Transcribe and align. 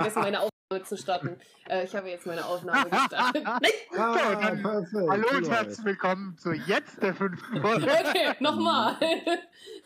vergessen, 0.00 0.22
meine 0.22 0.40
Aufnahme 0.40 0.84
zu 0.84 0.96
starten. 0.96 1.36
Äh, 1.68 1.84
ich 1.84 1.94
habe 1.94 2.08
jetzt 2.08 2.26
meine 2.26 2.44
Aufnahme 2.44 2.90
gestartet. 2.90 3.44
Ah, 3.96 4.34
dann- 4.40 4.62
perfekt. 4.62 5.10
Hallo 5.10 5.26
und 5.36 5.50
herzlich 5.50 5.84
willkommen 5.84 6.36
zu 6.38 6.52
jetzt 6.52 7.02
der 7.02 7.14
fünften 7.14 7.60
Folge. 7.62 7.86
Okay, 7.86 8.34
nochmal. 8.40 8.96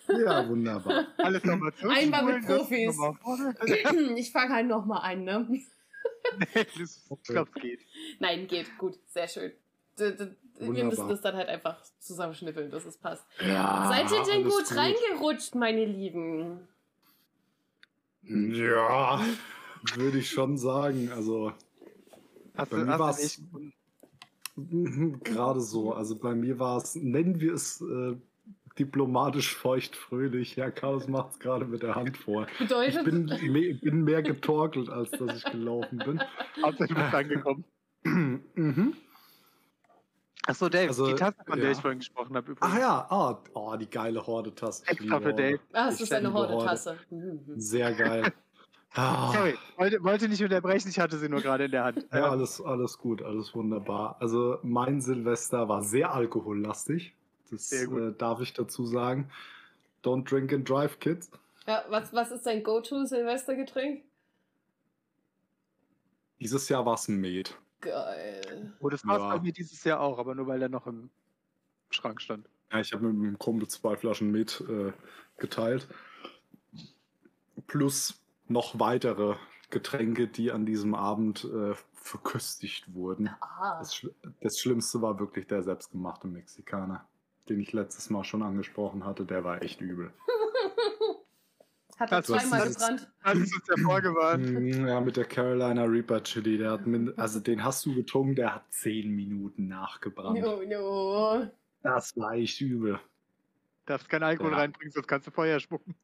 Ja, 0.09 0.47
wunderbar. 0.47 1.07
Alles 1.19 1.43
nochmal 1.45 1.73
zu. 1.75 1.89
Einmal 1.89 2.25
mit 2.25 2.47
Profis. 2.47 2.97
Ich 4.17 4.31
fange 4.31 4.55
halt 4.55 4.67
nochmal 4.69 5.01
an, 5.11 5.25
ne? 5.25 5.49
ich 5.51 7.27
glaube, 7.27 7.51
es 7.55 7.63
geht. 7.63 7.81
Nein, 8.21 8.47
geht. 8.47 8.77
Gut, 8.79 8.99
sehr 9.09 9.27
schön. 9.29 9.53
D 9.99 10.15
wir 10.61 10.85
müssen 10.85 11.09
das 11.09 11.21
dann 11.21 11.35
halt 11.35 11.49
einfach 11.49 11.77
zusammenschnippeln, 11.99 12.71
dass 12.71 12.85
es 12.85 12.97
passt. 12.97 13.25
Ja, 13.41 13.89
Seid 13.89 14.11
ihr 14.13 14.23
denn 14.33 14.45
alles 14.45 14.69
gut, 14.69 14.77
reingerutscht, 14.77 15.55
meine 15.57 15.85
Lieben? 15.85 16.69
Ja, 18.23 19.21
würde 19.95 20.19
ich 20.19 20.31
schon 20.31 20.57
sagen. 20.59 21.11
Also 21.13 21.53
Hast 22.57 22.71
Bei 22.71 22.79
du, 22.79 22.85
mir 22.85 23.17
nicht 23.17 23.41
mhm, 24.57 25.21
gerade 25.25 25.61
so. 25.61 25.93
Also 25.93 26.17
bei 26.17 26.35
mir 26.35 26.59
war 26.59 26.79
es, 26.79 26.95
nennen 26.95 27.41
wir 27.41 27.55
es 27.55 27.81
äh, 27.81 28.17
diplomatisch 28.79 29.55
feucht-fröhlich. 29.57 30.57
Ja, 30.57 30.71
Carlos 30.71 31.09
macht 31.09 31.33
es 31.33 31.39
gerade 31.41 31.65
mit 31.65 31.83
der 31.83 31.97
Hand 31.97 32.17
vor. 32.17 32.47
Ich 32.53 32.59
Bedeutet, 32.59 33.05
bin, 33.05 33.25
me 33.25 33.75
bin 33.75 34.05
mehr 34.05 34.23
getorkelt, 34.23 34.89
als 34.89 35.11
dass 35.11 35.37
ich 35.37 35.45
gelaufen 35.45 35.99
bin. 35.99 36.21
Hauptsache, 36.63 36.89
du 36.89 36.95
bist 36.95 37.15
angekommen. 37.15 37.65
mhm. 38.05 38.95
Achso, 40.47 40.69
Dave, 40.69 40.89
Also, 40.89 41.07
die 41.07 41.15
Tasse, 41.15 41.39
von 41.47 41.57
der 41.57 41.67
ja. 41.67 41.73
ich 41.73 41.79
vorhin 41.79 42.01
gesprochen 42.01 42.37
habe, 42.37 42.53
übrigens. 42.53 42.71
Ach 42.75 42.79
ja, 42.79 43.07
ah, 43.09 43.43
oh, 43.55 43.77
die 43.77 43.89
geile 43.89 44.25
Horde-Tasse. 44.25 44.85
Ich 44.85 44.91
Extra 44.91 45.17
liebe 45.17 45.31
für 45.31 45.35
Dave. 45.35 45.61
Ah, 45.73 45.89
es 45.89 45.95
Ich 45.97 46.01
ist 46.03 46.13
eine 46.13 46.29
liebe 46.29 46.39
Horde. 46.39 46.53
Horde-Tasse. 46.53 46.99
Mhm. 47.11 47.41
Sehr 47.57 47.95
geil. 47.95 48.33
Ah. 48.97 49.33
Sorry, 49.33 49.59
wollte, 49.77 50.03
wollte 50.05 50.29
nicht 50.29 50.43
unterbrechen, 50.43 50.89
ich 50.89 51.01
hatte 51.01 51.19
sie 51.19 51.29
nur 51.29 51.41
gerade 51.41 51.65
in 51.65 51.73
der 51.73 51.85
Hand. 51.85 52.07
Ja, 52.13 52.31
alles, 52.31 52.61
alles 52.61 52.97
gut, 52.99 53.23
alles 53.23 53.53
wunderbar. 53.55 54.17
Also 54.21 54.59
mein 54.63 55.01
Silvester 55.01 55.69
war 55.69 55.83
sehr 55.83 56.13
alkohollastig. 56.13 57.15
Das 57.51 57.69
Sehr 57.69 57.87
gut. 57.87 58.01
äh, 58.01 58.13
darf 58.17 58.41
ich 58.41 58.53
dazu 58.53 58.87
sagen. 58.87 59.31
Don't 60.03 60.29
drink 60.31 60.53
and 60.53 60.69
drive, 60.69 60.99
kids. 61.01 61.31
Ja, 61.67 61.85
was, 61.89 62.13
was 62.13 62.31
ist 62.31 62.47
dein 62.47 62.63
Go-To-Silvestergetränk? 62.63 64.03
Dieses 66.41 66.69
Jahr 66.69 66.85
war 66.87 66.95
es 66.95 67.09
ein 67.09 67.21
Met. 67.21 67.57
Geil. 67.81 68.73
oh, 68.81 68.89
das 68.89 69.07
war 69.07 69.17
es 69.17 69.23
Ja. 69.23 69.37
bei 69.37 69.43
mir 69.43 69.53
dieses 69.53 69.83
Jahr 69.85 70.01
auch, 70.01 70.19
aber 70.19 70.35
nur 70.35 70.47
weil 70.47 70.63
er 70.63 70.69
noch 70.69 70.87
im 70.87 71.11
Schrank 71.91 72.21
stand. 72.21 72.49
Ja, 72.73 72.81
ich 72.81 72.93
habe 72.93 73.05
mit 73.07 73.27
einem 73.27 73.39
Kumpel 73.39 73.69
zwei 73.69 73.97
Flaschen 73.97 74.31
Met 74.31 74.63
äh, 74.69 74.93
geteilt. 75.39 75.89
Plus 77.67 78.21
noch 78.49 78.79
weitere 78.79 79.37
Getränke, 79.71 80.29
die 80.29 80.53
an 80.53 80.67
diesem 80.67 80.95
Abend 80.95 81.45
äh, 81.45 81.75
verköstigt 81.95 82.93
wurden. 82.95 83.29
Ah, 83.41 83.79
Das, 83.79 83.95
Schli- 83.95 84.15
das 84.41 84.59
Schlimmste 84.61 85.01
war 85.03 85.19
wirklich 85.19 85.47
der 85.47 85.63
selbstgemachte 85.63 86.27
Mexikaner, 86.29 87.07
den 87.49 87.61
ich 87.61 87.73
letztes 87.73 88.11
Mal 88.11 88.25
schon 88.25 88.43
angesprochen 88.43 89.05
hatte. 89.05 89.25
Der 89.25 89.43
war 89.45 89.63
echt 89.63 89.81
übel. 89.81 90.13
hat 91.99 92.13
er 92.13 92.23
zweimal 92.23 92.69
gebrannt. 92.69 93.11
Hast 93.23 93.35
du 93.37 93.41
uns 93.41 93.69
ja 93.69 93.77
vorgewarnt? 93.83 94.45
Mm, 94.51 94.87
Ja, 94.87 95.01
mit 95.01 95.17
der 95.17 95.25
Carolina 95.25 95.85
Reaper 95.85 96.23
Chili. 96.23 96.59
Der 96.59 96.73
hat 96.73 96.81
also 97.17 97.41
den 97.41 97.65
hast 97.65 97.87
du 97.87 97.95
getrunken, 97.95 98.35
der 98.35 98.55
hat 98.57 98.65
zehn 98.73 99.11
Minuten 99.15 99.69
nachgebrannt. 99.69 100.41
No, 100.41 100.61
no. 100.63 101.51
Das 101.83 102.17
war 102.17 102.33
echt 102.35 102.61
übel. 102.61 102.99
Darfst 103.87 104.09
keinen 104.09 104.23
Alkohol 104.25 104.53
Ja. 104.53 104.59
reinbringen, 104.59 104.93
sonst 104.93 105.07
kannst 105.07 105.27
du 105.27 105.31
Feuer 105.31 105.61
spucken. 105.61 105.95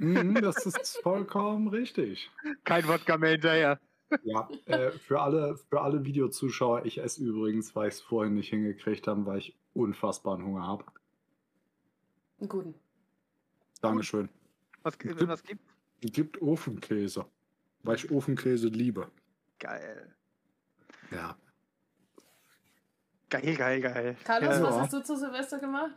Mhm, 0.00 0.34
das 0.40 0.64
ist 0.64 0.98
vollkommen 1.02 1.68
richtig. 1.68 2.30
Kein 2.64 2.88
Wodka 2.88 3.18
mehr 3.18 3.32
hinterher. 3.32 3.78
Ja, 4.24 4.48
äh, 4.64 4.90
für, 4.90 5.20
alle, 5.20 5.56
für 5.56 5.80
alle 5.82 6.04
Videozuschauer, 6.04 6.84
ich 6.86 6.98
esse 6.98 7.22
übrigens, 7.22 7.76
weil 7.76 7.88
ich 7.88 7.94
es 7.94 8.00
vorhin 8.00 8.34
nicht 8.34 8.48
hingekriegt 8.48 9.06
habe, 9.06 9.24
weil 9.26 9.38
ich 9.38 9.56
unfassbaren 9.74 10.42
Hunger 10.44 10.66
habe. 10.66 10.84
Einen 12.40 12.48
guten. 12.48 12.74
Dankeschön. 13.82 14.28
Was, 14.82 14.94
wenn 15.04 15.28
was 15.28 15.42
gibt? 15.44 15.62
Es 16.02 16.12
gibt 16.12 16.40
Ofenkäse, 16.40 17.26
weil 17.82 17.96
ich 17.96 18.10
Ofenkäse 18.10 18.68
liebe. 18.68 19.06
Geil. 19.58 20.14
Ja. 21.10 21.36
Geil, 23.28 23.54
geil, 23.54 23.80
geil. 23.82 24.16
Carlos, 24.24 24.56
Ja. 24.56 24.62
was 24.62 24.78
hast 24.80 24.92
du 24.94 25.04
zu 25.04 25.16
Silvester 25.16 25.58
gemacht? 25.58 25.92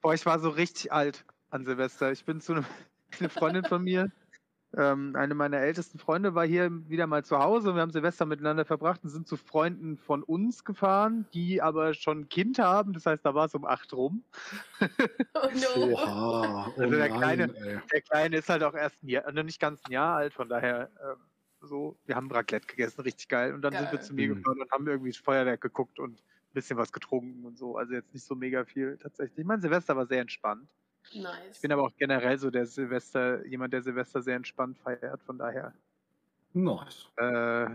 Boah, 0.00 0.14
ich 0.14 0.24
war 0.26 0.38
so 0.40 0.48
richtig 0.48 0.90
alt 0.90 1.24
an 1.50 1.64
Silvester. 1.64 2.10
Ich 2.12 2.24
bin 2.24 2.40
zu 2.40 2.54
einem, 2.54 2.64
eine 3.20 3.28
Freundin 3.28 3.64
von 3.64 3.82
mir, 3.82 4.10
ähm, 4.76 5.14
eine 5.16 5.34
meiner 5.34 5.58
ältesten 5.58 5.98
Freunde 5.98 6.34
war 6.34 6.44
hier 6.46 6.70
wieder 6.88 7.06
mal 7.06 7.24
zu 7.24 7.38
Hause 7.38 7.70
und 7.70 7.76
wir 7.76 7.82
haben 7.82 7.92
Silvester 7.92 8.26
miteinander 8.26 8.64
verbracht 8.64 9.00
und 9.04 9.10
sind 9.10 9.26
zu 9.26 9.36
Freunden 9.36 9.96
von 9.96 10.22
uns 10.22 10.64
gefahren, 10.64 11.24
die 11.32 11.62
aber 11.62 11.94
schon 11.94 12.20
ein 12.22 12.28
Kind 12.28 12.58
haben. 12.58 12.92
Das 12.92 13.06
heißt, 13.06 13.24
da 13.24 13.34
war 13.34 13.46
es 13.46 13.54
um 13.54 13.64
acht 13.64 13.92
rum. 13.92 14.22
Oh 15.34 15.48
no. 15.78 15.92
Oha. 15.92 16.72
Oh 16.76 16.80
Also 16.80 16.96
der 16.96 17.08
nein, 17.08 17.18
Kleine- 17.18 17.54
ey. 17.56 17.78
Der 17.92 18.00
Kleine 18.02 18.36
ist 18.38 18.48
halt 18.48 18.62
auch 18.62 18.74
erst 18.74 19.02
ein 19.02 19.08
Jahr, 19.08 19.30
noch 19.32 19.42
nicht 19.44 19.60
ganz 19.60 19.80
ein 19.86 19.92
Jahr 19.92 20.16
alt, 20.16 20.32
von 20.34 20.48
daher 20.48 20.90
ähm, 21.02 21.16
so, 21.62 21.96
wir 22.06 22.14
haben 22.16 22.30
Raclette 22.30 22.66
gegessen, 22.66 23.00
richtig 23.02 23.28
geil. 23.28 23.54
Und 23.54 23.62
dann 23.62 23.72
sind 23.72 23.90
wir 23.92 23.98
Geil. 23.98 24.02
zu 24.02 24.14
mir 24.14 24.28
Mhm. 24.28 24.34
gefahren 24.36 24.60
und 24.60 24.70
haben 24.70 24.86
irgendwie 24.86 25.10
das 25.10 25.18
Feuerwerk 25.18 25.60
geguckt 25.60 25.98
und 25.98 26.18
ein 26.20 26.52
bisschen 26.54 26.76
was 26.76 26.92
getrunken 26.92 27.44
und 27.44 27.56
so. 27.58 27.76
Also 27.76 27.92
jetzt 27.94 28.12
nicht 28.12 28.24
so 28.24 28.34
mega 28.34 28.64
viel 28.64 28.96
tatsächlich. 28.98 29.44
Mein 29.46 29.60
Silvester 29.60 29.96
war 29.96 30.06
sehr 30.06 30.20
entspannt. 30.20 30.68
Nice. 31.14 31.56
Ich 31.56 31.60
bin 31.62 31.72
aber 31.72 31.82
auch 31.84 31.96
generell 31.96 32.38
so 32.38 32.50
der 32.50 32.66
Silvester, 32.66 33.44
jemand, 33.46 33.72
der 33.72 33.82
Silvester 33.82 34.20
sehr 34.22 34.36
entspannt 34.36 34.78
feiert, 34.78 35.22
von 35.22 35.38
daher. 35.38 35.72
Nice. 36.52 37.06
Äh, 37.16 37.66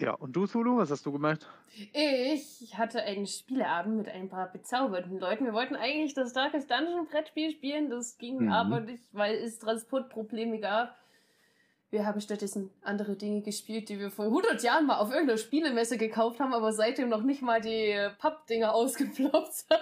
ja, 0.00 0.12
und 0.14 0.32
du, 0.34 0.46
Zulu, 0.46 0.76
was 0.78 0.90
hast 0.90 1.04
du 1.06 1.12
gemacht? 1.12 1.46
Ich 1.92 2.76
hatte 2.78 3.02
einen 3.02 3.26
Spieleabend 3.26 3.96
mit 3.98 4.08
ein 4.08 4.28
paar 4.28 4.50
bezaubernden 4.50 5.18
Leuten. 5.18 5.44
Wir 5.44 5.52
wollten 5.52 5.76
eigentlich 5.76 6.14
das 6.14 6.32
Darkest 6.32 6.70
Dungeon 6.70 7.06
Brettspiel 7.06 7.50
spielen, 7.50 7.90
das 7.90 8.16
ging 8.16 8.44
Mhm. 8.44 8.52
aber 8.52 8.80
nicht, 8.80 9.02
weil 9.12 9.34
es 9.36 9.58
Transportprobleme 9.58 10.60
gab. 10.60 10.96
Wir 11.90 12.04
haben 12.04 12.20
stattdessen 12.20 12.70
andere 12.82 13.16
Dinge 13.16 13.40
gespielt, 13.40 13.88
die 13.88 13.98
wir 13.98 14.10
vor 14.10 14.26
100 14.26 14.62
Jahren 14.62 14.86
mal 14.86 14.98
auf 14.98 15.10
irgendeiner 15.10 15.38
Spielemesse 15.38 15.96
gekauft 15.96 16.38
haben, 16.38 16.52
aber 16.52 16.72
seitdem 16.72 17.08
noch 17.08 17.22
nicht 17.22 17.40
mal 17.40 17.60
die 17.62 17.90
äh, 17.92 18.10
Pappdinger 18.18 18.74
ausgeploppt 18.74 19.52
sind. 19.54 19.78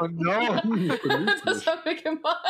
Oh 0.00 0.06
no! 0.06 0.30
Das 1.44 1.66
haben 1.66 1.80
wir 1.84 1.94
gemacht. 1.96 2.44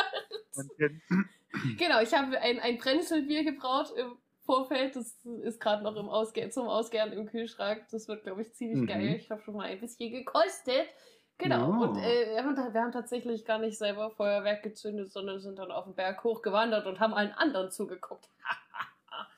Genau, 1.77 1.99
ich 2.01 2.13
habe 2.13 2.39
ein, 2.39 2.59
ein 2.59 2.77
Brennnesselbier 2.77 3.43
gebraut 3.43 3.91
im 3.97 4.17
Vorfeld. 4.45 4.95
Das 4.95 5.13
ist 5.43 5.59
gerade 5.59 5.83
noch 5.83 5.95
im 5.97 6.07
Ausge 6.07 6.49
zum 6.49 6.67
Ausgären 6.67 7.11
im 7.11 7.25
Kühlschrank. 7.25 7.83
Das 7.91 8.07
wird, 8.07 8.23
glaube 8.23 8.41
ich, 8.43 8.53
ziemlich 8.53 8.79
Mhm. 8.81 8.87
geil. 8.87 9.15
Ich 9.19 9.29
habe 9.29 9.41
schon 9.41 9.55
mal 9.55 9.67
ein 9.67 9.79
bisschen 9.79 10.11
gekostet. 10.11 10.87
Genau. 11.37 11.57
Ja. 11.71 11.77
Und 11.79 11.97
äh, 11.97 12.37
haben, 12.41 12.55
wir 12.55 12.81
haben 12.81 12.91
tatsächlich 12.91 13.43
gar 13.45 13.57
nicht 13.57 13.77
selber 13.77 14.11
Feuerwerk 14.11 14.63
gezündet, 14.63 15.11
sondern 15.11 15.39
sind 15.39 15.57
dann 15.59 15.71
auf 15.71 15.85
den 15.85 15.95
Berg 15.95 16.23
hochgewandert 16.23 16.85
und 16.85 16.99
haben 16.99 17.13
allen 17.13 17.31
anderen 17.33 17.71
zugeguckt. 17.71 18.29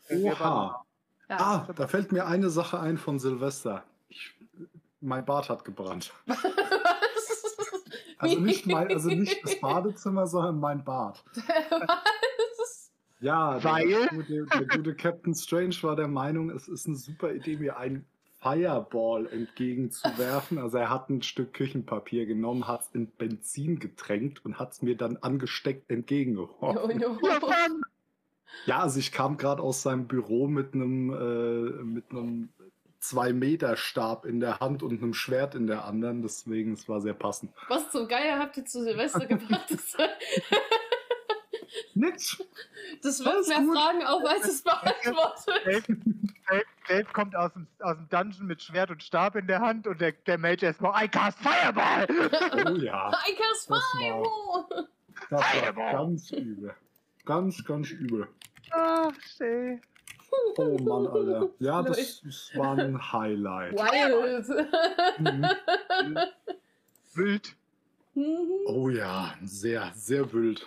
Waren- 0.10 0.24
Oha. 0.24 0.86
Ja. 1.30 1.38
Ah, 1.40 1.68
da 1.76 1.88
fällt 1.88 2.12
mir 2.12 2.26
eine 2.28 2.50
Sache 2.50 2.80
ein 2.80 2.98
von 2.98 3.18
Silvester. 3.20 3.84
Ich, 4.10 4.34
mein 5.02 5.26
Bad 5.26 5.50
hat 5.50 5.64
gebrannt. 5.66 6.14
Also 8.20 8.40
nicht, 8.40 8.66
mein, 8.68 8.88
also 8.88 9.10
nicht 9.10 9.44
das 9.44 9.60
Badezimmer, 9.60 10.28
sondern 10.28 10.58
mein 10.58 10.86
Bad. 10.86 11.22
Was? 12.58 12.90
Ja, 13.20 13.60
der, 13.60 13.64
Weil? 13.70 13.88
der, 13.90 14.08
gute, 14.08 14.46
der 14.46 14.68
gute 14.78 14.96
Captain 14.96 15.36
Strange 15.36 15.76
war 15.82 15.98
der 15.98 16.08
Meinung, 16.08 16.50
es 16.50 16.70
ist 16.70 16.88
eine 16.88 16.96
super 16.96 17.34
Idee, 17.34 17.58
mir 17.58 17.76
einen 17.76 18.06
Fireball 18.40 19.28
entgegenzuwerfen. 19.28 20.58
Also 20.58 20.78
er 20.78 20.90
hat 20.90 21.10
ein 21.10 21.22
Stück 21.22 21.54
Küchenpapier 21.54 22.26
genommen, 22.26 22.66
hat 22.66 22.82
es 22.84 22.88
in 22.94 23.08
Benzin 23.12 23.80
getränkt 23.80 24.46
und 24.46 24.58
hat 24.58 24.72
es 24.72 24.82
mir 24.82 24.96
dann 24.96 25.18
angesteckt 25.18 25.90
entgegengeworfen. 25.90 26.98
no. 27.00 27.18
Mann! 27.42 27.82
Ja, 28.66 28.80
also 28.80 29.00
ich 29.00 29.12
kam 29.12 29.38
gerade 29.38 29.62
aus 29.62 29.82
seinem 29.82 30.08
Büro 30.08 30.48
mit 30.48 30.74
einem 30.74 31.10
äh, 31.12 31.84
mit 31.84 32.12
einem 32.12 32.50
zwei 33.00 33.34
Meter 33.34 33.76
Stab 33.76 34.26
in 34.26 34.40
der 34.40 34.60
Hand 34.62 34.82
und 34.84 35.02
einem 35.02 35.14
Schwert 35.14 35.56
in 35.56 35.68
der 35.68 35.84
anderen, 35.86 36.22
deswegen 36.22 36.74
es 36.74 36.88
war 36.88 37.02
sehr 37.02 37.14
passend. 37.14 37.52
Was 37.68 37.90
zum 37.92 38.08
Geier 38.08 38.40
habt 38.40 38.56
ihr 38.58 38.66
zu 38.66 38.82
Silvester 38.84 39.26
gebracht? 39.26 39.66
Das, 39.70 39.98
Nix. 41.96 42.44
das 43.02 43.24
wirft 43.26 43.48
mehr 43.50 43.60
gut. 43.62 43.76
Fragen 43.78 44.04
auf, 44.06 44.24
als 44.26 44.48
es 44.48 44.62
beantwortet. 44.64 45.66
Dave, 45.66 45.98
Dave, 46.48 46.64
Dave 46.88 47.06
kommt 47.14 47.36
aus 47.36 47.52
dem, 47.54 47.68
aus 47.82 47.96
dem 47.98 48.10
Dungeon 48.10 48.48
mit 48.48 48.62
Schwert 48.62 48.92
und 48.92 49.02
Stab 49.02 49.36
in 49.36 49.48
der 49.48 49.60
Hand 49.60 49.88
und 49.88 50.00
der, 50.00 50.12
der 50.12 50.38
Mage 50.38 50.66
erstmal, 50.66 51.04
I 51.04 51.08
cast 51.08 51.40
Fireball! 51.40 52.08
Oh 52.68 52.76
ja, 52.78 53.10
I 53.28 53.36
cast 53.36 53.70
Das 53.70 53.70
war- 53.70 53.82
fire! 53.98 54.88
das 55.30 55.32
war 55.32 55.42
Fireball. 55.44 55.92
ganz 55.94 56.32
übel. 56.32 56.76
Ganz, 57.26 57.64
ganz 57.64 57.90
übel. 57.92 58.28
Ach, 58.72 59.12
schön. 59.38 59.82
Oh 60.58 60.78
Mann, 60.80 61.08
Alter. 61.08 61.50
Ja, 61.60 61.82
das, 61.84 62.22
das 62.22 62.52
war 62.56 62.78
ein 62.78 63.12
Highlight. 63.14 63.74
Wild. 63.74 64.48
Mhm. 65.20 65.48
Wild. 67.14 67.56
Mhm. 68.16 68.48
Oh 68.66 68.90
ja, 68.90 69.36
sehr, 69.44 69.92
sehr 69.96 70.32
wild. 70.34 70.66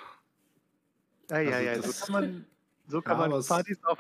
Ja, 1.31 1.41
ja, 1.41 1.51
Also 1.57 1.65
ja, 1.67 1.75
das- 1.77 1.99
so 2.01 2.07
kann 2.07 2.13
man 2.13 2.47
So 2.89 3.03
kann 3.03 3.19
Ja, 3.21 3.29
man 3.29 3.45
Partys 3.45 3.79
auch 3.85 3.99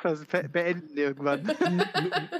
beenden 0.52 0.96
irgendwann. 0.96 1.42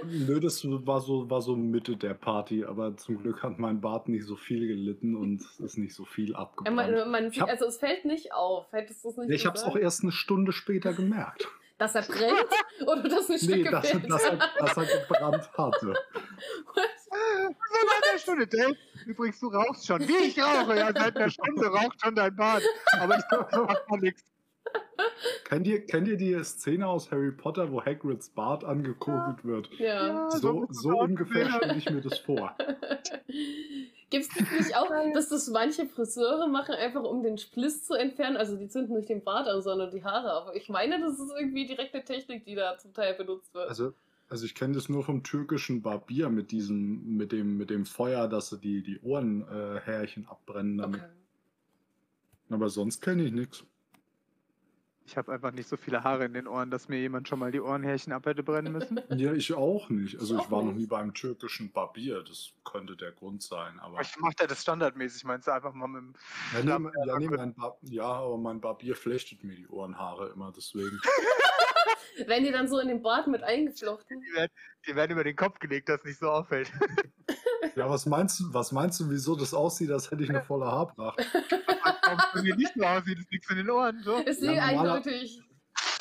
Nö, 0.04 0.38
das 0.38 0.64
war 0.64 1.00
so, 1.00 1.28
war 1.28 1.42
so 1.42 1.56
Mitte 1.56 1.96
der 1.96 2.14
Party, 2.14 2.64
aber 2.64 2.96
zum 2.96 3.20
Glück 3.20 3.42
hat 3.42 3.58
mein 3.58 3.80
Bart 3.80 4.08
nicht 4.08 4.26
so 4.26 4.36
viel 4.36 4.68
gelitten 4.68 5.16
und 5.16 5.40
es 5.40 5.58
ist 5.58 5.76
nicht 5.78 5.94
so 5.94 6.04
viel 6.04 6.30
Ja, 6.30 6.38
abgebrannt. 6.38 6.76
man, 6.76 7.10
man, 7.10 7.26
Ich 7.32 7.40
hab- 7.40 7.48
also 7.48 7.66
es 7.66 7.78
fällt 7.78 8.04
nicht 8.04 8.32
auf. 8.32 8.66
Hättest 8.72 9.04
du 9.04 9.08
es 9.10 9.16
nicht 9.16 9.30
ich 9.30 9.44
habe 9.46 9.56
es 9.56 9.64
auch 9.64 9.76
erst 9.76 10.02
eine 10.02 10.12
Stunde 10.12 10.52
später 10.52 10.92
gemerkt. 10.92 11.48
Dass 11.78 11.94
er 11.94 12.02
brennt 12.02 12.46
oder 12.86 13.02
dass 13.08 13.28
ein 13.28 13.32
Nee, 13.32 13.38
Stück 13.62 13.70
dass, 13.70 13.82
gefällt? 13.82 14.10
dass, 14.10 14.22
er, 14.24 14.38
dass 14.58 14.76
er 14.76 14.84
gebrannt 14.86 15.50
hatte. 15.58 15.94
So 16.66 17.12
nach 17.12 18.10
einer 18.10 18.18
Stunde, 18.18 18.46
Dave. 18.46 18.76
Übrigens, 19.04 19.40
du 19.40 19.48
rauchst 19.48 19.86
schon. 19.86 20.00
Wie 20.06 20.26
ich 20.28 20.38
rauche, 20.40 20.76
ja, 20.76 20.92
seit 20.92 21.16
einer 21.16 21.30
Stunde 21.30 21.66
raucht 21.66 22.00
schon 22.02 22.14
dein 22.14 22.34
Bart. 22.34 22.62
Aber 23.00 23.18
ich 23.18 23.24
mach 23.52 23.88
mal 23.88 24.00
nichts. 24.00 24.22
Kennt 25.44 25.66
ihr, 25.66 25.84
kennt 25.86 26.08
ihr 26.08 26.16
die 26.16 26.42
Szene 26.42 26.86
aus 26.86 27.10
Harry 27.10 27.30
Potter, 27.30 27.70
wo 27.70 27.84
Hagrids 27.84 28.28
Bart 28.30 28.64
angekurbelt 28.64 29.44
wird? 29.44 29.70
ja. 29.78 30.30
So, 30.30 30.66
du 30.66 30.72
so 30.72 30.90
auch 30.90 31.04
ungefähr 31.04 31.50
stelle 31.50 31.76
ich 31.76 31.88
mir 31.88 32.00
das 32.00 32.18
vor. 32.18 32.56
Gibt 34.10 34.24
es 34.24 34.50
nicht 34.52 34.76
auch, 34.76 34.88
dass 35.14 35.28
das 35.28 35.48
manche 35.48 35.86
Friseure 35.86 36.48
machen, 36.48 36.74
einfach 36.74 37.02
um 37.02 37.22
den 37.22 37.38
Spliss 37.38 37.84
zu 37.84 37.94
entfernen? 37.94 38.36
Also 38.36 38.56
die 38.56 38.68
zünden 38.68 38.96
nicht 38.96 39.08
den 39.08 39.24
Bart 39.24 39.48
an, 39.48 39.62
sondern 39.62 39.90
die 39.90 40.04
Haare. 40.04 40.32
Aber 40.32 40.54
ich 40.54 40.68
meine, 40.68 41.00
das 41.00 41.18
ist 41.18 41.32
irgendwie 41.36 41.66
direkt 41.66 41.94
eine 41.94 42.04
Technik, 42.04 42.44
die 42.44 42.54
da 42.54 42.78
zum 42.78 42.92
Teil 42.92 43.14
benutzt 43.14 43.52
wird. 43.52 43.68
Also, 43.68 43.94
also 44.28 44.46
ich 44.46 44.54
kenne 44.54 44.74
das 44.74 44.88
nur 44.88 45.02
vom 45.02 45.24
türkischen 45.24 45.82
Barbier 45.82 46.28
mit 46.28 46.52
diesem, 46.52 47.16
mit 47.16 47.32
dem, 47.32 47.56
mit 47.56 47.70
dem 47.70 47.84
Feuer, 47.84 48.28
dass 48.28 48.50
sie 48.50 48.58
die, 48.58 48.82
die 48.82 49.00
Ohrenhärchen 49.00 50.24
äh, 50.24 50.28
abbrennen 50.28 50.78
damit. 50.78 51.00
okay. 51.00 51.10
Aber 52.50 52.68
sonst 52.68 53.00
kenne 53.00 53.24
ich 53.24 53.32
nichts. 53.32 53.64
Ich 55.06 55.16
habe 55.16 55.32
einfach 55.32 55.52
nicht 55.52 55.68
so 55.68 55.76
viele 55.76 56.02
Haare 56.02 56.24
in 56.24 56.34
den 56.34 56.48
Ohren, 56.48 56.70
dass 56.70 56.88
mir 56.88 56.98
jemand 56.98 57.28
schon 57.28 57.38
mal 57.38 57.52
die 57.52 57.60
Ohrenhärchen 57.60 58.12
ab 58.12 58.26
hätte 58.26 58.42
brennen 58.42 58.72
müssen. 58.72 59.00
Ja, 59.16 59.32
ich 59.32 59.54
auch 59.54 59.88
nicht. 59.88 60.18
Also 60.18 60.36
Ich 60.36 60.50
war 60.50 60.64
noch 60.64 60.72
nie 60.72 60.86
beim 60.86 61.14
türkischen 61.14 61.70
Barbier. 61.70 62.24
Das 62.24 62.50
könnte 62.64 62.96
der 62.96 63.12
Grund 63.12 63.42
sein. 63.42 63.78
Aber 63.78 64.00
Ich 64.00 64.16
mache 64.18 64.34
da 64.36 64.46
das 64.46 64.62
standardmäßig, 64.62 65.24
meinst 65.24 65.46
du, 65.46 65.52
einfach 65.52 65.72
mal 65.72 65.86
mit 65.86 66.02
dem 66.02 66.14
ja, 66.68 66.78
nee, 66.78 66.88
ja, 67.06 67.18
nee, 67.18 67.28
mein 67.28 67.54
ja, 67.82 68.04
aber 68.04 68.36
mein 68.36 68.60
Barbier 68.60 68.96
flechtet 68.96 69.44
mir 69.44 69.54
die 69.54 69.68
Ohrenhaare 69.68 70.30
immer. 70.30 70.52
Deswegen. 70.54 71.00
Wenn 72.26 72.42
die 72.44 72.50
dann 72.50 72.66
so 72.66 72.80
in 72.80 72.88
den 72.88 73.02
Bart 73.02 73.28
mit 73.28 73.42
eingeflochten. 73.42 74.20
Die 74.20 74.34
werden, 74.34 74.50
die 74.88 74.96
werden 74.96 75.12
über 75.12 75.22
den 75.24 75.36
Kopf 75.36 75.60
gelegt, 75.60 75.88
dass 75.88 76.02
nicht 76.02 76.18
so 76.18 76.30
auffällt. 76.30 76.72
Ja, 77.76 77.88
was 77.90 78.06
meinst 78.06 78.40
du, 78.40 78.44
was 78.52 78.72
meinst 78.72 78.98
du, 79.00 79.10
wieso 79.10 79.36
das 79.36 79.52
aussieht, 79.52 79.90
als 79.90 80.10
hätte 80.10 80.24
ich 80.24 80.30
eine 80.30 80.42
volle 80.42 80.66
Haarpracht? 80.66 81.18
Warum 82.06 82.18
es 82.18 82.32
bei 82.34 82.42
mir 82.42 82.56
nicht 82.56 82.72
so 82.76 82.84
aussieht, 82.84 83.18
ist 83.18 83.30
nichts 83.30 83.50
in 83.50 83.56
den 83.58 83.70
Ohren. 83.70 84.00
So. 84.02 84.16
Ist 84.18 84.40
Ja, 84.42 84.52
sehr 84.54 84.62
normaler- 84.72 84.94
eindeutig. 84.94 85.42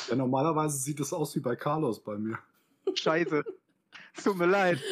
Ja, 0.10 0.16
normalerweise 0.16 0.78
sieht 0.78 1.00
es 1.00 1.12
aus 1.12 1.36
wie 1.36 1.40
bei 1.40 1.56
Carlos 1.56 2.02
bei 2.04 2.18
mir. 2.18 2.38
Scheiße. 2.94 3.44
Es 4.16 4.24
tut 4.24 4.38
mir 4.38 4.46
leid. 4.46 4.80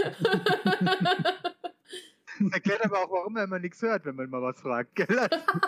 Das 2.40 2.52
erklärt 2.54 2.84
aber 2.84 2.98
auch, 3.04 3.12
warum 3.12 3.38
er 3.38 3.44
immer 3.44 3.60
nichts 3.60 3.80
hört, 3.84 4.06
wenn 4.06 4.16
man 4.16 4.28
mal 4.28 4.42
was 4.42 4.60
fragt. 4.60 4.96
Gell? 4.96 5.08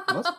Was? 0.07 0.33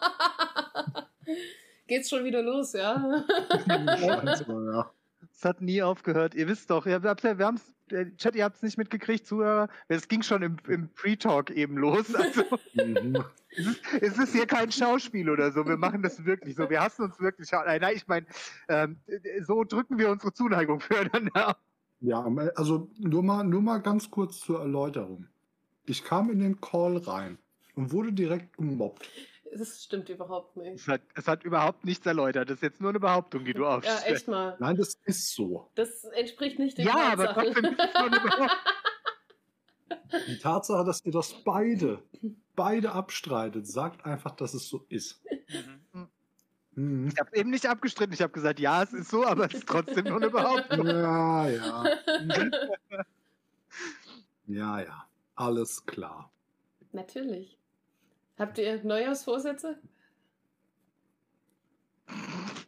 Geht's 1.87 2.11
schon 2.11 2.25
wieder 2.25 2.43
los, 2.43 2.73
ja? 2.73 3.25
Ja. 3.69 4.91
Es 5.37 5.45
hat 5.45 5.61
nie 5.61 5.83
aufgehört. 5.83 6.35
Ihr 6.35 6.49
wisst 6.49 6.71
doch, 6.71 6.87
ihr 6.87 7.03
habt, 7.03 7.23
wir 7.23 7.37
haben's, 7.39 7.75
Chat, 8.17 8.35
ihr 8.35 8.45
habt 8.45 8.57
es 8.57 8.63
nicht 8.63 8.79
mitgekriegt, 8.79 9.27
Zuhörer. 9.27 9.69
Es 9.87 10.09
ging 10.09 10.23
schon 10.23 10.43
im, 10.43 10.57
im 10.67 10.89
Pre-Talk 10.89 11.51
eben 11.51 11.77
los. 11.77 12.15
Also, 12.15 12.43
Mhm. 12.75 13.23
es, 13.51 13.67
ist, 13.67 13.81
es 14.01 14.19
ist 14.19 14.33
hier 14.33 14.47
kein 14.47 14.73
Schauspiel 14.73 15.29
oder 15.29 15.53
so. 15.53 15.67
Wir 15.67 15.77
machen 15.77 16.03
das 16.03 16.25
wirklich 16.25 16.57
so. 16.57 16.69
Wir 16.71 16.81
hassen 16.81 17.03
uns 17.03 17.21
wirklich. 17.21 17.51
Nein, 17.53 17.81
nein 17.81 17.97
ich 17.97 18.07
meine, 18.07 18.27
ähm, 18.69 18.99
so 19.47 19.65
drücken 19.65 19.99
wir 19.99 20.11
unsere 20.11 20.33
Zuneigung 20.33 20.81
füreinander. 20.81 21.57
Ja, 22.01 22.25
also 22.57 22.91
nur 22.99 23.23
mal, 23.23 23.45
nur 23.45 23.63
mal 23.63 23.79
ganz 23.79 24.11
kurz 24.11 24.41
zur 24.41 24.61
Erläuterung. 24.61 25.27
Ich 25.87 26.05
kam 26.05 26.31
in 26.31 26.41
den 26.41 26.61
Call 26.61 26.97
rein 26.99 27.39
und 27.75 27.93
wurde 27.93 28.13
direkt 28.13 28.57
gemobbt. 28.57 29.09
Das 29.55 29.83
stimmt 29.83 30.09
überhaupt 30.09 30.57
nicht. 30.57 30.81
Es 30.81 30.89
hat, 30.89 31.01
es 31.15 31.29
hat 31.29 31.45
überhaupt 31.45 31.85
nichts 31.85 32.05
erläutert. 32.07 32.49
Das 32.51 32.57
ist 32.57 32.63
jetzt 32.63 32.81
nur 32.81 32.91
eine 32.91 33.01
Behauptung, 33.01 33.45
die 33.45 33.55
du 33.55 33.63
Ja, 33.63 33.77
aufstellst. 33.77 34.07
echt 34.07 34.29
mal. 34.29 34.57
Nein, 34.61 34.77
das 34.77 34.95
ist 35.05 35.35
so. 35.35 35.71
Das 35.75 36.05
entspricht 36.05 36.59
nicht 36.59 36.79
den 36.79 36.87
Ja, 36.87 37.13
aber 37.13 37.27
Tatsachen. 37.35 37.53
trotzdem 37.53 37.65
ist 37.65 37.79
es 37.79 37.95
nur 37.95 38.05
eine 38.05 38.21
Behauptung. 38.21 38.49
Die 40.29 40.39
Tatsache, 40.39 40.85
dass 40.85 41.05
ihr 41.05 41.13
das 41.13 41.33
beide, 41.45 42.03
beide 42.55 42.93
abstreitet, 42.93 43.67
sagt 43.67 44.05
einfach, 44.05 44.33
dass 44.37 44.55
es 44.55 44.69
so 44.69 44.85
ist. 44.89 45.23
Mhm. 46.73 47.09
Ich 47.09 47.19
habe 47.19 47.35
eben 47.37 47.51
nicht 47.51 47.67
abgestritten. 47.67 48.13
Ich 48.13 48.21
habe 48.23 48.33
gesagt, 48.33 48.59
ja, 48.61 48.83
es 48.83 48.93
ist 48.93 49.11
so, 49.11 49.25
aber 49.25 49.47
es 49.47 49.55
ist 49.55 49.67
trotzdem 49.67 50.05
nur 50.07 50.17
eine 50.17 50.31
Behauptung. 50.31 50.87
Ja, 50.87 51.49
ja. 51.49 51.85
Ja, 54.47 54.81
ja. 54.81 55.09
Alles 55.35 55.85
klar. 55.87 56.31
Natürlich. 56.93 57.59
Habt 58.39 58.59
ihr 58.59 58.83
Neujahrsvorsätze? 58.85 59.79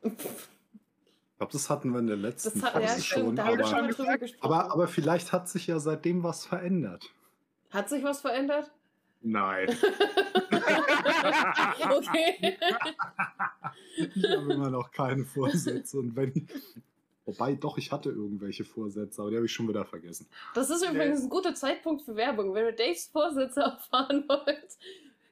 Ich 0.02 1.38
glaube, 1.38 1.52
das 1.52 1.70
hatten 1.70 1.92
wir 1.92 2.00
in 2.00 2.06
der 2.06 2.16
letzten 2.16 2.60
Das 2.60 2.72
hat, 2.72 2.82
ja, 2.82 2.88
Folge 2.88 3.02
stimmt, 3.02 3.24
schon. 3.26 3.36
da 3.36 3.46
schon 3.66 3.78
Aber, 3.78 3.88
drüber 3.88 4.18
gesprochen. 4.18 4.52
aber, 4.52 4.72
aber 4.72 4.88
vielleicht 4.88 5.32
hat 5.32 5.48
sich 5.48 5.66
ja 5.66 5.78
seitdem 5.78 6.22
was 6.22 6.46
verändert. 6.46 7.04
Hat 7.70 7.88
sich 7.88 8.02
was 8.02 8.22
verändert? 8.22 8.72
Nein. 9.20 9.68
okay. 11.90 12.56
Ich 14.14 14.30
habe 14.30 14.52
immer 14.52 14.70
noch 14.70 14.90
keine 14.90 15.24
Vorsätze. 15.24 15.98
Und 15.98 16.16
wenn. 16.16 16.48
Wobei, 17.24 17.54
doch, 17.56 17.76
ich 17.76 17.92
hatte 17.92 18.08
irgendwelche 18.10 18.64
Vorsätze, 18.64 19.20
aber 19.20 19.30
die 19.30 19.36
habe 19.36 19.46
ich 19.46 19.52
schon 19.52 19.68
wieder 19.68 19.84
vergessen. 19.84 20.26
Das 20.54 20.70
ist 20.70 20.82
übrigens 20.82 21.24
ein 21.24 21.28
guter 21.28 21.54
Zeitpunkt 21.54 22.02
für 22.02 22.16
Werbung. 22.16 22.54
Wenn 22.54 22.64
ihr 22.64 22.72
Daves 22.72 23.08
Vorsätze 23.08 23.60
erfahren 23.64 24.24
wollt, 24.28 24.78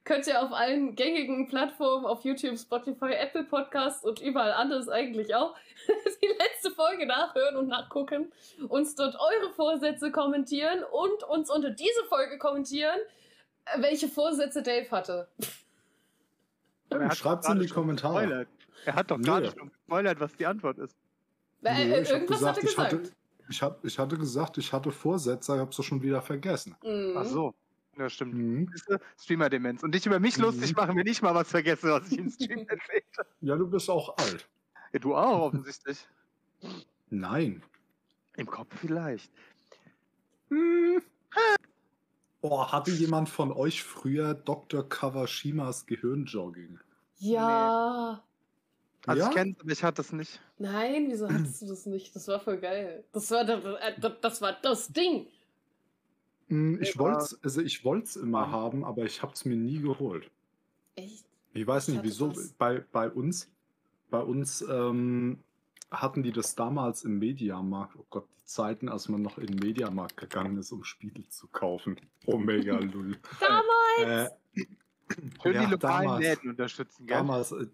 könnt 0.06 0.26
ihr 0.26 0.40
auf 0.40 0.52
allen 0.52 0.94
gängigen 0.94 1.48
Plattformen, 1.48 2.06
auf 2.06 2.24
YouTube, 2.24 2.58
Spotify, 2.58 3.12
Apple 3.12 3.44
Podcasts 3.44 4.04
und 4.04 4.20
überall 4.22 4.52
anders 4.52 4.88
eigentlich 4.88 5.34
auch, 5.34 5.54
die 6.22 6.28
letzte 6.28 6.70
Folge 6.70 7.06
nachhören 7.06 7.56
und 7.56 7.68
nachgucken, 7.68 8.32
uns 8.68 8.94
dort 8.94 9.16
eure 9.16 9.52
Vorsätze 9.52 10.10
kommentieren 10.10 10.84
und 10.90 11.24
uns 11.24 11.50
unter 11.50 11.70
diese 11.70 12.04
Folge 12.08 12.38
kommentieren, 12.38 12.98
äh, 13.66 13.82
welche 13.82 14.08
Vorsätze 14.08 14.62
Dave 14.62 14.90
hatte. 14.90 15.28
Er 16.88 17.10
Schreibt's 17.14 17.46
doch 17.46 17.54
in 17.54 17.60
die 17.60 17.68
Kommentare. 17.68 18.20
gespoilert. 18.22 18.48
Er 18.84 18.94
hat 18.94 19.10
doch 19.10 19.20
gerade 19.20 19.50
schon 19.50 19.70
gespoilert, 19.70 20.20
was 20.20 20.32
die 20.36 20.46
Antwort 20.46 20.78
ist. 20.78 20.96
Äh, 21.62 21.74
Nee, 21.74 21.92
äh, 21.92 22.02
ich 22.02 22.10
irgendwas 22.10 22.42
hat 22.44 22.56
er 22.56 22.62
ich 22.62 22.70
gesagt. 22.70 22.92
hatte, 22.92 23.12
ich, 23.48 23.62
hab, 23.62 23.84
ich 23.84 23.98
hatte 23.98 24.16
gesagt, 24.16 24.58
ich 24.58 24.72
hatte 24.72 24.92
Vorsätze, 24.92 25.54
ich 25.54 25.58
habe 25.58 25.70
es 25.70 25.84
schon 25.84 26.00
wieder 26.00 26.22
vergessen. 26.22 26.76
Mhm. 26.84 27.14
Ach 27.16 27.24
so. 27.24 27.54
Ja, 27.98 28.10
stimmt. 28.10 28.34
Mhm. 28.34 28.70
Streamer-Demenz. 29.18 29.82
Und 29.82 29.94
dich 29.94 30.04
über 30.06 30.20
mich 30.20 30.36
Mhm. 30.36 30.44
lustig 30.44 30.76
machen, 30.76 30.96
wenn 30.96 31.06
ich 31.06 31.22
mal 31.22 31.34
was 31.34 31.48
vergesse, 31.48 31.90
was 31.90 32.10
ich 32.12 32.18
im 32.18 32.30
Stream 32.30 32.58
erzählt 32.68 33.04
habe. 33.18 33.28
Ja, 33.40 33.56
du 33.56 33.66
bist 33.68 33.88
auch 33.88 34.16
alt. 34.18 34.48
Ja, 34.92 34.98
du 34.98 35.14
auch 35.14 35.40
offensichtlich. 35.46 36.06
Nein. 37.10 37.62
Im 38.36 38.46
Kopf 38.46 38.68
vielleicht. 38.78 39.30
Hm. 40.50 41.00
Oh, 42.42 42.70
hatte 42.70 42.90
jemand 42.90 43.28
von 43.28 43.50
euch 43.50 43.82
früher 43.82 44.34
Dr. 44.34 44.88
Kawashimas 44.88 45.86
Gehirnjogging? 45.86 46.78
Ja. 47.18 48.22
Also 49.06 49.22
Ja? 49.22 49.28
ich 49.28 49.34
kenne 49.34 49.56
aber 49.58 49.70
ich 49.70 49.82
hatte 49.82 49.96
das 49.96 50.12
nicht. 50.12 50.40
Nein, 50.58 51.06
wieso 51.08 51.28
hattest 51.30 51.62
du 51.62 51.66
das 51.66 51.86
nicht? 51.86 52.14
Das 52.14 52.28
war 52.28 52.40
voll 52.40 52.58
geil. 52.58 53.04
Das 53.12 53.30
war, 53.30 53.44
das, 53.44 54.12
das, 54.20 54.40
war 54.42 54.52
das 54.62 54.88
Ding. 54.88 55.26
Hm, 56.48 56.80
Ich 56.80 56.98
wollte 56.98 57.36
also 57.42 57.60
ich 57.60 57.84
wollte 57.84 58.04
es 58.06 58.16
immer 58.16 58.50
haben, 58.50 58.84
aber 58.84 59.04
ich 59.04 59.22
habe 59.22 59.32
es 59.32 59.44
mir 59.44 59.56
nie 59.56 59.80
geholt. 59.80 60.30
Echt? 60.94 61.24
Ich 61.54 61.66
weiß 61.66 61.84
Ich 61.88 61.94
nicht, 61.94 61.98
hatte 61.98 62.08
wieso. 62.08 62.28
das. 62.28 62.52
Bei, 62.52 62.84
bei 62.92 63.08
uns, 63.10 63.50
bei 64.10 64.20
uns 64.20 64.62
ähm, 64.62 65.38
hatten 65.90 66.22
die 66.22 66.32
das 66.32 66.54
damals 66.54 67.04
im 67.04 67.18
Mediamarkt. 67.18 67.96
Oh 67.96 68.06
Gott, 68.10 68.28
die 68.40 68.44
Zeiten, 68.44 68.88
als 68.88 69.08
man 69.08 69.22
noch 69.22 69.38
in 69.38 69.46
den 69.46 69.56
Mediamarkt 69.58 70.16
gegangen 70.16 70.56
ist, 70.58 70.70
um 70.72 70.84
Spiele 70.84 71.28
zu 71.28 71.48
kaufen. 71.48 71.96
Omega 72.26 72.78
Lull. 72.78 73.16
Damals! 73.40 74.32
Äh, 74.54 74.64
Schön 75.42 75.54
ja, 75.54 75.64
die 75.66 75.70
lokalen 75.70 76.04
damals, 76.04 76.24
Läden 76.24 76.50
unterstützen, 76.50 77.06
gell? 77.06 77.16
damals, 77.16 77.52
äh, 77.52 77.66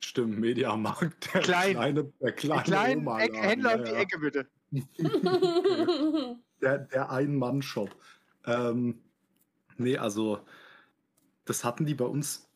stimmt, 0.00 0.38
Mediamarkt. 0.38 1.34
Der 1.34 1.40
Klein. 1.42 1.72
kleine, 1.74 2.04
der 2.20 2.30
Die 2.30 2.36
kleine 2.36 2.62
kleinen 2.62 3.06
Eck 3.18 3.34
Händler 3.36 3.70
ja, 3.72 3.76
um 3.78 3.84
die. 3.84 3.90
Ecke, 3.90 4.18
bitte. 4.20 4.46
Der, 6.62 6.78
der 6.78 7.10
Ein-Mann-Shop. 7.10 7.94
Ähm, 8.46 9.00
nee, 9.76 9.96
also, 9.98 10.40
das 11.44 11.64
hatten 11.64 11.84
die 11.84 11.94
bei 11.94 12.04
uns 12.04 12.48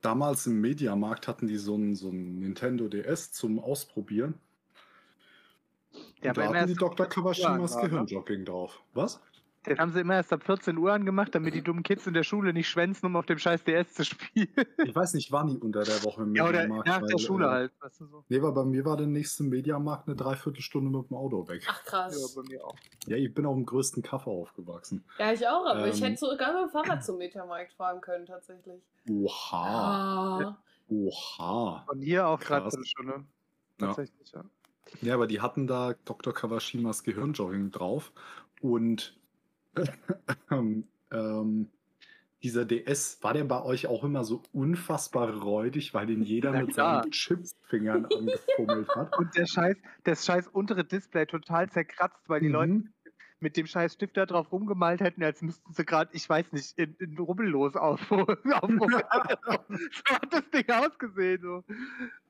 damals 0.00 0.46
im 0.46 0.60
Mediamarkt, 0.60 1.28
hatten 1.28 1.46
die 1.46 1.56
so 1.56 1.76
ein, 1.76 1.94
so 1.94 2.10
ein 2.10 2.40
Nintendo 2.40 2.88
DS 2.88 3.32
zum 3.32 3.58
Ausprobieren. 3.58 4.34
Ja, 6.22 6.32
da 6.32 6.48
hatten 6.48 6.68
die 6.68 6.74
Dr. 6.74 7.06
im 7.06 7.12
Kawashimas 7.12 7.76
ne? 7.76 7.82
Gehirnjogging 7.82 8.44
drauf. 8.44 8.82
Was? 8.94 9.20
Den 9.66 9.78
haben 9.78 9.92
sie 9.92 10.00
immer 10.00 10.14
erst 10.14 10.32
ab 10.32 10.42
14 10.42 10.76
Uhr 10.76 10.92
angemacht, 10.92 11.34
damit 11.34 11.54
die 11.54 11.62
dummen 11.62 11.84
Kids 11.84 12.06
in 12.08 12.14
der 12.14 12.24
Schule 12.24 12.52
nicht 12.52 12.68
schwänzen, 12.68 13.06
um 13.06 13.14
auf 13.16 13.26
dem 13.26 13.38
scheiß 13.38 13.62
DS 13.62 13.94
zu 13.94 14.04
spielen. 14.04 14.48
Ich 14.84 14.94
weiß 14.94 15.14
nicht, 15.14 15.30
war 15.30 15.44
nie 15.44 15.56
unter 15.58 15.84
der 15.84 16.02
Woche 16.02 16.22
im 16.22 16.34
Ja, 16.34 16.44
oder 16.48 16.58
Mediamarkt. 16.62 16.88
nach 16.88 17.00
weil, 17.02 17.08
der 17.08 17.18
Schule 17.18 17.46
äh, 17.46 17.50
halt. 17.50 17.72
Weißt 17.80 18.00
du 18.00 18.06
so. 18.06 18.24
Nee, 18.28 18.38
aber 18.38 18.52
bei 18.52 18.64
mir 18.64 18.84
war 18.84 18.96
der 18.96 19.06
nächste 19.06 19.44
Mediamarkt 19.44 20.08
eine 20.08 20.16
Dreiviertelstunde 20.16 20.90
mit 20.98 21.08
dem 21.10 21.16
Auto 21.16 21.46
weg. 21.46 21.64
Ach 21.70 21.84
krass. 21.84 22.34
Ja, 22.34 22.42
bei 22.42 22.48
mir 22.48 22.64
auch. 22.64 22.74
Ja, 23.06 23.16
ich 23.16 23.32
bin 23.32 23.46
auf 23.46 23.54
dem 23.54 23.64
größten 23.64 24.02
Kaffee 24.02 24.30
aufgewachsen. 24.30 25.04
Ja, 25.18 25.32
ich 25.32 25.46
auch, 25.46 25.64
aber 25.66 25.86
ich 25.86 26.00
Ähm. 26.02 26.08
hätte 26.08 26.18
sogar 26.18 26.52
mit 26.54 26.62
dem 26.62 26.70
Fahrrad 26.70 27.04
zum 27.04 27.18
Mediamarkt 27.18 27.72
fahren 27.74 28.00
können, 28.00 28.26
tatsächlich. 28.26 28.82
Oha. 29.08 30.40
Ah. 30.50 30.58
Oha. 30.88 31.84
Von 31.86 32.00
hier 32.00 32.26
auch 32.26 32.40
Krass. 32.40 32.62
dreiviertel 32.64 32.84
Stunde. 32.86 33.12
Ja. 33.80 33.86
Tatsächlich, 33.86 34.32
ja. 34.32 34.44
Ja, 35.00 35.14
aber 35.14 35.26
die 35.28 35.40
hatten 35.40 35.66
da 35.66 35.94
Dr. 36.04 36.34
Kawashimas 36.34 37.02
Gehirnjogging 37.04 37.70
drauf 37.70 38.12
und 38.60 39.16
ähm, 40.50 41.68
dieser 42.42 42.64
DS, 42.64 43.22
war 43.22 43.34
der 43.34 43.44
bei 43.44 43.62
euch 43.62 43.86
auch 43.86 44.02
immer 44.02 44.24
so 44.24 44.42
unfassbar 44.52 45.30
räudig, 45.30 45.94
weil 45.94 46.06
den 46.06 46.22
jeder 46.22 46.52
mit 46.52 46.74
seinen 46.74 47.10
Chipsfingern 47.10 48.06
angefummelt 48.06 48.88
hat? 48.96 49.16
Und 49.16 49.36
der 49.36 49.46
scheiß, 49.46 49.76
das 50.04 50.26
scheiß 50.26 50.48
untere 50.48 50.84
Display 50.84 51.26
total 51.26 51.70
zerkratzt, 51.70 52.28
weil 52.28 52.40
die 52.40 52.48
Leute 52.48 52.72
Mhm. 52.72 52.92
Mit 53.42 53.56
dem 53.56 53.66
scheiß 53.66 53.94
Stift 53.94 54.16
da 54.16 54.24
drauf 54.26 54.50
rumgemalt 54.52 55.00
hätten, 55.00 55.22
als 55.22 55.42
müssten 55.42 55.72
sie 55.74 55.84
gerade, 55.84 56.10
ich 56.14 56.28
weiß 56.28 56.52
nicht, 56.52 56.78
in, 56.78 56.94
in 57.00 57.18
Rubbellos 57.18 57.76
auf, 57.76 58.00
aufrufen. 58.10 58.38
so 58.84 60.14
hat 60.14 60.32
das 60.32 60.50
Ding 60.50 60.68
ausgesehen. 60.70 61.42
So. 61.42 61.64
Oh 61.68 61.74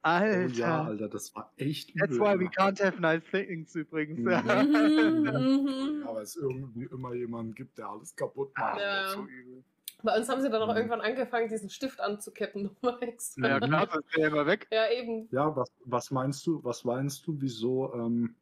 Alter. 0.02 0.46
ja, 0.48 0.84
Alter, 0.84 1.08
das 1.08 1.34
war 1.34 1.52
echt 1.56 1.94
That's 1.98 2.14
übel 2.16 2.26
why 2.26 2.40
we 2.40 2.46
can't 2.48 2.82
have 2.84 3.00
nice 3.00 3.22
things 3.30 3.74
übrigens. 3.74 4.18
Mhm. 4.18 4.24
Mhm, 4.32 5.24
Ja, 5.26 5.38
mhm. 5.38 6.04
weil 6.06 6.22
es 6.22 6.36
irgendwie 6.36 6.84
immer 6.92 7.14
jemanden 7.14 7.54
gibt, 7.54 7.78
der 7.78 7.88
alles 7.88 8.16
kaputt 8.16 8.52
macht. 8.56 8.80
Ja. 8.80 9.08
So 9.10 9.22
übel. 9.22 9.62
Bei 10.04 10.16
uns 10.18 10.28
haben 10.28 10.42
sie 10.42 10.50
dann 10.50 10.60
auch 10.62 10.70
Mhm. 10.70 10.76
irgendwann 10.76 11.00
angefangen, 11.00 11.48
diesen 11.48 11.70
Stift 11.70 12.00
anzukippen. 12.00 12.64
nochmal 12.82 12.98
extra. 13.02 13.46
Ja, 13.48 13.60
klar, 13.60 13.86
das 13.86 13.96
ist 13.98 14.16
ja 14.16 14.26
immer 14.28 14.46
weg. 14.46 14.66
Ja, 14.72 14.90
eben. 14.90 15.28
Ja, 15.30 15.54
was, 15.54 15.70
was 15.84 16.10
meinst 16.10 16.44
du, 16.46 16.64
was 16.64 16.82
meinst 16.84 17.24
du, 17.26 17.36
wieso 17.40 17.94
ähm, 17.94 18.34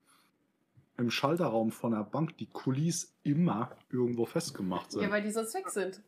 im 1.00 1.11
Schalterraum 1.11 1.71
von 1.73 1.92
der 1.92 2.04
Bank 2.04 2.37
die 2.38 2.47
Kulis 2.47 3.14
immer 3.23 3.71
irgendwo 3.90 4.26
festgemacht 4.26 4.92
sind? 4.92 5.02
Ja, 5.02 5.11
weil 5.11 5.23
die 5.23 5.30
sonst 5.30 5.54
weg 5.54 5.69
sind. 5.71 6.02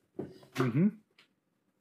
Mhm. 0.59 1.01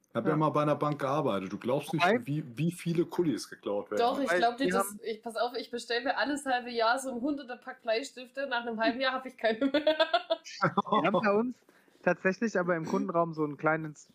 Ich 0.09 0.15
habe 0.15 0.27
ja. 0.29 0.33
Ja. 0.33 0.37
mal 0.37 0.49
bei 0.49 0.61
einer 0.63 0.75
Bank 0.75 0.99
gearbeitet. 0.99 1.53
Du 1.53 1.57
glaubst 1.57 1.93
nicht, 1.93 2.05
wie, 2.25 2.43
wie 2.57 2.71
viele 2.71 3.05
Kulis 3.05 3.49
geklaut 3.49 3.91
werden. 3.91 4.01
Doch, 4.01 4.19
ich 4.19 4.29
glaube 4.29 4.57
dir 4.57 4.69
das. 4.69 4.97
Ich, 5.03 5.21
pass 5.23 5.35
auf, 5.37 5.53
ich 5.55 5.71
bestelle 5.71 6.03
mir 6.03 6.17
alles 6.17 6.45
halbe 6.45 6.69
Jahr 6.69 6.99
so 6.99 7.13
ein 7.13 7.21
hunderter 7.21 7.55
Pack 7.55 7.81
Bleistifte. 7.81 8.47
Nach 8.47 8.65
einem 8.65 8.79
halben 8.79 8.99
Jahr 8.99 9.13
habe 9.13 9.29
ich 9.29 9.37
keine 9.37 9.65
mehr. 9.67 9.71
Wir 10.61 11.03
haben 11.05 11.13
bei 11.23 11.31
uns 11.33 11.55
tatsächlich 12.03 12.57
aber 12.59 12.75
im 12.75 12.85
Kundenraum 12.85 13.33
so 13.33 13.45
ein 13.45 13.55
kleines 13.57 14.11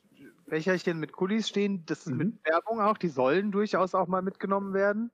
Becherchen 0.46 0.98
mit 1.00 1.12
Kulis 1.12 1.48
stehen. 1.48 1.84
Das 1.86 2.00
ist 2.00 2.08
Mhm. 2.12 2.16
mit 2.18 2.44
Werbung 2.44 2.80
auch. 2.80 2.98
Die 2.98 3.08
sollen 3.08 3.50
durchaus 3.52 3.94
auch 3.94 4.06
mal 4.06 4.22
mitgenommen 4.22 4.74
werden. 4.74 5.10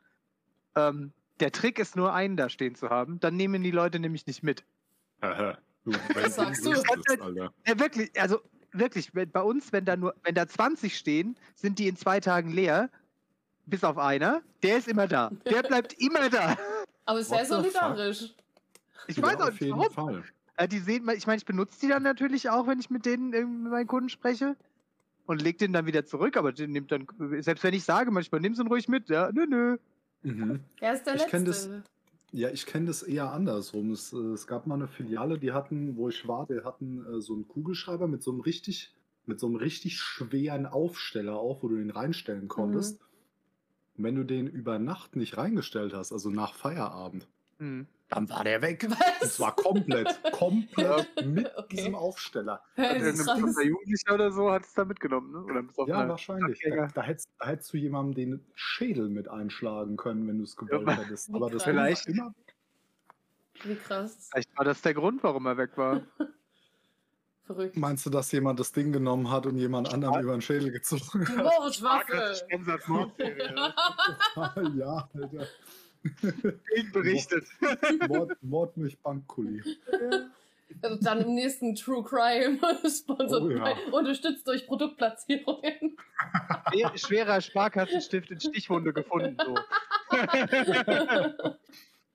Ähm, 0.74 1.12
der 1.42 1.50
Trick 1.50 1.80
ist 1.80 1.96
nur, 1.96 2.14
einen 2.14 2.36
da 2.36 2.48
stehen 2.48 2.76
zu 2.76 2.88
haben. 2.88 3.18
Dann 3.18 3.36
nehmen 3.36 3.62
die 3.64 3.72
Leute 3.72 3.98
nämlich 3.98 4.26
nicht 4.26 4.44
mit. 4.44 4.64
Haha. 5.20 5.58
du, 5.84 5.92
Was 6.14 6.36
sagst 6.36 6.64
du? 6.64 6.70
Alter. 6.70 7.52
Ja, 7.66 7.78
wirklich, 7.80 8.10
also 8.20 8.40
wirklich, 8.72 9.12
bei 9.12 9.42
uns, 9.42 9.72
wenn 9.72 9.84
da 9.84 9.96
nur, 9.96 10.14
wenn 10.22 10.36
da 10.36 10.46
20 10.46 10.96
stehen, 10.96 11.36
sind 11.56 11.80
die 11.80 11.88
in 11.88 11.96
zwei 11.96 12.20
Tagen 12.20 12.52
leer. 12.52 12.90
Bis 13.66 13.82
auf 13.82 13.98
einer. 13.98 14.42
Der 14.62 14.78
ist 14.78 14.86
immer 14.88 15.08
da. 15.08 15.30
Der 15.50 15.62
bleibt 15.62 15.92
immer 15.98 16.30
da. 16.30 16.56
Aber 17.06 17.22
sehr 17.22 17.44
solidarisch. 17.44 18.34
Ich 19.08 19.16
Ja, 19.16 19.22
weiß 19.24 19.40
auch 19.40 19.50
nicht, 19.50 19.70
warum. 19.70 19.90
Fall. 19.90 20.24
Äh, 20.56 20.68
die 20.68 20.78
sehen, 20.78 21.08
ich 21.16 21.26
meine, 21.26 21.38
ich 21.38 21.44
benutze 21.44 21.80
die 21.80 21.88
dann 21.88 22.04
natürlich 22.04 22.50
auch, 22.50 22.68
wenn 22.68 22.78
ich 22.78 22.88
mit 22.88 23.04
denen, 23.04 23.32
äh, 23.32 23.44
mit 23.44 23.72
meinen 23.72 23.86
Kunden 23.88 24.08
spreche. 24.08 24.56
Und 25.26 25.42
leg 25.42 25.58
den 25.58 25.72
dann 25.72 25.86
wieder 25.86 26.04
zurück, 26.04 26.36
aber 26.36 26.52
den 26.52 26.70
nimmt 26.70 26.92
dann, 26.92 27.06
selbst 27.40 27.62
wenn 27.64 27.74
ich 27.74 27.84
sage, 27.84 28.10
manchmal 28.10 28.40
nimm 28.40 28.54
sie 28.54 28.62
ruhig 28.64 28.88
mit, 28.88 29.08
ja, 29.08 29.30
nö, 29.32 29.46
nö. 29.46 29.78
Mhm. 30.22 30.60
Er 30.80 30.94
ist 30.94 31.06
der 31.06 31.14
Ich 31.16 31.32
Letzte. 31.32 31.82
Ja, 32.32 32.48
ich 32.48 32.64
kenne 32.64 32.86
das 32.86 33.02
eher 33.02 33.30
andersrum. 33.30 33.90
Es, 33.92 34.12
äh, 34.12 34.16
es 34.16 34.46
gab 34.46 34.66
mal 34.66 34.76
eine 34.76 34.88
Filiale, 34.88 35.38
die 35.38 35.52
hatten, 35.52 35.96
wo 35.96 36.08
ich 36.08 36.26
war, 36.26 36.46
die 36.46 36.64
hatten 36.64 37.04
äh, 37.04 37.20
so 37.20 37.34
einen 37.34 37.46
Kugelschreiber 37.46 38.08
mit 38.08 38.22
so 38.22 38.30
einem 38.30 38.40
richtig, 38.40 38.94
mit 39.26 39.38
so 39.38 39.46
einem 39.46 39.56
richtig 39.56 39.98
schweren 39.98 40.64
Aufsteller 40.66 41.36
auf, 41.36 41.62
wo 41.62 41.68
du 41.68 41.76
den 41.76 41.90
reinstellen 41.90 42.48
konntest. 42.48 43.00
Und 43.98 44.04
wenn 44.04 44.14
du 44.14 44.24
den 44.24 44.46
über 44.46 44.78
Nacht 44.78 45.14
nicht 45.16 45.36
reingestellt 45.36 45.92
hast, 45.92 46.12
also 46.12 46.30
nach 46.30 46.54
Feierabend, 46.54 47.28
Hm. 47.58 47.86
Dann 48.14 48.28
war 48.28 48.44
der 48.44 48.60
weg. 48.62 48.84
Und 48.84 48.92
Was? 49.20 49.36
zwar 49.36 49.54
komplett, 49.56 50.20
komplett 50.32 51.08
mit 51.26 51.50
Okay. 51.56 51.76
diesem 51.76 51.94
Aufsteller. 51.94 52.62
Ja, 52.76 52.84
Hat 52.84 52.96
das 52.96 53.02
ist 53.02 53.02
irgendein 53.02 53.26
krass. 53.26 53.34
bestimmter 53.36 53.62
Jugendlicher 53.64 54.14
oder 54.14 54.32
so 54.32 54.50
hat 54.50 54.62
es 54.64 54.74
da 54.74 54.84
mitgenommen, 54.84 55.32
ne? 55.32 55.38
Oder 55.76 55.88
Ja, 55.88 56.08
wahrscheinlich. 56.08 56.60
Da, 56.68 56.86
da, 56.88 57.02
hättest, 57.02 57.28
da 57.38 57.46
hättest 57.46 57.72
du 57.72 57.76
jemandem 57.78 58.14
den 58.14 58.46
Schädel 58.54 59.08
mit 59.08 59.28
einschlagen 59.28 59.96
können, 59.96 60.26
wenn 60.28 60.38
du 60.38 60.44
es 60.44 60.56
gewollt 60.56 60.86
Ja, 60.86 60.96
hättest. 60.96 61.30
wie 61.30 61.34
Aber 61.36 61.50
das 61.50 61.64
krass. 61.64 61.74
war 61.74 61.84
Vielleicht. 61.84 62.06
immer. 62.08 62.34
Wie 63.64 63.76
krass. 63.76 64.28
Vielleicht 64.32 64.56
war 64.56 64.64
das 64.64 64.82
der 64.82 64.94
Grund, 64.94 65.22
warum 65.22 65.46
er 65.46 65.56
weg 65.56 65.76
war. 65.76 66.02
Verrückt. 67.44 67.76
Meinst 67.76 68.06
du, 68.06 68.10
dass 68.10 68.30
jemand 68.32 68.60
das 68.60 68.70
Ding 68.72 68.92
genommen 68.92 69.28
hat 69.30 69.46
und 69.46 69.56
jemand 69.56 69.92
anderem 69.92 70.22
über 70.22 70.32
den 70.32 70.42
Schädel 70.42 70.70
gezogen 70.70 71.24
Die 71.28 71.36
hat? 71.38 71.74
Sponsert 71.74 72.88
Mordserie. 72.88 73.54
ja, 74.76 75.08
Alter. 75.12 75.46
Bild 76.20 76.92
berichtet. 76.92 77.44
Mord, 78.08 78.36
Mord 78.42 78.72
durch 78.76 78.98
Bankkuli. 78.98 79.62
Also 80.82 80.96
dann 81.02 81.20
im 81.22 81.34
nächsten 81.34 81.74
True 81.74 82.02
Crime 82.02 82.58
sponsert 82.88 83.42
Oh 83.42 83.50
ja. 83.50 83.74
unterstützt 83.92 84.46
durch 84.48 84.66
Produktplatzierungen. 84.66 85.96
Schwer- 86.72 86.96
Schwerer 86.98 87.40
Sparkassenstift 87.40 88.30
in 88.30 88.40
Stichwunde 88.40 88.92
gefunden. 88.92 89.36
So. 89.44 89.54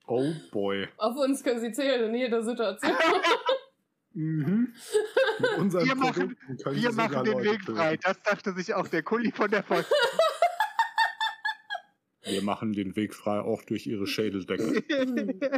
Oh 0.09 0.31
boy. 0.51 0.87
Auf 0.97 1.17
uns 1.17 1.43
können 1.43 1.59
sie 1.59 1.73
zählen 1.73 2.09
in 2.09 2.15
jeder 2.15 2.41
Situation. 2.43 2.93
Mhm. 4.13 4.73
Wir 5.39 5.95
machen- 5.95 6.35
Wir 6.71 6.91
machen 6.91 7.23
den 7.23 7.33
Leute 7.33 7.51
Weg 7.51 7.61
frei. 7.63 7.97
Das 8.01 8.19
dachte 8.23 8.51
sich 8.53 8.73
auch 8.73 8.87
der 8.87 9.03
Kuli 9.03 9.31
von 9.31 9.51
der 9.51 9.61
Post. 9.61 9.93
Wir 12.27 12.43
machen 12.43 12.73
den 12.73 12.95
Weg 12.95 13.13
frei 13.13 13.39
auch 13.39 13.63
durch 13.63 13.87
ihre 13.87 14.07
Schädeldecke. 14.07 14.83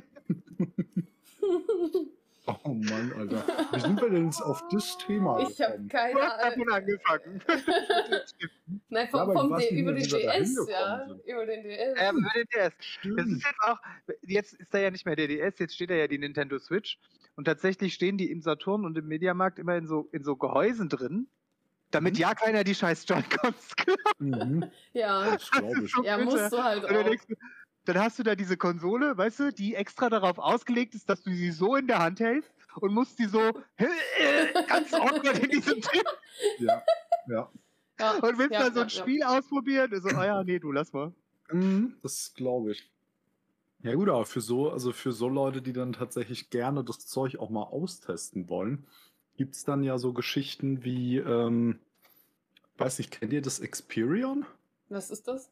Oh 2.65 2.73
Mann, 2.73 3.13
Alter. 3.13 3.43
Wie 3.73 3.79
sind 3.79 4.01
wir 4.01 4.09
denn 4.09 4.25
jetzt 4.25 4.41
auf 4.41 4.63
das 4.71 4.97
Thema 4.97 5.47
ich 5.47 5.61
habe 5.61 5.85
keine 5.87 6.19
Ahnung. 6.19 6.39
davon 6.41 6.69
angefangen. 6.69 7.43
Nein, 8.89 9.07
Ja, 9.13 9.25
vom, 9.25 9.29
ich 9.29 9.37
vom 9.37 9.57
nicht 9.57 9.71
über 9.71 9.93
den 9.93 10.03
DS, 10.03 10.67
ja. 10.69 11.07
Über 11.25 11.45
den 11.45 11.63
DS. 11.63 11.93
Ähm, 11.97 12.17
über 12.17 12.29
den 12.35 12.47
DS. 12.53 12.73
Das 13.03 13.27
ist 13.27 13.43
jetzt 13.45 13.59
auch, 13.61 13.77
jetzt 14.23 14.53
ist 14.53 14.73
da 14.73 14.79
ja 14.79 14.89
nicht 14.89 15.05
mehr 15.05 15.15
der 15.15 15.27
DS, 15.27 15.59
jetzt 15.59 15.75
steht 15.75 15.91
da 15.91 15.93
ja 15.93 16.07
die 16.07 16.17
Nintendo 16.17 16.57
Switch. 16.57 16.97
Und 17.35 17.45
tatsächlich 17.45 17.93
stehen 17.93 18.17
die 18.17 18.31
im 18.31 18.41
Saturn 18.41 18.83
und 18.83 18.97
im 18.97 19.07
Mediamarkt 19.07 19.59
immer 19.59 19.75
in 19.75 19.85
so, 19.85 20.09
in 20.11 20.23
so 20.23 20.35
Gehäusen 20.35 20.89
drin, 20.89 21.27
damit 21.91 22.15
Mhm. 22.15 22.19
ja 22.19 22.35
keiner 22.35 22.63
die 22.63 22.75
scheiß 22.75 23.05
Joy-Cons 23.07 23.75
klaut. 23.77 23.99
Mhm, 24.19 24.71
ja, 24.93 25.31
das 25.37 25.49
glaube 25.51 25.85
ich. 25.85 25.91
so 25.91 26.03
ja, 26.03 26.17
bitter. 26.17 26.25
musst 26.25 26.51
du 26.51 26.63
halt 26.63 26.83
dann, 26.83 27.07
auch. 27.07 27.15
dann 27.85 27.99
hast 27.99 28.19
du 28.19 28.23
da 28.23 28.35
diese 28.35 28.57
Konsole, 28.57 29.17
weißt 29.17 29.39
du, 29.39 29.53
die 29.53 29.75
extra 29.75 30.09
darauf 30.09 30.37
ausgelegt 30.39 30.95
ist, 30.95 31.09
dass 31.09 31.23
du 31.23 31.31
sie 31.33 31.51
so 31.51 31.75
in 31.75 31.87
der 31.87 31.99
Hand 31.99 32.19
hältst 32.19 32.51
und 32.75 32.93
musst 32.93 33.19
die 33.19 33.25
so 33.25 33.39
ganz 34.67 34.93
awkward 34.93 35.39
in 35.39 35.49
diesem 35.51 35.81
Ding 35.81 36.03
Ja, 36.59 36.83
ja. 37.27 37.51
Ja, 37.99 38.11
und 38.13 38.37
willst 38.37 38.53
ja, 38.53 38.69
da 38.69 38.71
so 38.73 38.81
ein 38.81 38.87
ja, 38.89 38.95
ja. 38.95 39.01
Spiel 39.01 39.23
ausprobieren. 39.23 39.91
So, 40.01 40.09
ah 40.09 40.25
ja, 40.25 40.43
nee, 40.43 40.59
du 40.59 40.71
lass 40.71 40.93
mal. 40.93 41.13
Mhm, 41.51 41.97
das 42.01 42.33
glaube 42.33 42.71
ich. 42.71 42.89
Ja 43.81 43.95
gut, 43.95 44.09
aber 44.09 44.25
für 44.25 44.41
so, 44.41 44.69
also 44.71 44.91
für 44.93 45.11
so 45.13 45.29
Leute, 45.29 45.61
die 45.61 45.73
dann 45.73 45.93
tatsächlich 45.93 46.49
gerne 46.49 46.83
das 46.83 47.07
Zeug 47.07 47.37
auch 47.39 47.49
mal 47.49 47.63
austesten 47.63 48.49
wollen, 48.49 48.87
gibt 49.39 49.55
es 49.55 49.63
dann 49.63 49.83
ja 49.83 49.97
so 49.97 50.11
Geschichten 50.11 50.83
wie, 50.83 51.15
ähm, 51.17 51.79
weiß 52.77 52.97
nicht, 52.97 53.09
kennt 53.09 53.31
ihr 53.31 53.41
das 53.41 53.61
Experion? 53.61 54.45
Was 54.89 55.09
ist 55.11 55.29
das? 55.29 55.49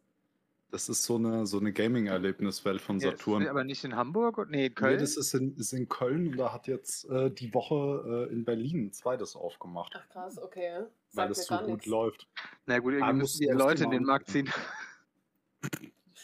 Das 0.72 0.90
ist 0.90 1.06
so 1.06 1.16
eine, 1.16 1.48
so 1.48 1.58
eine 1.58 1.72
Gaming-Erlebniswelt 1.72 2.82
von 2.82 3.00
Ja, 3.00 3.12
Saturn. 3.12 3.44
ist 3.44 3.48
aber 3.48 3.64
nicht 3.64 3.86
in 3.86 3.96
Hamburg 3.96 4.38
nee, 4.40 4.44
in 4.44 4.50
Nee, 4.64 4.70
Köln. 4.72 5.00
das 5.00 5.16
ist 5.16 5.34
in, 5.34 5.56
ist 5.56 5.72
in 5.72 5.88
Köln 5.88 6.28
und 6.28 6.36
da 6.38 6.52
hat 6.52 6.68
jetzt 6.68 7.10
äh, 7.10 7.32
die 7.32 7.54
Woche 7.54 8.28
äh, 8.30 8.34
in 8.34 8.44
Berlin 8.44 8.88
ein 8.88 8.92
zweites 8.92 9.38
aufgemacht, 9.38 9.94
Ach 9.96 10.10
krass, 10.10 10.38
okay. 10.38 10.82
weil 11.14 11.34
Sagt 11.34 11.38
es 11.38 11.46
so 11.48 11.58
gut 11.60 11.68
nichts. 11.68 11.86
läuft. 11.86 12.28
Na 12.66 12.80
gut, 12.80 12.96
Ah, 12.96 12.98
irgendwie 12.98 13.22
musst- 13.22 13.40
müssen 13.40 13.52
die 13.54 13.58
Leute 13.58 13.86
in 13.86 13.92
den 13.92 14.04
Markt 14.04 14.28
ziehen. 14.30 14.50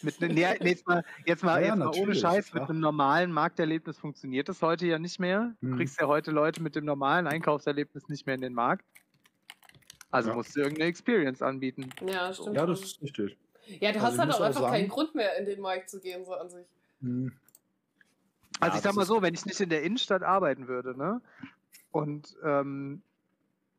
Mit, 0.04 0.20
ne, 0.22 0.58
jetzt 0.62 0.86
mal, 0.88 1.04
jetzt 1.26 1.44
mal, 1.44 1.62
Ja, 1.62 1.68
ja, 1.68 1.76
jetzt 1.76 1.80
mal 1.80 2.02
ohne 2.02 2.16
Scheiß, 2.16 2.52
klar. 2.52 2.62
mit 2.64 2.70
einem 2.70 2.80
normalen 2.82 3.32
Markterlebnis 3.32 3.98
funktioniert 3.98 4.50
das 4.50 4.62
heute 4.62 4.86
ja 4.86 5.00
nicht 5.00 5.20
mehr. 5.20 5.56
Du 5.62 5.70
Hm. 5.70 5.78
kriegst 5.78 6.00
ja 6.00 6.08
heute 6.08 6.32
Leute 6.32 6.62
mit 6.62 6.76
dem 6.76 6.86
normalen 6.86 7.26
Einkaufserlebnis 7.28 8.10
nicht 8.10 8.26
mehr 8.26 8.36
in 8.36 8.42
den 8.42 8.54
Markt. 8.54 8.86
Also 10.12 10.30
Ja. 10.30 10.36
musst 10.36 10.56
du 10.56 10.60
irgendeine 10.60 10.90
Experience 10.90 11.42
anbieten. 11.42 11.90
Ja, 12.06 12.34
stimmt. 12.34 12.56
Ja, 12.56 12.66
das 12.66 12.82
ist 12.82 13.02
richtig. 13.02 13.38
ja, 13.80 13.92
du 13.92 14.00
also 14.00 14.08
hast 14.12 14.20
halt 14.20 14.32
auch 14.34 14.42
einfach 14.42 14.62
keinen 14.70 14.72
sagen- 14.82 14.90
Grund 14.90 15.16
mehr, 15.16 15.38
in 15.38 15.46
den 15.46 15.62
Markt 15.62 15.90
zu 15.90 16.00
gehen, 16.00 16.26
so 16.26 16.34
an 16.34 16.50
sich. 16.50 16.66
Hm. 17.02 17.32
Also 18.60 18.74
Ja, 18.74 18.78
ich 18.78 18.84
sag 18.84 18.94
mal 18.96 19.06
so, 19.06 19.22
wenn 19.22 19.34
ich 19.34 19.46
nicht 19.46 19.60
in 19.62 19.70
der 19.70 19.84
Innenstadt 19.84 20.22
arbeiten 20.24 20.68
würde, 20.68 20.98
ne? 20.98 21.22
und 21.92 22.36
ähm, 22.44 23.02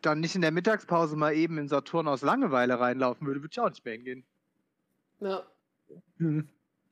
dann 0.02 0.21
nicht 0.21 0.35
in 0.35 0.43
der 0.43 0.50
Mittagspause 0.52 1.16
mal 1.16 1.35
eben 1.35 1.59
in 1.59 1.69
Saturn 1.69 2.07
aus 2.09 2.23
Langeweile 2.23 2.78
reinlaufen 2.78 3.26
würde, 3.26 3.40
würde 3.43 3.50
ich 3.52 3.61
auch 3.61 3.69
nicht 3.71 3.85
mehr 3.85 3.95
hingehen. 3.95 4.25
Ja. 5.21 5.43
Hm. 6.18 6.48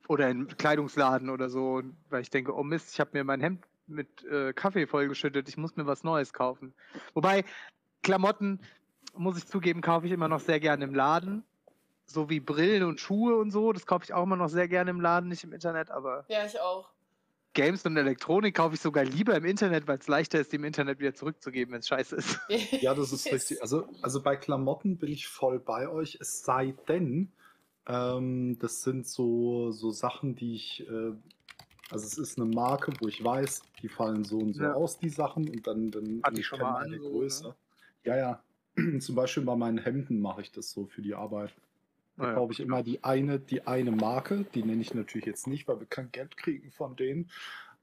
Oder 0.08 0.28
in 0.30 0.48
Kleidungsladen 0.48 1.30
oder 1.30 1.48
so, 1.48 1.82
weil 2.10 2.22
ich 2.22 2.30
denke, 2.30 2.54
oh 2.54 2.62
Mist, 2.62 2.92
ich 2.92 3.00
habe 3.00 3.10
mir 3.12 3.24
mein 3.24 3.40
Hemd 3.40 3.64
mit 3.86 4.24
äh, 4.24 4.52
Kaffee 4.52 4.86
vollgeschüttet, 4.86 5.48
ich 5.48 5.56
muss 5.56 5.76
mir 5.76 5.86
was 5.86 6.02
Neues 6.04 6.32
kaufen. 6.32 6.74
Wobei, 7.14 7.44
Klamotten, 8.02 8.60
muss 9.14 9.38
ich 9.38 9.46
zugeben, 9.46 9.80
kaufe 9.80 10.06
ich 10.06 10.12
immer 10.12 10.28
noch 10.28 10.40
sehr 10.40 10.60
gerne 10.60 10.84
im 10.84 10.94
Laden. 10.94 11.44
So 12.06 12.28
wie 12.28 12.40
Brillen 12.40 12.82
und 12.82 13.00
Schuhe 13.00 13.36
und 13.36 13.50
so, 13.50 13.72
das 13.72 13.86
kaufe 13.86 14.04
ich 14.04 14.12
auch 14.12 14.24
immer 14.24 14.36
noch 14.36 14.48
sehr 14.48 14.68
gerne 14.68 14.90
im 14.90 15.00
Laden, 15.00 15.28
nicht 15.28 15.44
im 15.44 15.52
Internet, 15.52 15.90
aber 15.90 16.24
Ja, 16.28 16.44
ich 16.44 16.58
auch. 16.60 16.90
Games 17.54 17.84
und 17.84 17.96
Elektronik 17.96 18.56
kaufe 18.56 18.74
ich 18.74 18.80
sogar 18.80 19.04
lieber 19.04 19.34
im 19.36 19.44
Internet, 19.44 19.86
weil 19.86 19.98
es 19.98 20.08
leichter 20.08 20.40
ist, 20.40 20.52
die 20.52 20.56
im 20.56 20.64
Internet 20.64 21.00
wieder 21.00 21.14
zurückzugeben, 21.14 21.72
wenn 21.72 21.80
es 21.80 21.88
scheiße 21.88 22.16
ist. 22.16 22.40
Ja, 22.80 22.94
das 22.94 23.12
ist 23.12 23.30
richtig. 23.30 23.60
Also, 23.60 23.88
also 24.00 24.22
bei 24.22 24.36
Klamotten 24.36 24.96
bin 24.96 25.12
ich 25.12 25.28
voll 25.28 25.58
bei 25.58 25.88
euch. 25.88 26.16
Es 26.20 26.42
sei 26.42 26.74
denn, 26.88 27.30
ähm, 27.86 28.58
das 28.58 28.82
sind 28.82 29.06
so, 29.06 29.70
so 29.72 29.90
Sachen, 29.90 30.34
die 30.34 30.54
ich. 30.54 30.86
Äh, 30.88 31.12
also 31.90 32.06
es 32.06 32.16
ist 32.16 32.40
eine 32.40 32.50
Marke, 32.54 32.92
wo 33.00 33.08
ich 33.08 33.22
weiß, 33.22 33.64
die 33.82 33.88
fallen 33.88 34.24
so 34.24 34.38
und 34.38 34.54
so 34.54 34.62
Ja. 34.62 34.72
aus, 34.72 34.98
die 34.98 35.10
Sachen, 35.10 35.46
und 35.48 35.66
dann, 35.66 35.90
dann 35.90 36.22
ich 36.32 36.38
ich 36.38 36.46
schon 36.46 36.60
mal 36.60 36.72
meine 36.72 36.96
an, 36.96 37.02
so, 37.02 37.10
Größe. 37.10 37.44
ne? 37.48 37.54
Ja, 38.04 38.16
ja. 38.16 38.42
Zum 39.00 39.14
Beispiel 39.14 39.42
bei 39.42 39.56
meinen 39.56 39.78
Hemden 39.78 40.20
mache 40.20 40.40
ich 40.40 40.52
das 40.52 40.70
so 40.70 40.86
für 40.86 41.02
die 41.02 41.14
Arbeit. 41.14 41.54
Da 42.16 42.24
Naja. 42.24 42.34
kaufe 42.36 42.52
ich 42.52 42.60
immer 42.60 42.82
die 42.82 43.04
eine, 43.04 43.38
die 43.40 43.66
eine 43.66 43.90
Marke, 43.90 44.46
die 44.54 44.62
nenne 44.62 44.80
ich 44.80 44.94
natürlich 44.94 45.26
jetzt 45.26 45.46
nicht, 45.46 45.68
weil 45.68 45.80
wir 45.80 45.86
kein 45.86 46.10
Geld 46.12 46.36
kriegen 46.38 46.70
von 46.70 46.96
denen. 46.96 47.30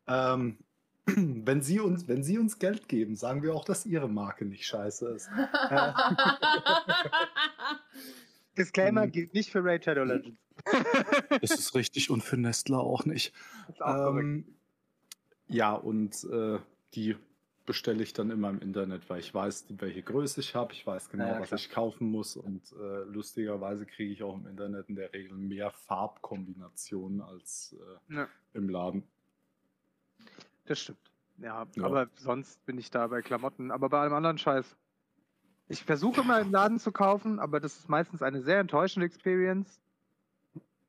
Ähm, 0.07 0.57
wenn, 1.05 1.61
sie 1.61 1.79
uns, 1.79 2.07
wenn 2.07 2.23
sie 2.23 2.39
uns 2.39 2.57
Geld 2.57 2.87
geben, 2.87 3.15
sagen 3.15 3.43
wir 3.43 3.53
auch, 3.53 3.65
dass 3.65 3.85
ihre 3.85 4.09
Marke 4.09 4.45
nicht 4.45 4.65
scheiße 4.65 5.07
ist. 5.09 5.29
Disclaimer 8.59 9.05
Mhm. 9.07 9.11
gilt 9.11 9.33
nicht 9.33 9.49
für 9.51 9.63
Raid 9.63 9.85
Shadow 9.85 10.03
Legends. 10.03 10.37
Das 11.41 11.51
ist 11.51 11.73
richtig 11.73 12.09
und 12.09 12.21
für 12.21 12.37
Nestler 12.37 12.79
auch 12.81 13.05
nicht. 13.05 13.33
Auch. 13.79 14.17
Ähm, 14.17 14.45
ja, 15.47 15.73
und 15.73 16.23
äh, 16.25 16.59
die 16.93 17.15
bestelle 17.65 18.03
ich 18.03 18.13
dann 18.13 18.29
immer 18.31 18.49
im 18.49 18.59
Internet, 18.59 19.09
weil 19.09 19.19
ich 19.19 19.33
weiß, 19.33 19.67
welche 19.77 20.01
Größe 20.03 20.41
ich 20.41 20.55
habe. 20.55 20.73
Ich 20.73 20.85
weiß 20.85 21.09
genau, 21.09 21.27
Ja, 21.33 21.39
was 21.39 21.51
ich 21.53 21.69
kaufen 21.69 22.09
muss. 22.11 22.35
Und 22.35 22.71
äh, 22.73 23.03
lustigerweise 23.03 23.85
kriege 23.85 24.11
ich 24.11 24.21
auch 24.23 24.35
im 24.35 24.47
Internet 24.47 24.89
in 24.89 24.95
der 24.95 25.13
Regel 25.13 25.37
mehr 25.37 25.71
Farbkombinationen 25.71 27.21
als 27.21 27.75
äh, 28.09 28.15
Ja. 28.15 28.27
im 28.53 28.69
Laden. 28.69 29.03
Das 30.65 30.79
stimmt. 30.79 30.99
Ja, 31.37 31.65
Ja. 31.75 31.83
aber 31.85 32.09
sonst 32.17 32.65
bin 32.65 32.77
ich 32.77 32.91
da 32.91 33.07
bei 33.07 33.21
Klamotten, 33.21 33.71
aber 33.71 33.87
bei 33.89 33.99
allem 34.01 34.13
anderen 34.13 34.37
Scheiß. 34.37 34.75
Ich 35.69 35.85
versuche 35.85 36.19
immer 36.19 36.41
im 36.41 36.51
Laden 36.51 36.79
zu 36.79 36.91
kaufen, 36.91 37.39
aber 37.39 37.61
das 37.61 37.77
ist 37.77 37.87
meistens 37.87 38.21
eine 38.21 38.41
sehr 38.41 38.59
enttäuschende 38.59 39.05
Experience. 39.05 39.79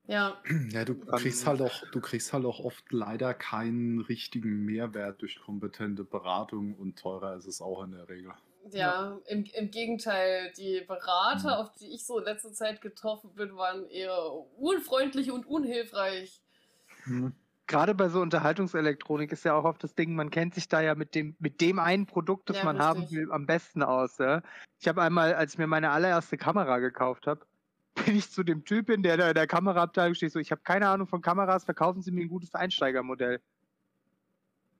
ja, 0.09 0.43
Ja, 0.71 0.85
du 0.85 0.95
kriegst 0.97 1.47
halt 1.47 1.61
auch, 1.61 1.85
du 1.91 2.01
kriegst 2.01 2.33
halt 2.33 2.45
auch 2.45 2.61
oft 2.61 2.93
leider 2.93 3.35
keinen 3.35 4.01
richtigen 4.01 4.65
Mehrwert 4.65 5.21
durch 5.23 5.41
kompetente 5.41 6.05
Beratung 6.05 6.75
und 6.77 6.99
teurer 6.99 7.37
ist 7.37 7.47
es 7.47 7.61
auch 7.61 7.83
in 7.85 7.93
der 7.93 8.09
Regel. 8.09 8.33
ja, 8.73 9.19
Im, 9.27 9.45
im 9.45 9.71
Gegenteil, 9.71 10.53
die 10.57 10.83
Berater, 10.87 11.57
Mhm. 11.57 11.61
auf 11.61 11.73
die 11.73 11.93
ich 11.95 12.05
so 12.07 12.19
in 12.19 12.25
letzter 12.25 12.53
Zeit 12.53 12.81
getroffen 12.81 13.35
bin, 13.35 13.57
waren 13.57 13.87
eher 13.89 14.15
unfreundlich 14.59 15.31
und 15.31 15.47
unhilfreich. 15.47 16.43
Gerade 17.71 17.95
bei 17.95 18.09
so 18.09 18.21
Unterhaltungselektronik 18.21 19.31
ist 19.31 19.45
ja 19.45 19.55
auch 19.55 19.63
oft 19.63 19.85
das 19.85 19.95
Ding, 19.95 20.17
man 20.17 20.31
kennt 20.31 20.57
sich 20.57 20.69
da 20.69 20.81
ja 20.81 20.97
mit 20.97 21.15
dem, 21.15 21.37
mit 21.39 21.61
dem 21.61 21.79
einen 21.79 22.05
Produkt, 22.05 22.51
das 22.51 22.57
Ja, 22.57 22.65
man 22.65 22.81
haben 22.81 23.09
will, 23.13 23.31
am 23.31 23.47
besten 23.47 23.85
aus. 23.85 24.19
Ja? 24.19 24.43
Ich 24.81 24.89
habe 24.89 25.01
einmal, 25.03 25.35
als 25.35 25.53
ich 25.53 25.59
mir 25.59 25.69
meine 25.69 25.91
allererste 25.91 26.37
Kamera 26.37 26.81
gekauft 26.81 27.29
habe, 27.29 27.47
bin 28.05 28.17
ich 28.17 28.29
zu 28.29 28.43
dem 28.43 28.65
Typin, 28.65 29.05
der 29.05 29.17
da 29.17 29.29
in 29.29 29.35
der 29.35 29.47
Kameraabteilung 29.47 30.17
steht, 30.17 30.33
so, 30.33 30.41
ich 30.41 30.51
habe 30.51 30.63
keine 30.63 30.89
Ahnung 30.89 31.07
von 31.07 31.23
Kameras, 31.23 31.63
verkaufen 31.63 32.03
Sie 32.03 32.11
mir 32.11 32.23
ein 32.23 32.29
gutes 32.29 32.57
Einsteigermodell. 32.57 33.41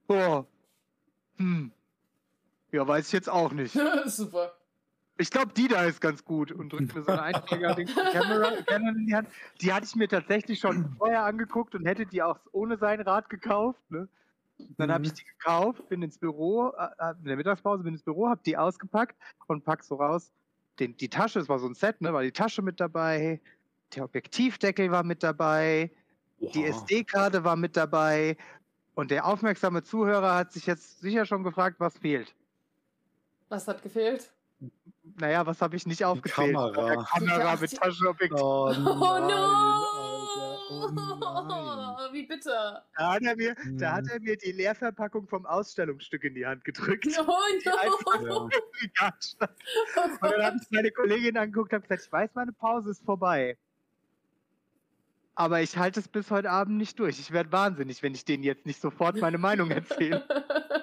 Boah. 0.09 0.45
Hm. 1.37 1.71
Ja, 2.73 2.89
weiß 2.89 3.07
ich 3.07 3.13
jetzt 3.13 3.31
auch 3.31 3.53
nicht. 3.53 3.79
Super. 4.07 4.53
Ich 5.21 5.31
glaube, 5.31 5.53
die 5.53 5.69
da 5.69 5.85
ist 5.85 6.01
ganz 6.01 6.25
gut 6.25 6.51
und 6.51 6.73
drückt 6.73 6.95
mir 6.95 7.03
so 7.03 7.11
eine 7.13 7.21
Einsteiger-Kamera 7.23 8.53
Canon 8.67 8.97
in 8.97 9.07
die 9.07 9.15
Hand. 9.15 9.29
Die 9.61 9.71
hatte 9.71 9.85
ich 9.87 9.95
mir 9.95 10.09
tatsächlich 10.09 10.59
schon 10.59 10.95
vorher 10.97 11.25
angeguckt 11.25 11.75
und 11.75 11.85
hätte 11.85 12.07
die 12.07 12.23
auch 12.23 12.39
ohne 12.53 12.79
sein 12.79 13.03
Rad 13.03 13.29
gekauft. 13.29 13.79
Ne? 13.91 14.09
Dann 14.79 14.91
habe 14.91 15.05
ich 15.05 15.13
Mhm. 15.13 15.17
die 15.17 15.25
gekauft, 15.25 15.89
bin 15.91 16.01
ins 16.03 16.17
Büro, 16.17 16.71
äh, 16.71 17.11
in 17.19 17.25
der 17.27 17.37
Mittagspause 17.37 17.83
bin 17.85 17.93
ins 17.93 18.03
Büro, 18.03 18.29
habe 18.29 18.41
die 18.47 18.57
ausgepackt 18.57 19.15
und 19.47 19.63
pack 19.65 19.85
so 19.85 19.97
raus. 19.97 20.33
Den, 20.79 20.97
die 20.97 21.11
Tasche, 21.11 21.39
es 21.41 21.49
war 21.51 21.59
so 21.59 21.67
ein 21.67 21.75
Set, 21.75 22.01
ne, 22.01 22.15
war 22.15 22.23
die 22.23 22.33
Tasche 22.33 22.63
mit 22.63 22.81
dabei, 22.81 23.41
der 23.95 24.05
Objektivdeckel 24.05 24.91
war 24.91 25.03
mit 25.03 25.23
dabei, 25.23 25.91
die 26.55 26.61
Oha. 26.61 26.69
SD-Karte 26.69 27.45
war 27.45 27.57
mit 27.57 27.77
dabei 27.77 28.39
und 28.95 29.11
der 29.11 29.27
aufmerksame 29.27 29.83
Zuhörer 29.83 30.35
hat 30.35 30.53
sich 30.53 30.65
jetzt 30.67 31.01
sicher 31.01 31.27
schon 31.27 31.45
gefragt, 31.45 31.77
was 31.79 31.99
fehlt. 31.99 32.35
Was 33.51 33.69
hat 33.69 33.83
gefehlt? 33.83 34.33
Naja, 35.19 35.45
was 35.47 35.61
habe 35.61 35.77
ich 35.77 35.87
nicht 35.87 36.05
aufgezählt? 36.05 36.55
Kamera. 36.55 36.87
Der 36.95 37.05
Kamera 37.05 37.57
mit 37.61 37.73
die- 37.73 37.77
Taschenobjektiv. 37.77 38.41
Oh, 38.41 38.69
Oh 38.69 38.73
nein, 38.73 39.29
no! 39.29 39.81
Alter. 40.71 42.07
Oh 42.09 42.13
Wie 42.13 42.27
bitter. 42.27 42.85
Da 42.97 43.13
hat, 43.15 43.23
er 43.23 43.37
mir, 43.37 43.55
da 43.79 43.93
hat 43.95 44.05
Mhm. 44.05 44.11
er 44.11 44.21
mir 44.21 44.37
die 44.37 44.53
Leerverpackung 44.53 45.27
vom 45.29 45.47
Ausstellungsstück 45.47 46.25
in 46.25 46.35
die 46.35 46.47
Hand 46.47 46.65
gedrückt. 46.65 47.07
Oh 47.27 47.39
Die 47.63 47.69
no! 48.27 48.49
Ja. 48.99 49.13
Und 50.05 50.23
dann 50.23 50.43
habe 50.43 50.57
ich 50.63 50.71
meine 50.71 50.91
Kollegin 50.91 51.37
angeguckt 51.37 51.73
und 51.73 51.77
habe 51.79 51.89
gesagt, 51.89 52.07
ich 52.07 52.13
weiß, 52.13 52.31
meine 52.35 52.53
Pause 52.53 52.91
ist 52.91 53.05
vorbei. 53.05 53.57
Aber 55.35 55.61
ich 55.61 55.77
halte 55.79 56.01
es 56.01 56.09
bis 56.09 56.31
heute 56.31 56.51
Abend 56.51 56.77
nicht 56.77 56.99
durch. 56.99 57.19
Ich 57.19 57.31
werde 57.33 57.51
wahnsinnig, 57.53 58.03
wenn 58.03 58.15
ich 58.15 58.25
denen 58.25 58.43
jetzt 58.43 58.67
nicht 58.67 58.81
sofort 58.81 59.17
meine 59.17 59.39
Meinung 59.39 59.71
erzähle. 59.71 60.25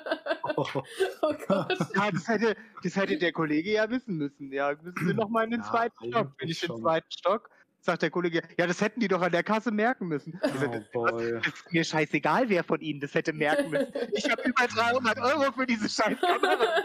Oh, 1.21 1.33
Gott. 1.47 1.77
Ja, 1.95 2.11
das, 2.11 2.27
hätte, 2.27 2.55
das 2.83 2.95
hätte 2.95 3.17
der 3.17 3.31
Kollege 3.31 3.71
ja 3.71 3.89
wissen 3.89 4.17
müssen. 4.17 4.51
Ja, 4.51 4.73
müssen 4.81 5.07
Sie 5.07 5.13
noch 5.13 5.29
mal 5.29 5.43
in 5.43 5.51
den 5.51 5.61
Ja, 5.61 5.67
zweiten 5.69 5.95
Stock. 5.97 6.37
Bin 6.37 6.47
eigentlich 6.47 6.57
ich 6.57 6.63
im 6.63 6.67
schon. 6.67 6.81
zweiten 6.81 7.11
Stock? 7.11 7.49
Sagt 7.79 8.01
der 8.01 8.09
Kollege, 8.09 8.41
ja, 8.57 8.65
das 8.65 8.81
hätten 8.81 8.99
die 8.99 9.07
doch 9.07 9.21
an 9.21 9.31
der 9.31 9.43
Kasse 9.43 9.71
merken 9.71 10.07
müssen. 10.07 10.39
Ich 10.43 10.51
oh 10.67 10.81
boy. 10.91 11.33
Das 11.43 11.53
ist 11.53 11.71
mir 11.71 11.83
scheißegal, 11.83 12.49
wer 12.49 12.63
von 12.63 12.81
Ihnen 12.81 12.99
das 12.99 13.13
hätte 13.13 13.33
merken 13.33 13.69
müssen. 13.69 13.93
Ich 14.13 14.29
habe 14.29 14.41
über 14.41 14.67
300 14.67 15.19
Euro 15.19 15.51
für 15.51 15.65
diese 15.67 15.87
scheiß 15.87 16.19
Kamera. 16.19 16.83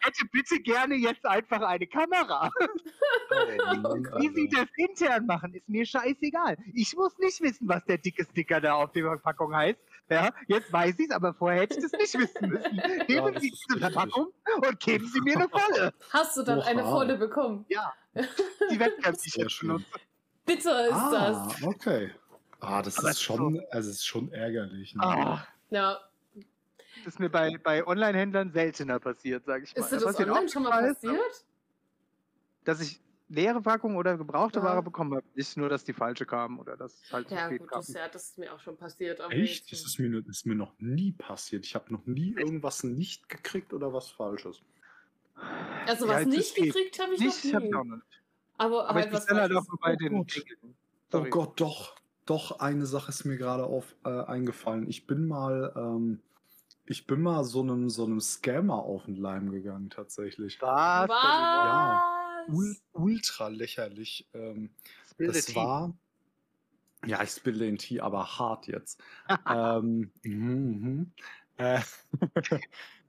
Hätte 0.00 0.24
bitte 0.32 0.60
gerne 0.60 0.94
jetzt 0.94 1.26
einfach 1.26 1.60
eine 1.62 1.86
Kamera. 1.86 2.50
Oh, 3.28 3.94
Wie 4.20 4.28
Sie 4.34 4.48
Alter. 4.56 4.66
das 4.66 4.68
intern 4.76 5.26
machen, 5.26 5.52
ist 5.52 5.68
mir 5.68 5.84
scheißegal. 5.84 6.56
Ich 6.74 6.94
muss 6.96 7.18
nicht 7.18 7.40
wissen, 7.42 7.68
was 7.68 7.84
der 7.84 7.98
dicke 7.98 8.24
Sticker 8.24 8.60
da 8.60 8.74
auf 8.74 8.92
der 8.92 9.02
Verpackung 9.04 9.54
heißt. 9.54 9.78
Ja, 10.08 10.30
jetzt 10.46 10.72
weiß 10.72 10.98
ich 10.98 11.06
es, 11.06 11.10
aber 11.10 11.34
vorher 11.34 11.62
hätte 11.62 11.76
ich 11.78 11.82
das 11.82 11.92
nicht 11.92 12.14
wissen 12.16 12.48
müssen. 12.48 12.76
Nehmen 13.08 13.34
das 13.34 13.42
Sie 13.42 13.50
diese. 13.50 13.78
Verpackung 13.80 14.32
und 14.54 14.80
geben 14.80 15.08
Sie 15.12 15.20
mir 15.20 15.34
eine 15.36 15.48
volle. 15.48 15.92
Hast 16.12 16.36
du 16.36 16.42
dann 16.42 16.60
eine 16.60 16.82
Oha. 16.84 16.90
volle 16.90 17.16
bekommen? 17.16 17.64
Ja, 17.68 17.92
die 18.70 18.76
Sehr 18.76 18.92
jetzt 19.44 19.52
schön. 19.52 19.68
benutze. 19.68 19.86
Bitter 20.44 20.86
ist 20.86 20.92
Ah, 20.94 21.10
das. 21.48 21.62
okay. 21.64 22.12
Ah, 22.60 22.82
das 22.82 22.98
Aber 22.98 23.10
ist 23.10 23.20
schon, 23.22 23.60
also 23.70 23.90
ist 23.90 24.06
schon 24.06 24.32
ärgerlich. 24.32 24.94
Ne? 24.94 25.02
Ah, 25.02 25.46
Ja. 25.70 25.98
das 27.04 27.14
ist 27.14 27.20
mir 27.20 27.28
bei, 27.28 27.58
bei 27.62 27.84
Online-Händlern 27.84 28.52
seltener 28.52 29.00
passiert, 29.00 29.44
sage 29.44 29.64
ich 29.64 29.74
mal. 29.74 29.82
Ist 29.82 29.90
dir 29.90 29.96
Da 29.98 30.04
das 30.04 30.12
passiert 30.12 30.30
online 30.30 30.48
schon 30.48 30.62
mal 30.62 30.70
Scheiß, 30.70 30.94
passiert? 31.00 31.44
Dass 32.64 32.80
ich 32.80 33.00
leere 33.28 33.60
Packung 33.60 33.96
oder 33.96 34.16
gebrauchte 34.16 34.58
Ja. 34.60 34.64
Ware 34.64 34.82
bekommen 34.82 35.14
habe. 35.14 35.26
Nicht 35.34 35.56
nur, 35.56 35.68
dass 35.68 35.84
die 35.84 35.92
falsche 35.92 36.26
kam 36.26 36.58
oder 36.58 36.76
dass 36.76 37.02
es 37.02 37.12
halt 37.12 37.28
zu 37.28 37.34
Ja, 37.34 37.46
spät 37.46 37.60
gut, 37.60 37.68
kam. 37.70 37.80
das, 37.80 37.92
ja, 37.92 38.08
das 38.08 38.24
ist 38.30 38.38
mir 38.38 38.52
auch 38.52 38.60
schon 38.60 38.76
passiert. 38.76 39.20
aber 39.20 39.32
Echt? 39.32 39.70
Das 39.72 39.84
ist 39.84 39.98
mir, 39.98 40.10
das 40.22 40.28
ist 40.38 40.46
mir 40.46 40.54
noch 40.54 40.72
nie 40.78 41.12
passiert. 41.12 41.64
Ich 41.66 41.74
habe 41.74 41.92
noch 41.92 42.06
nie 42.06 42.34
irgendwas 42.36 42.84
nicht 42.84 43.28
gekriegt 43.28 43.72
oder 43.72 43.92
was 43.92 44.10
Falsches. 44.10 44.62
Also 45.86 46.06
Ja, 46.06 46.14
was 46.14 46.26
nicht 46.26 46.54
gekriegt 46.54 46.98
habe 47.00 47.14
ich 47.14 47.20
Nicht, 47.20 47.44
ich 47.44 47.52
noch 47.52 47.60
habe 47.60 47.66
nie. 47.66 47.74
auch 47.74 47.84
noch 47.84 47.96
nicht. 47.96 48.22
Aber, 48.58 48.88
Aber 48.88 48.94
halt 48.94 49.06
ich 49.08 49.12
was 49.12 49.20
bestelle 49.26 49.42
halt 49.42 49.52
auch 49.54 49.64
bei 49.80 49.92
Oh 49.92 49.96
den 49.96 50.12
Gott. 50.16 50.44
Oh. 51.12 51.24
Gott, 51.30 51.60
doch. 51.60 51.96
Doch, 52.26 52.58
eine 52.58 52.86
Sache 52.86 53.10
ist 53.10 53.24
mir 53.24 53.36
gerade 53.36 53.64
auf 53.64 53.94
äh, 54.04 54.08
eingefallen. 54.08 54.88
Ich 54.88 55.06
bin 55.06 55.28
mal, 55.28 55.72
ähm, 55.76 56.20
ich 56.86 57.06
bin 57.06 57.22
mal 57.22 57.44
so 57.44 57.60
einem, 57.60 57.88
so 57.88 58.04
einem 58.04 58.20
Scammer 58.20 58.78
auf 58.82 59.04
den 59.04 59.14
Leim 59.16 59.50
gegangen, 59.52 59.90
tatsächlich. 59.90 60.60
Was? 60.60 61.08
Ja. 61.08 62.15
Ul 62.48 62.76
ultra 62.92 63.48
lächerlich. 63.48 64.28
Ähm, 64.34 64.70
das 65.18 65.54
war. 65.54 65.96
Ja, 67.04 67.22
ich 67.22 67.30
spiele 67.30 67.64
den 67.64 67.78
Tee, 67.78 68.00
aber 68.00 68.38
hart 68.38 68.66
jetzt. 68.66 69.00
ähm, 69.48 70.10
mhm, 70.22 70.80
mhm. 70.80 71.12
Äh, 71.56 71.80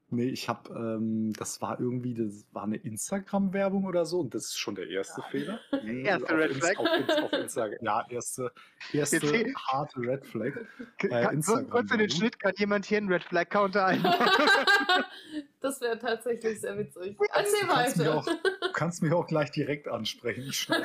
Nee, 0.09 0.29
ich 0.29 0.47
habe, 0.47 0.69
ähm, 0.73 1.33
das 1.33 1.61
war 1.61 1.79
irgendwie, 1.81 2.13
das 2.13 2.45
war 2.53 2.63
eine 2.63 2.77
Instagram-Werbung 2.77 3.83
oder 3.83 4.05
so 4.05 4.21
und 4.21 4.33
das 4.33 4.45
ist 4.45 4.57
schon 4.57 4.75
der 4.75 4.87
erste 4.87 5.21
Fehler. 5.31 5.59
Mhm, 5.83 6.05
Erste 6.05 6.25
auf 6.25 6.31
Red 6.39 6.51
Ins- 6.51 6.59
Flag. 6.59 6.77
Auf, 6.79 7.23
auf 7.23 7.33
Instagram. 7.33 7.79
Ja, 7.81 8.05
erste, 8.09 8.51
erste 8.93 9.53
harte 9.67 9.99
Red 9.99 10.25
Flag. 10.25 10.53
K- 10.97 11.07
Äh, 11.09 11.41
so- 11.41 11.61
Kurz 11.65 11.91
in 11.91 11.97
den. 11.97 12.09
Schnitt 12.09 12.39
kann 12.39 12.53
jemand 12.57 12.85
hier 12.85 12.99
einen 12.99 13.11
Red 13.11 13.25
Flag 13.25 13.49
Counter 13.49 13.85
einbauen. 13.85 14.13
das 15.59 15.81
wäre 15.81 15.99
tatsächlich 15.99 16.61
sehr 16.61 16.77
witzig. 16.77 17.17
Erzähl 17.33 17.59
Du 17.61 17.67
kannst, 17.67 17.97
mich 17.97 18.07
weiter. 18.07 18.15
auch, 18.17 18.25
du 18.25 18.71
kannst 18.73 19.01
mich 19.01 19.11
auch 19.11 19.27
gleich 19.27 19.51
direkt 19.51 19.87
ansprechen. 19.89 20.51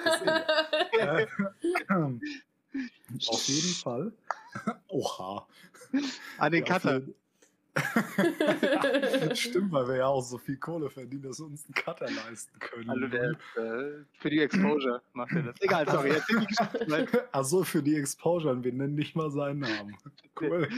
Eh. 0.98 1.22
Äh, 1.22 1.26
auf 3.28 3.44
jeden 3.46 3.74
Fall. 3.74 4.12
Oha. 4.88 5.46
An 6.38 6.52
den 6.52 6.64
Ja, 6.64 6.72
Cutter. 6.78 7.02
Jeden- 7.76 9.36
Stimmt, 9.36 9.72
weil 9.72 9.88
wir 9.88 9.96
ja 9.96 10.06
auch 10.06 10.22
so 10.22 10.38
viel 10.38 10.56
Kohle 10.58 10.90
verdienen, 10.90 11.22
dass 11.22 11.38
wir 11.38 11.46
uns 11.46 11.64
einen 11.64 11.74
Cutter 11.74 12.06
leisten 12.10 12.58
können. 12.58 12.90
Also 12.90 13.06
der 13.06 13.30
äh, 13.30 14.04
für 14.18 14.30
die 14.30 14.40
Exposure 14.40 15.02
macht 15.14 15.32
er 15.32 15.42
das. 15.44 15.60
Egal, 15.60 15.88
sorry, 15.88 16.10
jetzt 16.10 16.28
die. 16.28 17.06
Achso, 17.32 17.64
für 17.64 17.82
die 17.82 17.96
Exposure, 17.96 18.52
und 18.52 18.64
wir 18.64 18.72
nennen 18.72 18.94
nicht 18.94 19.16
mal 19.16 19.30
seinen 19.30 19.60
Namen. 19.60 19.96
Cool. 20.40 20.68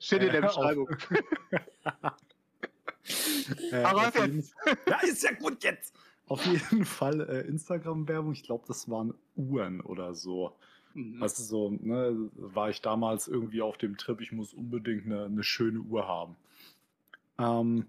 Steht 0.00 0.22
in 0.22 0.32
der 0.32 0.42
Beschreibung. 0.42 0.88
Äh, 3.70 3.84
auf 3.84 4.18
jeden, 4.18 4.42
ja, 4.88 4.98
ist 5.02 5.22
ja 5.22 5.32
gut 5.32 5.62
jetzt. 5.62 5.94
Auf 6.26 6.44
jeden 6.46 6.86
Fall 6.86 7.20
äh, 7.28 7.40
Instagram-Werbung. 7.42 8.32
Ich 8.32 8.42
glaube, 8.44 8.64
das 8.66 8.88
waren 8.88 9.12
Uhren 9.36 9.82
oder 9.82 10.14
so. 10.14 10.56
Mhm. 10.94 11.22
Also 11.22 11.42
so, 11.42 11.70
ne, 11.70 12.30
war 12.34 12.70
ich 12.70 12.80
damals 12.80 13.28
irgendwie 13.28 13.62
auf 13.62 13.76
dem 13.76 13.96
Trip, 13.96 14.20
ich 14.20 14.32
muss 14.32 14.54
unbedingt 14.54 15.06
eine, 15.06 15.24
eine 15.24 15.42
schöne 15.42 15.80
Uhr 15.80 16.08
haben. 16.08 16.36
Ähm, 17.38 17.86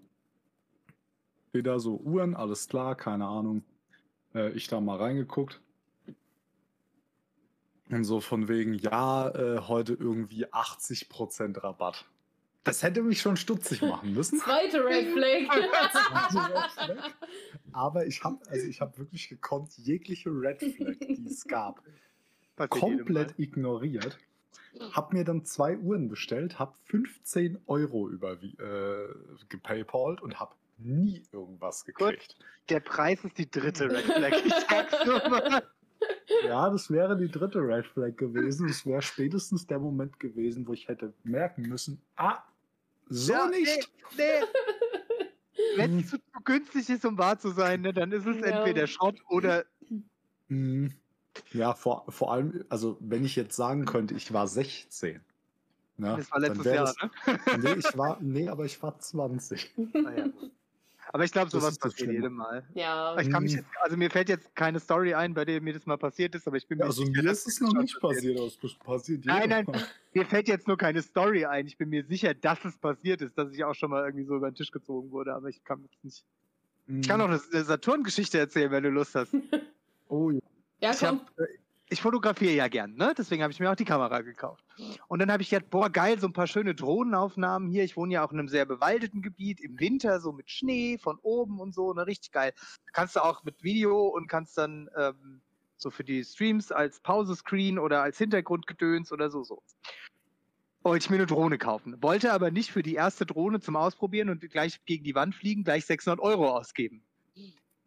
wieder 1.51 1.79
so 1.79 1.95
Uhren, 1.97 2.35
alles 2.35 2.67
klar, 2.67 2.95
keine 2.95 3.25
Ahnung. 3.25 3.63
Äh, 4.33 4.51
ich 4.51 4.67
da 4.67 4.81
mal 4.81 4.97
reingeguckt. 4.97 5.61
Und 7.89 8.03
so 8.03 8.19
von 8.19 8.47
wegen, 8.47 8.73
ja, 8.73 9.29
äh, 9.29 9.59
heute 9.61 9.93
irgendwie 9.93 10.47
80% 10.47 11.63
Rabatt. 11.63 12.05
Das 12.63 12.81
hätte 12.81 13.03
mich 13.03 13.21
schon 13.21 13.37
stutzig 13.37 13.83
machen 13.83 14.13
müssen. 14.15 14.39
Zweite 14.39 14.83
Red 14.83 15.13
Flag. 15.13 15.45
Aber 17.71 18.07
ich 18.07 18.23
habe 18.23 18.39
also 18.49 18.65
ich 18.65 18.81
habe 18.81 18.97
wirklich 18.97 19.29
gekonnt 19.29 19.77
jegliche 19.77 20.31
Red 20.31 20.59
Flag, 20.59 20.97
die 20.99 21.27
es 21.27 21.45
gab, 21.45 21.83
komplett 22.57 23.37
ignoriert. 23.37 24.17
Hab 24.91 25.13
mir 25.13 25.23
dann 25.23 25.45
zwei 25.45 25.77
Uhren 25.77 26.09
bestellt, 26.09 26.59
hab 26.59 26.77
15 26.87 27.59
Euro 27.67 28.09
über 28.09 28.33
äh, 28.43 29.07
gepaypalt 29.47 30.21
und 30.21 30.39
hab 30.39 30.55
nie 30.77 31.23
irgendwas 31.31 31.85
gekriegt. 31.85 32.35
Mal. 32.39 32.45
Der 32.69 32.79
Preis 32.81 33.23
ist 33.23 33.37
die 33.37 33.49
dritte 33.49 33.89
Red 33.89 34.03
Flag. 34.03 34.33
Ich 34.45 34.53
sag's 34.69 35.05
nur 35.05 35.29
mal. 35.29 35.63
Ja, 36.43 36.69
das 36.69 36.91
wäre 36.91 37.15
die 37.17 37.29
dritte 37.29 37.59
Red 37.59 37.85
Flag 37.87 38.17
gewesen. 38.17 38.67
Es 38.67 38.85
wäre 38.85 39.01
spätestens 39.01 39.65
der 39.65 39.79
Moment 39.79 40.19
gewesen, 40.19 40.67
wo 40.67 40.73
ich 40.73 40.87
hätte 40.89 41.13
merken 41.23 41.63
müssen, 41.63 42.01
ah, 42.17 42.39
so 43.07 43.31
Ja, 43.31 43.47
nicht. 43.47 43.89
Nee, 44.17 44.23
nee. 44.41 44.45
Wenn 45.77 45.99
es 45.99 46.09
zu, 46.09 46.17
zu 46.17 46.41
günstig 46.43 46.89
ist, 46.89 47.05
um 47.05 47.17
wahr 47.17 47.39
zu 47.39 47.49
sein, 47.51 47.81
ne, 47.81 47.93
dann 47.93 48.11
ist 48.11 48.25
es 48.25 48.37
Ja. 48.41 48.47
entweder 48.47 48.87
Schrott 48.87 49.19
oder 49.29 49.63
Hm. 50.49 50.93
Ja, 51.53 51.73
vor, 51.73 52.05
vor 52.09 52.31
allem, 52.31 52.63
also 52.69 52.97
wenn 52.99 53.23
ich 53.25 53.35
jetzt 53.35 53.55
sagen 53.55 53.85
könnte, 53.85 54.13
ich 54.15 54.31
war 54.33 54.47
16. 54.47 55.19
Ne, 55.97 56.15
das 56.17 56.29
war 56.31 56.39
dann 56.41 56.55
letztes 56.57 56.73
Jahr. 56.73 56.85
das- 56.85 56.95
Ne? 56.97 57.39
Nee, 57.63 57.79
ich 57.79 57.97
war, 57.97 58.17
nee, 58.21 58.49
aber 58.49 58.65
ich 58.65 58.81
war 58.83 58.99
20. 58.99 59.71
Naja. 59.93 60.27
Aber 61.13 61.23
ich 61.23 61.31
glaube, 61.31 61.51
sowas 61.51 61.77
passiert 61.77 62.11
jedem 62.11 62.33
Mal. 62.33 62.63
ja. 62.73 63.15
Ich 63.19 63.29
kann 63.29 63.43
mich 63.43 63.53
jetzt, 63.53 63.67
also 63.81 63.95
mir 63.95 64.09
fällt 64.09 64.27
jetzt 64.27 64.53
keine 64.55 64.79
Story 64.79 65.13
ein, 65.13 65.33
bei 65.35 65.45
der 65.45 65.61
mir 65.61 65.73
das 65.73 65.85
mal 65.85 65.97
passiert 65.97 66.33
ist, 66.35 66.47
aber 66.47 66.57
ich 66.57 66.67
bin 66.67 66.79
mir 66.79 66.85
Also 66.85 67.03
sicher, 67.05 67.21
mir 67.21 67.29
dass 67.29 67.45
ist 67.45 67.47
es 67.47 67.61
noch 67.61 67.73
nicht 67.79 67.97
passiert, 68.01 68.37
aber 68.37 68.47
es 68.47 68.73
passiert 68.75 69.23
Nein, 69.25 69.35
jedem 69.43 69.49
nein. 69.51 69.65
Mal. 69.67 69.81
Mir 70.13 70.25
fällt 70.25 70.47
jetzt 70.47 70.67
nur 70.67 70.77
keine 70.77 71.01
Story 71.03 71.45
ein. 71.45 71.67
Ich 71.67 71.77
bin 71.77 71.89
mir 71.89 72.03
sicher, 72.05 72.33
dass 72.33 72.65
es 72.65 72.75
passiert 72.77 73.21
ist, 73.21 73.37
dass 73.37 73.53
ich 73.53 73.63
auch 73.63 73.75
schon 73.75 73.91
mal 73.91 74.03
irgendwie 74.03 74.25
so 74.25 74.35
über 74.35 74.49
den 74.49 74.55
Tisch 74.55 74.71
gezogen 74.71 75.11
wurde, 75.11 75.33
aber 75.35 75.47
ich 75.47 75.63
kann 75.63 75.81
jetzt 75.83 76.03
nicht. 76.03 76.25
Ich 76.87 77.07
kann 77.07 77.21
auch 77.21 77.27
eine 77.29 77.39
eine 77.53 77.63
Saturn-Geschichte 77.63 78.37
erzählen, 78.39 78.71
wenn 78.71 78.83
du 78.83 78.89
Lust 78.89 79.15
hast. 79.15 79.31
Oh, 80.09 80.31
ja. 80.31 80.39
Ja, 80.81 80.91
Ich, 80.91 80.99
komm. 80.99 81.21
hab, 81.21 81.39
äh, 81.39 81.47
ich 81.89 82.01
fotografiere 82.01 82.53
ja 82.53 82.67
gern, 82.67 82.95
ne? 82.95 83.13
Deswegen 83.17 83.43
habe 83.43 83.53
ich 83.53 83.59
mir 83.59 83.71
auch 83.71 83.75
die 83.75 83.85
Kamera 83.85 84.21
gekauft. 84.21 84.65
Und 85.07 85.19
dann 85.19 85.31
habe 85.31 85.43
ich 85.43 85.49
gedacht, 85.49 85.69
boah, 85.69 85.89
geil, 85.89 86.19
so 86.19 86.27
ein 86.27 86.33
paar 86.33 86.47
schöne 86.47 86.73
Drohnenaufnahmen 86.73 87.69
hier. 87.69 87.83
Ich 87.83 87.95
wohne 87.95 88.13
ja 88.13 88.25
auch 88.25 88.31
in 88.31 88.39
einem 88.39 88.47
sehr 88.47 88.65
bewaldeten 88.65 89.21
Gebiet, 89.21 89.61
im 89.61 89.79
Winter, 89.79 90.19
so 90.19 90.31
mit 90.31 90.49
Schnee 90.49 90.97
von 90.97 91.19
oben 91.21 91.59
und 91.59 91.73
so, 91.75 91.93
ne? 91.93 92.07
Richtig 92.07 92.31
geil. 92.31 92.53
Kannst 92.91 93.15
du 93.15 93.23
auch 93.23 93.43
mit 93.43 93.63
Video 93.63 94.07
und 94.07 94.27
kannst 94.27 94.57
dann 94.57 94.89
ähm, 94.97 95.41
so 95.77 95.91
für 95.91 96.03
die 96.03 96.23
Streams 96.23 96.71
als 96.71 96.99
Pause-Screen 97.01 97.77
oder 97.77 98.01
als 98.01 98.17
Hintergrundgedöns 98.17 99.11
oder 99.11 99.29
so, 99.29 99.43
so. 99.43 99.61
Wollte 100.83 101.05
ich 101.05 101.09
mir 101.09 101.17
eine 101.17 101.25
Drohne 101.25 101.57
kaufen. 101.57 102.01
Wollte 102.01 102.31
aber 102.31 102.51
nicht 102.51 102.71
für 102.71 102.83
die 102.83 102.93
erste 102.95 103.25
Drohne 103.25 103.59
zum 103.59 103.75
Ausprobieren 103.75 104.29
und 104.29 104.41
gleich 104.51 104.83
gegen 104.85 105.03
die 105.03 105.15
Wand 105.15 105.35
fliegen, 105.35 105.63
gleich 105.63 105.85
600 105.85 106.19
Euro 106.19 106.49
ausgeben. 106.55 107.03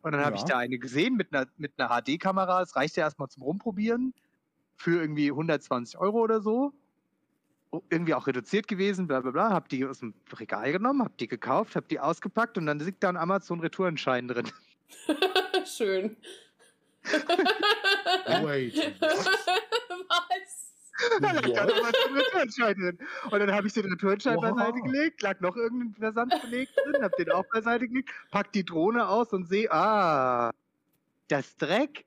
Und 0.02 0.12
dann 0.12 0.20
habe 0.24 0.37
Ja. 0.37 0.42
ich 0.42 0.44
da 0.48 0.58
eine 0.58 0.78
gesehen 0.78 1.16
mit 1.16 1.32
einer, 1.34 1.46
mit 1.56 1.72
einer 1.78 1.88
HD-Kamera. 1.88 2.62
Es 2.62 2.76
reichte 2.76 3.00
erstmal 3.00 3.28
zum 3.28 3.42
Rumprobieren 3.42 4.14
für 4.76 5.00
irgendwie 5.00 5.30
120 5.30 5.98
Euro 5.98 6.18
oder 6.20 6.40
so. 6.40 6.72
Irgendwie 7.90 8.14
auch 8.14 8.26
reduziert 8.26 8.66
gewesen, 8.68 9.06
bla 9.08 9.20
bla 9.20 9.30
bla. 9.30 9.50
Hab 9.50 9.68
die 9.68 9.84
aus 9.84 9.98
dem 9.98 10.14
Regal 10.32 10.72
genommen, 10.72 11.02
hab 11.02 11.18
die 11.18 11.28
gekauft, 11.28 11.76
hab 11.76 11.88
die 11.88 12.00
ausgepackt 12.00 12.56
und 12.56 12.66
dann 12.66 12.78
liegt 12.78 13.02
da 13.02 13.08
ein 13.11 13.16
Amazon-Retourenschein 13.16 14.28
drin. 14.28 14.48
Schön. 15.66 16.16
Wait. 18.42 18.74
Was? 19.00 20.58
Da 21.20 21.32
lag 21.32 21.42
da 21.42 21.64
nochmal 21.64 21.92
so 21.92 22.08
ein 22.08 22.14
Retourenschein 22.16 22.74
drin. 22.74 22.98
Und 23.30 23.38
dann 23.38 23.52
habe 23.52 23.66
ich 23.66 23.72
den 23.72 23.84
Retourenschein 23.87 24.37
Oha. 24.38 24.50
beiseite 24.52 24.80
gelegt, 24.80 25.22
lag 25.22 25.40
noch 25.40 25.56
irgendein 25.56 25.94
Versandbeleg 25.94 26.68
drin, 26.74 27.02
hab 27.02 27.16
den 27.16 27.30
auch 27.30 27.44
beiseite 27.52 27.88
gelegt, 27.88 28.11
pack 28.30 28.52
die 28.52 28.64
Drohne 28.64 29.08
aus 29.08 29.32
und 29.32 29.48
sehe, 29.48 29.70
ah, 29.72 30.50
das 31.28 31.56
Dreck. 31.56 32.04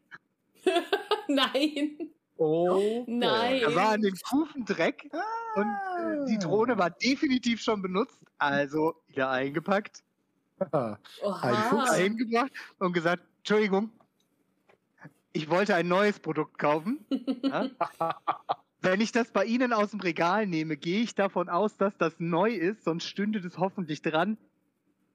Nein. 1.27 2.09
Oh, 2.37 3.03
Nein. 3.07 3.61
Da 3.61 3.75
war 3.75 3.89
an 3.91 4.01
den 4.01 4.15
Kufen 4.29 4.65
Dreck 4.65 5.09
und 5.55 5.67
äh, 5.67 6.25
die 6.27 6.39
Drohne 6.39 6.77
war 6.77 6.89
definitiv 6.89 7.61
schon 7.61 7.81
benutzt, 7.81 8.19
also 8.39 8.95
wieder 9.07 9.29
eingepackt, 9.29 10.03
Ah, 10.71 10.97
Ein. 11.41 11.55
Fuchs. 11.69 11.85
dahin 11.91 12.17
gebracht 12.17 12.51
und 12.79 12.93
gesagt, 12.93 13.23
Entschuldigung, 13.39 13.91
ich 15.33 15.49
wollte 15.49 15.75
ein 15.75 15.87
neues 15.87 16.19
Produkt 16.19 16.57
kaufen. 16.59 17.05
Ja? 17.43 17.69
Wenn 18.81 18.99
ich 18.99 19.11
das 19.11 19.31
bei 19.31 19.45
Ihnen 19.45 19.73
aus 19.73 19.91
dem 19.91 19.99
Regal 19.99 20.47
nehme, 20.47 20.75
gehe 20.75 21.01
ich 21.01 21.13
davon 21.13 21.49
aus, 21.49 21.77
dass 21.77 21.95
das 21.97 22.15
neu 22.19 22.49
ist, 22.51 22.83
sonst 22.83 23.05
stünde 23.05 23.39
das 23.39 23.57
hoffentlich 23.59 24.01
dran. 24.01 24.37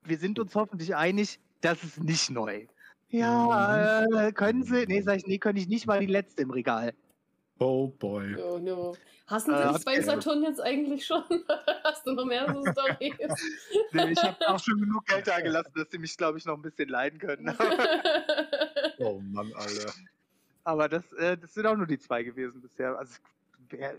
Wir 0.05 0.19
sind 0.19 0.39
uns 0.39 0.55
hoffentlich 0.55 0.95
einig, 0.95 1.41
das 1.63 1.83
ist 1.83 2.01
nicht 2.03 2.31
neu. 2.31 2.67
Ja, 3.09 4.05
äh, 4.05 4.33
können 4.33 4.63
Sie? 4.63 4.87
Nee, 4.87 5.01
sag 5.01 5.17
ich, 5.17 5.27
nee, 5.27 5.39
kann 5.39 5.57
ich 5.57 5.67
nicht, 5.69 5.87
war 5.89 5.99
die 5.99 6.07
letzte 6.07 6.43
im 6.43 6.51
Regal. 6.51 6.95
oh 7.59 7.89
boy. 7.89 8.37
Oh 8.37 8.59
no. 8.59 8.97
Hast 9.27 9.49
du 9.49 9.53
Äh, 9.53 9.57
das 9.57 9.75
habt 9.75 9.85
beim 9.85 9.95
ihr- 9.97 10.03
Saturn 10.05 10.43
jetzt 10.45 10.61
eigentlich 10.61 11.05
schon? 11.05 11.25
Hast 11.85 12.07
du 12.07 12.13
noch 12.13 12.25
mehr 12.25 12.47
so 12.53 12.63
Storys? 12.71 13.15
Nee, 13.93 14.11
ich 14.13 14.23
habe 14.23 14.37
auch 14.49 14.61
schon 14.61 14.79
genug 14.79 15.05
Geld 15.07 15.27
da 15.27 15.41
gelassen, 15.41 15.73
dass 15.75 15.91
sie 15.91 15.99
mich, 15.99 16.17
glaube 16.17 16.39
ich, 16.39 16.45
noch 16.45 16.55
ein 16.55 16.63
bisschen 16.63 16.89
leiden 16.89 17.19
können. 17.19 17.53
Oh 18.99 19.21
Mann, 19.21 19.53
Alter. 19.55 19.93
Aber 20.63 20.89
das, 20.89 21.13
äh, 21.15 21.37
das 21.37 21.55
sind 21.55 21.67
auch 21.67 21.77
nur 21.77 21.87
die 21.89 21.99
zwei 21.99 22.23
gewesen 22.23 22.61
bisher. 22.61 22.97
Also 22.99 23.15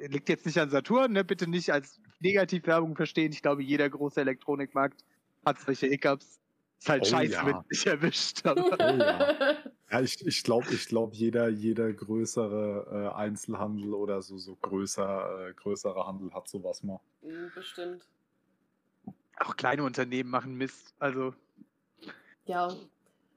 liegt 0.09 0.29
jetzt 0.29 0.45
nicht 0.45 0.59
an 0.59 0.69
Saturn, 0.69 1.13
ne? 1.13 1.23
bitte 1.23 1.49
nicht 1.49 1.71
als 1.71 1.99
Negativwerbung 2.19 2.95
verstehen. 2.95 3.31
Ich 3.31 3.41
glaube, 3.41 3.63
jeder 3.63 3.89
große 3.89 4.21
Elektronikmarkt 4.21 5.03
hat 5.45 5.59
solche 5.59 5.87
Hiccups. 5.87 6.39
Ist 6.79 6.89
halt 6.89 7.03
Oh 7.03 7.09
scheiße, 7.09 7.33
ja. 7.33 7.45
wenn 7.45 7.55
es 7.57 7.67
dich 7.67 7.87
erwischt. 7.87 8.45
Aber 8.45 8.73
Oh 8.79 8.97
ja. 8.97 9.57
Ja, 9.89 10.01
ich, 10.01 10.25
ich 10.27 10.43
glaube, 10.43 10.67
ich 10.73 10.85
glaub, 10.87 11.13
jeder, 11.13 11.47
jeder 11.47 11.93
größere 11.93 13.13
äh, 13.13 13.15
Einzelhandel 13.15 13.93
oder 13.93 14.21
so, 14.21 14.37
so 14.37 14.55
größer, 14.57 15.47
äh, 15.49 15.53
größere 15.53 16.05
Handel 16.05 16.33
hat 16.33 16.49
sowas 16.49 16.83
mal. 16.83 16.99
Hm, 17.21 17.51
Bestimmt. 17.55 18.05
auch 19.39 19.55
kleine 19.55 19.83
Unternehmen 19.83 20.29
machen 20.29 20.55
Mist. 20.55 20.93
Also 20.99 21.33
Ja. 22.45 22.75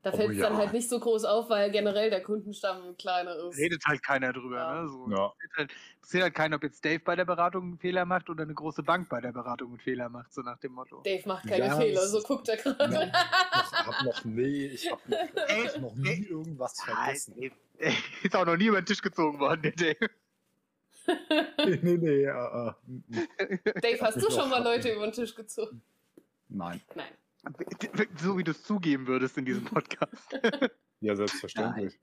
Da 0.03 0.13
Oh 0.13 0.17
fällt 0.17 0.31
es 0.31 0.39
dann 0.39 0.55
ja. 0.55 0.59
halt 0.59 0.73
nicht 0.73 0.89
so 0.89 0.99
groß 0.99 1.25
auf, 1.25 1.51
weil 1.51 1.71
generell 1.71 2.09
der 2.09 2.23
Kundenstamm 2.23 2.97
kleiner 2.97 3.37
ist. 3.37 3.59
redet 3.59 3.85
halt 3.87 4.03
keiner 4.03 4.33
drüber. 4.33 4.57
Ja. 4.57 4.83
Ne? 4.83 4.89
So. 4.89 5.11
Ja. 5.11 5.33
Interessiert 5.43 5.57
halt, 5.57 5.73
interessiert 5.97 6.23
halt 6.23 6.35
keiner, 6.35 6.57
ob 6.57 6.63
jetzt 6.63 6.85
Dave 6.85 7.01
bei 7.01 7.17
der 7.17 7.27
Beratung 7.27 7.63
einen 7.65 7.79
Fehler 7.79 8.07
macht 8.07 8.31
oder 8.31 8.45
eine 8.45 8.55
große 8.55 8.83
Bank 8.83 9.11
bei 9.11 9.21
der 9.21 9.33
Beratung 9.33 9.69
einen 9.69 9.79
Fehler 9.79 10.09
macht, 10.09 10.33
so 10.33 10.41
nach 10.41 10.59
dem 10.59 10.73
Motto. 10.73 11.03
Dave 11.05 11.29
macht 11.29 11.47
keine 11.47 11.67
Ja, 11.67 11.77
Fehler, 11.77 12.07
so 12.07 12.23
guckt 12.23 12.49
er 12.49 12.57
gerade. 12.57 13.13
Ich 13.13 13.87
hab 13.87 14.05
noch, 14.05 14.25
nee, 14.25 14.67
ich 14.69 14.91
habe 14.91 15.03
noch, 15.07 15.19
ich 15.49 15.75
hab 15.75 15.81
noch 15.83 15.95
nie 15.95 16.25
irgendwas 16.25 16.81
vergessen. 16.81 17.35
Dave, 17.39 17.55
ist 18.23 18.37
auch 18.37 18.47
noch 18.47 18.57
nie 18.57 18.67
über 18.67 18.81
den 18.81 18.87
Tisch 18.87 19.03
gezogen 19.03 19.39
worden, 19.39 19.63
der 19.63 19.73
Dave. 19.73 20.11
Nee, 21.07 21.79
nee, 21.83 21.97
nee. 21.97 22.25
Äh, 22.25 22.29
äh, 22.29 22.73
mm, 22.87 23.05
mm. 23.09 23.81
Dave, 23.83 24.01
hast 24.01 24.23
du 24.23 24.31
schon 24.31 24.49
mal 24.49 24.63
Leute 24.63 24.93
über 24.93 25.07
den 25.07 25.13
Tisch 25.13 25.35
gezogen? 25.35 25.83
nein. 26.49 26.81
Nein. 26.95 27.07
So 28.19 28.37
wie 28.37 28.45
du 28.45 28.51
es 28.51 28.63
zugeben 28.63 29.07
würdest 29.07 29.39
in 29.39 29.45
diesem 29.45 29.65
Podcast. 29.65 30.39
Ja, 31.03 31.17
selbstverständlich. 31.17 31.99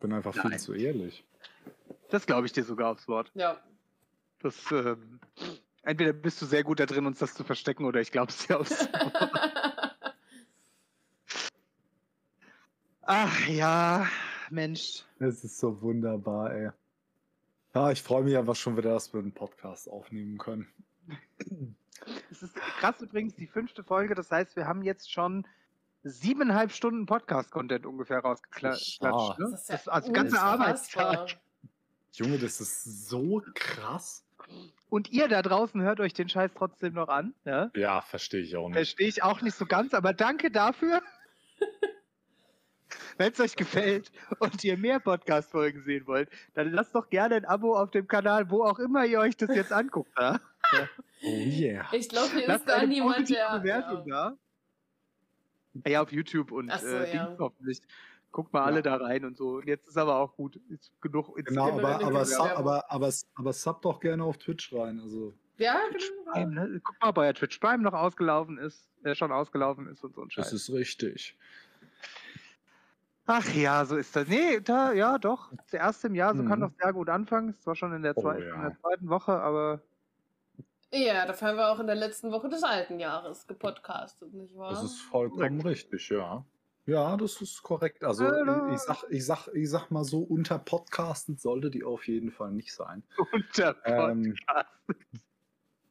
Bin 0.00 0.12
einfach 0.12 0.32
viel 0.34 0.50
Nein. 0.50 0.58
zu 0.58 0.74
ehrlich. 0.74 1.24
Das 2.08 2.26
glaube 2.26 2.46
ich 2.46 2.52
dir 2.52 2.64
sogar 2.64 2.90
aufs 2.90 3.06
Wort. 3.06 3.30
Ja. 3.34 3.60
Das, 4.40 4.56
ähm, 4.72 5.20
entweder 5.82 6.12
bist 6.12 6.42
du 6.42 6.46
sehr 6.46 6.64
gut 6.64 6.80
da 6.80 6.86
drin, 6.86 7.06
uns 7.06 7.20
das 7.20 7.34
zu 7.34 7.44
verstecken, 7.44 7.84
oder 7.84 8.00
ich 8.00 8.10
glaube 8.10 8.32
es 8.32 8.44
dir 8.44 8.58
aufs 8.58 8.92
Wort. 8.92 9.96
Ach 13.02 13.48
ja, 13.48 14.08
Mensch. 14.50 15.04
Es 15.20 15.44
ist 15.44 15.60
so 15.60 15.80
wunderbar, 15.80 16.52
ey. 16.52 16.70
Ja, 17.72 17.92
ich 17.92 18.02
freue 18.02 18.24
mich 18.24 18.36
einfach 18.36 18.56
schon 18.56 18.76
wieder, 18.76 18.90
dass 18.90 19.12
wir 19.12 19.20
einen 19.20 19.32
Podcast 19.32 19.88
aufnehmen 19.88 20.38
können. 20.38 20.66
Es 22.30 22.42
ist 22.42 22.54
krass 22.54 23.00
übrigens, 23.00 23.34
die 23.34 23.46
fünfte 23.46 23.84
Folge. 23.84 24.14
Das 24.14 24.30
heißt, 24.30 24.56
wir 24.56 24.66
haben 24.66 24.82
jetzt 24.82 25.12
schon 25.12 25.46
siebeneinhalb 26.02 26.72
Stunden 26.72 27.06
Podcast-Content 27.06 27.84
ungefähr 27.86 28.20
rausgeklatscht. 28.20 29.02
Ja. 29.02 29.36
Ne? 29.38 29.48
Das 29.50 29.62
ist 29.62 29.68
ja 29.68 29.76
Das 29.76 29.88
also 29.88 30.12
ganze. 30.12 30.40
Arbeitstag. 30.40 31.36
Junge, 32.12 32.38
das 32.38 32.60
ist 32.60 33.08
so 33.08 33.42
krass. 33.54 34.24
Und 34.88 35.10
ihr 35.10 35.28
da 35.28 35.42
draußen 35.42 35.80
hört 35.82 36.00
euch 36.00 36.14
den 36.14 36.28
Scheiß 36.28 36.50
trotzdem 36.56 36.94
noch 36.94 37.08
an. 37.08 37.34
Ne? 37.44 37.70
Ja, 37.76 38.00
verstehe 38.00 38.40
ich 38.40 38.56
auch 38.56 38.68
nicht. 38.68 38.76
Verstehe 38.76 39.08
ich 39.08 39.22
auch 39.22 39.40
nicht 39.42 39.54
so 39.54 39.66
ganz, 39.66 39.94
aber 39.94 40.12
danke 40.12 40.50
dafür. 40.50 41.02
Wenn 43.18 43.32
es 43.32 43.38
euch 43.38 43.54
gefällt 43.54 44.10
und 44.40 44.64
ihr 44.64 44.76
mehr 44.76 44.98
Podcast-Folgen 44.98 45.84
sehen 45.84 46.06
wollt, 46.06 46.28
dann 46.54 46.72
lasst 46.72 46.94
doch 46.94 47.08
gerne 47.08 47.36
ein 47.36 47.44
Abo 47.44 47.76
auf 47.76 47.90
dem 47.92 48.08
Kanal, 48.08 48.50
wo 48.50 48.64
auch 48.64 48.80
immer 48.80 49.04
ihr 49.04 49.20
euch 49.20 49.36
das 49.36 49.54
jetzt 49.54 49.72
anguckt. 49.72 50.10
Ja? 50.18 50.40
Oh 50.72 51.26
yeah. 51.26 51.86
Ich 51.92 52.08
glaube, 52.08 52.30
hier 52.30 52.40
ist 52.42 52.48
Lasst 52.48 52.66
gar 52.66 52.86
niemand, 52.86 53.28
der. 53.28 53.58
Bewertung 53.58 54.06
Ja. 54.06 54.36
da. 55.74 55.90
Ja, 55.90 56.02
auf 56.02 56.10
YouTube 56.12 56.50
und 56.52 56.72
so, 56.72 56.86
äh, 56.86 57.14
ja. 57.14 57.26
Dings 57.26 57.38
hoffentlich. 57.38 57.80
Guckt 58.32 58.52
mal 58.52 58.60
Ja. 58.60 58.64
alle 58.66 58.82
da 58.82 58.96
rein 58.96 59.24
und 59.24 59.36
so. 59.36 59.56
Und 59.56 59.66
jetzt 59.66 59.88
ist 59.88 59.96
aber 59.96 60.16
auch 60.16 60.34
gut. 60.36 60.56
Ist 60.68 60.92
genug. 61.00 61.36
Jetzt 61.36 61.48
Genau, 61.48 61.68
aber, 61.72 61.96
aber, 61.96 62.10
gute 62.10 62.24
sub, 62.26 62.46
aber, 62.58 62.90
aber, 62.90 63.12
aber 63.34 63.52
sub 63.52 63.82
doch 63.82 64.00
gerne 64.00 64.24
auf 64.24 64.38
Twitch 64.38 64.72
rein. 64.72 65.00
Also, 65.00 65.34
Ja, 65.58 65.78
Twitch 65.90 66.10
genau. 66.10 66.32
Prime, 66.32 66.52
ne? 66.54 66.80
Guck 66.82 67.00
mal, 67.02 67.08
ob 67.10 67.18
euer 67.18 67.34
Twitch 67.34 67.58
Prime 67.58 67.82
noch 67.82 67.92
ausgelaufen 67.92 68.58
ist, 68.58 68.88
äh, 69.04 69.14
schon 69.14 69.30
ausgelaufen 69.32 69.88
ist 69.88 70.02
und 70.04 70.14
so 70.14 70.22
ein 70.22 70.30
Scheiß. 70.30 70.46
das 70.50 70.52
ist 70.54 70.70
richtig. 70.72 71.36
Ach 73.26 73.48
ja, 73.54 73.84
so 73.84 73.96
ist 73.96 74.14
das. 74.16 74.26
Nee, 74.26 74.60
da, 74.60 74.92
ja, 74.92 75.18
doch. 75.18 75.52
Der 75.70 75.80
erste 75.80 76.08
im 76.08 76.14
Jahr, 76.16 76.34
so 76.34 76.42
kann 76.44 76.58
Mhm. 76.58 76.62
doch 76.62 76.72
sehr 76.82 76.92
gut 76.92 77.08
anfangen. 77.08 77.54
Es 77.58 77.66
war 77.66 77.76
schon 77.76 77.92
in 77.94 78.02
der, 78.02 78.16
Oh, 78.16 78.22
zweiten, 78.22 78.42
ja. 78.42 78.54
in 78.54 78.62
der 78.62 78.76
zweiten 78.80 79.08
Woche, 79.08 79.32
aber 79.32 79.82
Ja, 80.92 81.24
dafür 81.26 81.48
haben 81.48 81.56
wir 81.56 81.70
auch 81.70 81.78
in 81.80 81.86
der 81.86 81.94
letzten 81.96 82.32
Woche 82.32 82.48
des 82.48 82.62
alten 82.64 82.98
Jahres 82.98 83.46
gepodcastet, 83.46 84.32
nicht 84.34 84.56
wahr? 84.56 84.70
Das 84.70 84.82
ist 84.82 85.00
vollkommen 85.00 85.60
richtig, 85.60 86.08
ja. 86.08 86.44
Ja, 86.86 87.16
das 87.16 87.40
ist 87.40 87.62
korrekt. 87.62 88.02
Also 88.02 88.24
Hallo. 88.26 88.72
ich 88.74 88.80
sag, 88.80 89.04
ich 89.10 89.24
sag, 89.24 89.46
ich 89.54 89.70
sag 89.70 89.90
mal 89.90 90.02
so, 90.02 90.20
unter 90.22 90.58
Podcasten 90.58 91.36
sollte 91.36 91.70
die 91.70 91.84
auf 91.84 92.08
jeden 92.08 92.32
Fall 92.32 92.50
nicht 92.50 92.72
sein. 92.74 93.04
unter 93.32 93.76
Ähm, 93.84 94.34
Podcast. 94.46 94.68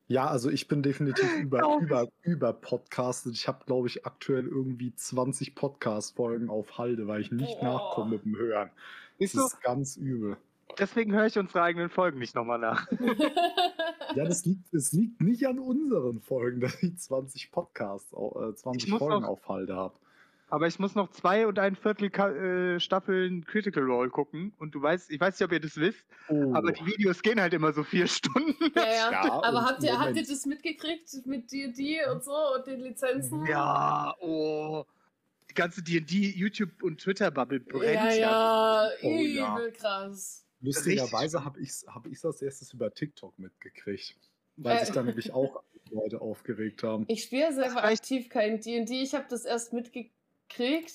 Ja, 0.08 0.28
also 0.28 0.50
ich 0.50 0.68
bin 0.68 0.82
definitiv 0.84 1.32
über, 1.40 1.60
ich. 1.78 1.84
über, 1.84 2.08
über 2.24 2.52
podcastet. 2.54 3.34
Ich 3.36 3.48
habe, 3.48 3.64
glaube 3.66 3.88
ich, 3.88 4.06
aktuell 4.06 4.48
irgendwie 4.48 4.94
20 4.94 5.56
Podcast-Folgen 5.56 6.50
auf 6.50 6.78
Halde, 6.78 7.08
weil 7.08 7.22
ich 7.22 7.32
nicht 7.32 7.58
Oh. 7.62 7.64
nachkomme 7.64 8.16
mit 8.16 8.26
dem 8.26 8.36
Hören. 8.36 8.72
Das 9.20 9.32
du, 9.34 9.46
ist 9.46 9.62
ganz 9.62 9.96
übel. 9.96 10.36
Deswegen 10.78 11.14
höre 11.14 11.26
ich 11.26 11.38
unsere 11.38 11.62
eigenen 11.64 11.90
Folgen 11.90 12.20
nicht 12.20 12.36
nochmal 12.36 12.60
nach. 12.60 12.88
Ja, 14.16 14.26
das 14.26 14.44
liegt, 14.44 14.74
es 14.74 14.92
liegt 14.92 15.22
nicht 15.22 15.46
an 15.46 15.60
unseren 15.60 16.20
Folgen, 16.20 16.62
dass 16.62 16.82
ich 16.82 16.98
20 16.98 17.52
Podcasts, 17.52 18.12
äh, 18.12 18.56
20 18.56 18.90
muss 18.90 19.00
Folgen 19.00 19.22
noch- 19.22 19.30
auf 19.30 19.48
Halde 19.48 19.76
habe. 19.76 19.94
Aber 20.52 20.66
ich 20.66 20.80
muss 20.80 20.96
noch 20.96 21.12
zwei 21.12 21.46
und 21.46 21.60
ein 21.60 21.76
Viertel 21.76 22.10
Ka 22.10 22.32
äh, 22.32 22.80
Staffeln 22.80 23.46
Critical 23.46 23.84
Role 23.84 24.10
gucken. 24.10 24.52
Und 24.58 24.74
du 24.74 24.82
weißt, 24.82 25.12
ich 25.12 25.20
weiß 25.22 25.40
nicht, 25.40 25.46
ob 25.46 25.52
ihr 25.52 25.60
das 25.60 25.78
wisst, 25.78 26.04
Oh. 26.28 26.54
aber 26.56 26.72
die 26.72 26.84
Videos 26.88 27.22
gehen 27.22 27.40
halt 27.40 27.54
immer 27.54 27.72
so 27.72 27.84
vier 27.84 28.08
Stunden. 28.08 28.56
ja, 28.76 28.84
ja. 28.84 29.12
Ja, 29.12 29.44
Aber 29.44 29.64
habt 29.64 29.84
ihr, 29.84 30.00
habt 30.00 30.16
ihr 30.16 30.26
das 30.26 30.48
mitgekriegt 30.48 31.08
mit 31.28 31.52
D&D 31.52 32.00
und 32.12 32.24
so 32.24 32.34
und 32.56 32.66
den 32.66 32.80
Lizenzen? 32.80 33.46
Ja, 33.46 34.16
oh. 34.22 34.86
Die 35.52 35.54
ganze 35.54 35.84
D&D, 35.84 36.32
YouTube 36.36 36.82
und 36.82 37.00
Twitter-Bubble 37.00 37.60
brennt 37.60 37.94
ja, 37.94 38.12
ja, 38.14 38.88
Oh, 39.04 39.08
ja. 39.22 39.56
übel 39.56 39.72
krass. 39.74 40.48
Lustigerweise 40.62 41.44
habe 41.46 41.60
ich 41.62 41.70
es 41.70 41.86
hab 41.88 42.06
ich's 42.08 42.26
als 42.26 42.42
erstes 42.42 42.74
über 42.74 42.94
TikTok 42.94 43.38
mitgekriegt. 43.40 44.18
Weil 44.58 44.78
Äh. 44.78 44.86
sich 44.86 44.94
da 44.94 45.04
nämlich 45.04 45.32
auch 45.32 45.64
Leute 45.92 46.22
aufgeregt 46.22 46.84
haben. 46.84 47.06
Ich 47.08 47.24
spiele 47.24 47.54
selber 47.54 47.84
aktiv 47.84 48.30
kein 48.30 48.60
D&D. 48.60 49.02
Ich 49.02 49.14
habe 49.16 49.26
das 49.30 49.46
erst 49.46 49.72
mitgekriegt, 49.74 50.94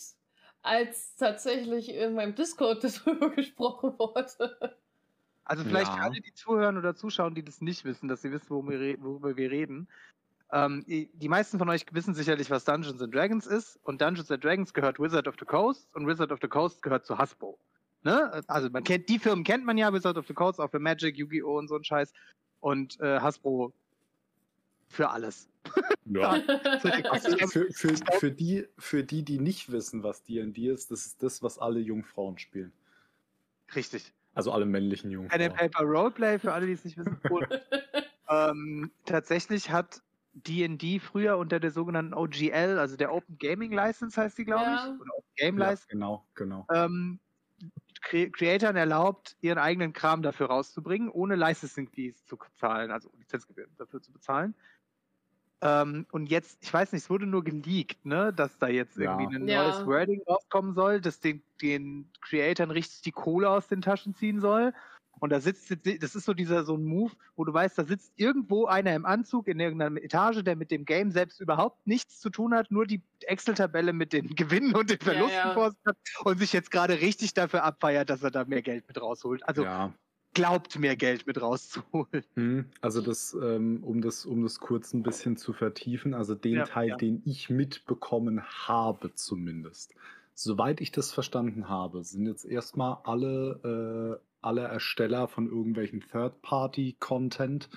als 0.62 1.16
tatsächlich 1.16 1.88
in 1.94 2.14
meinem 2.14 2.34
Discord 2.34 2.84
darüber 3.06 3.30
gesprochen 3.30 3.98
wurde. 3.98 4.76
Also 5.44 5.64
vielleicht 5.64 5.88
Ja. 5.90 5.96
für 5.96 6.02
alle, 6.02 6.20
die 6.20 6.32
zuhören 6.34 6.78
oder 6.78 6.94
zuschauen, 6.94 7.34
die 7.34 7.44
das 7.44 7.60
nicht 7.60 7.84
wissen, 7.84 8.08
dass 8.08 8.22
sie 8.22 8.30
wissen, 8.32 8.50
worüber 8.50 8.72
wir, 8.72 8.80
re- 8.80 8.96
worüber 9.02 9.36
wir 9.36 9.50
reden. 9.50 9.88
Ähm, 10.52 10.84
die 10.86 11.28
meisten 11.28 11.58
von 11.58 11.68
euch 11.68 11.84
wissen 11.92 12.14
sicherlich, 12.14 12.50
was 12.50 12.64
Dungeons 12.64 13.00
and 13.02 13.14
Dragons 13.14 13.46
ist. 13.46 13.78
Und 13.82 14.00
Dungeons 14.00 14.30
and 14.30 14.44
Dragons 14.44 14.72
gehört 14.72 14.98
Wizard 15.00 15.26
of 15.26 15.34
the 15.40 15.44
Coast 15.46 15.88
und 15.96 16.06
Wizard 16.06 16.30
of 16.32 16.38
the 16.40 16.48
Coast 16.48 16.80
gehört 16.82 17.04
zu 17.06 17.18
Hasbro. 17.18 17.58
Ne? 18.04 18.42
Also 18.46 18.68
man 18.70 18.84
kennt 18.84 19.08
die 19.08 19.18
Firmen 19.18 19.44
kennt 19.44 19.64
man 19.64 19.78
ja, 19.78 19.92
Wizard 19.92 20.16
of 20.18 20.26
the 20.26 20.34
Coast 20.34 20.60
auch 20.60 20.70
für 20.70 20.78
Magic, 20.78 21.16
Yu-Gi-Oh! 21.16 21.58
und 21.58 21.68
so 21.68 21.76
ein 21.76 21.84
Scheiß. 21.84 22.12
Und 22.60 23.00
äh, 23.00 23.18
Hasbro 23.20 23.72
für 24.88 25.10
alles. 25.10 25.48
Ja. 26.04 26.38
Also, 27.10 27.36
Für, 27.48 27.66
für, 27.72 27.94
für, 28.20 28.30
die, 28.30 28.66
für 28.78 29.02
die, 29.02 29.22
die 29.22 29.38
nicht 29.38 29.72
wissen, 29.72 30.02
was 30.02 30.22
D&D 30.22 30.68
ist, 30.68 30.90
das 30.90 31.06
ist 31.06 31.22
das, 31.22 31.42
was 31.42 31.58
alle 31.58 31.80
Jungfrauen 31.80 32.38
spielen. 32.38 32.72
Richtig. 33.74 34.12
Also 34.34 34.52
alle 34.52 34.66
männlichen 34.66 35.08
Pen 35.10 35.20
Jungfrauen. 35.20 35.42
and 35.42 35.54
Paper 35.56 35.84
Roleplay 35.84 36.38
für 36.38 36.52
alle, 36.52 36.66
die 36.66 36.72
es 36.72 36.84
nicht 36.84 36.98
wissen. 36.98 37.18
Und, 37.30 37.46
ähm, 38.28 38.90
tatsächlich 39.06 39.70
hat 39.70 40.02
D&D 40.34 40.98
früher 40.98 41.38
unter 41.38 41.58
der 41.60 41.70
sogenannten 41.70 42.12
OGL, 42.12 42.78
also 42.78 42.96
der 42.96 43.12
Open 43.12 43.38
Gaming 43.38 43.72
License 43.72 44.20
heißt 44.20 44.36
die, 44.36 44.44
glaube 44.44 44.64
Ja. 44.64 44.74
ich, 44.94 45.00
oder 45.00 45.10
Open 45.16 45.30
Game 45.36 45.58
ja, 45.58 45.70
License, 45.70 45.88
genau, 45.88 46.26
genau. 46.34 46.66
ähm, 46.74 47.18
Cre 48.04 48.30
Creatoren 48.30 48.76
erlaubt, 48.76 49.36
ihren 49.40 49.58
eigenen 49.58 49.92
Kram 49.94 50.22
dafür 50.22 50.46
rauszubringen, 50.48 51.08
ohne 51.10 51.36
Licensing 51.36 51.88
Fees 51.90 52.24
zu 52.26 52.38
zahlen, 52.54 52.90
also 52.92 53.10
Lizenzgebühren 53.16 53.74
dafür 53.76 54.02
zu 54.02 54.12
bezahlen. 54.12 54.54
Ähm, 55.62 56.06
und 56.12 56.26
jetzt, 56.26 56.62
ich 56.62 56.72
weiß 56.72 56.92
nicht, 56.92 57.04
es 57.04 57.10
wurde 57.10 57.26
nur 57.26 57.44
geleakt, 57.44 58.04
ne, 58.04 58.32
dass 58.32 58.58
da 58.58 58.68
jetzt 58.68 58.96
Ja. 58.96 58.98
irgendwie 58.98 59.26
ein 59.34 59.44
Ja. 59.46 59.50
neues 59.50 59.84
Wording 59.86 60.22
rauskommen 60.28 60.74
soll, 60.74 61.00
das 61.00 61.20
den, 61.20 61.42
den 61.62 62.10
Creatoren 62.20 62.70
richtig 62.70 63.02
die 63.02 63.12
Kohle 63.12 63.48
aus 63.50 63.68
den 63.68 63.80
Taschen 63.82 64.14
ziehen 64.14 64.40
soll. 64.40 64.74
Und 65.24 65.30
da 65.30 65.40
sitzt, 65.40 65.70
jetzt- 65.70 66.02
das 66.02 66.14
ist 66.14 66.26
so 66.26 66.34
dieser 66.34 66.64
so 66.64 66.74
ein 66.76 66.84
Move, 66.84 67.12
wo 67.34 67.44
du 67.44 67.52
weißt, 67.54 67.78
da 67.78 67.86
sitzt 67.86 68.12
irgendwo 68.16 68.66
einer 68.66 68.94
im 68.94 69.06
Anzug 69.06 69.48
in 69.48 69.58
irgendeiner 69.58 70.02
Etage, 70.02 70.42
der 70.44 70.54
mit 70.54 70.70
dem 70.70 70.84
Game 70.84 71.10
selbst 71.12 71.40
überhaupt 71.40 71.86
nichts 71.86 72.20
zu 72.20 72.28
tun 72.28 72.52
hat, 72.52 72.70
nur 72.70 72.84
die 72.84 73.00
Excel-Tabelle 73.22 73.94
mit 73.94 74.12
den 74.12 74.26
Gewinnen 74.36 74.74
und 74.74 74.90
den 74.90 74.98
Ja, 75.00 75.04
Verlusten 75.04 75.34
ja. 75.34 75.54
vor 75.54 75.70
sich 75.70 75.80
hat 75.86 75.96
und 76.26 76.38
sich 76.38 76.52
jetzt 76.52 76.70
gerade 76.70 77.00
richtig 77.00 77.32
dafür 77.32 77.64
abfeiert, 77.64 78.10
dass 78.10 78.22
er 78.22 78.30
da 78.30 78.44
mehr 78.44 78.60
Geld 78.60 78.86
mit 78.86 79.00
rausholt. 79.00 79.48
Also 79.48 79.64
ja. 79.64 79.94
glaubt, 80.34 80.78
mehr 80.78 80.94
Geld 80.94 81.26
mit 81.26 81.40
rauszuholen. 81.40 82.22
Hm, 82.34 82.66
Also 82.82 83.00
das, 83.00 83.34
ähm, 83.42 83.82
um 83.82 84.02
das, 84.02 84.26
um 84.26 84.42
das 84.42 84.58
kurz 84.60 84.92
ein 84.92 85.02
bisschen 85.02 85.38
zu 85.38 85.54
vertiefen, 85.54 86.12
also 86.12 86.34
den 86.34 86.56
Ja, 86.56 86.64
Teil, 86.66 86.88
ja. 86.90 86.96
den 86.96 87.22
ich 87.24 87.48
mitbekommen 87.48 88.42
habe 88.44 89.14
zumindest. 89.14 89.94
Soweit 90.34 90.82
ich 90.82 90.92
das 90.92 91.12
verstanden 91.12 91.70
habe, 91.70 92.04
sind 92.04 92.26
jetzt 92.26 92.44
erstmal 92.44 92.98
alle, 93.04 94.20
äh, 94.20 94.24
alle 94.44 94.62
Ersteller 94.62 95.28
von 95.28 95.48
irgendwelchen 95.48 96.00
Third-Party-Content 96.00 97.68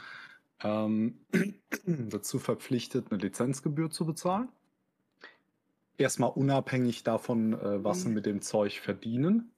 ähm, 0.64 1.20
dazu 1.86 2.40
verpflichtet, 2.40 3.12
eine 3.12 3.22
Lizenzgebühr 3.22 3.90
zu 3.90 4.06
bezahlen. 4.06 4.50
Erstmal 5.98 6.32
unabhängig 6.32 7.04
davon, 7.04 7.54
äh, 7.54 7.84
was 7.84 8.02
sie 8.02 8.10
Mhm. 8.10 8.14
mit 8.14 8.26
dem 8.26 8.42
Zeug 8.42 8.80
verdienen. 8.80 9.52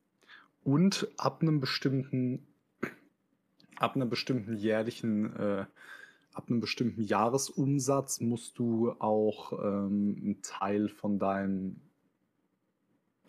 Und 0.63 1.07
ab 1.17 1.41
einem 1.41 1.59
bestimmten 1.59 2.47
ab 3.77 3.95
einem 3.95 4.09
bestimmten 4.09 4.55
jährlichen, 4.55 5.35
äh, 5.35 5.65
ab 6.33 6.49
einem 6.49 6.59
bestimmten 6.59 7.01
Jahresumsatz 7.01 8.21
musst 8.21 8.59
du 8.59 8.91
auch 8.99 9.53
ähm, 9.53 10.17
einen 10.21 10.41
Teil 10.41 10.89
von 10.89 11.17
deinem 11.19 11.81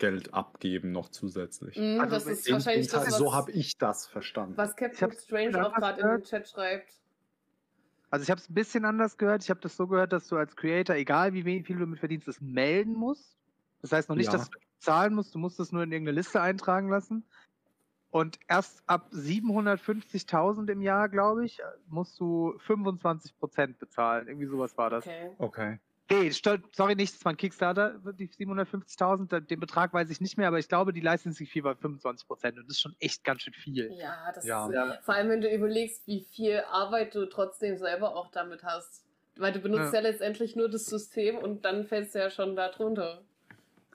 Geld 0.01 0.33
abgeben, 0.33 0.91
noch 0.91 1.09
zusätzlich. 1.09 1.77
Mhm, 1.77 1.99
Also 2.01 2.15
das 2.15 2.25
ist 2.25 2.47
in- 2.47 2.53
wahrscheinlich 2.53 2.87
In- 2.87 2.91
das, 2.93 3.07
was, 3.07 3.17
so 3.17 3.33
habe 3.35 3.51
ich 3.51 3.77
das 3.77 4.07
verstanden. 4.07 4.57
was 4.57 4.75
Captain 4.75 5.11
Strange 5.13 5.65
auch 5.67 5.73
gerade 5.75 6.01
in 6.01 6.07
den 6.07 6.15
gehört. 6.15 6.25
Chat 6.25 6.49
schreibt. 6.49 6.93
Also 8.09 8.23
ich 8.23 8.31
habe 8.31 8.41
es 8.41 8.49
ein 8.49 8.53
bisschen 8.55 8.83
anders 8.83 9.17
gehört. 9.17 9.43
Ich 9.43 9.49
habe 9.51 9.59
das 9.61 9.77
so 9.77 9.87
gehört, 9.87 10.11
dass 10.11 10.27
du 10.27 10.35
als 10.37 10.55
Creator, 10.55 10.95
egal 10.95 11.33
wie 11.33 11.43
viel 11.43 11.75
du 11.77 11.81
damit 11.85 11.99
verdienst, 11.99 12.27
es 12.27 12.41
melden 12.41 12.93
musst. 12.93 13.37
Das 13.83 13.91
heißt 13.91 14.09
noch 14.09 14.15
nicht, 14.15 14.25
Ja. 14.25 14.33
dass 14.33 14.49
du 14.49 14.57
zahlen 14.79 15.13
musst, 15.13 15.33
du 15.35 15.39
musst 15.39 15.59
es 15.59 15.71
nur 15.71 15.83
in 15.83 15.91
irgendeine 15.91 16.17
Liste 16.17 16.41
eintragen 16.41 16.89
lassen. 16.89 17.23
Und 18.09 18.39
erst 18.49 18.83
ab 18.87 19.07
750.000 19.11 20.69
im 20.69 20.81
Jahr, 20.81 21.07
glaube 21.09 21.45
ich, 21.45 21.61
musst 21.87 22.19
du 22.19 22.55
25% 22.65 23.79
bezahlen. 23.79 24.27
Irgendwie 24.27 24.47
sowas 24.47 24.77
war 24.77 24.89
das. 24.89 25.05
Okay. 25.05 25.29
Okay. 25.37 25.79
Nee, 26.11 26.29
sorry, 26.29 26.95
nicht, 26.95 27.15
das 27.15 27.23
war 27.23 27.31
ein 27.31 27.37
Kickstarter, 27.37 27.97
die 28.19 28.27
750.000, 28.27 29.39
den 29.39 29.59
Betrag 29.61 29.93
weiß 29.93 30.09
ich 30.09 30.19
nicht 30.19 30.37
mehr, 30.37 30.49
aber 30.49 30.59
ich 30.59 30.67
glaube, 30.67 30.91
die 30.91 30.99
Licensing 30.99 31.47
Fee 31.47 31.63
war 31.63 31.75
25 31.75 32.27
Prozent 32.27 32.57
und 32.57 32.65
das 32.65 32.77
ist 32.77 32.81
schon 32.81 32.95
echt 32.99 33.23
ganz 33.23 33.43
schön 33.43 33.53
viel. 33.53 33.93
Ja, 33.93 34.31
das 34.35 34.45
ja. 34.45 34.67
Ist, 34.67 34.73
ja. 34.73 34.99
vor 35.03 35.15
allem, 35.15 35.29
wenn 35.29 35.41
du 35.41 35.49
überlegst, 35.49 36.05
wie 36.07 36.19
viel 36.19 36.63
Arbeit 36.69 37.15
du 37.15 37.27
trotzdem 37.27 37.77
selber 37.77 38.15
auch 38.15 38.29
damit 38.29 38.63
hast. 38.63 39.05
Weil 39.37 39.53
du 39.53 39.59
benutzt 39.59 39.93
ja, 39.93 40.01
ja 40.01 40.09
letztendlich 40.09 40.57
nur 40.57 40.69
das 40.69 40.85
System 40.85 41.37
und 41.37 41.63
dann 41.63 41.85
fällst 41.85 42.13
du 42.13 42.19
ja 42.19 42.29
schon 42.29 42.57
da 42.57 42.67
drunter. 42.67 43.23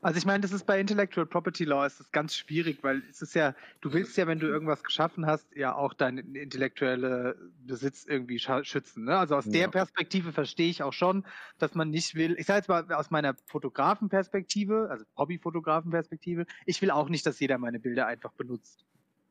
Also 0.03 0.19
ich 0.19 0.27
meine, 0.27 0.41
das 0.41 0.53
ist 0.53 0.67
bei 0.67 0.79
Intellectual 0.79 1.27
Property 1.27 1.65
Law 1.65 1.87
ist 1.87 2.01
das 2.01 2.13
ganz 2.13 2.37
schwierig, 2.37 2.83
weil 2.83 3.03
es 3.11 3.23
ist 3.23 3.35
ja, 3.35 3.55
du 3.81 3.93
willst 3.93 4.17
ja, 4.17 4.27
wenn 4.27 4.39
du 4.39 4.47
irgendwas 4.47 4.85
geschaffen 4.85 5.27
hast, 5.27 5.47
ja 5.57 5.75
auch 5.75 5.95
deinen 5.95 6.35
intellektuellen 6.35 7.35
Besitz 7.67 8.05
irgendwie 8.05 8.39
schützen. 8.39 9.05
Ne? 9.05 9.17
Also 9.17 9.37
aus 9.37 9.47
ja. 9.47 9.53
der 9.53 9.69
Perspektive 9.69 10.33
verstehe 10.33 10.69
ich 10.69 10.83
auch 10.83 10.93
schon, 10.93 11.25
dass 11.59 11.75
man 11.75 11.91
nicht 11.91 12.15
will, 12.15 12.37
ich 12.39 12.47
sage 12.47 12.59
jetzt 12.59 12.69
mal 12.69 12.93
aus 12.93 13.11
meiner 13.11 13.35
Fotografenperspektive, 13.47 14.89
also 14.91 15.05
Hobbyfotografenperspektive, 15.17 16.47
ich 16.67 16.83
will 16.83 16.91
auch 16.91 17.09
nicht, 17.09 17.25
dass 17.25 17.41
jeder 17.41 17.57
meine 17.59 17.81
Bilder 17.81 18.07
einfach 18.07 18.33
benutzt. 18.33 18.85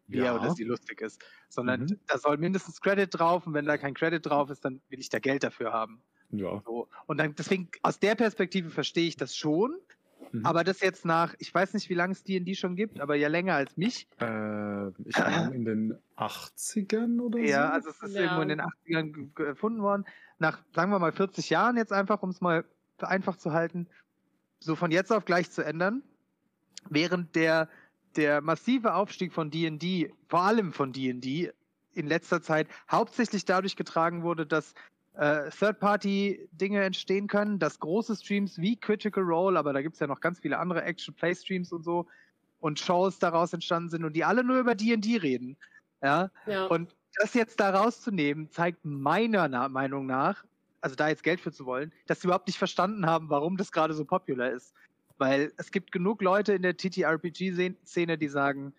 Wie 0.08 0.17
ja. 0.17 0.25
er 0.25 0.36
oder 0.36 0.51
sie 0.51 0.63
lustig 0.63 1.01
ist. 1.01 1.23
Sondern 1.49 1.82
mhm. 1.82 1.99
da 2.08 2.17
soll 2.17 2.38
mindestens 2.38 2.82
Credit 2.82 3.10
drauf 3.12 3.47
und 3.47 3.54
wenn 3.54 3.65
da 3.65 3.78
kein 3.78 3.93
Credit 3.93 4.23
drauf 4.23 4.49
ist, 4.49 4.63
dann 4.63 4.82
will 4.89 4.99
ich 4.99 5.10
da 5.10 5.19
Geld 5.19 5.43
dafür 5.43 5.73
haben. 5.73 6.04
Ja. 6.32 6.62
So. 6.65 6.88
Und 7.08 7.17
dann 7.17 7.34
deswegen, 7.36 7.69
aus 7.82 7.99
der 7.99 8.15
Perspektive 8.15 8.69
verstehe 8.69 9.08
ich 9.08 9.17
das 9.17 9.36
schon. 9.36 9.75
Mhm. 10.32 10.46
Aber 10.46 10.64
das 10.64 10.82
jetzt 10.82 11.06
nach, 11.06 11.34
ich 11.40 11.54
weiß 11.54 11.74
nicht, 11.74 11.90
wie 11.90 11.94
lange 11.94 12.14
es 12.14 12.24
D&D 12.24 12.56
schon 12.56 12.76
gibt, 12.76 13.00
aber 13.00 13.16
ja 13.16 13.28
länger 13.28 13.56
als 13.56 13.78
mich. 13.78 14.08
Äh, 14.20 14.88
ich 15.06 15.18
meine 15.18 15.56
in 15.56 15.66
den 15.66 15.98
80ern 16.18 17.20
oder 17.20 17.40
so. 17.40 17.46
Ja, 17.46 17.70
also 17.70 17.90
es 17.90 18.02
ist 18.02 18.16
ja. 18.16 18.22
irgendwo 18.22 18.42
in 18.42 18.50
den 18.50 18.62
80ern 18.62 19.46
erfunden 19.46 19.82
worden. 19.82 20.06
Nach, 20.38 20.60
sagen 20.74 20.92
wir 20.92 21.00
mal, 21.00 21.12
40 21.12 21.50
Jahren 21.50 21.78
jetzt 21.78 21.94
einfach, 21.94 22.22
um 22.24 22.30
es 22.30 22.42
mal 22.42 22.66
einfach 23.00 23.38
zu 23.38 23.54
halten, 23.54 23.88
so 24.60 24.76
von 24.76 24.92
jetzt 24.92 25.12
auf 25.12 25.26
gleich 25.26 25.52
zu 25.52 25.64
ändern. 25.64 26.04
Während 26.90 27.36
der, 27.36 27.70
der 28.16 28.42
massive 28.42 28.94
Aufstieg 28.94 29.34
von 29.34 29.50
D&D, 29.50 30.14
vor 30.28 30.42
allem 30.42 30.72
von 30.72 30.92
D&D, 30.92 31.52
in 31.94 32.08
letzter 32.08 32.42
Zeit 32.42 32.68
hauptsächlich 32.92 33.46
dadurch 33.46 33.76
getragen 33.76 34.22
wurde, 34.22 34.46
dass 34.46 34.74
äh, 35.17 35.49
Third-Party-Dinge 35.49 36.84
entstehen 36.84 37.28
können, 37.28 37.60
dass 37.60 37.80
große 37.80 38.15
Streams 38.15 38.58
wie 38.60 38.75
Critical 38.75 39.23
Role, 39.23 39.58
aber 39.58 39.73
da 39.73 39.82
gibt 39.82 39.93
es 39.93 39.99
ja 39.99 40.08
noch 40.08 40.19
ganz 40.19 40.39
viele 40.39 40.60
andere 40.60 40.84
Action-Play-Streams 40.84 41.71
und 41.71 41.84
so 41.84 42.08
und 42.60 42.80
Shows 42.80 43.19
daraus 43.19 43.54
entstanden 43.54 43.89
sind 43.89 44.04
und 44.04 44.13
die 44.13 44.23
alle 44.23 44.43
nur 44.43 44.60
über 44.60 44.75
D&D 44.75 45.17
reden. 45.17 45.58
Ja? 46.01 46.32
ja. 46.45 46.65
Und 46.65 46.95
das 47.17 47.34
jetzt 47.34 47.60
da 47.60 47.69
rauszunehmen, 47.69 48.49
zeigt 48.49 48.84
meiner 48.84 49.69
Meinung 49.69 50.06
nach, 50.06 50.43
also 50.82 50.95
da 50.95 51.08
jetzt 51.08 51.23
Geld 51.23 51.39
für 51.39 51.51
zu 51.51 51.65
wollen, 51.65 51.91
dass 52.08 52.21
sie 52.21 52.28
überhaupt 52.28 52.47
nicht 52.47 52.58
verstanden 52.58 53.06
haben, 53.06 53.30
warum 53.30 53.58
das 53.58 53.71
gerade 53.71 53.93
so 53.93 54.06
popular 54.06 54.49
ist. 54.49 54.73
Weil 55.17 55.54
es 55.58 55.71
gibt 55.71 55.91
genug 55.91 56.21
Leute 56.21 56.54
in 56.54 56.62
der 56.62 56.75
TTRPG-Szene, 56.75 58.17
die 58.17 58.28
sagen, 58.28 58.73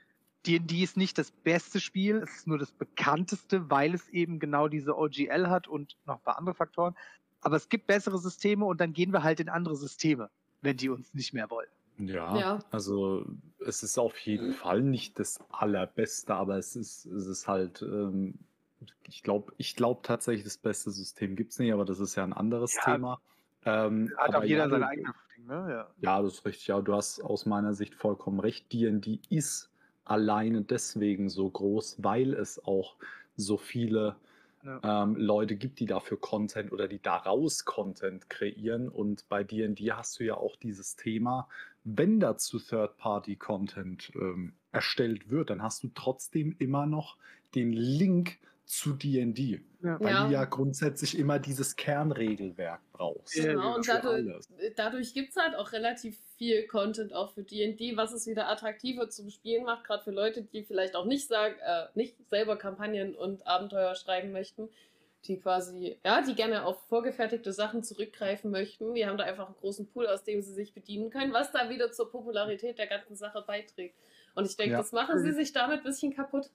D&D 0.46 0.82
ist 0.82 0.96
nicht 0.96 1.18
das 1.18 1.30
beste 1.30 1.80
Spiel, 1.80 2.16
es 2.16 2.36
ist 2.36 2.46
nur 2.46 2.58
das 2.58 2.72
bekannteste, 2.72 3.70
weil 3.70 3.94
es 3.94 4.08
eben 4.08 4.38
genau 4.38 4.68
diese 4.68 4.96
OGL 4.96 5.48
hat 5.48 5.68
und 5.68 5.96
noch 6.06 6.16
ein 6.16 6.22
paar 6.22 6.38
andere 6.38 6.54
Faktoren. 6.54 6.94
Aber 7.40 7.56
es 7.56 7.68
gibt 7.68 7.86
bessere 7.86 8.18
Systeme 8.18 8.64
und 8.64 8.80
dann 8.80 8.92
gehen 8.92 9.12
wir 9.12 9.22
halt 9.22 9.40
in 9.40 9.48
andere 9.48 9.76
Systeme, 9.76 10.30
wenn 10.62 10.76
die 10.76 10.88
uns 10.88 11.14
nicht 11.14 11.32
mehr 11.32 11.50
wollen. 11.50 11.68
Ja, 11.98 12.36
ja. 12.38 12.58
also 12.70 13.24
es 13.64 13.82
ist 13.82 13.98
auf 13.98 14.18
jeden 14.18 14.52
Fall 14.52 14.82
nicht 14.82 15.18
das 15.18 15.38
allerbeste, 15.50 16.34
aber 16.34 16.58
es 16.58 16.76
ist, 16.76 17.06
es 17.06 17.26
ist 17.26 17.48
halt, 17.48 17.80
ähm, 17.82 18.34
ich 19.08 19.22
glaube 19.22 19.52
ich 19.56 19.76
glaub 19.76 20.02
tatsächlich, 20.02 20.44
das 20.44 20.58
beste 20.58 20.90
System 20.90 21.36
gibt 21.36 21.52
es 21.52 21.58
nicht, 21.58 21.72
aber 21.72 21.86
das 21.86 21.98
ist 21.98 22.14
ja 22.14 22.24
ein 22.24 22.34
anderes 22.34 22.74
ja, 22.74 22.92
Thema. 22.92 23.20
Ähm, 23.64 24.12
hat 24.18 24.34
auch 24.34 24.44
jeder 24.44 24.64
ja, 24.64 24.68
sein 24.68 24.82
eigenes 24.82 25.14
Ding, 25.34 25.46
ne? 25.46 25.66
Ja. 25.70 25.90
ja, 25.98 26.22
das 26.22 26.34
ist 26.34 26.44
richtig. 26.44 26.66
Ja, 26.66 26.80
du 26.80 26.94
hast 26.94 27.20
aus 27.20 27.46
meiner 27.46 27.72
Sicht 27.72 27.94
vollkommen 27.94 28.40
recht. 28.40 28.72
D&D 28.72 29.20
ist 29.30 29.70
alleine 30.06 30.62
deswegen 30.62 31.28
so 31.28 31.50
groß, 31.50 31.96
weil 31.98 32.32
es 32.32 32.64
auch 32.64 32.96
so 33.36 33.56
viele 33.56 34.16
ja. 34.64 35.02
ähm, 35.02 35.16
Leute 35.16 35.56
gibt, 35.56 35.80
die 35.80 35.86
dafür 35.86 36.18
Content 36.18 36.72
oder 36.72 36.88
die 36.88 37.00
daraus 37.00 37.64
Content 37.64 38.30
kreieren. 38.30 38.88
Und 38.88 39.28
bei 39.28 39.44
D&D 39.44 39.92
hast 39.92 40.18
du 40.18 40.24
ja 40.24 40.34
auch 40.34 40.56
dieses 40.56 40.96
Thema, 40.96 41.48
wenn 41.84 42.18
dazu 42.18 42.58
Third-Party-Content 42.58 44.12
ähm, 44.16 44.52
erstellt 44.72 45.30
wird, 45.30 45.50
dann 45.50 45.62
hast 45.62 45.82
du 45.84 45.90
trotzdem 45.94 46.56
immer 46.58 46.86
noch 46.86 47.16
den 47.54 47.72
Link 47.72 48.38
zu 48.66 48.94
D&D, 48.94 49.60
ja. 49.82 50.00
weil 50.00 50.12
ja. 50.12 50.26
du 50.26 50.32
ja 50.32 50.44
grundsätzlich 50.44 51.16
immer 51.16 51.38
dieses 51.38 51.76
Kernregelwerk 51.76 52.80
brauchst. 52.92 53.34
Genau, 53.34 53.76
und 53.76 53.88
dadurch, 53.88 54.26
dadurch 54.76 55.14
gibt 55.14 55.30
es 55.30 55.36
halt 55.36 55.54
auch 55.54 55.72
relativ 55.72 56.18
viel 56.36 56.66
Content 56.66 57.12
auch 57.14 57.32
für 57.32 57.44
D&D, 57.44 57.96
was 57.96 58.12
es 58.12 58.26
wieder 58.26 58.48
attraktiver 58.48 59.08
zum 59.08 59.30
Spielen 59.30 59.64
macht, 59.64 59.84
gerade 59.84 60.02
für 60.02 60.10
Leute, 60.10 60.42
die 60.42 60.64
vielleicht 60.64 60.96
auch 60.96 61.06
nicht, 61.06 61.28
sagen, 61.28 61.54
äh, 61.64 61.84
nicht 61.94 62.16
selber 62.28 62.56
Kampagnen 62.56 63.14
und 63.14 63.46
Abenteuer 63.46 63.94
schreiben 63.94 64.32
möchten, 64.32 64.68
die 65.28 65.38
quasi, 65.38 65.98
ja, 66.04 66.20
die 66.22 66.34
gerne 66.34 66.64
auf 66.64 66.80
vorgefertigte 66.88 67.52
Sachen 67.52 67.84
zurückgreifen 67.84 68.50
möchten. 68.50 68.94
Die 68.94 69.06
haben 69.06 69.16
da 69.16 69.24
einfach 69.24 69.46
einen 69.46 69.56
großen 69.56 69.86
Pool, 69.86 70.08
aus 70.08 70.24
dem 70.24 70.42
sie 70.42 70.52
sich 70.52 70.74
bedienen 70.74 71.10
können, 71.10 71.32
was 71.32 71.52
da 71.52 71.70
wieder 71.70 71.92
zur 71.92 72.10
Popularität 72.10 72.78
der 72.78 72.88
ganzen 72.88 73.14
Sache 73.14 73.44
beiträgt. 73.46 73.96
Und 74.34 74.44
ich 74.44 74.56
denke, 74.56 74.72
ja. 74.72 74.78
das 74.78 74.92
machen 74.92 75.22
sie 75.22 75.32
sich 75.32 75.52
damit 75.52 75.78
ein 75.78 75.84
bisschen 75.84 76.14
kaputt. 76.14 76.50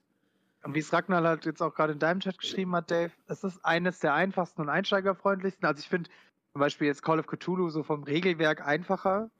Und 0.62 0.74
wie 0.74 0.78
es 0.78 0.92
Ragnar 0.92 1.22
halt 1.24 1.44
jetzt 1.44 1.60
auch 1.60 1.74
gerade 1.74 1.92
in 1.92 1.98
deinem 1.98 2.20
Chat 2.20 2.38
geschrieben 2.38 2.74
hat, 2.76 2.90
Dave, 2.90 3.10
es 3.26 3.42
ist 3.42 3.64
eines 3.64 3.98
der 3.98 4.14
einfachsten 4.14 4.60
und 4.60 4.68
einsteigerfreundlichsten. 4.68 5.66
Also 5.66 5.80
ich 5.80 5.88
finde 5.88 6.08
zum 6.52 6.60
Beispiel 6.60 6.86
jetzt 6.86 7.02
Call 7.02 7.18
of 7.18 7.26
Cthulhu 7.26 7.68
so 7.70 7.82
vom 7.82 8.04
Regelwerk 8.04 8.64
einfacher 8.64 9.30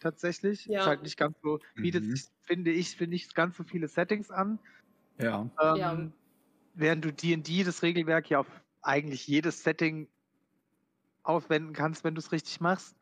tatsächlich. 0.00 0.66
Ja. 0.66 0.80
Ist 0.80 0.86
halt 0.86 1.02
nicht 1.02 1.16
ganz 1.16 1.36
so, 1.42 1.58
bietet 1.74 2.04
mhm. 2.04 2.16
finde 2.42 2.70
ich, 2.70 2.96
finde 2.96 3.16
ich, 3.16 3.34
ganz 3.34 3.56
so 3.56 3.64
viele 3.64 3.88
Settings 3.88 4.30
an. 4.30 4.58
Ja. 5.20 5.48
Ähm, 5.60 5.76
ja. 5.76 5.98
Während 6.74 7.04
du 7.04 7.12
D&D 7.12 7.64
das 7.64 7.82
Regelwerk 7.82 8.30
ja 8.30 8.38
auf 8.38 8.46
eigentlich 8.82 9.26
jedes 9.26 9.64
Setting 9.64 10.06
aufwenden 11.24 11.72
kannst, 11.72 12.04
wenn 12.04 12.14
du 12.14 12.20
es 12.20 12.30
richtig 12.30 12.60
machst. 12.60 12.96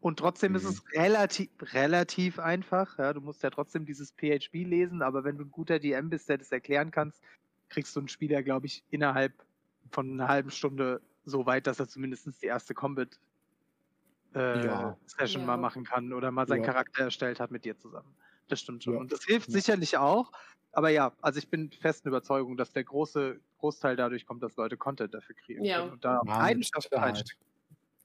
Und 0.00 0.18
trotzdem 0.18 0.52
mhm. 0.52 0.56
ist 0.56 0.64
es 0.64 0.92
relativ, 0.94 1.50
relativ 1.74 2.38
einfach. 2.38 2.98
Ja, 2.98 3.12
du 3.12 3.20
musst 3.20 3.42
ja 3.42 3.50
trotzdem 3.50 3.84
dieses 3.84 4.12
PHB 4.12 4.54
lesen, 4.66 5.02
aber 5.02 5.24
wenn 5.24 5.36
du 5.36 5.44
ein 5.44 5.50
guter 5.50 5.78
DM 5.78 6.08
bist, 6.08 6.28
der 6.28 6.38
das 6.38 6.50
erklären 6.50 6.90
kannst, 6.90 7.22
kriegst 7.68 7.94
du 7.94 8.00
einen 8.00 8.08
Spieler, 8.08 8.42
glaube 8.42 8.66
ich, 8.66 8.82
innerhalb 8.90 9.32
von 9.90 10.12
einer 10.12 10.28
halben 10.28 10.50
Stunde 10.50 11.00
so 11.24 11.46
weit, 11.46 11.66
dass 11.66 11.78
er 11.78 11.88
zumindest 11.88 12.42
die 12.42 12.46
erste 12.46 12.74
Combat 12.74 13.18
äh, 14.34 14.66
ja. 14.66 14.96
Session 15.06 15.42
ja. 15.42 15.46
mal 15.46 15.56
machen 15.56 15.84
kann 15.84 16.12
oder 16.12 16.30
mal 16.30 16.46
seinen 16.46 16.62
ja. 16.62 16.66
Charakter 16.72 17.04
erstellt 17.04 17.38
hat 17.38 17.50
mit 17.50 17.64
dir 17.64 17.76
zusammen. 17.76 18.14
Das 18.48 18.60
stimmt 18.60 18.82
schon. 18.82 18.96
Und 18.96 19.12
das 19.12 19.24
hilft 19.24 19.50
sicherlich 19.50 19.98
auch. 19.98 20.32
Aber 20.72 20.88
ja, 20.88 21.12
also 21.20 21.38
ich 21.38 21.48
bin 21.48 21.70
festen 21.72 22.08
Überzeugung, 22.08 22.56
dass 22.56 22.72
der 22.72 22.84
große 22.84 23.40
Großteil 23.58 23.96
dadurch 23.96 24.24
kommt, 24.24 24.42
dass 24.42 24.56
Leute 24.56 24.76
Content 24.76 25.14
dafür 25.14 25.34
kriegen. 25.34 25.64
Ja. 25.64 25.82
Und 25.82 26.04
da 26.04 26.20
Leidenschaft 26.24 26.90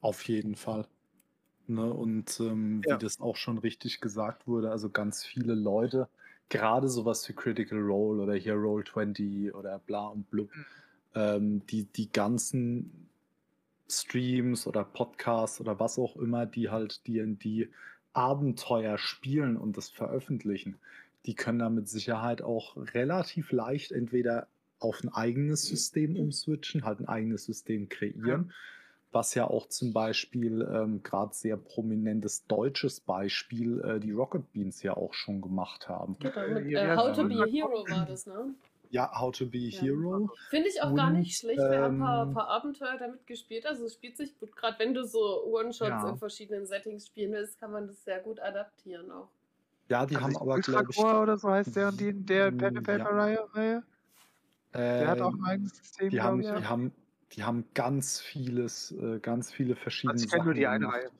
Auf 0.00 0.22
jeden 0.24 0.56
Fall. 0.56 0.86
Ne, 1.68 1.92
und 1.92 2.38
ähm, 2.38 2.80
ja. 2.86 2.94
wie 2.94 3.04
das 3.04 3.20
auch 3.20 3.36
schon 3.36 3.58
richtig 3.58 4.00
gesagt 4.00 4.46
wurde, 4.46 4.70
also 4.70 4.88
ganz 4.88 5.24
viele 5.24 5.54
Leute, 5.54 6.08
gerade 6.48 6.88
sowas 6.88 7.28
wie 7.28 7.32
Critical 7.32 7.80
Role 7.80 8.22
oder 8.22 8.34
hier 8.34 8.54
Roll 8.54 8.84
20 8.84 9.52
oder 9.52 9.80
bla 9.80 10.06
und 10.06 10.30
blub, 10.30 10.48
mhm. 10.54 10.64
ähm, 11.14 11.66
die, 11.66 11.84
die 11.84 12.12
ganzen 12.12 13.08
Streams 13.88 14.68
oder 14.68 14.84
Podcasts 14.84 15.60
oder 15.60 15.80
was 15.80 15.98
auch 15.98 16.16
immer, 16.16 16.46
die 16.46 16.70
halt 16.70 17.04
D&D 17.08 17.68
Abenteuer 18.12 18.96
spielen 18.96 19.56
und 19.56 19.76
das 19.76 19.88
veröffentlichen, 19.88 20.76
die 21.26 21.34
können 21.34 21.58
da 21.58 21.68
mit 21.68 21.88
Sicherheit 21.88 22.42
auch 22.42 22.76
relativ 22.94 23.50
leicht 23.50 23.90
entweder 23.90 24.46
auf 24.78 25.02
ein 25.02 25.12
eigenes 25.12 25.62
System 25.62 26.16
umswitchen, 26.16 26.84
halt 26.84 27.00
ein 27.00 27.08
eigenes 27.08 27.44
System 27.44 27.88
kreieren. 27.88 28.46
Ja 28.46 28.54
was 29.12 29.34
ja 29.34 29.48
auch 29.48 29.68
zum 29.68 29.92
Beispiel 29.92 30.62
ähm, 30.62 31.02
gerade 31.02 31.34
sehr 31.34 31.56
prominentes 31.56 32.46
deutsches 32.46 33.00
Beispiel 33.00 33.80
äh, 33.80 34.00
die 34.00 34.12
Rocket 34.12 34.52
Beans 34.52 34.82
ja 34.82 34.96
auch 34.96 35.14
schon 35.14 35.40
gemacht 35.40 35.88
haben. 35.88 36.16
Genau, 36.18 36.60
mit, 36.60 36.72
äh, 36.72 36.96
How 36.96 37.14
to 37.14 37.24
be 37.24 37.34
a 37.42 37.46
Hero 37.46 37.84
war 37.88 38.06
das, 38.08 38.26
ne? 38.26 38.54
Ja, 38.90 39.10
How 39.18 39.36
to 39.36 39.46
be 39.46 39.58
a 39.58 39.60
ja. 39.68 39.80
Hero. 39.80 40.30
Finde 40.50 40.68
ich 40.68 40.80
auch 40.82 40.90
Und, 40.90 40.96
gar 40.96 41.10
nicht 41.10 41.36
schlecht. 41.38 41.58
Wir 41.58 41.70
ähm, 41.70 41.82
haben 41.82 41.94
ein 41.94 42.00
paar, 42.00 42.22
ähm, 42.26 42.34
paar, 42.34 42.48
Abenteuer 42.48 42.96
damit 42.98 43.26
gespielt. 43.26 43.66
Also 43.66 43.84
es 43.86 43.94
spielt 43.94 44.16
sich 44.16 44.38
gut. 44.38 44.54
Gerade 44.54 44.78
wenn 44.78 44.94
du 44.94 45.04
so 45.04 45.44
One-Shots 45.46 45.88
ja. 45.88 46.08
in 46.08 46.16
verschiedenen 46.16 46.66
Settings 46.66 47.06
spielen 47.06 47.32
willst, 47.32 47.58
kann 47.58 47.72
man 47.72 47.86
das 47.86 48.04
sehr 48.04 48.20
gut 48.20 48.38
adaptieren 48.40 49.10
auch. 49.10 49.28
Ja, 49.88 50.04
die 50.04 50.16
also 50.16 50.26
haben 50.26 50.36
aber, 50.36 50.60
glaube 50.60 50.88
ich... 50.90 50.98
oder 50.98 51.36
so 51.36 51.48
heißt 51.48 51.74
der 51.76 51.88
und 51.88 52.00
die, 52.00 52.12
der 52.12 52.50
Pen 52.50 52.78
and 52.78 52.86
Paper 52.86 53.44
Reihe. 53.54 53.82
Der 54.74 55.08
hat 55.08 55.20
auch 55.20 55.32
ein 55.32 55.44
eigenes 55.44 55.76
System. 55.76 56.10
Die 56.10 56.20
haben, 56.20 56.42
die 56.42 56.48
haben 56.48 56.92
die 57.32 57.44
haben 57.44 57.64
ganz 57.74 58.20
vieles, 58.20 58.92
äh, 58.92 59.18
ganz 59.20 59.52
viele 59.52 59.76
verschiedene 59.76 60.14
also 60.14 60.24
ich 60.24 60.30
Sachen. 60.30 60.44
nur 60.44 60.54
die 60.54 60.66
eine 60.66 60.88
Reihe. 60.88 61.10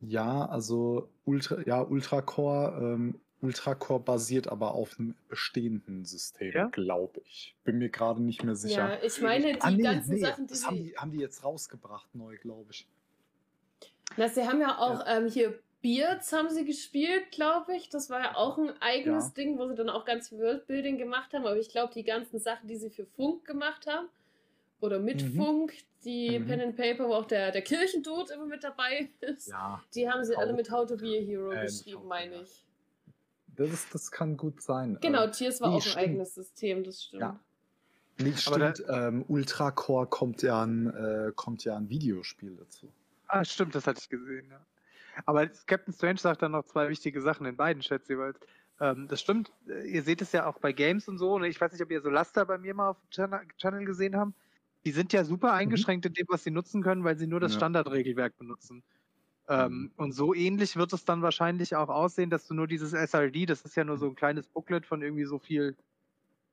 Ja, 0.00 0.46
also 0.46 1.08
Ultra, 1.24 1.60
ja, 1.66 1.80
Ultracore, 1.80 2.78
ähm, 2.80 3.20
Ultracore 3.40 4.00
basiert 4.00 4.48
aber 4.48 4.74
auf 4.74 4.98
einem 4.98 5.14
bestehenden 5.28 6.04
System, 6.04 6.52
ja? 6.52 6.66
glaube 6.68 7.20
ich. 7.24 7.54
Bin 7.64 7.78
mir 7.78 7.90
gerade 7.90 8.22
nicht 8.22 8.44
mehr 8.44 8.56
sicher. 8.56 8.94
Ja, 8.94 9.02
ich 9.02 9.20
meine, 9.20 9.54
die 9.54 9.60
ah, 9.60 9.70
nee, 9.70 9.82
ganzen 9.82 10.14
nee, 10.14 10.20
Sachen, 10.20 10.46
die, 10.46 10.52
das 10.52 10.66
haben 10.66 10.76
die, 10.76 10.94
haben 10.96 11.10
die 11.12 11.18
jetzt 11.18 11.44
rausgebracht, 11.44 12.14
neu, 12.14 12.36
glaube 12.38 12.70
ich. 12.70 12.86
Na, 14.16 14.28
sie 14.28 14.46
haben 14.46 14.60
ja 14.60 14.78
auch 14.78 15.04
ähm, 15.06 15.28
hier 15.28 15.58
Beards 15.82 16.32
haben 16.32 16.50
sie 16.50 16.64
gespielt, 16.64 17.30
glaube 17.30 17.76
ich. 17.76 17.88
Das 17.88 18.10
war 18.10 18.20
ja 18.20 18.36
auch 18.36 18.58
ein 18.58 18.70
eigenes 18.80 19.26
Ja. 19.26 19.32
Ding, 19.34 19.58
wo 19.58 19.68
sie 19.68 19.74
dann 19.74 19.90
auch 19.90 20.04
ganz 20.04 20.30
viel 20.30 20.38
Worldbuilding 20.38 20.98
gemacht 20.98 21.32
haben. 21.32 21.46
Aber 21.46 21.56
ich 21.56 21.68
glaube, 21.68 21.92
die 21.94 22.02
ganzen 22.02 22.40
Sachen, 22.40 22.66
die 22.66 22.76
sie 22.76 22.90
für 22.90 23.06
Funk 23.06 23.44
gemacht 23.44 23.86
haben, 23.86 24.08
oder 24.80 24.98
mit 24.98 25.22
Mhm. 25.22 25.36
Funk, 25.36 25.72
die 26.04 26.38
Mhm. 26.38 26.46
Pen 26.46 26.60
and 26.60 26.76
Paper, 26.76 27.08
wo 27.08 27.14
auch 27.14 27.26
der, 27.26 27.50
der 27.52 27.62
Kirchendude 27.62 28.34
immer 28.34 28.46
mit 28.46 28.62
dabei 28.64 29.08
ist, 29.20 29.48
Ja, 29.48 29.82
die 29.94 30.08
haben 30.08 30.24
sie 30.24 30.36
alle 30.36 30.50
How- 30.52 30.56
mit 30.56 30.70
How 30.70 30.86
to 30.86 30.96
Be 30.96 31.18
a 31.18 31.20
Hero 31.22 31.50
Äh, 31.52 31.64
geschrieben, 31.66 32.06
meine 32.06 32.42
ich. 32.42 32.64
das, 33.56 33.70
ist, 33.72 33.94
das 33.94 34.10
kann 34.10 34.36
gut 34.36 34.60
sein. 34.62 34.98
Genau, 35.00 35.24
Äh, 35.24 35.30
Tiers 35.30 35.60
war 35.60 35.68
nee, 35.70 35.74
auch 35.76 35.78
ein 35.78 35.82
stimmt. 35.82 35.96
eigenes 35.96 36.34
System, 36.34 36.84
das 36.84 37.02
stimmt. 37.04 37.22
Ja. 37.22 37.40
Nee, 38.18 38.32
Aber 38.46 38.72
stimmt. 38.74 38.84
ähm, 38.88 39.24
Ultra 39.28 39.70
Core 39.70 40.06
kommt 40.06 40.42
ja, 40.42 40.62
ein, 40.62 40.86
äh, 40.94 41.32
kommt 41.34 41.64
ja 41.64 41.76
ein 41.76 41.88
Videospiel 41.90 42.56
dazu. 42.56 42.90
Ah, 43.28 43.44
stimmt, 43.44 43.74
das 43.74 43.86
hatte 43.86 44.00
ich 44.00 44.08
gesehen, 44.08 44.46
ja. 44.50 44.60
Aber 45.24 45.46
Captain 45.66 45.92
Strange 45.94 46.18
sagt 46.18 46.42
dann 46.42 46.52
noch 46.52 46.64
zwei 46.66 46.88
wichtige 46.88 47.20
Sachen 47.22 47.46
in 47.46 47.56
beiden 47.56 47.82
Chats 47.82 48.08
jeweils. 48.08 48.38
Ähm, 48.80 49.08
das 49.08 49.20
stimmt, 49.22 49.50
äh, 49.68 49.86
ihr 49.90 50.02
seht 50.02 50.20
es 50.22 50.32
ja 50.32 50.46
auch 50.46 50.58
bei 50.58 50.72
Games 50.72 51.08
und 51.08 51.16
so. 51.18 51.32
Und 51.34 51.44
ich 51.44 51.58
weiß 51.60 51.72
nicht, 51.72 51.80
ob 51.82 51.90
ihr 51.90 52.00
so 52.02 52.10
Laster 52.10 52.44
bei 52.44 52.58
mir 52.58 52.74
mal 52.74 52.90
auf 52.90 53.00
dem 53.00 53.10
Channel, 53.10 53.40
Channel 53.58 53.84
gesehen 53.86 54.16
habt. 54.16 54.32
Die 54.86 54.92
sind 54.92 55.12
ja 55.14 55.24
super 55.24 55.52
eingeschränkt 55.54 56.06
in 56.06 56.14
dem, 56.14 56.26
was 56.30 56.44
sie 56.44 56.52
nutzen 56.52 56.82
können, 56.82 57.04
weil 57.04 57.18
sie 57.18 57.28
nur 57.28 57.40
das 57.40 57.52
Ja. 57.52 57.54
Standardregelwerk 57.54 58.38
benutzen. 58.38 58.84
Ähm, 59.48 59.92
und 59.96 60.12
so 60.12 60.34
ähnlich 60.34 60.76
wird 60.76 60.92
es 60.92 61.04
dann 61.04 61.22
wahrscheinlich 61.22 61.76
auch 61.76 61.88
aussehen, 61.90 62.30
dass 62.30 62.46
du 62.48 62.54
nur 62.54 62.68
dieses 62.68 62.92
SRD, 62.94 63.46
das 63.46 63.62
ist 63.62 63.76
ja 63.76 63.84
nur 63.84 63.98
so 63.98 64.06
ein 64.08 64.16
kleines 64.16 64.48
Booklet 64.48 64.86
von 64.86 65.02
irgendwie 65.02 65.24
so 65.26 65.38
viel, 65.38 65.76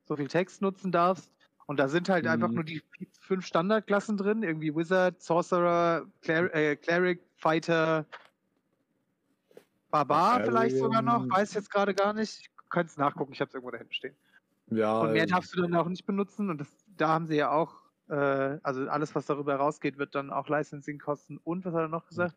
so 0.05 0.15
viel 0.17 0.27
Text 0.29 0.61
nutzen 0.61 0.91
darfst. 0.91 1.31
Und 1.67 1.79
da 1.79 1.89
sind 1.89 2.09
halt 2.09 2.27
einfach 2.27 2.51
Mhm. 2.51 2.55
nur 2.55 2.65
die 2.65 2.83
fünf 3.21 3.45
Standardklassen 3.45 4.17
drin, 4.17 4.43
irgendwie 4.43 4.75
Wizard, 4.75 5.21
Sorcerer, 5.21 6.07
Cler 6.21 6.53
äh, 6.55 6.75
Cleric, 6.77 7.21
Fighter, 7.37 8.07
Barbar 9.89 10.41
vielleicht 10.41 10.77
sogar 10.77 11.01
noch, 11.01 11.25
Barbarian. 11.25 11.29
weiß 11.29 11.53
jetzt 11.53 11.69
gerade 11.71 11.93
gar 11.93 12.13
nicht. 12.13 12.49
Könnt 12.69 12.89
es 12.89 12.97
nachgucken, 12.97 13.33
ich 13.33 13.41
habe 13.41 13.49
es 13.49 13.53
irgendwo 13.53 13.71
da 13.71 13.77
hinten 13.77 13.93
stehen. 13.93 14.17
Ja, 14.67 14.93
Und 14.99 15.11
mehr 15.11 15.25
äh, 15.25 15.27
darfst 15.27 15.55
du 15.55 15.61
dann 15.61 15.75
auch 15.75 15.89
nicht 15.89 16.05
benutzen 16.05 16.49
und 16.51 16.59
das, 16.59 16.85
da 16.87 17.09
haben 17.09 17.27
sie 17.27 17.37
ja 17.37 17.51
auch, 17.51 17.82
also 18.15 18.87
alles, 18.89 19.13
was 19.15 19.25
darüber 19.25 19.55
rausgeht, 19.55 19.97
wird 19.97 20.15
dann 20.15 20.31
auch 20.31 20.49
Licensing 20.49 20.99
kosten. 20.99 21.39
Und 21.43 21.65
was 21.65 21.73
hat 21.73 21.81
er 21.81 21.87
noch 21.87 22.07
gesagt? 22.07 22.35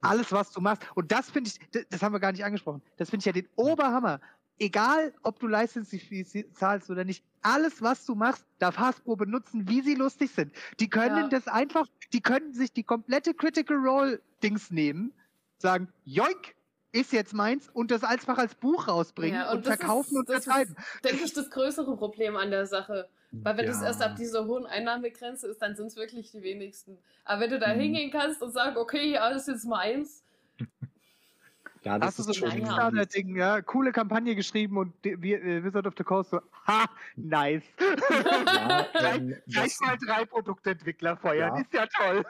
Alles, 0.00 0.30
was 0.30 0.52
du 0.52 0.60
machst. 0.60 0.82
Und 0.94 1.10
das 1.10 1.30
finde 1.30 1.50
ich, 1.50 1.58
das, 1.72 1.84
das 1.88 2.02
haben 2.02 2.12
wir 2.12 2.20
gar 2.20 2.32
nicht 2.32 2.44
angesprochen. 2.44 2.82
Das 2.98 3.10
finde 3.10 3.22
ich 3.22 3.26
ja 3.26 3.32
den 3.32 3.48
Oberhammer. 3.56 4.20
Egal, 4.60 5.12
ob 5.22 5.38
du 5.38 5.46
Licensing 5.46 6.26
zahlst 6.52 6.90
oder 6.90 7.04
nicht, 7.04 7.24
alles, 7.42 7.80
was 7.80 8.04
du 8.04 8.14
machst, 8.14 8.44
darf 8.58 8.76
Hasbro 8.76 9.16
benutzen, 9.16 9.68
wie 9.68 9.80
sie 9.82 9.94
lustig 9.94 10.30
sind. 10.32 10.52
Die 10.80 10.88
können 10.90 11.16
Ja. 11.16 11.28
das 11.28 11.46
einfach, 11.46 11.86
die 12.12 12.20
können 12.20 12.52
sich 12.52 12.72
die 12.72 12.82
komplette 12.82 13.34
Critical 13.34 13.76
Role 13.76 14.20
Dings 14.42 14.70
nehmen, 14.70 15.12
sagen, 15.58 15.88
joink, 16.04 16.54
ist 16.92 17.12
jetzt 17.12 17.34
meins 17.34 17.68
und 17.68 17.90
das 17.90 18.02
einfach 18.04 18.38
als 18.38 18.54
Buch 18.54 18.88
rausbringen 18.88 19.40
Ja, 19.40 19.50
und, 19.50 19.58
und 19.58 19.66
das 19.66 19.76
verkaufen 19.76 20.10
ist- 20.14 20.18
und 20.18 20.28
das 20.28 20.38
ist- 20.38 20.44
vertreiben. 20.44 20.76
denke 21.04 21.24
ich, 21.24 21.32
das 21.34 21.50
größere 21.50 21.96
Problem 21.96 22.36
an 22.36 22.50
der 22.50 22.66
Sache. 22.66 23.08
Weil 23.30 23.58
wenn 23.58 23.66
das 23.66 23.80
ja. 23.82 23.88
erst 23.88 24.00
ab 24.02 24.16
dieser 24.16 24.46
hohen 24.46 24.64
Einnahmegrenze 24.64 25.48
ist, 25.48 25.60
dann 25.60 25.76
sind 25.76 25.88
es 25.88 25.96
wirklich 25.96 26.30
die 26.30 26.42
wenigsten. 26.42 26.96
Aber 27.26 27.42
wenn 27.42 27.50
du 27.50 27.58
da 27.58 27.74
Mhm. 27.74 27.80
hingehen 27.80 28.10
kannst 28.10 28.42
und 28.42 28.52
sagst, 28.52 28.78
okay, 28.78 29.12
ja, 29.12 29.28
das 29.30 29.42
ist 29.42 29.48
jetzt 29.48 29.64
meins, 29.66 30.24
ja, 31.82 31.98
das 31.98 32.08
Hast 32.08 32.18
du 32.20 32.22
so 32.22 32.30
ist 32.30 32.42
ein. 32.42 32.50
Kickstarter-Ding, 32.60 33.36
ja, 33.36 33.60
coole 33.60 33.92
Kampagne 33.92 34.34
geschrieben 34.34 34.78
und 34.78 34.94
wir, 35.02 35.42
äh, 35.44 35.62
Wizard 35.62 35.86
of 35.86 35.92
the 35.98 36.04
Coast 36.04 36.30
so, 36.30 36.40
ha, 36.66 36.86
nice. 37.16 37.62
Ja, 37.78 38.86
ähm, 39.14 39.36
Gleich 39.46 39.76
was, 39.78 39.80
mal 39.80 39.98
drei 39.98 40.24
Produktentwickler 40.24 41.18
feuern, 41.18 41.54
Ja. 41.54 41.60
ist 41.60 41.72
ja 41.74 41.86
toll. 41.86 42.24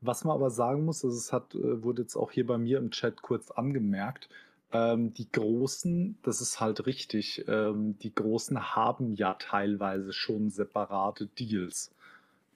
Was 0.00 0.24
man 0.24 0.34
aber 0.34 0.50
sagen 0.50 0.84
muss, 0.84 1.04
also 1.04 1.16
es 1.16 1.32
hat, 1.32 1.54
äh, 1.54 1.82
wurde 1.82 2.02
jetzt 2.02 2.16
auch 2.16 2.30
hier 2.30 2.46
bei 2.46 2.58
mir 2.58 2.78
im 2.78 2.90
Chat 2.90 3.22
kurz 3.22 3.50
angemerkt, 3.50 4.28
ähm, 4.72 5.14
die 5.14 5.30
Großen, 5.30 6.18
das 6.22 6.40
ist 6.40 6.60
halt 6.60 6.86
richtig, 6.86 7.44
ähm, 7.48 7.98
die 7.98 8.14
Großen 8.14 8.74
haben 8.74 9.12
ja 9.14 9.34
teilweise 9.34 10.12
schon 10.12 10.50
separate 10.50 11.26
Deals. 11.26 11.92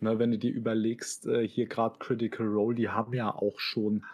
Ne, 0.01 0.18
wenn 0.18 0.30
du 0.30 0.38
dir 0.38 0.53
überlegst, 0.53 1.26
äh, 1.26 1.47
hier 1.47 1.66
gerade 1.66 1.99
Critical 1.99 2.47
Role, 2.47 2.74
die 2.74 2.88
haben 2.88 3.12
ja 3.12 3.34
auch 3.34 3.59
schon 3.61 4.05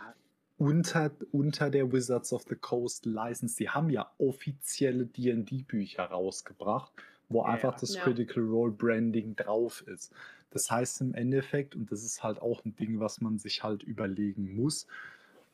unter, 0.58 1.10
unter 1.32 1.70
der 1.70 1.92
Wizards 1.92 2.32
of 2.32 2.44
the 2.48 2.56
Coast 2.56 3.06
License, 3.06 3.56
die 3.56 3.68
haben 3.70 3.90
ja 3.90 4.10
offizielle 4.18 5.06
D&D-Bücher 5.06 6.04
rausgebracht, 6.04 6.92
wo 7.28 7.42
Ja, 7.42 7.50
einfach 7.50 7.78
das 7.78 7.94
ja. 7.94 8.02
Critical 8.02 8.42
Role 8.44 8.72
Branding 8.72 9.36
drauf 9.36 9.82
ist. 9.86 10.12
Das 10.50 10.70
heißt 10.70 11.00
im 11.00 11.14
Endeffekt, 11.14 11.74
und 11.74 11.90
das 11.92 12.04
ist 12.04 12.22
halt 12.22 12.40
auch 12.40 12.64
ein 12.64 12.76
Ding, 12.76 13.00
was 13.00 13.20
man 13.20 13.38
sich 13.38 13.62
halt 13.62 13.82
überlegen 13.82 14.56
muss, 14.56 14.86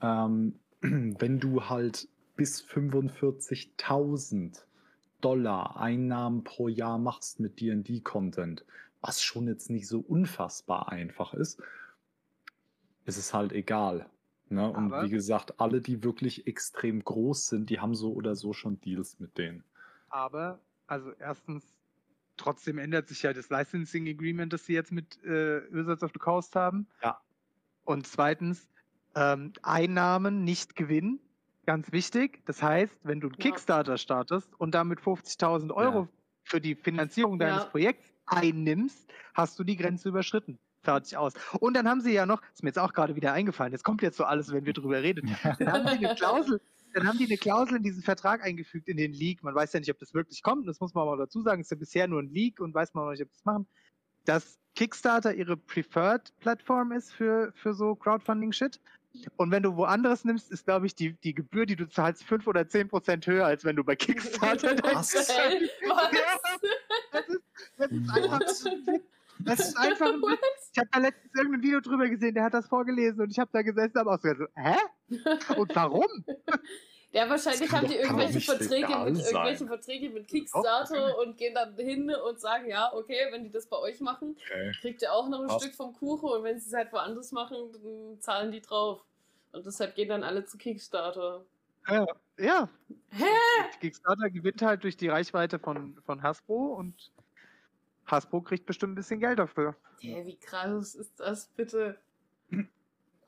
ähm, 0.01 0.59
wenn 0.81 1.41
du 1.41 1.69
halt 1.69 2.09
bis 2.37 2.63
45.000 2.63 4.65
Dollar 5.21 5.77
Einnahmen 5.77 6.45
pro 6.45 6.69
Jahr 6.69 6.99
machst 6.99 7.41
mit 7.41 7.61
D&D-Content, 7.61 8.65
was 9.01 9.23
schon 9.23 9.49
jetzt 9.49 9.71
nicht 9.71 9.89
so 9.89 10.01
unfassbar 10.01 10.91
einfach 10.91 11.35
ist, 11.35 11.61
ist 13.05 13.19
es 13.19 13.35
halt 13.35 13.53
egal. 13.53 14.09
Ne? 14.49 14.71
Und 14.71 14.93
Aber- 14.93 15.05
wie 15.05 15.11
gesagt, 15.11 15.61
alle, 15.61 15.81
die 15.81 16.05
wirklich 16.05 16.47
extrem 16.47 17.05
groß 17.05 17.49
sind, 17.49 17.71
die 17.71 17.81
haben 17.81 17.95
so 17.95 18.13
oder 18.13 18.37
so 18.37 18.53
schon 18.53 18.81
Deals 18.81 19.19
mit 19.19 19.39
denen. 19.39 19.65
Aber, 20.09 20.61
also 20.87 21.13
erstens, 21.13 21.65
trotzdem 22.43 22.79
ändert 22.79 23.09
sich 23.09 23.23
ja 23.23 23.33
das 23.33 23.51
Licensing 23.51 24.09
Agreement, 24.09 24.53
das 24.53 24.67
sie 24.67 24.75
jetzt 24.75 24.93
mit 24.93 25.23
äh, 25.25 25.63
Wizards 25.73 26.03
of 26.03 26.11
the 26.13 26.19
Coast 26.19 26.55
haben. 26.57 26.87
Ja. 27.03 27.21
Und 27.85 28.07
zweitens, 28.07 28.69
ähm, 29.15 29.53
Einnahmen, 29.63 30.45
nicht 30.45 30.75
Gewinn. 30.77 31.21
Ganz 31.67 31.93
wichtig. 31.93 32.43
Das 32.47 32.63
heißt, 32.63 32.93
wenn 33.05 33.21
du 33.21 33.29
einen 33.29 33.37
Ja. 33.39 33.43
Kickstarter 33.51 33.97
startest 33.99 34.49
und 34.59 34.75
damit 34.75 35.01
50.000 35.01 35.73
Euro 35.73 36.01
Ja. 36.03 36.09
für 36.45 36.61
die 36.61 36.75
Finanzierung 36.75 37.39
deines 37.39 37.65
Ja. 37.65 37.69
Projekts 37.71 38.13
einnimmst, 38.27 39.09
hast 39.35 39.59
du 39.59 39.65
die 39.65 39.77
Grenze 39.77 40.09
überschritten. 40.09 40.59
Fertig 40.83 41.17
aus. 41.17 41.35
Und 41.61 41.75
dann 41.75 41.89
haben 41.89 42.01
sie 42.01 42.13
ja 42.13 42.27
noch, 42.27 42.43
ist 42.53 42.65
mir 42.65 42.71
jetzt 42.71 42.79
auch 42.81 42.93
gerade 42.93 43.15
wieder 43.15 43.33
eingefallen, 43.33 43.73
jetzt 43.73 43.85
kommt 43.85 44.03
jetzt 44.03 44.17
so 44.17 44.25
alles, 44.25 44.53
wenn 44.53 44.65
wir 44.67 44.73
drüber 44.73 45.01
reden. 45.01 45.27
Dann 45.61 45.73
haben 45.73 45.87
die 45.99 46.05
eine 46.07 46.15
Klausel, 46.17 46.61
dann 46.95 47.07
haben 47.07 47.19
die 47.19 47.27
eine 47.27 47.37
Klausel 47.37 47.77
in 47.77 47.83
diesen 47.83 48.03
Vertrag 48.03 48.43
eingefügt, 48.43 48.89
in 48.89 48.97
den 48.97 49.13
Leak. 49.13 49.43
Man 49.43 49.55
weiß 49.55 49.73
ja 49.73 49.81
nicht, 49.81 49.91
ob 49.91 49.99
das 49.99 50.15
wirklich 50.15 50.43
kommt. 50.43 50.69
Das 50.69 50.81
muss 50.81 50.95
man 50.95 51.07
aber 51.07 51.17
dazu 51.17 51.43
sagen. 51.43 51.61
Es 51.61 51.67
ist 51.67 51.71
ja 51.71 51.77
bisher 51.77 52.09
nur 52.09 52.21
ein 52.21 52.31
Leak 52.31 52.61
und 52.61 52.75
weiß 52.75 52.95
man 52.95 53.05
noch 53.05 53.13
nicht, 53.13 53.23
ob 53.23 53.33
das 53.33 53.45
machen. 53.45 53.67
Dass 54.25 54.59
Kickstarter 54.75 55.35
ihre 55.35 55.57
Preferred-Plattform 55.57 56.93
ist 56.93 57.13
für, 57.13 57.53
für 57.55 57.75
so 57.75 57.95
Crowdfunding-Shit. 57.95 58.81
Und 59.37 59.51
wenn 59.51 59.63
du 59.63 59.77
woanders 59.77 60.25
nimmst, 60.25 60.51
ist, 60.51 60.65
glaube 60.65 60.87
ich, 60.87 60.95
die, 60.95 61.13
die 61.13 61.35
Gebühr, 61.35 61.67
die 61.67 61.77
du 61.77 61.87
zahlst, 61.87 62.25
5 62.25 62.47
oder 62.47 62.67
10 62.67 62.89
Prozent 62.89 63.27
höher, 63.27 63.45
als 63.45 63.65
wenn 63.65 63.77
du 63.77 63.85
bei 63.85 63.95
Kickstarter 63.95 64.77
Was? 64.83 65.13
Was? 65.15 65.27
Das 67.13 67.29
ist, 67.29 67.43
das 67.77 67.91
ist 67.91 68.11
einfach. 68.11 68.41
Das 69.45 69.61
ist 69.61 69.77
einfach 69.79 70.13
ein. 70.13 70.23
Ich 70.73 70.79
habe 70.79 70.89
da 70.93 70.99
letztens 71.01 71.35
irgendein 71.35 71.63
Video 71.63 71.81
drüber 71.81 72.09
gesehen, 72.09 72.35
der 72.35 72.45
hat 72.45 72.55
das 72.55 72.67
vorgelesen 72.69 73.21
und 73.21 73.31
ich 73.31 73.39
habe 73.39 73.51
da 73.53 73.63
gesessen 73.63 73.93
und 73.99 74.01
habe 74.01 74.11
auch 74.13 74.21
so 74.21 74.47
hä? 74.55 75.57
Und 75.57 75.75
warum? 75.77 76.25
Ja, 77.15 77.29
wahrscheinlich 77.29 77.71
haben 77.71 77.89
die 77.89 77.97
irgendwelche 77.97 78.41
Verträge 78.41 78.87
mit 78.87 79.17
sein. 79.19 79.35
irgendwelche 79.35 79.67
Verträge 79.67 80.09
mit 80.09 80.29
Kickstarter 80.29 81.19
und 81.19 81.37
gehen 81.37 81.55
dann 81.55 81.77
hin 81.77 82.11
und 82.11 82.41
sagen, 82.41 82.67
ja, 82.71 82.91
okay, 82.95 83.29
wenn 83.31 83.45
die 83.45 83.51
das 83.51 83.67
bei 83.67 83.77
euch 83.77 84.01
machen, 84.01 84.35
Okay. 84.47 84.73
kriegt 84.81 85.03
ihr 85.03 85.13
auch 85.13 85.29
noch 85.29 85.43
ein 85.43 85.49
Was? 85.49 85.63
Stück 85.63 85.75
vom 85.75 85.93
Kuchen 85.93 86.31
und 86.31 86.43
wenn 86.43 86.59
sie 86.59 86.69
es 86.69 86.75
halt 86.75 86.91
woanders 86.91 87.31
machen, 87.33 87.71
dann 87.71 88.19
zahlen 88.21 88.51
die 88.51 88.63
drauf. 88.63 89.05
Und 89.53 89.67
deshalb 89.67 89.95
gehen 89.95 90.09
dann 90.09 90.23
alle 90.25 90.47
zu 90.47 90.57
Kickstarter. 90.57 91.45
Ja. 91.87 92.07
ja. 92.39 92.69
Hä? 93.11 93.25
Kickstarter 93.81 94.31
gewinnt 94.31 94.63
halt 94.63 94.83
durch 94.83 94.97
die 94.97 95.09
Reichweite 95.09 95.59
von, 95.59 95.99
von 96.07 96.23
Hasbro 96.23 96.73
und 96.79 97.13
Hasbro 98.07 98.41
kriegt 98.43 98.67
bestimmt 98.67 98.93
ein 98.93 98.97
bisschen 98.97 99.21
Geld 99.21 99.39
dafür. 99.39 99.77
Hä, 100.01 100.23
wie 100.27 100.37
krass 100.37 100.95
ist 100.95 101.19
das 101.21 101.49
bitte? 101.49 101.99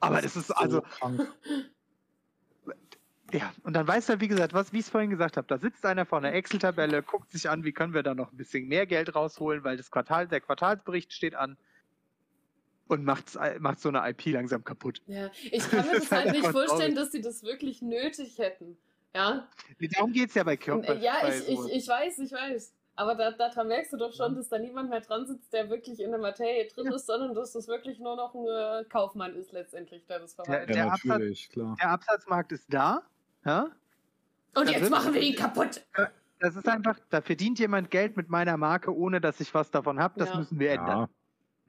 Aber 0.01 0.21
das 0.21 0.37
ist 0.37 0.51
also, 0.51 0.79
So 0.79 0.83
krank. 0.83 1.33
ja, 3.33 3.53
und 3.63 3.73
dann 3.75 3.87
weißt 3.87 4.09
du 4.09 4.13
halt, 4.13 4.21
wie 4.21 4.29
gesagt, 4.29 4.53
was, 4.53 4.73
wie 4.73 4.79
ich 4.79 4.85
es 4.85 4.91
vorhin 4.91 5.11
gesagt 5.11 5.37
habe, 5.37 5.47
da 5.47 5.59
sitzt 5.59 5.87
einer 5.87 6.05
vor 6.05 6.19
einer 6.19 6.33
Excel-Tabelle, 6.33 7.03
guckt 7.03 7.31
sich 7.31 7.49
an, 7.49 7.65
wie 7.65 7.73
können 7.73 7.95
wir 7.95 8.03
da 8.03 8.15
noch 8.15 8.33
ein 8.33 8.37
bisschen 8.37 8.69
mehr 8.69 8.87
Geld 8.87 9.15
rausholen, 9.15 9.65
weil 9.65 9.77
das 9.77 9.91
Quartal, 9.91 10.29
der 10.29 10.41
Quartalsbericht 10.41 11.13
steht 11.13 11.35
an 11.35 11.57
und 12.87 13.05
macht, 13.05 13.39
macht 13.61 13.81
so 13.81 13.89
eine 13.89 14.09
IP 14.11 14.27
langsam 14.27 14.63
kaputt. 14.63 15.01
Ja, 15.07 15.31
ich 15.51 15.71
kann 15.71 15.87
mir 15.87 15.93
Das 15.93 15.95
das 15.95 16.05
ist 16.05 16.13
halt 16.13 16.33
nicht 16.33 16.47
vorstellen, 16.47 16.79
traurig. 16.79 16.95
dass 16.97 17.13
sie 17.13 17.21
das 17.23 17.43
wirklich 17.43 17.81
nötig 17.81 18.39
hätten. 18.39 18.77
Ja, 19.15 19.49
Darum 19.93 20.13
geht 20.13 20.31
es 20.31 20.35
ja 20.35 20.43
bei 20.43 20.57
Körper. 20.57 20.95
ja 20.97 21.19
bei 21.23 21.39
ich, 21.39 21.49
ich, 21.49 21.73
ich 21.73 21.89
weiß, 21.89 22.19
ich 22.19 22.33
weiß. 22.33 22.75
Aber 22.97 23.15
da, 23.17 23.33
daran 23.33 23.69
merkst 23.69 23.93
du 23.93 23.97
doch 23.97 24.13
schon, 24.13 24.37
dass 24.37 24.49
da 24.49 24.59
niemand 24.59 24.89
mehr 24.91 25.01
dran 25.01 25.27
sitzt, 25.27 25.53
der 25.53 25.69
wirklich 25.69 25.99
in 26.01 26.11
der 26.11 26.21
Materie 26.21 26.69
drin 26.69 26.87
ist, 26.93 27.07
sondern 27.07 27.35
dass 27.35 27.53
das 27.53 27.67
wirklich 27.67 27.99
nur 27.99 28.15
noch 28.17 28.35
ein 28.35 28.47
äh, 28.47 28.85
Kaufmann 28.89 29.35
ist 29.35 29.51
letztendlich, 29.53 30.07
der 30.07 30.21
das 30.21 30.35
verwaltet. 30.35 30.69
Der 30.69 30.77
Ja, 30.77 30.87
Absatz- 30.93 31.05
natürlich, 31.07 31.49
klar. 31.51 31.77
Der 31.81 31.91
Absatzmarkt 31.91 32.53
ist 32.53 32.73
da. 32.73 33.03
Ja? 33.45 33.71
Und 34.55 34.69
da 34.69 34.73
jetzt 34.73 34.83
sind- 34.83 34.91
machen 34.91 35.13
wir 35.13 35.21
ihn 35.23 35.35
kaputt. 35.35 35.85
Das 36.39 36.55
ist 36.57 36.69
einfach, 36.69 36.99
da 37.11 37.21
verdient 37.21 37.59
jemand 37.59 37.91
Geld 37.91 38.17
mit 38.17 38.29
meiner 38.29 38.57
Marke, 38.57 38.95
ohne 38.95 39.21
dass 39.21 39.41
ich 39.41 39.53
was 39.55 39.71
davon 39.71 39.99
habe. 39.99 40.19
Das 40.19 40.29
Ja. 40.31 40.37
müssen 40.37 40.59
wir 40.61 40.71
ändern. 40.73 41.09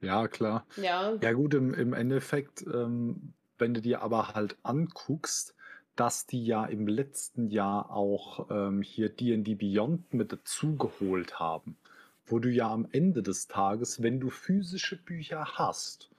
Ja, 0.00 0.20
ja, 0.22 0.28
klar. 0.28 0.66
Ja, 0.76 1.14
Ja 1.20 1.32
gut, 1.32 1.54
im, 1.54 1.74
im 1.74 1.92
Endeffekt, 1.92 2.62
ähm, 2.66 3.32
wenn 3.58 3.74
du 3.74 3.80
dir 3.80 4.02
aber 4.02 4.34
halt 4.34 4.56
anguckst, 4.62 5.54
dass 5.96 6.26
die 6.26 6.44
ja 6.44 6.64
im 6.66 6.86
letzten 6.86 7.48
Jahr 7.50 7.90
auch 7.90 8.48
ähm, 8.50 8.82
hier 8.82 9.08
D&D 9.08 9.54
Beyond 9.54 10.12
mit 10.14 10.32
dazugeholt 10.32 11.38
haben, 11.40 11.76
wo 12.26 12.38
du 12.38 12.50
ja 12.50 12.70
am 12.70 12.86
Ende 12.92 13.22
des 13.22 13.48
Tages, 13.48 14.02
wenn 14.02 14.20
du 14.20 14.30
physische 14.30 14.96
Bücher 14.96 15.44
hast 15.58 16.10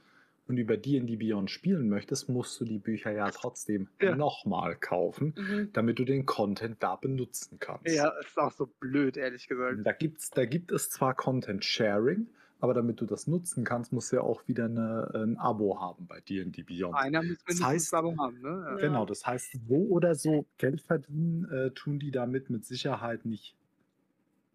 und 0.47 0.57
über 0.57 0.77
D&D 0.77 1.17
Beyond 1.17 1.51
spielen 1.51 1.89
möchtest, 1.89 2.29
musst 2.29 2.59
du 2.59 2.65
die 2.65 2.79
Bücher 2.79 3.11
ja 3.11 3.29
trotzdem 3.29 3.89
Ja. 4.01 4.15
nochmal 4.15 4.75
kaufen, 4.75 5.33
Mhm. 5.37 5.69
damit 5.73 5.99
du 5.99 6.05
den 6.05 6.25
Content 6.25 6.77
da 6.81 6.95
benutzen 6.95 7.57
kannst. 7.59 7.93
Ja, 7.93 8.09
ist 8.21 8.37
auch 8.37 8.51
so 8.53 8.67
blöd, 8.79 9.17
ehrlich 9.17 9.47
gesagt. 9.47 9.79
Da, 9.83 9.91
gibt's, 9.91 10.31
da 10.31 10.45
gibt 10.45 10.71
es 10.71 10.89
zwar 10.89 11.13
Content 11.15 11.63
Sharing, 11.65 12.27
aber 12.59 12.73
damit 12.73 12.99
du 13.01 13.05
das 13.05 13.27
nutzen 13.27 13.63
kannst, 13.63 13.93
musst 13.93 14.11
du 14.11 14.17
ja 14.17 14.21
auch 14.23 14.47
wieder 14.47 14.65
eine, 14.65 15.11
ein 15.13 15.37
Abo 15.37 15.79
haben 15.79 16.07
bei 16.07 16.19
D&D 16.21 16.63
Beyond. 16.63 16.95
Einer 16.95 17.19
muss 17.19 17.27
mindestens 17.47 17.61
heißt- 17.65 17.73
das 17.91 17.93
Abo 17.93 18.15
haben, 18.17 18.41
ne? 18.41 18.49
Ja. 18.49 18.69
Ja. 18.71 18.75
Genau, 18.77 19.05
das 19.05 19.25
heißt, 19.25 19.53
so 19.67 19.75
oder 19.75 20.15
so 20.15 20.45
Geld 20.57 20.81
verdienen 20.81 21.45
äh, 21.51 21.71
tun 21.71 21.99
die 21.99 22.11
damit 22.11 22.49
mit 22.49 22.65
Sicherheit 22.65 23.25
nicht, 23.25 23.55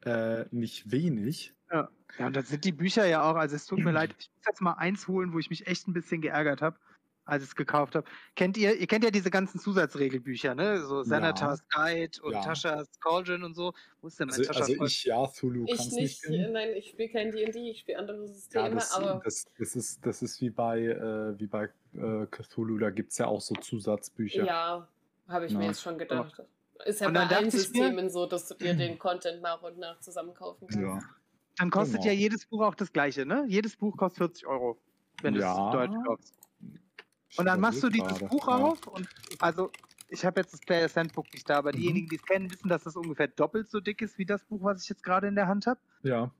äh, 0.04 0.44
nicht 0.50 0.90
wenig. 0.90 1.54
Ja, 1.70 1.88
und 2.26 2.36
dann 2.36 2.44
sind 2.44 2.64
die 2.66 2.72
Bücher 2.72 3.06
ja 3.06 3.22
auch, 3.22 3.36
also 3.36 3.56
es 3.56 3.64
tut 3.66 3.78
mir 3.78 3.92
leid, 3.92 4.14
ich 4.18 4.28
muss 4.36 4.46
jetzt 4.46 4.60
mal 4.60 4.72
eins 4.74 5.08
holen, 5.08 5.32
wo 5.32 5.38
ich 5.38 5.48
mich 5.48 5.66
echt 5.66 5.88
ein 5.88 5.94
bisschen 5.94 6.20
geärgert 6.20 6.60
habe, 6.60 6.76
als 7.32 7.42
ich 7.42 7.48
es 7.50 7.56
gekauft 7.56 7.94
habe. 7.94 8.06
Kennt 8.36 8.56
ihr, 8.56 8.74
ihr 8.76 8.86
kennt 8.86 9.04
ja 9.04 9.10
diese 9.10 9.30
ganzen 9.30 9.58
Zusatzregelbücher, 9.58 10.54
ne? 10.54 10.80
So 10.84 11.02
Senator's 11.02 11.62
Guide 11.68 12.20
und 12.22 12.32
Ja. 12.34 12.42
Tasha's 12.42 12.88
Cauldron 13.00 13.42
und 13.42 13.54
so. 13.54 13.72
Wo 14.00 14.08
ist 14.08 14.20
denn 14.20 14.28
mein 14.28 14.38
Also, 14.48 14.60
also 14.60 14.84
ich, 14.84 15.04
ja, 15.04 15.26
Thulu 15.26 15.64
Ich 15.66 15.76
kannst 15.76 15.92
nicht, 15.94 16.28
nicht. 16.28 16.50
nein, 16.50 16.68
ich 16.76 16.90
spiele 16.90 17.08
kein 17.08 17.32
D&D, 17.32 17.70
ich 17.70 17.80
spiele 17.80 17.98
andere 17.98 18.20
Ja, 18.22 18.26
Systeme, 18.28 18.74
das, 18.74 18.92
aber 18.92 19.20
das, 19.24 19.46
das, 19.58 19.74
ist, 19.76 20.06
das 20.06 20.22
ist 20.22 20.40
wie 20.40 20.50
bei, 20.50 20.80
äh, 20.80 21.38
wie 21.38 21.46
bei 21.46 21.70
äh, 21.94 22.26
Cthulhu, 22.30 22.78
da 22.78 22.90
gibt 22.90 23.12
es 23.12 23.18
ja 23.18 23.26
auch 23.26 23.40
so 23.40 23.54
Zusatzbücher. 23.54 24.44
ja, 24.44 24.86
habe 25.28 25.46
ich 25.46 25.52
mir 25.52 25.62
Ja. 25.62 25.68
jetzt 25.68 25.82
schon 25.82 25.98
gedacht. 25.98 26.42
Ist 26.84 27.00
ja 27.00 27.06
Und 27.08 27.14
bei 27.14 27.26
allen 27.26 27.44
mir- 27.44 27.50
Systemen 27.50 28.10
so, 28.10 28.26
dass 28.26 28.48
du 28.48 28.54
dir 28.54 28.74
den 28.74 28.98
Content 28.98 29.40
nach 29.40 29.62
und 29.62 29.78
nach 29.78 30.00
zusammenkaufen 30.00 30.68
kannst. 30.68 30.82
Ja. 30.82 30.98
Dann 31.58 31.70
kostet 31.70 31.96
Genau. 32.00 32.06
ja 32.06 32.12
jedes 32.12 32.46
Buch 32.46 32.62
auch 32.62 32.74
das 32.74 32.92
gleiche, 32.92 33.24
ne? 33.26 33.44
Jedes 33.46 33.76
Buch 33.76 33.96
kostet 33.96 34.18
40 34.18 34.46
Euro, 34.46 34.78
wenn 35.20 35.34
Ja. 35.34 35.54
du 35.54 35.66
es 35.68 35.72
deutsch 35.90 36.04
kaufst. 36.06 36.34
Und 37.36 37.46
dann 37.46 37.60
machst 37.60 37.82
du 37.82 37.88
dieses 37.88 38.08
gerade. 38.18 38.26
Buch 38.26 38.46
Ja. 38.48 38.56
auf 38.56 38.86
und 38.86 39.08
also 39.38 39.70
ich 40.08 40.24
habe 40.26 40.40
jetzt 40.40 40.52
das 40.52 40.60
Player's 40.60 40.94
Handbook 40.96 41.32
nicht 41.32 41.48
da, 41.48 41.56
aber 41.58 41.72
Mhm. 41.72 41.76
diejenigen, 41.76 42.08
die 42.08 42.16
es 42.16 42.22
kennen, 42.22 42.50
wissen, 42.50 42.68
dass 42.68 42.84
das 42.84 42.96
ungefähr 42.96 43.28
doppelt 43.28 43.70
so 43.70 43.80
dick 43.80 44.02
ist 44.02 44.18
wie 44.18 44.26
das 44.26 44.44
Buch, 44.44 44.62
was 44.62 44.82
ich 44.82 44.88
jetzt 44.90 45.02
gerade 45.02 45.26
in 45.28 45.34
der 45.34 45.46
Hand 45.48 45.66
habe. 45.66 45.80
Ja. 46.02 46.30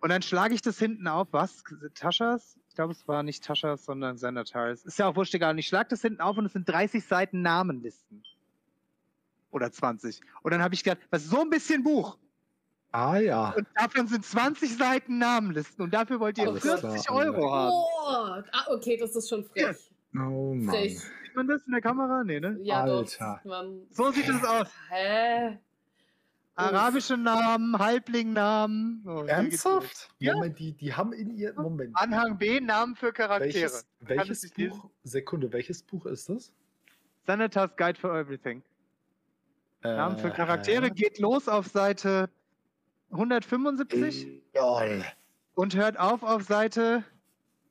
Und 0.00 0.08
dann 0.10 0.20
schlage 0.20 0.54
ich 0.54 0.60
das 0.62 0.78
hinten 0.78 1.06
auf. 1.06 1.28
Was? 1.30 1.62
Taschas? 1.94 2.58
Ich 2.68 2.74
glaube, 2.74 2.92
es 2.92 3.06
war 3.06 3.22
nicht 3.22 3.44
Taschas, 3.44 3.84
sondern 3.84 4.18
Senators. 4.18 4.84
Ist 4.84 4.98
ja 4.98 5.06
auch 5.06 5.14
wurscht 5.16 5.32
egal. 5.34 5.52
Und 5.52 5.58
ich 5.58 5.68
schlage 5.68 5.90
das 5.90 6.02
hinten 6.02 6.20
auf 6.20 6.36
und 6.36 6.44
es 6.46 6.52
sind 6.54 6.68
30 6.68 7.04
Seiten 7.04 7.40
Namenlisten. 7.42 8.22
Oder 9.50 9.70
20. 9.70 10.20
Und 10.42 10.50
dann 10.52 10.62
habe 10.62 10.74
ich 10.74 10.82
gedacht, 10.82 11.02
was 11.10 11.22
ist 11.24 11.30
so 11.30 11.40
ein 11.42 11.50
bisschen 11.50 11.82
Buch? 11.84 12.18
Ah 12.90 13.18
ja. 13.18 13.50
Und 13.50 13.66
davon 13.74 14.06
sind 14.08 14.24
20 14.24 14.76
Seiten 14.76 15.18
Namenlisten. 15.18 15.84
Und 15.84 15.94
dafür 15.94 16.20
wollt 16.20 16.36
ihr 16.38 16.48
Alles 16.48 16.62
40 16.62 17.04
klar, 17.06 17.16
Euro 17.16 17.52
haben. 17.52 17.70
Oh, 17.72 18.48
ah, 18.52 18.66
okay, 18.70 18.96
das 18.98 19.14
ist 19.14 19.28
schon 19.28 19.44
frech. 19.44 19.91
Oh 20.14 20.54
Mann. 20.54 20.74
Sieht 20.88 21.00
man 21.34 21.48
das 21.48 21.62
in 21.64 21.72
der 21.72 21.80
Kamera? 21.80 22.22
Nee, 22.24 22.40
ne? 22.40 22.58
Ja, 22.62 22.84
doch. 22.86 22.98
Alter. 22.98 23.40
Man, 23.44 23.82
So 23.90 24.10
sieht 24.10 24.28
es 24.28 24.44
aus. 24.44 24.68
hä? 24.90 25.58
Arabische 26.54 27.16
Namen, 27.16 27.78
Halblingnamen. 27.78 29.02
Oh. 29.06 29.22
Ernsthaft? 29.24 30.10
Ja. 30.18 30.34
Moment, 30.34 30.58
die, 30.58 30.72
die 30.72 30.92
haben 30.92 31.14
in 31.14 31.30
ihr. 31.30 31.54
Moment. 31.54 31.96
Anhang 31.96 32.36
B, 32.36 32.60
Namen 32.60 32.94
für 32.94 33.10
Charaktere. 33.12 33.54
Welches, 33.54 33.86
welches 34.00 34.30
es 34.38 34.42
nicht 34.44 34.58
lesen? 34.58 34.80
Buch? 34.82 34.90
Sekunde, 35.04 35.50
welches 35.52 35.82
Buch 35.82 36.04
ist 36.04 36.28
das? 36.28 36.52
Senators 37.26 37.70
Guide 37.76 37.98
for 37.98 38.14
Everything. 38.14 38.62
Namen 39.82 40.18
für 40.18 40.28
Äh, 40.28 40.32
Charaktere 40.32 40.90
geht 40.90 41.18
los 41.18 41.48
auf 41.48 41.66
Seite 41.68 42.28
175 43.12 44.26
Lol. 44.54 45.04
und 45.54 45.74
hört 45.74 45.98
auf 45.98 46.22
auf 46.22 46.42
Seite 46.44 47.02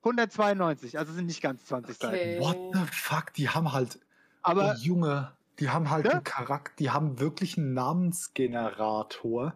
192. 0.03 0.97
Also 0.97 1.13
sind 1.13 1.25
nicht 1.27 1.41
ganz 1.41 1.65
20 1.65 1.97
Seiten. 1.97 2.13
Okay. 2.15 2.39
What 2.39 2.57
the 2.73 2.85
fuck? 2.91 3.33
Die 3.33 3.49
haben 3.49 3.71
halt. 3.71 3.99
Aber 4.41 4.75
oh, 4.75 4.81
Junge, 4.81 5.31
die 5.59 5.69
haben 5.69 5.89
halt 5.89 6.05
Ja? 6.05 6.13
einen 6.13 6.23
Charakter, 6.23 6.73
die 6.79 6.89
haben 6.89 7.19
wirklich 7.19 7.57
einen 7.57 7.73
Namensgenerator 7.73 9.53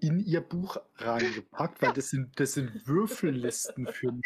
in 0.00 0.18
ihr 0.20 0.40
Buch 0.40 0.78
reingepackt, 0.96 1.80
weil 1.82 1.92
das 1.92 2.10
sind, 2.10 2.38
das 2.40 2.54
sind 2.54 2.86
Würfellisten 2.88 3.86
für 3.86 4.06
Namen. 4.08 4.22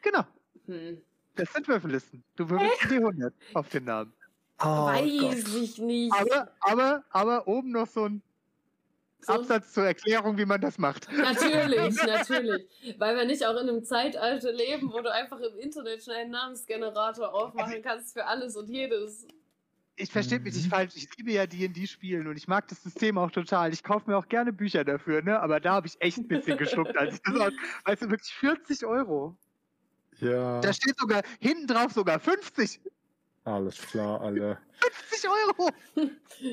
genau, 0.00 0.24
Hm. 0.66 1.00
das 1.36 1.52
sind 1.52 1.68
Würfellisten. 1.68 2.24
Du 2.36 2.48
würfelst 2.50 2.90
die 2.90 2.96
100 2.96 3.34
auf 3.54 3.68
den 3.68 3.84
Namen. 3.84 4.12
Oh, 4.58 4.86
Weiß 4.86 5.20
Gott. 5.44 5.54
ich 5.62 5.78
nicht. 5.78 6.12
Aber, 6.12 6.50
aber, 6.60 7.04
aber 7.10 7.46
oben 7.48 7.70
noch 7.72 7.86
so 7.86 8.04
ein 8.06 8.22
So- 9.24 9.32
Absatz 9.34 9.72
zur 9.72 9.84
Erklärung, 9.84 10.36
wie 10.36 10.44
man 10.44 10.60
das 10.60 10.78
macht. 10.78 11.06
Natürlich, 11.12 11.94
natürlich. 12.06 12.66
Weil 12.98 13.16
wir 13.16 13.24
nicht 13.24 13.44
auch 13.46 13.52
in 13.60 13.68
einem 13.68 13.84
Zeitalter 13.84 14.52
leben, 14.52 14.92
wo 14.92 15.00
du 15.00 15.12
einfach 15.12 15.38
im 15.40 15.56
Internet 15.58 16.02
schnell 16.02 16.22
einen 16.22 16.30
Namensgenerator 16.32 17.32
aufmachen 17.32 17.82
kannst 17.82 18.14
für 18.14 18.26
alles 18.26 18.56
und 18.56 18.68
jedes. 18.68 19.26
Ich 19.96 20.10
verstehe 20.10 20.40
mich 20.40 20.54
nicht 20.54 20.66
Mhm. 20.66 20.70
falsch. 20.70 20.94
Ich 20.96 21.08
liebe 21.16 21.30
ja 21.32 21.46
D&D 21.46 21.86
spielen 21.86 22.26
und 22.26 22.36
ich 22.36 22.48
mag 22.48 22.66
das 22.68 22.82
System 22.82 23.18
auch 23.18 23.30
total. 23.30 23.72
Ich 23.72 23.82
kaufe 23.84 24.10
mir 24.10 24.16
auch 24.16 24.26
gerne 24.26 24.52
Bücher 24.52 24.84
dafür, 24.84 25.22
ne? 25.22 25.38
Aber 25.38 25.60
da 25.60 25.74
habe 25.74 25.86
ich 25.86 26.00
echt 26.00 26.16
ein 26.18 26.26
bisschen 26.28 26.56
geschluckt, 26.58 26.96
als 26.96 27.14
ich 27.14 27.20
das 27.22 27.36
aus. 27.40 27.52
Weißt 27.84 28.02
du, 28.02 28.10
wirklich 28.10 28.32
40 28.34 28.84
Euro. 28.86 29.36
Ja, 30.18 30.60
Da 30.60 30.72
steht 30.72 30.98
sogar 30.98 31.22
hinten 31.40 31.66
drauf 31.66 31.92
sogar 31.92 32.18
50. 32.18 32.80
alles 33.44 33.78
klar, 33.80 34.20
alle. 34.20 34.58
50 35.10 35.30
Euro. 35.30 35.70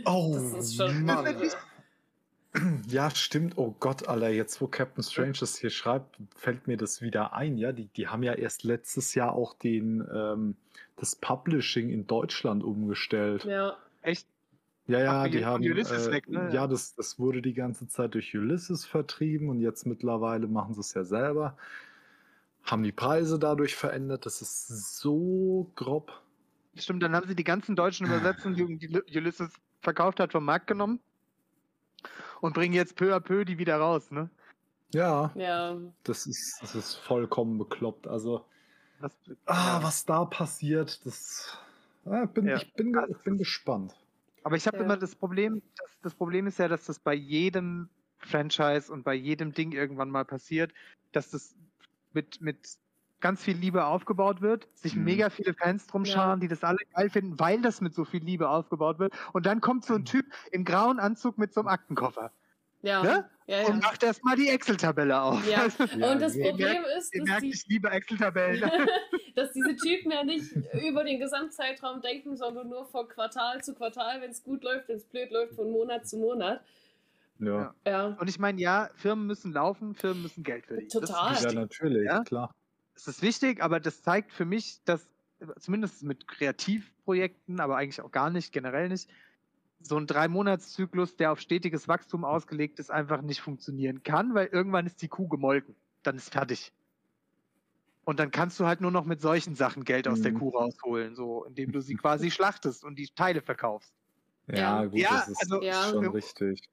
Oh, 0.05 0.33
Das 0.53 0.65
ist 0.65 0.75
schon- 0.75 1.03
Mann. 1.05 1.25
Ja, 2.87 3.11
stimmt. 3.11 3.57
Oh 3.57 3.75
Gott, 3.79 4.07
Alter, 4.07 4.29
jetzt 4.29 4.59
wo 4.59 4.67
Captain 4.67 5.03
Strange 5.03 5.33
das 5.39 5.57
hier 5.57 5.69
schreibt, 5.69 6.17
fällt 6.35 6.67
mir 6.67 6.77
das 6.77 7.01
wieder 7.01 7.33
ein. 7.33 7.57
Ja, 7.57 7.71
die, 7.71 7.87
die 7.87 8.07
haben 8.07 8.23
ja 8.23 8.33
erst 8.33 8.63
letztes 8.63 9.13
Jahr 9.13 9.33
auch 9.33 9.53
den, 9.53 10.07
ähm, 10.11 10.55
das 10.95 11.15
Publishing 11.15 11.89
in 11.89 12.07
Deutschland 12.07 12.63
umgestellt. 12.63 13.45
Ja. 13.45 13.77
Echt? 14.01 14.27
Ja, 14.87 14.99
ja, 14.99 15.23
Ach, 15.23 15.27
die 15.27 15.45
haben. 15.45 15.63
Ulysses 15.63 16.07
äh, 16.07 16.11
weg, 16.11 16.29
ne? 16.29 16.49
Ja, 16.51 16.65
das, 16.65 16.95
das 16.95 17.19
wurde 17.19 17.43
die 17.43 17.53
ganze 17.53 17.87
Zeit 17.87 18.15
durch 18.15 18.35
Ulysses 18.35 18.85
vertrieben 18.85 19.49
und 19.49 19.59
jetzt 19.59 19.85
mittlerweile 19.85 20.47
machen 20.47 20.73
sie 20.73 20.79
es 20.79 20.95
ja 20.95 21.03
selber. 21.03 21.55
Haben 22.63 22.81
die 22.81 22.91
Preise 22.91 23.37
dadurch 23.37 23.75
verändert. 23.75 24.25
Das 24.25 24.41
ist 24.41 24.97
so 24.97 25.69
grob. 25.75 26.11
Stimmt, 26.75 27.03
dann 27.03 27.15
haben 27.15 27.27
sie 27.27 27.35
die 27.35 27.43
ganzen 27.43 27.75
deutschen 27.75 28.07
Übersetzungen, 28.07 28.55
die 28.79 28.87
die 28.87 29.17
Ulysses 29.17 29.51
verkauft 29.81 30.19
hat, 30.19 30.31
vom 30.31 30.45
Markt 30.45 30.65
genommen 30.65 30.99
und 32.41 32.53
bringen 32.53 32.73
jetzt 32.73 32.95
peu 32.95 33.13
à 33.15 33.19
peu 33.19 33.45
die 33.45 33.57
wieder 33.57 33.77
raus, 33.77 34.11
ne? 34.11 34.29
Ja, 34.93 35.31
Ja. 35.35 35.77
das 36.03 36.25
ist, 36.25 36.57
das 36.61 36.73
ist 36.75 36.95
vollkommen 36.95 37.57
bekloppt. 37.57 38.07
Also, 38.07 38.43
Das, 39.01 39.11
ah, 39.45 39.77
ja. 39.77 39.83
was 39.83 40.05
da 40.05 40.25
passiert, 40.25 41.05
das. 41.05 41.57
Ah, 42.05 42.25
bin, 42.25 42.47
Ja. 42.47 42.57
Ich 42.57 42.73
bin, 42.73 42.95
Also, 42.97 43.11
ich 43.13 43.19
bin 43.23 43.37
gespannt. 43.37 43.95
Aber 44.43 44.55
ich 44.55 44.65
habe 44.67 44.77
Ja. 44.77 44.83
immer 44.83 44.97
das 44.97 45.15
Problem, 45.15 45.61
das, 45.77 45.91
das 46.01 46.15
Problem 46.15 46.47
ist 46.47 46.59
ja, 46.59 46.67
dass 46.67 46.85
das 46.85 46.97
bei 46.99 47.13
jedem 47.13 47.89
Franchise 48.17 48.91
und 48.91 49.03
bei 49.03 49.13
jedem 49.13 49.53
Ding 49.53 49.71
irgendwann 49.73 50.09
mal 50.09 50.25
passiert, 50.25 50.73
dass 51.11 51.29
das 51.31 51.55
mit, 52.13 52.41
mit 52.41 52.57
ganz 53.21 53.43
viel 53.43 53.55
Liebe 53.57 53.85
aufgebaut 53.85 54.41
wird, 54.41 54.67
sich 54.75 54.95
Mhm. 54.95 55.03
mega 55.03 55.29
viele 55.29 55.53
Fans 55.53 55.87
drum 55.87 56.05
Ja. 56.05 56.13
scharen, 56.13 56.39
die 56.39 56.47
das 56.47 56.63
alle 56.63 56.77
geil 56.95 57.09
finden, 57.09 57.39
weil 57.39 57.61
das 57.61 57.81
mit 57.81 57.93
so 57.93 58.05
viel 58.05 58.23
Liebe 58.23 58.49
aufgebaut 58.49 58.99
wird. 58.99 59.13
Und 59.33 59.45
dann 59.45 59.61
kommt 59.61 59.85
so 59.85 59.93
ein 59.95 60.05
Typ 60.05 60.25
im 60.51 60.63
grauen 60.65 60.99
Anzug 60.99 61.37
mit 61.37 61.53
so 61.53 61.61
einem 61.61 61.67
Aktenkoffer 61.69 62.31
Ja. 62.81 63.03
Ne? 63.03 63.29
Ja, 63.47 63.61
und 63.65 63.81
ja. 63.81 63.87
macht 63.87 64.03
erstmal 64.03 64.35
die 64.35 64.47
Excel-Tabelle 64.47 65.19
auf. 65.21 65.45
Ja. 65.49 65.65
Ja, 65.97 66.11
Und 66.13 66.21
das 66.21 66.35
ihr 66.35 66.45
Problem 66.49 66.83
ist, 66.97 67.13
Ihr 67.13 67.21
dass, 67.21 67.29
merkt, 67.29 67.43
die, 67.43 67.49
ich 67.49 67.65
liebe 67.67 67.89
Excel-Tabellen. 67.89 68.61
dass 69.35 69.51
diese 69.53 69.75
Typen 69.75 70.11
ja 70.11 70.23
nicht 70.23 70.51
über 70.87 71.03
den 71.03 71.19
Gesamtzeitraum 71.19 72.01
denken, 72.01 72.37
sondern 72.37 72.69
nur 72.69 72.85
von 72.85 73.07
Quartal 73.07 73.61
zu 73.63 73.73
Quartal, 73.73 74.21
wenn 74.21 74.29
es 74.31 74.43
gut 74.43 74.63
läuft, 74.63 74.87
wenn 74.87 74.97
es 74.97 75.05
blöd 75.05 75.31
läuft, 75.31 75.55
von 75.55 75.71
Monat 75.71 76.07
zu 76.07 76.17
Monat. 76.17 76.61
Ja, 77.39 77.73
Ja. 77.87 78.17
Und 78.19 78.29
ich 78.29 78.37
meine, 78.37 78.61
ja, 78.61 78.89
Firmen 78.95 79.25
müssen 79.25 79.51
laufen, 79.53 79.95
Firmen 79.95 80.21
müssen 80.23 80.43
Geld 80.43 80.65
verdienen. 80.67 80.89
Das 80.93 81.01
ist 81.03 81.09
Total. 81.09 81.43
ja 81.43 81.51
natürlich, 81.53 82.05
Ja? 82.05 82.21
klar. 82.23 82.51
Das 83.05 83.15
ist 83.15 83.21
wichtig, 83.21 83.63
aber 83.63 83.79
das 83.79 84.01
zeigt 84.03 84.33
für 84.33 84.43
mich, 84.43 84.81
dass 84.83 85.07
zumindest 85.59 86.03
mit 86.03 86.27
Kreativprojekten, 86.27 87.61
aber 87.61 87.77
eigentlich 87.77 88.01
auch 88.01 88.11
gar 88.11 88.29
nicht, 88.29 88.51
generell 88.51 88.89
nicht, 88.89 89.09
so 89.81 89.95
ein 89.95 90.05
Drei-Monats-Zyklus, 90.05 91.15
der 91.15 91.31
auf 91.31 91.39
stetiges 91.39 91.87
Wachstum 91.87 92.25
ausgelegt 92.25 92.77
ist, 92.79 92.91
einfach 92.91 93.21
nicht 93.21 93.39
funktionieren 93.39 94.03
kann, 94.03 94.33
weil 94.33 94.47
irgendwann 94.47 94.85
ist 94.85 95.01
die 95.01 95.07
Kuh 95.07 95.29
gemolken. 95.29 95.75
Dann 96.03 96.17
ist 96.17 96.33
fertig. 96.33 96.73
Und 98.03 98.19
dann 98.19 98.31
kannst 98.31 98.59
du 98.59 98.65
halt 98.65 98.81
nur 98.81 98.91
noch 98.91 99.05
mit 99.05 99.21
solchen 99.21 99.55
Sachen 99.55 99.85
Geld 99.85 100.05
aus 100.09 100.21
der 100.21 100.33
Mhm. 100.33 100.39
Kuh 100.39 100.49
rausholen, 100.49 101.15
so 101.15 101.45
indem 101.45 101.71
du 101.71 101.79
sie 101.79 101.95
quasi 102.01 102.31
schlachtest 102.31 102.83
und 102.83 102.95
die 102.99 103.07
Teile 103.07 103.41
verkaufst. 103.41 103.93
Ja, 104.47 104.55
Ja. 104.83 104.85
gut, 104.85 104.99
Ja, 104.99 105.09
das 105.11 105.29
ist 105.29 105.41
also- 105.41 105.61
Ja. 105.63 105.83
schon 105.89 106.05
richtig. 106.07 106.67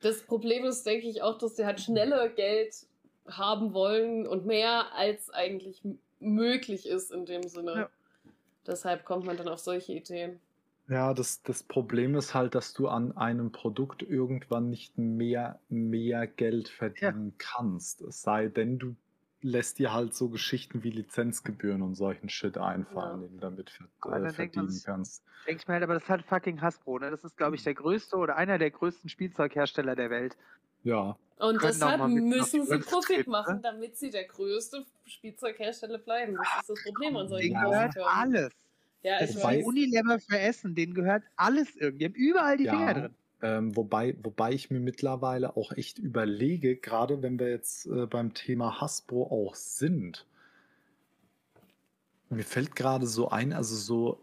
Das 0.00 0.22
Problem 0.22 0.64
ist, 0.64 0.86
denke 0.86 1.06
ich, 1.08 1.20
auch, 1.20 1.36
dass 1.36 1.56
sie 1.56 1.66
halt 1.66 1.80
schneller 1.82 2.30
Geld 2.30 2.86
haben 3.28 3.72
wollen 3.74 4.26
und 4.26 4.46
mehr 4.46 4.92
als 4.94 5.30
eigentlich 5.30 5.82
möglich 6.20 6.88
ist 6.88 7.10
in 7.12 7.26
dem 7.26 7.42
Sinne. 7.44 7.74
Ja. 7.74 7.88
Deshalb 8.66 9.04
kommt 9.04 9.24
man 9.26 9.36
dann 9.36 9.48
auf 9.48 9.58
solche 9.60 9.92
Ideen. 9.92 10.40
Ja, 10.88 11.14
das, 11.14 11.42
das 11.42 11.62
Problem 11.64 12.14
ist 12.14 12.34
halt, 12.34 12.54
dass 12.54 12.72
du 12.72 12.86
an 12.88 13.16
einem 13.16 13.50
Produkt 13.50 14.02
irgendwann 14.02 14.70
nicht 14.70 14.96
mehr, 14.98 15.58
mehr 15.68 16.26
Geld 16.28 16.68
verdienen 16.68 17.34
kannst. 17.38 18.02
Es 18.02 18.22
sei 18.22 18.46
denn, 18.48 18.78
du 18.78 18.94
lässt 19.42 19.78
dir 19.80 19.92
halt 19.92 20.14
so 20.14 20.28
Geschichten 20.28 20.82
wie 20.84 20.90
Lizenzgebühren 20.90 21.82
und 21.82 21.94
solchen 21.96 22.28
Shit 22.28 22.56
einfallen, 22.58 23.20
Ja. 23.22 23.26
den 23.28 23.34
du 23.36 23.40
damit 23.40 23.70
ver 23.70 23.86
Aber 24.00 24.16
äh, 24.16 24.20
man 24.20 24.30
verdienen 24.32 24.70
sich- 24.70 24.84
kannst. 24.84 25.24
Denke 25.46 25.60
ich 25.62 25.68
mir 25.68 25.74
halt, 25.74 25.82
aber 25.84 25.94
das 25.94 26.04
ist 26.04 26.08
halt 26.08 26.24
fucking 26.24 26.60
Hasbro, 26.60 26.98
ne? 26.98 27.10
Das 27.10 27.22
ist, 27.24 27.36
glaube 27.36 27.54
ich, 27.56 27.62
der 27.64 27.74
größte 27.74 28.16
oder 28.16 28.36
einer 28.36 28.58
der 28.58 28.70
größten 28.70 29.08
Spielzeughersteller 29.10 29.94
der 29.96 30.10
Welt. 30.10 30.36
Ja, 30.86 31.18
Und 31.38 31.62
deshalb 31.62 32.00
müssen 32.08 32.64
sie 32.64 32.78
Profit 32.78 33.16
treten, 33.16 33.30
machen, 33.30 33.56
ne? 33.56 33.60
damit 33.62 33.96
sie 33.96 34.10
der 34.10 34.24
größte 34.24 34.84
Spielzeughersteller 35.04 35.98
bleiben. 35.98 36.36
Das 36.36 36.60
ist 36.60 36.70
das 36.70 36.84
Problem 36.84 37.16
an 37.16 37.28
solchen 37.28 37.54
Denen 37.54 37.64
gehört 37.64 37.96
alles. 37.98 38.52
Ja, 39.02 39.18
Das 39.18 39.30
ich 39.30 39.36
ist 39.36 39.42
Wobei- 39.42 39.58
weiß. 39.58 39.64
Unilever 39.66 40.18
für 40.20 40.38
Essen, 40.38 40.74
denen 40.76 40.94
gehört 40.94 41.24
alles 41.36 41.74
irgendwie. 41.76 41.98
Die 41.98 42.04
haben 42.06 42.14
überall 42.14 42.56
die 42.56 42.64
Ja. 42.64 42.72
Finger 42.76 42.94
drin. 42.94 43.14
ähm, 43.42 43.76
wobei, 43.76 44.16
wobei 44.22 44.52
ich 44.52 44.70
mir 44.70 44.78
mittlerweile 44.80 45.56
auch 45.56 45.72
echt 45.72 45.98
überlege, 45.98 46.76
gerade 46.76 47.20
wenn 47.22 47.38
wir 47.38 47.48
jetzt 47.50 47.86
äh, 47.86 48.06
beim 48.06 48.32
Thema 48.32 48.80
Hasbro 48.80 49.24
auch 49.24 49.54
sind, 49.56 50.24
mir 52.30 52.44
fällt 52.44 52.74
gerade 52.76 53.06
so 53.06 53.28
ein, 53.28 53.52
also 53.52 53.74
so 53.76 54.20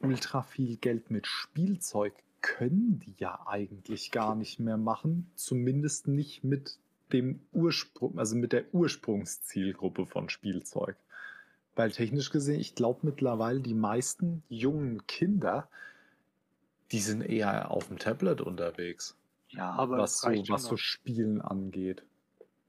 ultra 0.00 0.42
viel 0.42 0.76
Geld 0.76 1.10
mit 1.10 1.26
Spielzeug 1.26 2.14
können 2.44 3.00
die 3.00 3.14
ja 3.16 3.40
eigentlich 3.46 4.10
gar 4.10 4.34
nicht 4.34 4.60
mehr 4.60 4.76
machen, 4.76 5.30
zumindest 5.34 6.08
nicht 6.08 6.44
mit 6.44 6.78
dem 7.12 7.40
Ursprung, 7.52 8.18
also 8.18 8.36
mit 8.36 8.52
der 8.52 8.64
Ursprungszielgruppe 8.74 10.04
von 10.04 10.28
Spielzeug. 10.28 10.96
Weil 11.74 11.90
technisch 11.90 12.30
gesehen, 12.30 12.60
ich 12.60 12.74
glaube 12.74 13.00
mittlerweile, 13.02 13.60
die 13.60 13.74
meisten 13.74 14.42
jungen 14.50 15.06
Kinder, 15.06 15.68
die 16.92 17.00
sind 17.00 17.22
eher 17.22 17.70
auf 17.70 17.88
dem 17.88 17.98
Tablet 17.98 18.42
unterwegs, 18.42 19.16
Ja, 19.48 19.70
aber 19.70 19.98
was, 19.98 20.20
so, 20.20 20.28
was 20.28 20.64
so. 20.64 20.76
Spielen 20.76 21.40
angeht. 21.40 22.04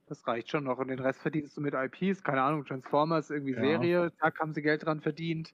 das 0.06 0.26
reicht 0.26 0.50
schon 0.50 0.64
noch. 0.64 0.78
Und 0.78 0.88
den 0.88 1.00
Rest 1.00 1.20
verdienst 1.20 1.56
du 1.56 1.60
mit 1.60 1.74
IPs, 1.74 2.22
keine 2.24 2.40
Ahnung, 2.42 2.64
Transformers, 2.64 3.28
irgendwie 3.30 3.52
Ja. 3.52 3.60
Serie, 3.60 4.12
zack, 4.20 4.40
haben 4.40 4.54
sie 4.54 4.62
Geld 4.62 4.84
dran 4.86 5.00
verdient. 5.02 5.52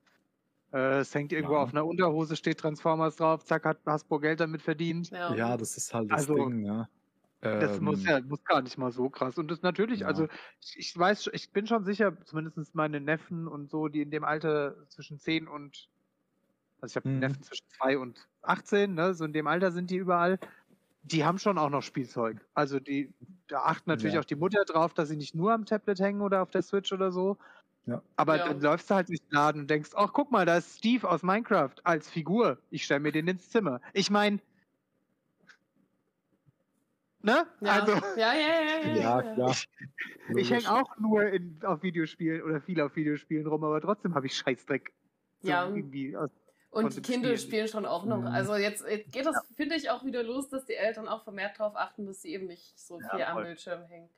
Äh, 0.72 1.00
es 1.00 1.14
hängt 1.14 1.32
irgendwo 1.32 1.56
Ja. 1.56 1.58
auf 1.58 1.72
einer 1.72 1.86
Unterhose, 1.86 2.36
steht 2.36 2.58
Transformers 2.60 3.16
drauf, 3.16 3.44
zack, 3.44 3.64
hat 3.64 3.80
Hasbro 3.86 4.20
Geld 4.20 4.40
damit 4.40 4.62
verdient. 4.62 5.12
Ja. 5.12 5.36
Ja, 5.36 5.56
das 5.56 5.76
ist 5.76 5.92
halt 5.94 6.10
das 6.10 6.30
Also, 6.30 6.32
Ding, 6.32 6.62
ne? 6.62 6.88
Das 7.58 7.80
muss 7.80 8.02
Ähm, 8.02 8.06
ja 8.06 8.20
muss 8.22 8.42
gar 8.44 8.62
nicht 8.62 8.78
mal 8.78 8.90
so 8.92 9.10
krass. 9.10 9.38
Und 9.38 9.50
das 9.50 9.62
natürlich, 9.62 10.06
Ja. 10.06 10.06
also 10.06 10.26
ich, 10.60 10.76
ich 10.78 10.96
weiß, 10.98 11.28
ich 11.32 11.52
bin 11.52 11.66
schon 11.66 11.84
sicher, 11.84 12.16
zumindest 12.24 12.74
meine 12.74 13.00
Neffen 13.00 13.46
und 13.48 13.70
so, 13.70 13.88
die 13.88 14.02
in 14.02 14.10
dem 14.10 14.24
Alter 14.24 14.88
zwischen 14.88 15.18
10 15.18 15.48
und, 15.48 15.88
also 16.80 16.92
ich 16.92 16.96
habe 16.96 17.06
Mhm. 17.06 17.36
Neffen 17.36 17.42
zwischen 17.44 17.66
2 17.70 17.98
und 17.98 18.28
18, 18.42 18.94
ne, 18.94 19.14
so 19.14 19.24
in 19.26 19.32
dem 19.34 19.46
Alter 19.48 19.72
sind 19.72 19.90
die 19.90 19.96
überall, 19.98 20.38
die 21.02 21.24
haben 21.24 21.38
schon 21.38 21.58
auch 21.58 21.70
noch 21.70 21.82
Spielzeug. 21.82 22.46
Also 22.54 22.80
die, 22.80 23.14
da 23.48 23.62
achten 23.64 23.90
natürlich 23.90 24.18
Ja. 24.18 24.20
auch 24.20 24.24
die 24.26 24.36
Mutter 24.36 24.64
drauf, 24.66 24.94
dass 24.94 25.08
sie 25.10 25.16
nicht 25.16 25.34
nur 25.34 25.52
am 25.54 25.66
Tablet 25.66 26.00
hängen 26.00 26.22
oder 26.22 26.42
auf 26.42 26.50
der 26.50 26.62
Switch 26.62 26.92
oder 26.92 27.12
so. 27.12 27.38
Ja. 27.86 28.00
Aber 28.16 28.36
Ja. 28.36 28.46
dann 28.48 28.60
läufst 28.60 28.90
du 28.90 28.94
halt 28.94 29.08
durch 29.08 29.20
den 29.20 29.32
Laden 29.32 29.62
und 29.62 29.70
denkst, 29.70 29.90
ach 29.94 30.12
guck 30.12 30.30
mal, 30.30 30.46
da 30.46 30.58
ist 30.58 30.78
Steve 30.78 31.08
aus 31.08 31.22
Minecraft 31.22 31.74
als 31.82 32.08
Figur. 32.08 32.58
Ich 32.70 32.84
stelle 32.84 33.00
mir 33.00 33.12
den 33.12 33.26
ins 33.28 33.50
Zimmer. 33.50 33.80
Ich 33.92 34.08
meine, 34.10 34.38
ne? 37.22 37.46
Ja. 37.60 37.72
Also 37.80 37.92
ja, 38.16 38.32
ja, 38.34 38.34
ja, 38.34 38.88
ja, 38.88 38.96
Ja, 38.96 39.22
klar. 39.34 39.50
ich 39.50 39.68
Logisch. 40.28 40.50
hänge 40.50 40.72
auch 40.72 40.96
nur 40.98 41.24
in, 41.26 41.58
auf 41.64 41.82
Videospielen 41.82 42.42
oder 42.42 42.60
viel 42.60 42.80
auf 42.80 42.94
Videospielen 42.96 43.46
rum, 43.46 43.64
aber 43.64 43.80
trotzdem 43.80 44.14
habe 44.14 44.26
ich 44.26 44.36
Scheißdreck. 44.36 44.92
Ja. 45.42 45.66
irgendwie 45.66 46.16
aus- 46.16 46.30
Und 46.70 46.94
die 46.96 47.02
Kinder 47.02 47.30
Spielen. 47.36 47.38
spielen 47.38 47.68
schon 47.68 47.84
auch 47.84 48.04
noch. 48.04 48.20
Mhm. 48.20 48.26
Also 48.28 48.54
jetzt, 48.54 48.84
jetzt 48.88 49.12
geht 49.12 49.26
das, 49.26 49.34
finde 49.56 49.74
ich, 49.74 49.90
auch 49.90 50.04
wieder 50.04 50.22
los, 50.22 50.48
dass 50.48 50.64
die 50.66 50.74
Eltern 50.74 51.08
auch 51.08 51.24
vermehrt 51.24 51.58
darauf 51.58 51.74
achten, 51.76 52.06
dass 52.06 52.22
sie 52.22 52.32
eben 52.32 52.46
nicht 52.46 52.78
so 52.78 53.00
Ja, 53.00 53.08
viel 53.10 53.22
am 53.24 53.32
voll. 53.34 53.44
Bildschirm 53.44 53.82
hängen. 53.86 54.08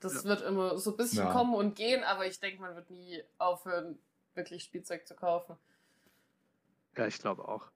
Das 0.00 0.14
Ja. 0.14 0.24
wird 0.24 0.42
immer 0.42 0.78
so 0.78 0.92
ein 0.92 0.96
bisschen 0.96 1.24
Ja. 1.24 1.32
kommen 1.32 1.54
und 1.54 1.74
gehen, 1.76 2.04
aber 2.04 2.26
ich 2.26 2.38
denke, 2.40 2.60
man 2.60 2.74
wird 2.76 2.90
nie 2.90 3.22
aufhören, 3.38 3.98
wirklich 4.34 4.62
Spielzeug 4.62 5.06
zu 5.06 5.14
kaufen. 5.16 5.56
Ja, 6.96 7.06
ich 7.06 7.18
glaube 7.18 7.46
auch. 7.48 7.70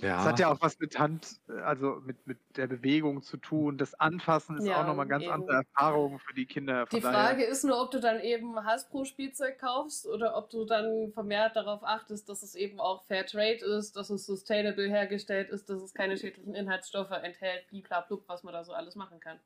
Ja, 0.00 0.16
Das 0.18 0.26
hat 0.26 0.38
ja 0.38 0.48
auch 0.52 0.60
was 0.60 0.78
mit 0.78 0.96
Hand, 0.98 1.40
also 1.48 2.00
mit, 2.04 2.24
mit 2.26 2.38
der 2.56 2.68
Bewegung 2.68 3.22
zu 3.22 3.36
tun. 3.36 3.78
Das 3.78 3.94
Anfassen 3.94 4.56
ist 4.56 4.66
Ja, 4.66 4.80
auch 4.82 4.86
nochmal 4.86 5.08
ganz 5.08 5.24
eben. 5.24 5.32
andere 5.32 5.56
Erfahrung 5.56 6.20
für 6.20 6.34
die 6.34 6.46
Kinder. 6.46 6.86
Von 6.86 6.96
Die 7.00 7.02
Frage 7.02 7.44
ist 7.44 7.64
nur, 7.64 7.80
ob 7.82 7.90
du 7.90 7.98
dann 7.98 8.20
eben 8.20 8.64
Hasbro-Spielzeug 8.64 9.58
kaufst 9.58 10.06
oder 10.06 10.36
ob 10.36 10.50
du 10.50 10.64
dann 10.64 11.10
vermehrt 11.12 11.56
darauf 11.56 11.82
achtest, 11.82 12.28
dass 12.28 12.42
es 12.44 12.54
eben 12.54 12.78
auch 12.78 13.04
Fair 13.06 13.26
Trade 13.26 13.64
ist, 13.64 13.96
dass 13.96 14.10
es 14.10 14.24
sustainable 14.24 14.88
hergestellt 14.88 15.50
ist, 15.50 15.68
dass 15.68 15.82
es 15.82 15.94
keine 15.94 16.16
schädlichen 16.16 16.54
Inhaltsstoffe 16.54 17.10
enthält, 17.10 17.66
bliblablub, 17.68 18.22
was 18.28 18.44
man 18.44 18.52
da 18.52 18.62
so 18.64 18.72
alles 18.74 18.94
machen 18.94 19.18
kann. 19.18 19.40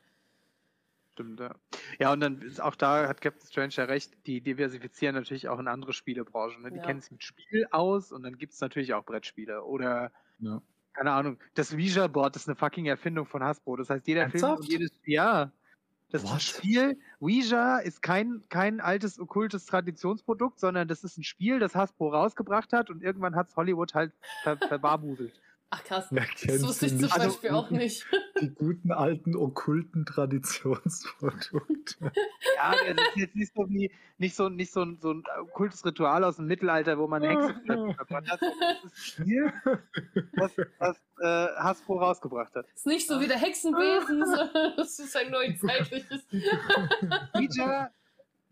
Stimmt, 1.12 1.40
ja. 1.40 1.54
Ja, 1.98 2.12
und 2.12 2.20
dann 2.20 2.40
ist 2.40 2.60
auch 2.60 2.74
da 2.74 3.06
hat 3.06 3.20
Captain 3.20 3.46
Strange 3.46 3.72
ja 3.74 3.84
recht, 3.84 4.26
die 4.26 4.40
diversifizieren 4.40 5.14
natürlich 5.14 5.48
auch 5.48 5.58
in 5.58 5.68
andere 5.68 5.92
Spielebranchen. 5.92 6.62
Ne? 6.62 6.70
Die 6.72 6.78
Ja. 6.78 6.82
kennen 6.82 7.00
sich 7.02 7.10
mit 7.10 7.22
Spiel 7.22 7.66
aus 7.70 8.12
und 8.12 8.22
dann 8.22 8.38
gibt 8.38 8.54
es 8.54 8.60
natürlich 8.60 8.94
auch 8.94 9.04
Brettspiele. 9.04 9.62
Oder, 9.62 10.10
Ja. 10.38 10.62
keine 10.94 11.12
Ahnung, 11.12 11.38
das 11.54 11.72
Ouija-Board 11.74 12.36
ist 12.36 12.48
eine 12.48 12.56
fucking 12.56 12.86
Erfindung 12.86 13.26
von 13.26 13.42
Hasbro. 13.44 13.76
Das 13.76 13.90
heißt, 13.90 14.06
jeder 14.06 14.30
Film 14.30 14.42
Ernsthaft? 14.44 14.60
und 14.62 14.68
jedes. 14.70 14.90
Ja. 15.04 15.52
Das 16.10 16.22
ist 16.24 16.28
ein 16.28 16.34
What? 16.34 16.42
Spiel. 16.42 16.98
Ouija 17.20 17.78
ist 17.78 18.00
kein, 18.02 18.42
kein 18.48 18.80
altes, 18.80 19.18
okkultes 19.18 19.66
Traditionsprodukt, 19.66 20.60
sondern 20.60 20.88
das 20.88 21.04
ist 21.04 21.18
ein 21.18 21.24
Spiel, 21.24 21.58
das 21.58 21.74
Hasbro 21.74 22.08
rausgebracht 22.10 22.72
hat 22.72 22.90
und 22.90 23.02
irgendwann 23.02 23.34
hat 23.36 23.48
es 23.48 23.56
Hollywood 23.56 23.94
halt 23.94 24.12
ver 24.42 24.56
verbarbuselt. 24.58 25.40
Ach 25.74 25.82
krass, 25.84 26.08
das 26.10 26.62
wusste 26.62 26.84
ich 26.84 26.92
zum 26.92 27.00
nicht? 27.00 27.14
Also- 27.14 27.28
Beispiel 27.28 27.50
auch 27.50 27.70
nicht. 27.70 28.04
Die 28.42 28.50
guten 28.50 28.92
alten 28.92 29.34
okkulten 29.34 30.04
Traditionsprodukte. 30.04 32.12
Ja, 32.56 32.74
das 32.94 33.06
ist 33.08 33.16
jetzt 33.16 33.34
nicht 33.36 33.54
so 33.54 33.66
wie 33.70 33.90
nicht 34.18 34.34
so 34.34 34.50
nicht 34.50 34.70
so 34.70 34.82
ein, 34.82 34.98
so 35.00 35.12
ein 35.14 35.22
okkultes 35.40 35.82
Ritual 35.86 36.24
aus 36.24 36.36
dem 36.36 36.46
Mittelalter, 36.46 36.98
wo 36.98 37.06
man 37.06 37.22
eine 37.22 37.42
Hexe 37.42 37.54
ver- 37.66 37.94
verbrannt 37.94 38.30
hat. 38.30 38.42
Das 38.42 38.52
ist 38.52 38.84
ein 38.84 38.90
Spiel, 38.94 39.52
was, 40.34 40.52
was 40.78 40.96
äh, 41.20 41.46
Hasbro 41.62 42.00
rausgebracht 42.00 42.54
hat. 42.54 42.66
ist 42.74 42.86
nicht 42.86 43.06
so 43.08 43.18
wie 43.20 43.28
der 43.28 43.38
Hexenbesen, 43.38 44.26
sondern 44.26 44.76
das 44.76 44.98
ist 44.98 45.16
ein 45.16 45.30
neuzeitliches. 45.30 46.26
Ouija, 47.34 47.90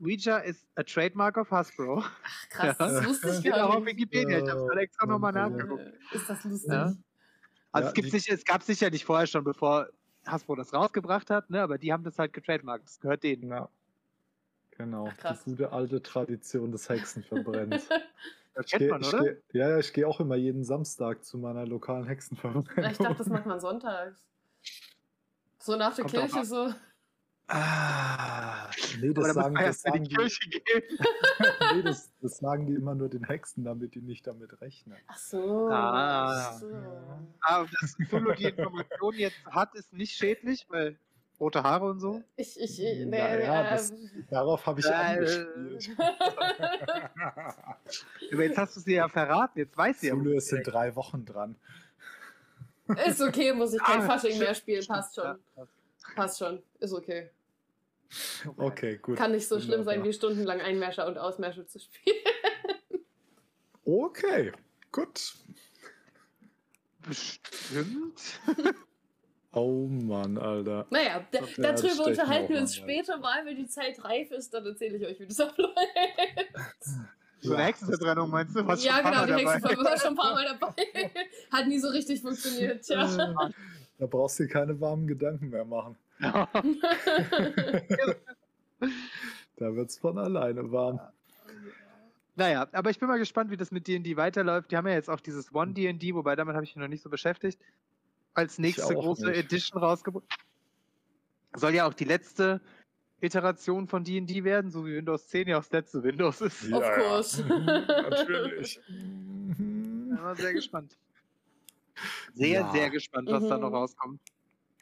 Ouija 0.00 0.38
ist 0.38 0.66
a 0.76 0.82
trademark 0.84 1.36
of 1.36 1.50
Hasbro. 1.50 2.02
Ach 2.02 2.48
krass, 2.48 2.76
Ja. 2.78 2.88
das 2.88 3.04
wusste 3.06 3.28
ich 3.44 3.52
auch 3.52 3.56
gar 3.56 3.68
auf 3.76 3.84
nicht. 3.84 3.96
Wikipedia. 3.98 4.38
Ich 4.38 4.48
habe 4.48 4.66
gerade 4.66 4.80
extra 4.80 5.06
nochmal 5.06 5.34
Ja. 5.34 5.50
nachgeguckt. 5.50 5.82
Äh, 5.82 6.16
Ist 6.16 6.30
das 6.30 6.44
lustig? 6.44 6.72
Ja. 6.72 6.94
Also 7.72 7.86
Ja, 7.86 7.88
es, 7.88 7.94
gibt 7.94 8.10
sicher, 8.10 8.34
es 8.34 8.44
gab 8.44 8.62
sicherlich 8.62 9.04
vorher 9.04 9.26
schon, 9.26 9.44
bevor 9.44 9.88
Hasbro 10.26 10.56
das 10.56 10.72
rausgebracht 10.74 11.30
hat, 11.30 11.50
ne? 11.50 11.62
aber 11.62 11.78
die 11.78 11.92
haben 11.92 12.04
das 12.04 12.18
halt 12.18 12.32
getrademarkt. 12.32 12.84
Das 12.86 13.00
gehört 13.00 13.22
denen. 13.22 13.48
Ja. 13.50 13.68
Genau, 14.72 15.08
Ach, 15.10 15.16
die 15.28 15.36
gute 15.36 15.72
alte 15.72 16.02
Tradition 16.02 16.72
des 16.72 16.88
Hexenverbrennens. 16.88 17.88
Das 18.54 18.66
Ich 18.66 18.72
kennt 18.72 18.80
geh, 18.82 18.88
man, 18.88 19.04
oder? 19.04 19.22
geh, 19.22 19.36
ja, 19.52 19.68
ja, 19.70 19.78
ich 19.78 19.92
gehe 19.92 20.08
auch 20.08 20.18
immer 20.18 20.34
jeden 20.34 20.64
Samstag 20.64 21.24
zu 21.24 21.38
meiner 21.38 21.66
lokalen 21.66 22.04
Hexenverbrennung. 22.06 22.90
Ich 22.90 22.98
dachte, 23.00 23.18
das 23.18 23.28
macht 23.28 23.46
man 23.46 23.60
sonntags. 23.60 24.26
So 25.58 25.76
nach 25.76 25.94
der 25.94 26.04
Kommt 26.04 26.14
Kirche 26.14 26.44
so. 26.44 26.74
Ah, 27.52 28.70
nee, 29.00 29.12
das 29.12 29.26
da 29.26 29.32
sagen, 29.34 29.54
das, 29.56 29.82
in 29.84 29.92
sagen 29.92 30.04
die 30.04 30.16
nee, 31.74 31.82
das, 31.82 32.10
das 32.22 32.36
sagen 32.38 32.66
die 32.66 32.74
immer 32.74 32.94
nur 32.94 33.08
den 33.08 33.24
Hexen, 33.24 33.64
damit 33.64 33.94
die 33.96 34.00
nicht 34.00 34.24
damit 34.26 34.60
rechnen. 34.60 34.96
Ach 35.08 35.18
so. 35.18 35.68
Ah. 35.68 36.52
so. 36.58 36.66
Aber 37.40 37.68
dass 37.80 37.96
Cthulhu 37.96 38.32
die 38.34 38.44
Information 38.44 39.14
jetzt 39.14 39.44
hat, 39.46 39.74
ist 39.74 39.92
nicht 39.92 40.12
schädlich, 40.16 40.66
weil 40.70 40.96
rote 41.40 41.62
Haare 41.64 41.86
und 41.86 41.98
so. 42.00 42.22
Ich, 42.36 42.60
ich, 42.60 42.78
nee, 42.78 43.04
Naja, 43.06 43.62
äh, 43.66 43.70
das- 43.70 43.92
Darauf 44.30 44.64
habe 44.66 44.78
ich 44.80 44.86
Äh, 44.86 44.90
angespielt. 44.92 45.90
Aber 48.32 48.44
jetzt 48.44 48.58
hast 48.58 48.76
du 48.76 48.80
sie 48.80 48.94
ja 48.94 49.08
verraten, 49.08 49.58
jetzt 49.58 49.76
weiß 49.76 50.00
sie 50.00 50.08
ja. 50.08 50.14
Zulu, 50.14 50.34
es 50.36 50.46
sind 50.46 50.62
drei 50.64 50.94
Wochen 50.94 51.24
dran. 51.24 51.56
ist 53.06 53.20
okay, 53.20 53.52
muss 53.52 53.72
ich 53.74 53.82
kein 53.82 54.02
Ah, 54.02 54.06
Fasching 54.06 54.38
mehr 54.38 54.54
spielen. 54.54 54.86
Passt 54.86 55.14
schon. 55.16 55.24
ja, 55.24 55.38
passt. 55.56 55.72
Passt 56.14 56.38
schon. 56.38 56.62
Ist 56.78 56.92
okay. 56.92 57.30
Okay, 58.56 58.98
gut. 58.98 59.16
Kann 59.16 59.32
nicht 59.32 59.46
so 59.46 59.60
schlimm 59.60 59.84
sein, 59.84 60.02
wie 60.04 60.12
stundenlang 60.12 60.60
Einmärscher 60.60 61.06
und 61.06 61.18
Ausmärscher 61.18 61.66
zu 61.66 61.78
spielen. 61.78 62.16
Okay, 63.84 64.52
gut. 64.92 65.34
Bestimmt. 67.02 68.20
Oh 69.52 69.88
Mann, 69.88 70.38
Alter. 70.38 70.86
Naja, 70.90 71.26
da, 71.32 71.40
das 71.40 71.82
darüber 71.82 72.04
unterhalten 72.06 72.54
wir 72.54 72.60
uns 72.60 72.76
später 72.76 73.16
mal, 73.16 73.44
wenn 73.44 73.56
die 73.56 73.66
Zeit 73.66 74.02
reif 74.04 74.30
ist, 74.30 74.54
dann 74.54 74.64
erzähle 74.64 74.98
ich 74.98 75.04
euch, 75.04 75.18
wie 75.18 75.26
das 75.26 75.40
abläuft. 75.40 75.74
So 77.40 77.54
eine 77.54 77.64
Hexenverbrennung 77.64 78.30
meinst 78.30 78.54
du? 78.54 78.60
Ja, 78.60 79.00
genau, 79.00 79.26
die 79.26 79.44
Hexenverbrennung 79.44 79.84
war 79.84 79.98
schon 79.98 80.10
ein 80.10 80.16
paar 80.16 80.34
Mal 80.34 80.44
dabei. 80.60 81.10
Hat 81.50 81.66
nie 81.66 81.80
so 81.80 81.88
richtig 81.88 82.20
funktioniert, 82.22 82.84
tja. 82.84 83.52
Da 83.98 84.06
brauchst 84.06 84.38
du 84.38 84.44
dir 84.44 84.50
keine 84.50 84.80
warmen 84.80 85.08
Gedanken 85.08 85.50
mehr 85.50 85.64
machen. 85.64 85.96
Da 89.56 89.74
wird's 89.76 89.98
von 89.98 90.16
alleine 90.18 90.70
warm. 90.72 91.00
Naja, 92.36 92.66
aber 92.72 92.88
ich 92.90 92.98
bin 92.98 93.08
mal 93.08 93.18
gespannt, 93.18 93.50
wie 93.50 93.56
das 93.58 93.70
mit 93.70 93.86
D&D 93.86 94.16
weiterläuft. 94.16 94.70
Die 94.70 94.76
haben 94.76 94.86
ja 94.86 94.94
jetzt 94.94 95.10
auch 95.10 95.20
dieses 95.20 95.54
One 95.54 95.74
D&D, 95.74 96.14
wobei 96.14 96.36
damit 96.36 96.54
habe 96.54 96.64
ich 96.64 96.74
mich 96.74 96.80
noch 96.82 96.88
nicht 96.88 97.02
so 97.02 97.10
beschäftigt, 97.10 97.60
als 98.32 98.58
nächste 98.58 98.94
große 98.94 99.26
nicht. 99.26 99.36
Edition 99.38 99.82
rausgebracht. 99.82 100.24
Soll 101.54 101.74
ja 101.74 101.86
auch 101.86 101.92
die 101.92 102.04
letzte 102.04 102.62
Iteration 103.20 103.88
von 103.88 104.04
D&D 104.04 104.44
werden, 104.44 104.70
so 104.70 104.86
wie 104.86 104.94
Windows 104.96 105.26
10 105.28 105.48
ja 105.48 105.58
auch 105.58 105.62
das 105.64 105.72
letzte 105.72 106.02
Windows 106.02 106.40
ist. 106.40 106.72
Of 106.72 106.82
course. 106.94 107.44
Natürlich. 107.46 108.78
Ich 108.78 109.56
bin 109.58 110.18
sehr 110.36 110.54
gespannt. 110.54 110.96
Sehr, 112.32 112.60
Ja. 112.60 112.72
sehr 112.72 112.88
gespannt, 112.88 113.28
was 113.30 113.46
da 113.46 113.56
Mhm. 113.56 113.62
noch 113.62 113.72
rauskommt. 113.72 114.20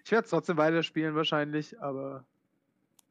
Ich 0.08 0.12
werde 0.12 0.24
es 0.24 0.30
trotzdem 0.30 0.56
weiterspielen 0.56 1.14
wahrscheinlich, 1.16 1.82
aber 1.82 2.24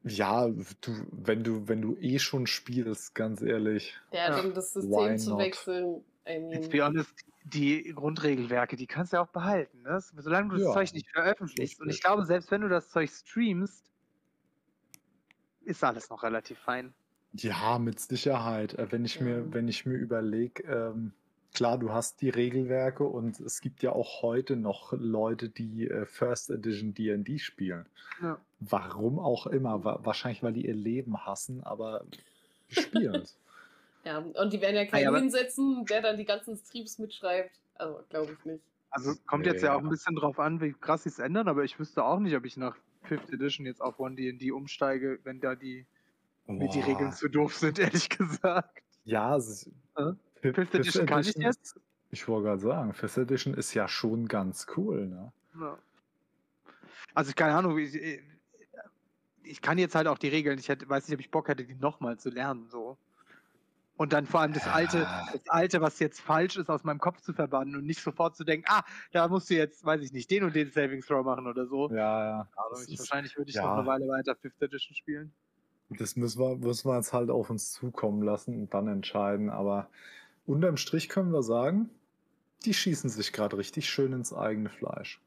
Ja, 0.03 0.47
du, 0.81 1.05
wenn 1.11 1.43
du, 1.43 1.67
wenn 1.67 1.81
du 1.83 1.95
eh 1.97 2.17
schon 2.17 2.47
spielst, 2.47 3.13
ganz 3.13 3.41
ehrlich. 3.43 3.95
Ja, 4.11 4.29
dann 4.31 4.53
das 4.53 4.73
Why 4.79 5.15
System 5.15 5.17
zu 5.17 5.29
not? 5.29 5.37
wechseln. 5.37 6.03
I 6.27 6.39
let's 6.51 6.69
mean, 6.69 6.69
be 6.69 6.81
honest, 6.83 7.13
die 7.43 7.93
Grundregelwerke, 7.95 8.75
die 8.77 8.87
kannst 8.87 9.13
du 9.13 9.17
ja 9.17 9.23
auch 9.23 9.29
behalten. 9.29 9.81
Ne? 9.83 9.99
Solange 10.01 10.49
du 10.49 10.55
das 10.55 10.63
Ja, 10.63 10.71
Zeug 10.71 10.93
nicht 10.93 11.09
veröffentlichst. 11.11 11.81
Und 11.81 11.89
ich 11.89 12.01
glaube, 12.01 12.25
selbst 12.25 12.51
wenn 12.51 12.61
du 12.61 12.69
das 12.69 12.89
Zeug 12.89 13.09
streamst, 13.09 13.91
ist 15.61 15.83
alles 15.83 16.09
noch 16.09 16.23
relativ 16.23 16.57
fein. 16.57 16.95
Ja, 17.33 17.79
mit 17.79 17.99
Sicherheit. 17.99 18.73
Äh, 18.73 18.91
Wenn 18.91 19.05
ich 19.05 19.19
mir, 19.21 19.53
wenn 19.53 19.67
ich 19.67 19.85
mir 19.85 19.95
überlege, 19.97 20.63
ähm, 20.63 21.13
klar, 21.53 21.77
du 21.77 21.91
hast 21.91 22.21
die 22.21 22.29
Regelwerke 22.29 23.03
und 23.03 23.39
es 23.39 23.61
gibt 23.61 23.81
ja 23.83 23.91
auch 23.91 24.21
heute 24.21 24.55
noch 24.55 24.93
Leute, 24.93 25.49
die 25.49 25.87
äh, 25.87 26.05
First 26.05 26.49
Edition 26.49 26.93
D&D 26.93 27.39
spielen. 27.39 27.85
Ja. 28.21 28.39
Warum 28.59 29.19
auch 29.19 29.47
immer. 29.47 29.83
Wa 29.83 29.99
wahrscheinlich, 30.03 30.43
weil 30.43 30.53
die 30.53 30.65
ihr 30.67 30.73
Leben 30.75 31.25
hassen, 31.25 31.63
aber 31.63 32.05
die 32.69 32.81
spielen 32.81 33.15
es. 33.15 33.37
ja, 34.05 34.19
und 34.19 34.53
die 34.53 34.61
werden 34.61 34.75
ja 34.75 34.85
keinen 34.85 35.03
ja, 35.03 35.09
aber- 35.09 35.19
hinsetzen, 35.19 35.85
der 35.85 36.01
dann 36.01 36.17
die 36.17 36.25
ganzen 36.25 36.57
Streams 36.57 36.97
mitschreibt. 36.99 37.51
Also, 37.75 37.99
glaube 38.09 38.33
ich 38.33 38.45
nicht. 38.45 38.63
Also 38.89 39.11
es 39.11 39.25
kommt 39.25 39.45
jetzt 39.45 39.61
ja 39.61 39.73
auch 39.75 39.79
ein 39.79 39.83
Ja. 39.85 39.89
bisschen 39.91 40.15
drauf 40.15 40.39
an, 40.39 40.61
wie 40.61 40.73
krass 40.73 41.03
sie 41.03 41.09
es 41.09 41.19
ändern, 41.19 41.47
aber 41.47 41.63
ich 41.63 41.77
wüsste 41.77 42.03
auch 42.03 42.19
nicht, 42.19 42.35
ob 42.35 42.45
ich 42.45 42.55
nach 42.57 42.75
Fifth 43.03 43.31
Edition 43.31 43.65
jetzt 43.65 43.81
auf 43.81 43.99
One 43.99 44.15
D&D 44.15 44.51
umsteige, 44.51 45.19
wenn 45.23 45.39
da 45.39 45.55
die, 45.55 45.85
mir 46.47 46.69
die 46.69 46.79
Boah. 46.79 46.87
Regeln 46.87 47.11
zu 47.11 47.27
doof 47.27 47.55
sind, 47.55 47.77
ehrlich 47.79 48.09
gesagt. 48.09 48.81
Ja, 49.03 49.35
es 49.35 49.47
ist, 49.49 49.71
Äh? 49.97 50.13
Fifth, 50.41 50.73
Edition 50.75 51.05
kann 51.05 51.21
ich 51.21 51.35
jetzt? 51.35 51.79
Ich 52.11 52.27
wollte 52.27 52.47
gerade 52.47 52.61
sagen, 52.61 52.93
Fifth 52.93 53.17
Edition 53.17 53.53
ist 53.53 53.73
ja 53.73 53.87
schon 53.87 54.27
ganz 54.27 54.67
cool, 54.77 55.07
ne? 55.07 55.31
Ja. 55.59 55.77
Also 57.13 57.33
keine 57.35 57.55
Ahnung, 57.55 57.77
ich, 57.77 58.21
ich 59.43 59.61
kann 59.61 59.77
jetzt 59.77 59.95
halt 59.95 60.07
auch 60.07 60.17
die 60.17 60.27
Regeln, 60.27 60.59
ich 60.59 60.69
hätte, 60.69 60.87
weiß 60.87 61.07
nicht, 61.07 61.15
ob 61.15 61.19
ich 61.19 61.31
Bock 61.31 61.47
hätte, 61.47 61.65
die 61.65 61.75
nochmal 61.75 62.17
zu 62.17 62.29
lernen, 62.29 62.67
so. 62.69 62.97
Und 63.97 64.13
dann 64.13 64.27
vor 64.27 64.41
allem 64.41 64.53
das 64.53 64.67
alte, 64.67 64.99
Ja. 64.99 65.27
das 65.31 65.41
alte, 65.47 65.81
was 65.81 65.97
jetzt 65.97 66.21
falsch 66.21 66.55
ist, 66.57 66.69
aus 66.69 66.83
meinem 66.83 66.99
Kopf 66.99 67.19
zu 67.21 67.33
verbannen 67.33 67.75
und 67.75 67.85
nicht 67.85 68.01
sofort 68.01 68.35
zu 68.35 68.43
denken, 68.43 68.65
ah, 68.69 68.83
da 69.11 69.27
musst 69.27 69.49
du 69.49 69.55
jetzt, 69.55 69.83
weiß 69.83 70.01
ich 70.01 70.13
nicht, 70.13 70.29
den 70.29 70.43
und 70.43 70.55
den 70.55 70.69
Saving 70.69 71.01
Throw 71.01 71.25
machen 71.25 71.47
oder 71.47 71.65
so. 71.65 71.89
Ja, 71.89 72.23
ja. 72.23 72.49
Das, 72.69 72.87
ich, 72.87 72.93
ist, 72.93 72.99
wahrscheinlich 72.99 73.35
würde 73.35 73.49
ich 73.49 73.55
ja. 73.55 73.63
noch 73.63 73.79
eine 73.79 73.87
Weile 73.87 74.07
weiter 74.07 74.35
Fifth 74.35 74.61
Edition 74.61 74.95
spielen. 74.95 75.33
das 75.89 76.15
müssen, 76.15 76.39
wir, 76.39 76.57
müssen 76.57 76.87
wir 76.87 76.95
jetzt 76.95 77.11
halt 77.11 77.31
auf 77.31 77.49
uns 77.49 77.71
zukommen 77.71 78.21
lassen 78.21 78.61
und 78.61 78.73
dann 78.75 78.87
entscheiden. 78.87 79.49
Aber 79.49 79.89
unterm 80.47 80.77
Strich 80.77 81.09
können 81.09 81.31
wir 81.31 81.43
sagen, 81.43 81.89
die 82.65 82.73
schießen 82.73 83.09
sich 83.09 83.33
gerade 83.33 83.57
richtig 83.57 83.89
schön 83.89 84.13
ins 84.13 84.33
eigene 84.33 84.69
Fleisch. 84.69 85.21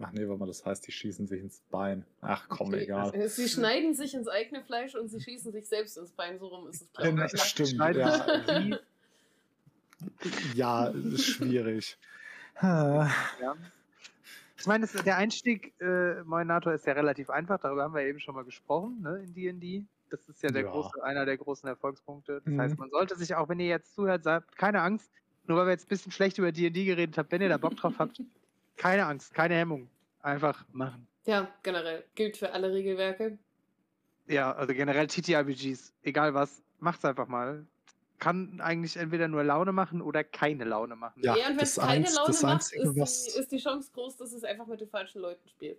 Ach 0.00 0.10
nee, 0.12 0.26
warte 0.26 0.40
mal, 0.40 0.46
das 0.46 0.64
heißt, 0.64 0.86
die 0.86 0.92
schießen 0.92 1.26
sich 1.28 1.40
ins 1.42 1.60
Bein. 1.70 2.04
Ach 2.20 2.48
komm, 2.48 2.68
Okay, 2.68 2.84
egal. 2.84 3.28
Sie 3.28 3.48
schneiden 3.48 3.94
sich 3.94 4.14
ins 4.14 4.28
eigene 4.28 4.62
Fleisch 4.64 4.94
und 4.94 5.08
sie 5.08 5.20
schießen 5.20 5.52
sich 5.52 5.68
selbst 5.68 5.96
ins 5.96 6.10
Bein. 6.12 6.38
So 6.38 6.48
rum 6.48 6.68
ist 6.68 6.82
es, 6.82 6.88
Ja, 6.98 7.10
glaube 7.10 7.26
ich. 7.26 7.32
das 7.32 7.48
stimmt. 7.48 7.72
Ja, 7.96 8.78
ja, 10.54 10.86
ist 10.88 11.26
schwierig. 11.26 11.98
Ja. 12.62 13.10
Ich 14.58 14.66
meine, 14.66 14.86
der 14.86 15.16
Einstieg, 15.16 15.72
äh, 15.80 16.22
Moinator, 16.22 16.72
ist 16.74 16.86
ja 16.86 16.92
relativ 16.92 17.30
einfach, 17.30 17.58
darüber 17.58 17.82
haben 17.82 17.94
wir 17.94 18.02
eben 18.02 18.20
schon 18.20 18.34
mal 18.36 18.44
gesprochen, 18.44 19.00
ne, 19.00 19.20
in 19.24 19.34
D&D. 19.34 19.84
Das 20.12 20.28
ist 20.28 20.42
ja, 20.42 20.50
der 20.50 20.62
Ja. 20.64 20.70
Große, 20.70 21.02
einer 21.02 21.24
der 21.24 21.38
großen 21.38 21.66
Erfolgspunkte. 21.68 22.42
Das 22.44 22.52
Mhm. 22.52 22.60
heißt, 22.60 22.78
man 22.78 22.90
sollte 22.90 23.16
sich 23.16 23.34
auch, 23.34 23.48
wenn 23.48 23.58
ihr 23.60 23.66
jetzt 23.68 23.94
zuhört, 23.94 24.22
sagt, 24.24 24.56
keine 24.56 24.82
Angst, 24.82 25.10
nur 25.46 25.56
weil 25.58 25.66
wir 25.66 25.72
jetzt 25.72 25.86
ein 25.86 25.88
bisschen 25.88 26.12
schlecht 26.12 26.36
über 26.38 26.52
D&D 26.52 26.84
geredet 26.84 27.16
haben, 27.16 27.28
wenn 27.30 27.40
ihr 27.42 27.48
da 27.48 27.56
Bock 27.56 27.74
drauf 27.76 27.94
habt, 27.98 28.20
keine 28.76 29.06
Angst, 29.06 29.32
keine 29.34 29.54
Hemmung. 29.54 29.88
Einfach 30.20 30.64
machen. 30.72 31.06
Ja, 31.24 31.48
generell. 31.62 32.04
Gilt 32.14 32.36
für 32.36 32.52
alle 32.52 32.72
Regelwerke. 32.72 33.38
Ja, 34.28 34.52
also 34.52 34.72
generell 34.74 35.06
TTRPGs, 35.08 35.92
egal 36.02 36.32
was, 36.34 36.62
macht's 36.78 37.04
einfach 37.04 37.26
mal. 37.26 37.66
Kann 38.18 38.60
eigentlich 38.60 38.96
entweder 38.96 39.26
nur 39.26 39.42
Laune 39.42 39.72
machen 39.72 40.00
oder 40.00 40.22
keine 40.22 40.62
Laune 40.64 40.94
machen. 40.94 41.20
Ja, 41.24 41.34
Ja, 41.36 41.44
und 41.46 41.50
wenn 41.52 41.58
das 41.58 41.70
es 41.70 41.76
keine 41.82 42.06
Einz- 42.06 42.14
Laune 42.14 42.36
macht, 42.42 42.72
ist, 42.72 42.94
die, 43.34 43.40
ist 43.40 43.50
die 43.52 43.58
Chance 43.58 43.90
groß, 43.92 44.16
dass 44.18 44.32
es 44.32 44.44
einfach 44.44 44.66
mit 44.68 44.80
den 44.80 44.88
falschen 44.88 45.20
Leuten 45.22 45.48
spielt. 45.48 45.78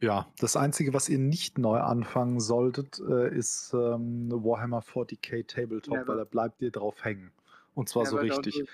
Ja, 0.00 0.26
das 0.38 0.56
Einzige, 0.56 0.94
was 0.94 1.08
ihr 1.08 1.18
nicht 1.18 1.58
neu 1.58 1.78
anfangen 1.78 2.40
solltet, 2.40 3.00
äh, 3.06 3.34
ist 3.36 3.72
ähm, 3.74 4.30
Warhammer 4.32 4.80
40k 4.80 5.46
Tabletop, 5.46 5.94
Never. 5.94 6.08
weil 6.08 6.16
da 6.18 6.24
bleibt 6.24 6.62
ihr 6.62 6.70
drauf 6.70 7.04
hängen. 7.04 7.30
Und 7.74 7.88
zwar 7.88 8.06
so 8.06 8.16
Never 8.16 8.34
don't 8.34 8.46
richtig. 8.46 8.68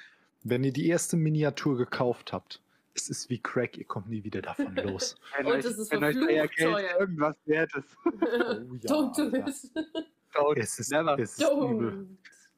Wenn 0.44 0.62
ihr 0.62 0.72
die 0.72 0.86
erste 0.86 1.16
Miniatur 1.16 1.76
gekauft 1.76 2.32
habt, 2.32 2.60
es 2.94 3.08
ist 3.08 3.28
wie 3.28 3.38
Crack, 3.40 3.76
ihr 3.76 3.84
kommt 3.84 4.08
nie 4.08 4.22
wieder 4.22 4.40
davon 4.40 4.74
los. 4.84 5.16
Wenn 5.36 5.46
Und 5.46 5.52
euch, 5.52 5.64
es 5.64 5.78
ist 5.78 5.90
wenn 5.90 6.04
euch 6.04 6.14
verflucht 6.16 6.32
euer 6.32 6.46
Geld 6.46 6.72
teuer. 6.72 7.00
irgendwas 7.00 7.36
wert 7.46 7.72
ist. 7.76 7.96
Oh 8.04 8.74
ja, 8.80 8.94
Don't 8.94 9.16
do 9.16 9.36
it. 9.36 9.70
Don't, 10.34 10.56
Es 10.58 10.78
ist, 10.78 10.92
never. 10.92 11.18
es 11.18 11.32
ist 11.38 11.42
übel. 11.42 11.90
Don't. 11.92 12.06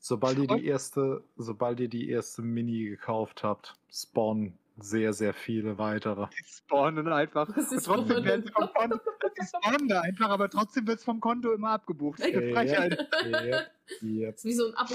Sobald 0.00 0.38
ihr 0.38 0.46
die 0.46 0.66
erste, 0.66 1.22
sobald 1.36 1.80
ihr 1.80 1.88
die 1.88 2.08
erste 2.10 2.42
Mini 2.42 2.84
gekauft 2.84 3.42
habt, 3.42 3.74
spawnen 3.90 4.58
sehr, 4.80 5.12
sehr 5.12 5.34
viele 5.34 5.78
weitere. 5.78 6.26
Die 6.30 6.44
spawnen 6.44 7.08
einfach. 7.08 7.46
Das 7.54 7.70
Und 7.70 7.84
trotzdem 7.84 8.16
spawnen. 8.16 8.24
werden 8.24 8.44
sie 8.46 8.52
vom 8.52 8.72
Konto. 8.72 8.98
Die 9.40 9.46
spawnen 9.46 9.88
da 9.88 10.00
einfach, 10.02 10.30
aber 10.30 10.48
trotzdem 10.48 10.86
wird 10.86 10.98
es 10.98 11.04
vom 11.04 11.20
Konto 11.20 11.52
immer 11.52 11.70
abgebucht. 11.70 12.20
Das 12.20 12.28
ist 12.28 12.36
eine 12.36 12.52
Frechheit. 12.52 13.08
Yep, 13.24 13.70
yep. 14.02 14.34
Das 14.34 14.36
ist 14.36 14.44
wie 14.44 14.52
so 14.54 14.66
ein 14.68 14.74
Abo. 14.74 14.94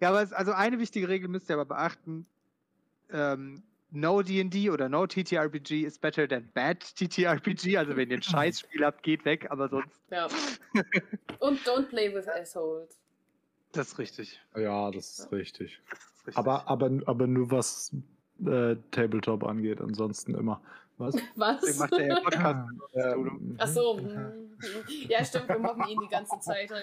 Ja, 0.00 0.10
aber 0.10 0.22
es, 0.22 0.32
also 0.32 0.52
eine 0.52 0.78
wichtige 0.78 1.08
Regel 1.08 1.28
müsst 1.28 1.50
ihr 1.50 1.54
aber 1.54 1.64
beachten. 1.66 2.26
Ähm, 3.10 3.62
no 3.90 4.22
D&D 4.22 4.70
oder 4.70 4.88
no 4.88 5.06
TTRPG 5.06 5.84
is 5.84 5.98
better 5.98 6.28
than 6.28 6.48
bad 6.54 6.80
TTRPG. 6.80 7.76
Also 7.76 7.96
wenn 7.96 8.10
ihr 8.10 8.18
ein 8.18 8.22
Scheißspiel 8.22 8.84
habt, 8.84 9.02
geht 9.02 9.24
weg, 9.24 9.50
aber 9.50 9.68
sonst. 9.68 10.00
Ja. 10.10 10.28
Und 11.40 11.60
don't 11.66 11.88
play 11.88 12.14
with 12.14 12.28
assholes. 12.28 12.98
Das 13.72 13.88
ist 13.88 13.98
richtig. 13.98 14.40
Ja, 14.56 14.90
das 14.90 15.18
ist 15.18 15.32
richtig. 15.32 15.80
Richtig. 16.28 16.36
Aber, 16.38 16.68
aber, 16.68 16.90
aber 17.06 17.26
nur 17.26 17.50
was 17.50 17.92
äh, 18.44 18.76
Tabletop 18.90 19.44
angeht, 19.44 19.80
ansonsten 19.80 20.34
immer. 20.34 20.60
Was? 20.98 21.14
Was? 21.36 21.60
Deswegen 21.60 21.78
macht 21.78 21.92
er 21.92 22.06
ja 22.06 22.20
Podcast. 22.20 22.70
Ähm, 22.94 23.56
Ach 23.58 23.68
so. 23.68 23.96
mm, 23.98 24.50
Ja, 25.08 25.24
stimmt, 25.24 25.48
wir 25.48 25.58
mobben 25.58 25.86
ihn 25.88 25.98
die 26.00 26.08
ganze 26.08 26.38
Zeit. 26.40 26.70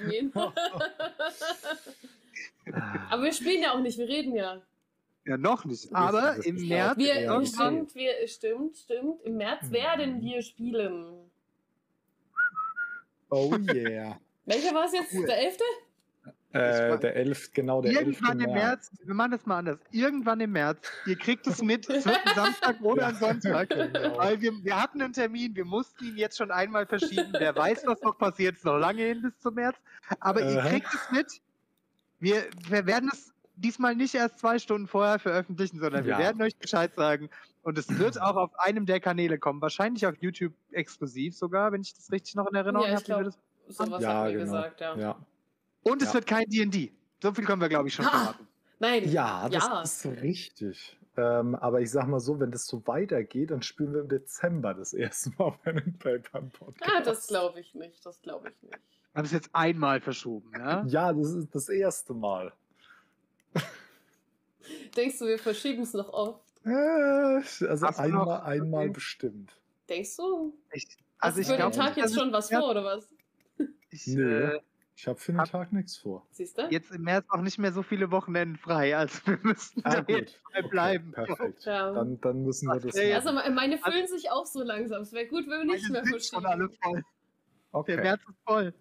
Aber 3.09 3.23
wir 3.23 3.33
spielen 3.33 3.61
ja 3.61 3.73
auch 3.73 3.79
nicht, 3.81 3.97
wir 3.97 4.07
reden 4.07 4.35
ja. 4.35 4.61
Ja, 5.25 5.37
noch 5.37 5.65
nicht. 5.65 5.93
Aber 5.93 6.37
im 6.45 6.67
März. 6.67 6.97
Wir, 6.97 7.21
Ja, 7.21 7.35
okay. 7.35 7.45
stimmt, 7.47 7.95
wir, 7.95 8.27
stimmt, 8.27 8.77
stimmt. 8.77 9.21
Im 9.23 9.37
März 9.37 9.69
werden 9.71 10.21
wir 10.21 10.41
spielen. 10.41 11.29
Oh 13.29 13.53
yeah. 13.73 14.19
Welcher 14.45 14.73
war 14.73 14.85
es 14.85 14.93
jetzt? 14.93 15.13
Cool. 15.13 15.25
Der 15.25 15.39
11.? 15.39 15.57
Äh, 16.55 16.99
der 16.99 17.15
11, 17.15 17.53
genau, 17.53 17.81
der 17.81 17.91
11. 17.91 18.01
Irgendwann 18.01 18.39
im 18.39 18.51
März, 18.53 18.91
wir 19.03 19.13
machen 19.13 19.31
das 19.31 19.45
mal 19.45 19.59
anders. 19.59 19.79
Irgendwann 19.91 20.39
im 20.39 20.51
März, 20.51 20.79
ihr 21.05 21.17
kriegt 21.17 21.45
es 21.47 21.61
mit, 21.61 21.89
es 21.89 22.05
wird 22.05 22.17
ein 22.25 22.35
Samstag 22.35 22.81
oder 22.81 23.07
ein 23.07 23.15
Sonntag. 23.15 23.69
Genau. 23.69 24.17
Weil 24.17 24.41
wir, 24.41 24.51
wir 24.63 24.81
hatten 24.81 25.01
einen 25.01 25.13
Termin, 25.13 25.55
wir 25.55 25.65
mussten 25.65 26.05
ihn 26.05 26.17
jetzt 26.17 26.37
schon 26.37 26.51
einmal 26.51 26.85
verschieben. 26.85 27.33
Wer 27.37 27.55
weiß, 27.55 27.83
was 27.85 28.01
noch 28.01 28.17
passiert, 28.17 28.55
ist 28.55 28.65
noch 28.65 28.77
lange 28.77 29.01
hin 29.03 29.21
bis 29.21 29.37
zum 29.39 29.55
März. 29.55 29.75
Aber 30.19 30.41
ihr 30.41 30.59
Aha. 30.61 30.69
kriegt 30.69 30.87
es 30.93 31.11
mit. 31.11 31.41
Wir, 32.19 32.45
wir 32.69 32.85
werden 32.85 33.09
es 33.11 33.33
diesmal 33.57 33.95
nicht 33.95 34.15
erst 34.15 34.39
zwei 34.39 34.59
Stunden 34.59 34.87
vorher 34.87 35.19
veröffentlichen, 35.19 35.79
sondern 35.79 36.05
Ja. 36.05 36.17
wir 36.17 36.23
werden 36.25 36.41
euch 36.41 36.55
Bescheid 36.57 36.93
sagen. 36.95 37.29
Und 37.63 37.77
es 37.77 37.89
wird 37.97 38.21
auch 38.21 38.35
auf 38.35 38.57
einem 38.59 38.85
der 38.85 38.99
Kanäle 38.99 39.39
kommen, 39.39 39.61
wahrscheinlich 39.61 40.05
auf 40.05 40.15
YouTube 40.19 40.53
exklusiv 40.71 41.35
sogar, 41.35 41.71
wenn 41.71 41.81
ich 41.81 41.93
das 41.95 42.11
richtig 42.11 42.35
noch 42.35 42.47
in 42.47 42.55
Erinnerung 42.55 42.87
Ja, 42.87 42.99
ich 42.99 43.09
habe. 43.09 43.23
glaub, 43.23 43.33
Sowas 43.67 44.03
Ja, 44.03 44.13
haben 44.13 44.25
wir 44.27 44.31
genau. 44.33 44.43
gesagt, 44.45 44.81
ja. 44.81 44.95
Ja. 44.95 45.15
Und 45.87 46.01
es 46.01 46.09
Ja. 46.09 46.13
wird 46.15 46.25
kein 46.27 46.45
D&D. 46.49 46.91
So 47.21 47.31
viel 47.33 47.45
können 47.45 47.61
wir, 47.61 47.69
glaube 47.69 47.87
ich, 47.87 47.93
schon 47.93 48.05
Ha! 48.05 48.09
verraten. 48.09 48.47
Nein. 48.79 49.09
Ja, 49.09 49.47
das 49.49 49.63
Ja. 49.65 49.81
ist 49.83 50.05
richtig. 50.21 50.97
Ähm, 51.17 51.55
aber 51.55 51.79
ich 51.79 51.89
sag 51.91 52.07
mal 52.07 52.19
so, 52.19 52.39
wenn 52.39 52.51
das 52.51 52.65
so 52.65 52.85
weitergeht, 52.87 53.51
dann 53.51 53.61
spielen 53.61 53.93
wir 53.93 54.01
im 54.01 54.09
Dezember 54.09 54.73
das 54.73 54.93
erste 54.93 55.29
Mal 55.37 55.57
and 55.63 55.97
Paper 55.99 56.39
im 56.39 56.49
Podcast. 56.49 56.91
Ah, 56.93 57.01
das 57.01 57.27
glaube 57.27 57.59
ich 57.61 57.73
nicht. 57.73 58.05
Das 58.05 58.21
glaube 58.21 58.49
ich 58.49 58.61
nicht. 58.63 58.73
Wir 59.13 59.19
haben 59.19 59.25
es 59.25 59.31
jetzt 59.31 59.49
einmal 59.53 60.01
verschoben, 60.01 60.51
ja? 60.57 60.83
Ja, 60.87 61.13
das 61.13 61.29
ist 61.31 61.55
das 61.55 61.69
erste 61.69 62.13
Mal. 62.13 62.51
Denkst 64.97 65.19
du, 65.19 65.25
wir 65.25 65.37
verschieben 65.39 65.83
es 65.83 65.93
noch 65.93 66.09
oft? 66.09 66.43
Äh, 66.65 66.69
also 66.71 67.67
Hast 67.87 67.99
du 67.99 68.03
einmal, 68.03 68.25
noch- 68.25 68.43
einmal 68.43 68.83
okay. 68.85 68.93
bestimmt. 68.93 69.51
Denkst 69.87 70.17
du? 70.17 70.53
Ich, 70.73 70.85
Hast 70.85 70.97
also 71.19 71.35
du 71.35 71.41
ich 71.41 71.47
für 71.47 71.55
glaube, 71.55 71.71
den 71.71 71.79
Tag 71.79 71.97
jetzt 71.97 72.15
schon 72.15 72.31
was 72.33 72.49
vor, 72.49 72.71
oder 72.71 72.83
was? 72.83 73.07
ich, 73.91 74.07
Nö. 74.07 74.55
äh, 74.55 74.59
Ich 74.97 75.07
habe 75.07 75.19
für 75.19 75.33
den 75.33 75.41
Hab- 75.41 75.51
Tag 75.51 75.73
nichts 75.73 75.97
vor. 75.97 76.25
Siehst 76.31 76.57
du? 76.57 76.67
Jetzt 76.69 76.89
im 76.91 77.01
März 77.01 77.25
auch 77.29 77.41
nicht 77.41 77.57
mehr 77.57 77.73
so 77.73 77.83
viele 77.83 78.11
Wochenenden 78.11 78.57
frei, 78.57 78.95
also 78.95 79.19
wir 79.25 79.39
müssen 79.43 79.81
Ah, 79.83 80.01
da 80.01 80.13
jetzt 80.13 80.35
frei 80.37 80.59
Okay, 80.59 80.67
bleiben. 80.69 81.11
perfekt. 81.11 81.65
Ja. 81.65 81.91
Dann, 81.91 82.19
dann 82.21 82.43
müssen 82.43 82.67
wir 82.67 82.79
das. 82.79 82.95
Also 82.95 83.33
meine 83.51 83.77
füllen 83.77 84.07
sich 84.07 84.31
auch 84.31 84.45
so 84.45 84.63
langsam. 84.63 85.01
Es 85.01 85.11
wäre 85.11 85.27
gut, 85.27 85.45
wenn 85.49 85.67
wir 85.67 85.73
nicht 85.75 85.89
mehr 85.89 86.03
schon 86.19 86.45
alle 86.45 86.69
verschieben. 86.69 86.77
voll. 86.81 87.03
Okay. 87.73 87.95
Der 87.95 88.03
März 88.03 88.21
ist 88.29 88.37
voll. 88.45 88.73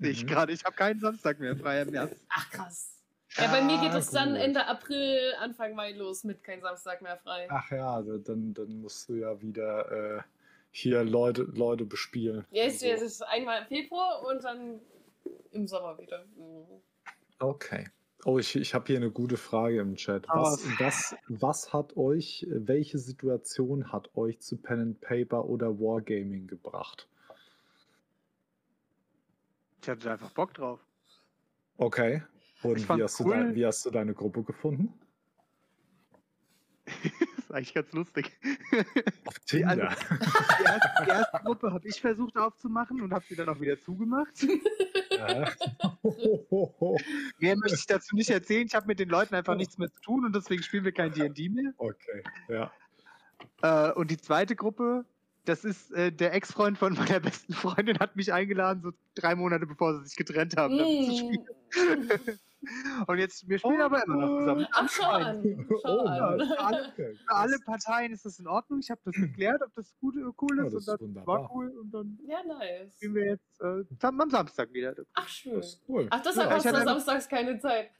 Sehe 0.00 0.10
ich 0.10 0.22
Mhm. 0.24 0.28
gerade. 0.28 0.52
Ich 0.52 0.64
habe 0.64 0.74
keinen 0.74 1.00
Samstag 1.00 1.38
mehr 1.38 1.54
frei 1.56 1.82
im 1.82 1.90
März. 1.90 2.16
Ach 2.30 2.50
krass. 2.50 2.94
Ja, 3.36 3.48
bei 3.48 3.60
mir 3.60 3.78
geht 3.78 3.92
Ah, 3.92 3.98
es 3.98 4.10
dann 4.10 4.30
gut. 4.30 4.38
Ende 4.38 4.66
April, 4.66 5.34
Anfang 5.38 5.74
Mai 5.74 5.92
los 5.92 6.24
mit 6.24 6.42
kein 6.42 6.62
Samstag 6.62 7.02
mehr 7.02 7.18
frei. 7.18 7.46
Ach 7.50 7.70
ja, 7.70 7.92
also 7.94 8.16
dann, 8.16 8.54
dann 8.54 8.80
musst 8.80 9.06
du 9.10 9.16
ja 9.16 9.38
wieder 9.42 10.16
äh, 10.18 10.22
hier 10.70 11.04
Leute, 11.04 11.42
Leute 11.42 11.84
bespielen. 11.84 12.46
Ja, 12.52 12.64
es 12.64 12.82
Also, 12.82 12.86
es 12.86 13.02
ist 13.02 13.22
einmal 13.22 13.60
im 13.62 13.66
Februar 13.66 14.24
und 14.26 14.42
dann 14.44 14.80
im 15.58 15.66
Sommer 15.66 15.98
wieder. 15.98 16.24
Mhm. 16.36 16.80
Okay. 17.38 17.88
Oh, 18.24 18.38
ich, 18.38 18.56
ich 18.56 18.74
habe 18.74 18.86
hier 18.86 18.96
eine 18.96 19.10
gute 19.10 19.36
Frage 19.36 19.80
im 19.80 19.94
Chat. 19.94 20.26
Was, 20.28 20.64
was, 20.80 21.16
was 21.28 21.72
hat 21.72 21.96
euch, 21.96 22.46
welche 22.50 22.98
Situation 22.98 23.92
hat 23.92 24.14
euch 24.16 24.40
zu 24.40 24.56
Pen 24.56 24.80
and 24.80 25.00
Paper 25.00 25.44
oder 25.44 25.78
Wargaming 25.78 26.48
gebracht? 26.48 27.08
Ich 29.82 29.88
hatte 29.88 30.10
einfach 30.10 30.32
Bock 30.32 30.54
drauf. 30.54 30.80
Okay. 31.76 32.22
Und 32.62 32.88
wie 32.88 33.02
hast, 33.02 33.20
du 33.20 33.24
cool. 33.24 33.30
dein, 33.30 33.54
wie 33.54 33.64
hast 33.64 33.86
du 33.86 33.90
deine 33.90 34.14
Gruppe 34.14 34.42
gefunden? 34.42 34.92
das 36.84 36.94
ist 37.38 37.52
eigentlich 37.52 37.74
ganz 37.74 37.92
lustig. 37.92 38.32
Auf 39.26 39.38
Die, 39.50 39.64
also, 39.64 39.82
Tinder. 39.82 39.96
die, 40.58 40.64
erste, 40.64 40.90
die 41.04 41.08
erste 41.08 41.38
Gruppe 41.44 41.72
habe 41.72 41.86
ich 41.86 42.00
versucht 42.00 42.36
aufzumachen 42.36 43.00
und 43.00 43.12
habe 43.12 43.24
sie 43.28 43.36
dann 43.36 43.48
auch 43.48 43.60
wieder 43.60 43.80
zugemacht. 43.80 44.34
Ja. 45.18 45.52
Mehr 47.38 47.56
möchte 47.56 47.76
ich 47.76 47.86
dazu 47.86 48.14
nicht 48.16 48.30
erzählen. 48.30 48.66
Ich 48.66 48.74
habe 48.74 48.86
mit 48.86 48.98
den 49.00 49.08
Leuten 49.08 49.34
einfach 49.34 49.54
nichts 49.56 49.78
mehr 49.78 49.88
zu 49.92 50.00
tun 50.00 50.24
und 50.24 50.34
deswegen 50.34 50.62
spielen 50.62 50.84
wir 50.84 50.92
kein 50.92 51.12
D&D 51.12 51.48
mehr. 51.48 51.72
okay, 51.78 52.22
ja. 52.48 52.70
Äh, 53.62 53.92
und 53.92 54.10
die 54.10 54.16
zweite 54.18 54.54
Gruppe, 54.56 55.04
das 55.44 55.64
ist 55.64 55.90
äh, 55.92 56.12
der 56.12 56.34
Ex-Freund 56.34 56.78
von 56.78 56.94
meiner 56.94 57.20
besten 57.20 57.52
Freundin, 57.52 57.98
hat 57.98 58.16
mich 58.16 58.32
eingeladen, 58.32 58.82
so 58.82 58.92
drei 59.14 59.34
Monate 59.34 59.66
bevor 59.66 59.98
sie 59.98 60.06
sich 60.06 60.16
getrennt 60.16 60.56
haben. 60.56 60.76
damit 60.78 61.06
zu 61.06 61.12
Mm. 61.12 61.16
spielen. 61.16 62.38
Und 63.06 63.18
jetzt, 63.18 63.48
wir 63.48 63.58
spielen 63.58 63.80
aber 63.80 64.02
immer 64.04 64.16
noch 64.16 64.38
zusammen. 64.40 64.66
Ach, 64.72 64.88
schau 64.90 65.08
an. 65.10 65.66
Schau 65.82 66.02
Oh, 66.02 66.06
an. 66.06 66.40
für 66.40 66.58
alle, 66.60 66.92
für 66.96 67.16
alle 67.28 67.58
Parteien 67.64 68.12
ist 68.12 68.24
das 68.24 68.38
in 68.38 68.46
Ordnung. 68.48 68.80
Ich 68.80 68.90
habe 68.90 69.00
das 69.04 69.14
geklärt, 69.14 69.62
ob 69.64 69.72
das 69.74 69.94
gut, 70.00 70.14
cool 70.42 70.58
Ja, 70.58 70.64
ist. 70.64 70.74
das 70.74 70.82
ist 70.82 70.88
und 70.88 70.98
dann 71.00 71.08
wunderbar. 71.08 71.42
war 71.42 71.54
cool. 71.54 71.68
Und 71.78 71.90
dann 71.92 72.18
Ja, 72.26 72.42
nice. 72.42 72.94
spielen 72.96 73.14
wir 73.14 73.26
jetzt 73.26 73.60
äh, 73.60 73.84
am 74.02 74.20
am 74.20 74.30
Samstag 74.30 74.72
wieder. 74.72 74.94
Ach, 75.14 75.28
schön. 75.28 75.54
Das 75.54 75.66
ist 75.74 75.82
cool. 75.88 76.06
Ach, 76.10 76.20
deshalb 76.22 76.50
Ja, 76.50 76.56
hast 76.56 76.66
du 76.66 76.84
samstags 76.84 77.28
keine 77.28 77.58
Zeit. 77.58 77.90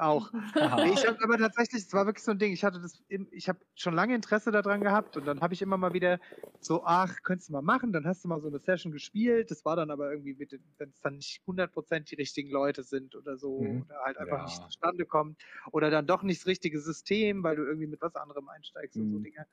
Auch. 0.00 0.32
Nee, 0.76 0.90
ich 0.92 1.04
habe 1.06 1.18
aber 1.22 1.36
tatsächlich, 1.38 1.82
es 1.82 1.92
war 1.92 2.06
wirklich 2.06 2.24
so 2.24 2.30
ein 2.30 2.38
Ding. 2.38 2.52
Ich 2.52 2.64
hatte 2.64 2.80
das, 2.80 3.02
ich 3.08 3.48
habe 3.48 3.60
schon 3.74 3.94
lange 3.94 4.14
Interesse 4.14 4.50
daran 4.50 4.80
gehabt 4.82 5.16
und 5.16 5.24
dann 5.26 5.40
habe 5.40 5.54
ich 5.54 5.62
immer 5.62 5.76
mal 5.76 5.92
wieder 5.92 6.20
so, 6.58 6.84
ach, 6.84 7.18
könntest 7.22 7.48
du 7.48 7.52
mal 7.52 7.62
machen. 7.62 7.92
Dann 7.92 8.06
hast 8.06 8.24
du 8.24 8.28
mal 8.28 8.40
so 8.40 8.48
eine 8.48 8.58
Session 8.58 8.92
gespielt. 8.92 9.50
Das 9.50 9.64
war 9.64 9.76
dann 9.76 9.90
aber 9.90 10.10
irgendwie, 10.10 10.38
wenn 10.78 10.90
es 10.90 11.00
dann 11.00 11.16
nicht 11.16 11.42
100% 11.46 12.10
die 12.10 12.14
richtigen 12.16 12.50
Leute 12.50 12.82
sind 12.82 13.14
oder 13.14 13.36
so 13.36 13.50
Mhm. 13.56 13.84
oder 13.84 14.00
halt 14.04 14.16
einfach 14.18 14.38
Ja. 14.38 14.40
nicht 14.40 14.62
zustande 14.62 15.06
kommt 15.06 15.42
oder 15.72 15.90
dann 15.90 16.06
doch 16.06 16.22
nicht 16.22 16.40
das 16.42 16.46
richtige 16.46 16.80
System, 16.80 17.42
weil 17.42 17.56
du 17.56 17.64
irgendwie 17.64 17.86
mit 17.86 18.00
was 18.00 18.14
anderem 18.16 18.48
einsteigst 18.48 19.00
und 19.00 19.08
so 19.10 19.18
Mhm. 19.18 19.20
Dinge. 19.20 19.46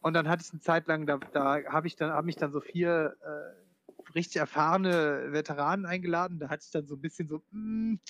Und 0.00 0.14
dann 0.14 0.28
hatte 0.28 0.44
ich 0.46 0.52
eine 0.52 0.60
Zeit 0.60 0.88
lang, 0.88 1.06
da, 1.06 1.18
da 1.32 1.64
habe 1.66 1.86
ich 1.86 1.96
dann, 1.96 2.12
habe 2.12 2.26
mich 2.26 2.36
dann 2.36 2.52
so 2.52 2.60
vier 2.60 3.16
äh, 3.22 3.71
richtig 4.14 4.36
erfahrene 4.36 5.32
Veteranen 5.32 5.86
eingeladen. 5.86 6.38
Da 6.38 6.48
hatte 6.48 6.64
ich 6.64 6.70
dann 6.70 6.86
so 6.86 6.94
ein 6.94 7.00
bisschen 7.00 7.28
so, 7.28 7.42
hm, 7.50 8.00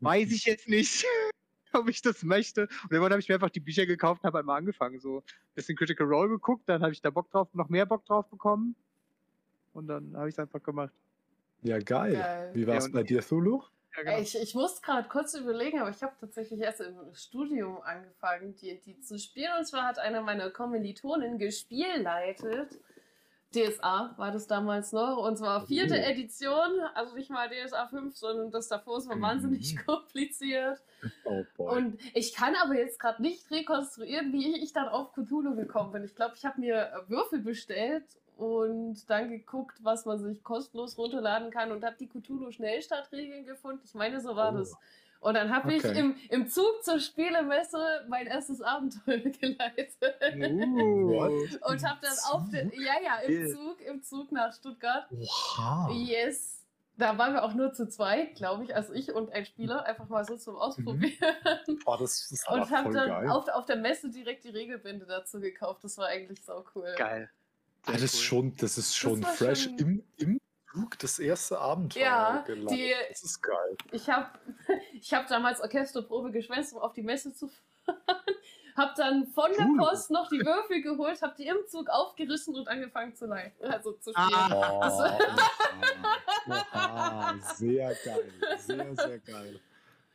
weiß 0.00 0.30
ich 0.32 0.44
jetzt 0.44 0.68
nicht, 0.68 1.04
ob 1.72 1.88
ich 1.88 2.02
das 2.02 2.22
möchte. 2.22 2.62
Und 2.62 2.92
irgendwann 2.92 3.12
habe 3.12 3.20
ich 3.20 3.28
mir 3.28 3.34
einfach 3.34 3.50
die 3.50 3.60
Bücher 3.60 3.86
gekauft 3.86 4.22
und 4.22 4.26
habe 4.28 4.40
einmal 4.40 4.58
angefangen. 4.58 5.00
So 5.00 5.18
ein 5.18 5.54
bisschen 5.54 5.76
Critical 5.76 6.06
Role 6.06 6.28
geguckt, 6.28 6.68
dann 6.68 6.82
habe 6.82 6.92
ich 6.92 7.00
da 7.00 7.10
Bock 7.10 7.30
drauf, 7.30 7.48
noch 7.54 7.68
mehr 7.68 7.86
Bock 7.86 8.04
drauf 8.04 8.28
bekommen. 8.28 8.76
Und 9.72 9.88
dann 9.88 10.16
habe 10.16 10.28
ich 10.28 10.34
es 10.34 10.38
einfach 10.38 10.62
gemacht. 10.62 10.92
Ja, 11.62 11.78
geil. 11.78 12.14
Geil. 12.14 12.50
Wie 12.54 12.66
war 12.66 12.76
es 12.76 12.86
Ja, 12.86 12.92
bei 12.92 13.02
dir, 13.02 13.22
Thulu? 13.22 13.62
Ja, 13.96 14.12
Ey, 14.12 14.22
Ich, 14.22 14.36
ich 14.36 14.54
musste 14.54 14.82
gerade 14.82 15.08
kurz 15.08 15.34
überlegen, 15.34 15.80
aber 15.80 15.90
ich 15.90 16.02
habe 16.02 16.14
tatsächlich 16.20 16.60
erst 16.60 16.80
im 16.80 16.96
Studium 17.14 17.80
angefangen, 17.82 18.54
D&D 18.54 19.00
zu 19.00 19.18
spielen. 19.18 19.52
Und 19.58 19.64
zwar 19.66 19.84
hat 19.84 19.98
einer 19.98 20.20
meiner 20.20 20.50
Kommilitonen 20.50 21.38
gespielleitet. 21.38 22.78
DSA 23.54 24.14
war 24.16 24.30
das 24.32 24.46
damals 24.46 24.92
noch. 24.92 25.16
Und 25.18 25.38
zwar 25.38 25.66
vierte 25.66 25.94
Oh. 25.94 26.10
Edition. 26.10 26.80
Also 26.94 27.14
nicht 27.14 27.30
mal 27.30 27.48
DSA 27.48 27.86
5, 27.86 28.16
sondern 28.16 28.50
das 28.50 28.68
davor. 28.68 28.98
Es 28.98 29.08
war 29.08 29.16
Mhm. 29.16 29.22
wahnsinnig 29.22 29.76
kompliziert. 29.86 30.80
Oh 31.24 31.44
boy. 31.56 31.76
Und 31.76 31.98
ich 32.14 32.34
kann 32.34 32.54
aber 32.62 32.74
jetzt 32.74 32.98
gerade 32.98 33.22
nicht 33.22 33.50
rekonstruieren, 33.50 34.32
wie 34.32 34.56
ich 34.62 34.72
dann 34.72 34.88
auf 34.88 35.12
Cthulhu 35.12 35.54
gekommen 35.54 35.92
bin. 35.92 36.04
Ich 36.04 36.14
glaube, 36.14 36.34
ich 36.36 36.44
habe 36.44 36.60
mir 36.60 36.76
äh, 36.92 37.10
Würfel 37.10 37.40
bestellt 37.40 38.04
und 38.36 39.08
dann 39.08 39.30
geguckt, 39.30 39.78
was 39.82 40.06
man 40.06 40.18
sich 40.18 40.42
kostenlos 40.42 40.98
runterladen 40.98 41.50
kann 41.50 41.70
und 41.70 41.84
habe 41.84 41.96
die 42.00 42.08
Cthulhu-Schnellstartregeln 42.08 43.44
gefunden. 43.44 43.82
Ich 43.84 43.94
meine, 43.94 44.20
so 44.20 44.34
war 44.36 44.52
Oh. 44.52 44.58
das. 44.58 44.74
Und 45.24 45.34
dann 45.34 45.54
habe 45.54 45.72
ich 45.72 45.82
Okay. 45.84 45.98
im, 45.98 46.16
im 46.28 46.48
Zug 46.48 46.82
zur 46.84 47.00
Spielemesse 47.00 47.78
mein 48.08 48.26
erstes 48.26 48.60
Abenteuer 48.60 49.16
geleitet. 49.40 49.96
Uh, 50.36 51.16
Und 51.62 51.84
habe 51.88 51.98
dann 52.02 52.16
auf 52.30 52.50
der, 52.50 52.66
ja, 52.66 52.94
ja, 53.02 53.16
im 53.26 53.32
Yeah. 53.32 53.54
Zug, 53.54 53.80
im 53.80 54.02
Zug 54.02 54.32
nach 54.32 54.52
Stuttgart. 54.52 55.06
Oha. 55.10 55.90
Yes. 55.92 56.60
Da 56.96 57.16
waren 57.18 57.32
wir 57.32 57.42
auch 57.42 57.54
nur 57.54 57.72
zu 57.72 57.88
zweit, 57.88 58.36
glaube 58.36 58.64
ich, 58.64 58.76
also 58.76 58.92
ich 58.92 59.12
und 59.12 59.32
ein 59.32 59.44
Spieler, 59.46 59.84
einfach 59.84 60.08
mal 60.08 60.24
so 60.24 60.36
zum 60.36 60.56
Ausprobieren. 60.56 61.14
Oh, 61.86 61.96
das 61.98 62.30
ist 62.30 62.46
aber 62.46 62.62
Und 62.62 62.70
habe 62.70 62.92
dann 62.92 63.08
geil. 63.08 63.28
auf, 63.30 63.48
auf 63.48 63.64
der 63.66 63.76
Messe 63.76 64.10
direkt 64.10 64.44
die 64.44 64.50
Regelbände 64.50 65.04
dazu 65.06 65.40
gekauft. 65.40 65.82
Das 65.84 65.98
war 65.98 66.06
eigentlich 66.08 66.42
sau 66.44 66.64
cool. 66.74 66.94
geil. 66.96 67.30
Ah, 67.86 67.92
das, 67.92 68.02
ist 68.02 68.14
cool. 68.16 68.20
schon, 68.22 68.56
das 68.56 68.78
ist 68.78 68.94
schon 68.96 69.22
war 69.24 69.32
fresh. 69.32 69.64
schon- 69.64 69.78
Im, 69.78 70.04
Im 70.18 70.40
Zug 70.74 70.98
das 70.98 71.18
erste 71.20 71.58
Abenteuer 71.58 72.02
Ja, 72.02 72.42
gelandet. 72.46 72.70
die- 72.72 72.94
Das 73.08 73.22
ist 73.22 73.40
geil. 73.42 73.76
Ich 73.92 74.08
habe 74.10 74.28
ich 74.92 75.14
hab 75.14 75.26
damals 75.28 75.60
Orchesterprobe 75.60 76.30
geschwänzt, 76.32 76.72
um 76.74 76.80
auf 76.80 76.92
die 76.92 77.02
Messe 77.02 77.32
zu 77.32 77.48
fahren. 77.48 77.60
Hab 78.76 78.96
dann 78.96 79.28
von 79.28 79.52
der 79.56 79.66
Cool. 79.66 79.78
Post 79.78 80.10
noch 80.10 80.28
die 80.30 80.40
Würfel 80.40 80.82
geholt, 80.82 81.22
hab 81.22 81.36
die 81.36 81.46
im 81.46 81.58
Zug 81.68 81.88
aufgerissen 81.90 82.56
und 82.56 82.66
angefangen 82.66 83.14
zu 83.14 83.26
leihen. 83.26 83.52
Also 83.60 83.92
zu 83.92 84.10
spielen. 84.10 84.30
Ah. 84.32 84.88
Oha, 84.88 85.18
oha, 86.48 87.34
sehr 87.54 87.94
geil. 88.04 88.32
Sehr, 88.58 88.96
sehr 88.96 89.18
geil. 89.20 89.60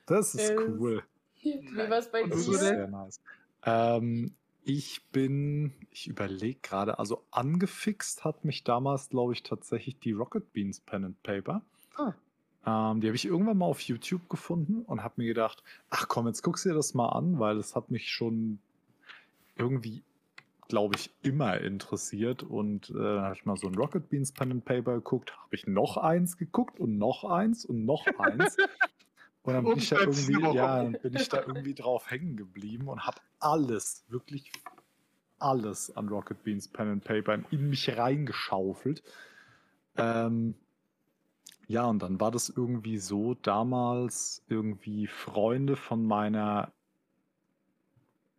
Das 0.05 0.35
ist 0.35 0.49
Ist- 0.49 0.57
cool. 0.57 1.01
Wie 1.41 1.57
bei 1.77 1.87
Das 1.87 2.11
du 2.11 2.35
ist 2.35 2.47
dir? 2.49 2.57
sehr 2.57 2.87
nice. 2.87 3.21
Ähm, 3.63 4.35
ich 4.69 5.03
bin, 5.11 5.73
ich 5.89 6.07
überlege 6.07 6.59
gerade, 6.61 6.99
also 6.99 7.25
angefixt 7.31 8.23
hat 8.23 8.45
mich 8.45 8.63
damals, 8.63 9.09
glaube 9.09 9.33
ich, 9.33 9.41
tatsächlich 9.41 9.97
die 9.97 10.11
Rocket 10.11 10.53
Beans 10.53 10.79
Pen 10.79 11.05
and 11.05 11.23
Paper. 11.23 11.63
Ah. 11.95 12.13
Ähm, 12.67 13.01
die 13.01 13.07
habe 13.07 13.15
ich 13.15 13.25
irgendwann 13.25 13.57
mal 13.57 13.65
auf 13.65 13.81
YouTube 13.81 14.29
gefunden 14.29 14.83
und 14.83 15.03
habe 15.03 15.15
mir 15.17 15.25
gedacht, 15.25 15.63
ach 15.89 16.07
komm, 16.07 16.27
jetzt 16.27 16.43
guckst 16.43 16.65
du 16.65 16.69
dir 16.69 16.75
das 16.75 16.93
mal 16.93 17.09
an, 17.09 17.39
weil 17.39 17.57
es 17.57 17.75
hat 17.75 17.89
mich 17.89 18.11
schon 18.11 18.59
irgendwie, 19.55 20.03
glaube 20.67 20.93
ich, 20.97 21.09
immer 21.23 21.59
interessiert. 21.59 22.43
Und 22.43 22.91
äh, 22.91 22.93
dann 22.93 23.23
habe 23.23 23.35
ich 23.35 23.45
mal 23.45 23.57
so 23.57 23.65
ein 23.65 23.73
Rocket 23.73 24.07
Beans 24.07 24.33
Pen 24.33 24.51
and 24.51 24.65
Paper 24.65 24.93
geguckt, 24.93 25.35
habe 25.35 25.55
ich 25.55 25.65
noch 25.65 25.97
eins 25.97 26.37
geguckt 26.37 26.79
und 26.79 26.99
noch 26.99 27.23
eins 27.23 27.65
und 27.65 27.85
noch 27.85 28.05
eins. 28.19 28.55
Und 29.43 29.53
dann 29.53 29.63
bin 29.63 29.77
ich 29.77 29.89
da 29.89 29.99
irgendwie, 29.99 30.41
ja, 30.53 30.83
dann 30.83 30.91
bin 30.93 31.15
ich 31.15 31.29
da 31.29 31.41
irgendwie 31.41 31.73
drauf 31.73 32.11
hängen 32.11 32.35
geblieben 32.35 32.87
und 32.87 33.05
habe 33.05 33.17
alles, 33.39 34.03
wirklich 34.09 34.51
alles 35.39 35.95
an 35.95 36.09
Rocket 36.09 36.43
Beans 36.43 36.67
Pen 36.67 36.89
and 36.89 37.03
Paper 37.03 37.39
in 37.49 37.69
mich 37.69 37.97
reingeschaufelt. 37.97 39.01
Ähm, 39.95 40.55
ja, 41.67 41.85
und 41.85 41.99
dann 42.01 42.19
war 42.19 42.31
das 42.31 42.49
irgendwie 42.49 42.97
so, 42.97 43.35
damals 43.35 44.43
irgendwie 44.49 45.07
Freunde 45.07 45.75
von 45.75 46.03
meiner 46.03 46.71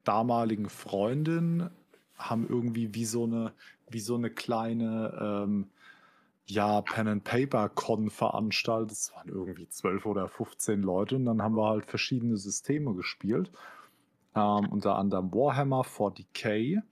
damaligen 0.05 0.69
Freundin 0.69 1.71
haben 2.17 2.47
irgendwie 2.49 2.95
wie 2.95 3.05
so 3.05 3.25
eine, 3.25 3.53
wie 3.89 4.01
so 4.01 4.15
eine 4.15 4.31
kleine, 4.31 5.45
ähm, 5.45 5.71
ja, 6.51 6.81
Pen 6.83 7.09
and 7.09 7.25
Paper 7.25 7.69
Con 7.69 8.11
veranstaltet. 8.11 8.93
Es 8.93 9.13
waren 9.15 9.29
irgendwie 9.29 9.69
zwölf 9.69 10.07
oder 10.07 10.29
15 10.29 10.83
Leute 10.83 11.17
und 11.17 11.25
dann 11.25 11.43
haben 11.43 11.57
wir 11.57 11.69
halt 11.69 11.87
verschiedene 11.87 12.37
Systeme 12.37 12.95
gespielt. 12.95 13.51
Ähm, 14.35 14.69
unter 14.71 14.97
anderem 14.97 15.33
Warhammer 15.33 15.83
40k 15.83 16.83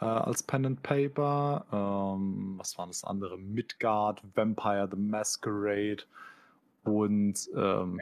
äh, 0.00 0.04
als 0.04 0.42
Pen 0.42 0.66
and 0.66 0.82
Paper. 0.82 1.66
Ähm, 1.72 2.54
was 2.58 2.78
waren 2.78 2.90
das 2.90 3.04
andere? 3.04 3.38
Midgard, 3.38 4.22
Vampire 4.34 4.88
the 4.90 4.96
Masquerade 4.96 6.04
und 6.84 7.48
ähm? 7.54 8.00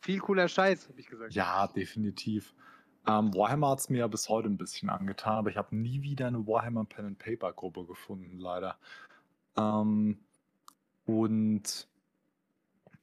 Viel 0.00 0.20
cooler 0.20 0.48
Scheiß, 0.48 0.88
habe 0.88 1.00
ich 1.00 1.06
gesagt. 1.08 1.34
Ja, 1.34 1.66
definitiv. 1.66 2.54
Ähm, 3.18 3.34
Warhammer 3.34 3.70
hat 3.70 3.80
es 3.80 3.88
mir 3.90 3.98
ja 3.98 4.06
bis 4.08 4.28
heute 4.28 4.48
ein 4.48 4.56
bisschen 4.58 4.90
angetan, 4.90 5.38
aber 5.38 5.50
ich 5.50 5.56
habe 5.56 5.74
nie 5.76 6.02
wieder 6.02 6.26
eine 6.28 6.46
Warhammer 6.46 6.84
Pen 6.84 7.06
and 7.06 7.18
Paper 7.18 7.52
Gruppe 7.52 7.84
gefunden, 7.86 8.38
leider. 8.38 8.76
Ähm, 9.56 10.18
Und 11.06 11.88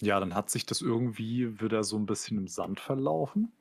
ja, 0.02 0.20
dann 0.20 0.36
hat 0.36 0.50
sich 0.50 0.66
das 0.66 0.82
irgendwie 0.82 1.60
wieder 1.60 1.84
so 1.84 1.98
ein 1.98 2.06
bisschen 2.06 2.38
im 2.38 2.48
Sand 2.48 2.80
verlaufen. 2.80 3.52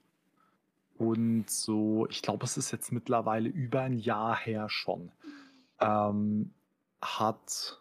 Und 0.99 1.51
so, 1.51 2.07
ich 2.11 2.23
glaube, 2.23 2.45
es 2.45 2.57
ist 2.57 2.71
jetzt 2.71 2.93
mittlerweile 2.93 3.49
über 3.49 3.83
ein 3.83 3.99
Jahr 3.99 4.37
her 4.37 4.69
schon, 4.69 5.13
ähm, 5.81 6.55
hat 7.03 7.81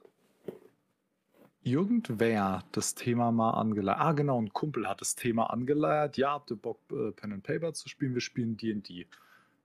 irgendwer 1.66 2.64
das 2.72 2.96
Thema 2.96 3.32
mal 3.32 3.52
angeleiert. 3.52 4.00
Ah, 4.00 4.12
genau, 4.14 4.40
ein 4.40 4.54
Kumpel 4.54 4.88
hat 4.88 5.02
das 5.02 5.16
Thema 5.16 5.50
angeleiert. 5.50 6.16
Ja, 6.18 6.32
habt 6.34 6.52
ihr 6.52 6.58
Bock, 6.58 6.80
äh, 6.92 7.12
Pen 7.12 7.34
and 7.34 7.44
Paper 7.44 7.74
zu 7.74 7.90
spielen? 7.90 8.14
Wir 8.14 8.22
spielen 8.22 8.56
D&D 8.56 9.08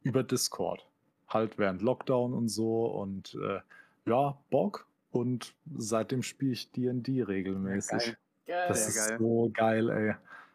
über 0.02 0.22
Discord. 0.22 0.86
Halt 1.28 1.58
während 1.58 1.82
Lockdown 1.82 2.32
und 2.32 2.48
so. 2.48 2.86
Und 2.86 3.34
äh, 3.34 3.60
ja, 4.06 4.38
Bock. 4.50 4.86
Und 5.12 5.54
seitdem 5.76 6.22
spiele 6.22 6.52
ich 6.52 6.70
D&D 6.72 7.22
regelmäßig. 7.22 7.98
Geil. 7.98 8.16
Geil. 8.46 8.68
Das 8.68 8.88
ist 8.88 9.08
geil. 9.08 9.18
so 9.18 9.50
geil, 9.52 9.90
ey. 9.90 10.14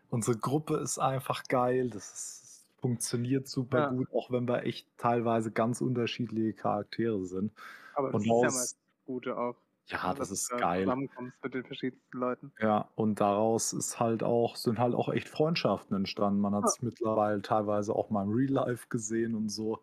Unsere 0.10 0.38
Gruppe 0.38 0.78
ist 0.78 0.98
einfach 0.98 1.44
geil. 1.44 1.90
Das 1.90 2.12
ist, 2.12 2.66
funktioniert 2.82 3.48
super 3.48 3.80
Ja. 3.80 3.90
gut, 3.90 4.12
auch 4.14 4.32
wenn 4.32 4.48
wir 4.48 4.64
echt 4.64 4.88
teilweise 4.98 5.52
ganz 5.52 5.82
unterschiedliche 5.82 6.54
Charaktere 6.54 7.24
sind. 7.26 7.52
Aber 7.94 8.12
das 8.12 8.16
Und 8.16 8.22
ist 8.22 8.28
ja 8.28 8.34
mal 8.34 8.62
das 8.62 8.78
Gute 9.06 9.38
auch. 9.38 9.56
Ja, 9.88 10.14
das 10.16 10.32
ist 10.32 10.50
geil. 10.50 10.84
Zusammenkommst 10.84 11.38
mit 11.44 11.54
den 11.54 11.64
verschiedensten 11.64 12.18
Leuten. 12.18 12.52
Ja, 12.60 12.90
und 12.96 13.20
daraus 13.22 13.72
ist 13.74 14.00
halt 14.00 14.24
auch, 14.24 14.56
sind 14.56 14.80
halt 14.80 14.96
auch 14.96 15.10
echt 15.10 15.30
Freundschaften 15.30 15.96
entstanden. 15.96 16.40
Man 16.40 16.56
hat 16.56 16.64
Ja. 16.64 16.68
sich 16.70 16.82
mittlerweile 16.82 17.42
teilweise 17.42 17.94
auch 17.94 18.10
mal 18.10 18.24
im 18.24 18.32
Real 18.32 18.52
Life 18.68 18.88
gesehen 18.90 19.36
und 19.36 19.50
so. 19.50 19.80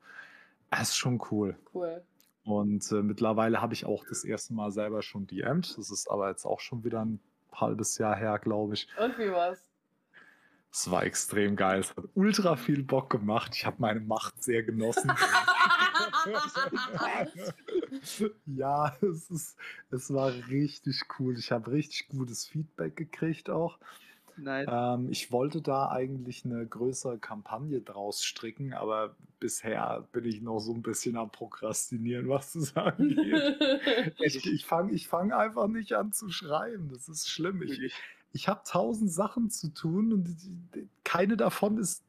Das 0.71 0.89
ist 0.91 0.97
schon 0.97 1.23
cool. 1.31 1.57
Cool. 1.73 2.03
Und 2.45 2.91
äh, 2.91 3.03
mittlerweile 3.03 3.63
habe 3.63 3.75
ich 3.75 3.85
auch 3.87 4.05
das 4.09 4.25
erste 4.25 4.55
Mal 4.55 4.73
selber 4.73 5.03
schon 5.03 5.29
DM'd. 5.29 5.79
Das 5.79 5.91
ist 5.91 6.11
aber 6.11 6.29
jetzt 6.31 6.45
auch 6.45 6.59
schon 6.59 6.83
wieder 6.83 7.05
ein 7.05 7.21
halbes 7.55 7.99
Jahr 7.99 8.17
her, 8.17 8.41
glaube 8.41 8.75
ich. 8.75 8.89
Und 8.99 9.17
wie 9.19 9.31
war's? 9.31 9.65
Es 10.73 10.91
war 10.91 11.05
extrem 11.05 11.55
geil. 11.55 11.81
Es 11.81 11.95
hat 11.95 12.07
ultra 12.15 12.57
viel 12.57 12.83
Bock 12.83 13.11
gemacht. 13.11 13.53
Ich 13.55 13.67
habe 13.67 13.77
meine 13.79 14.01
Macht 14.01 14.43
sehr 14.43 14.63
genossen. 14.65 15.13
ja, 18.47 18.97
es, 19.01 19.31
ist, 19.31 19.57
es 19.91 20.13
war 20.13 20.33
richtig 20.49 21.03
cool. 21.19 21.39
Ich 21.39 21.53
habe 21.53 21.73
richtig 21.73 22.09
gutes 22.09 22.47
Feedback 22.47 22.97
gekriegt 22.97 23.51
auch. 23.51 23.79
Nice. 24.37 24.69
Ähm, 24.71 25.09
ich 25.11 25.31
wollte 25.31 25.61
da 25.61 25.91
eigentlich 25.91 26.45
eine 26.45 26.67
größere 26.67 27.19
Kampagne 27.19 27.81
draus 27.81 28.25
stricken, 28.25 28.73
aber 28.73 29.15
bisher 29.41 30.09
bin 30.13 30.25
ich 30.25 30.41
noch 30.41 30.61
so 30.61 30.73
ein 30.73 30.83
bisschen 30.83 31.17
am 31.17 31.31
Prokrastinieren, 31.31 32.29
was 32.29 32.53
das 32.53 32.77
angeht. 32.77 33.17
Ich, 34.25 34.47
ich 34.47 34.65
fange 34.65 34.93
ich 34.93 35.09
fang 35.09 35.33
einfach 35.33 35.69
nicht 35.69 35.95
an 35.95 36.13
zu 36.13 36.31
schreiben. 36.31 36.89
Das 36.93 37.09
ist 37.09 37.29
schlimm. 37.29 37.63
Ich, 37.63 37.93
ich 38.33 38.49
habe 38.49 38.63
tausend 38.65 39.13
Sachen 39.13 39.51
zu 39.51 39.69
tun 39.69 40.13
und 40.13 40.37
keine 41.05 41.37
davon 41.37 41.79
ist 41.79 42.05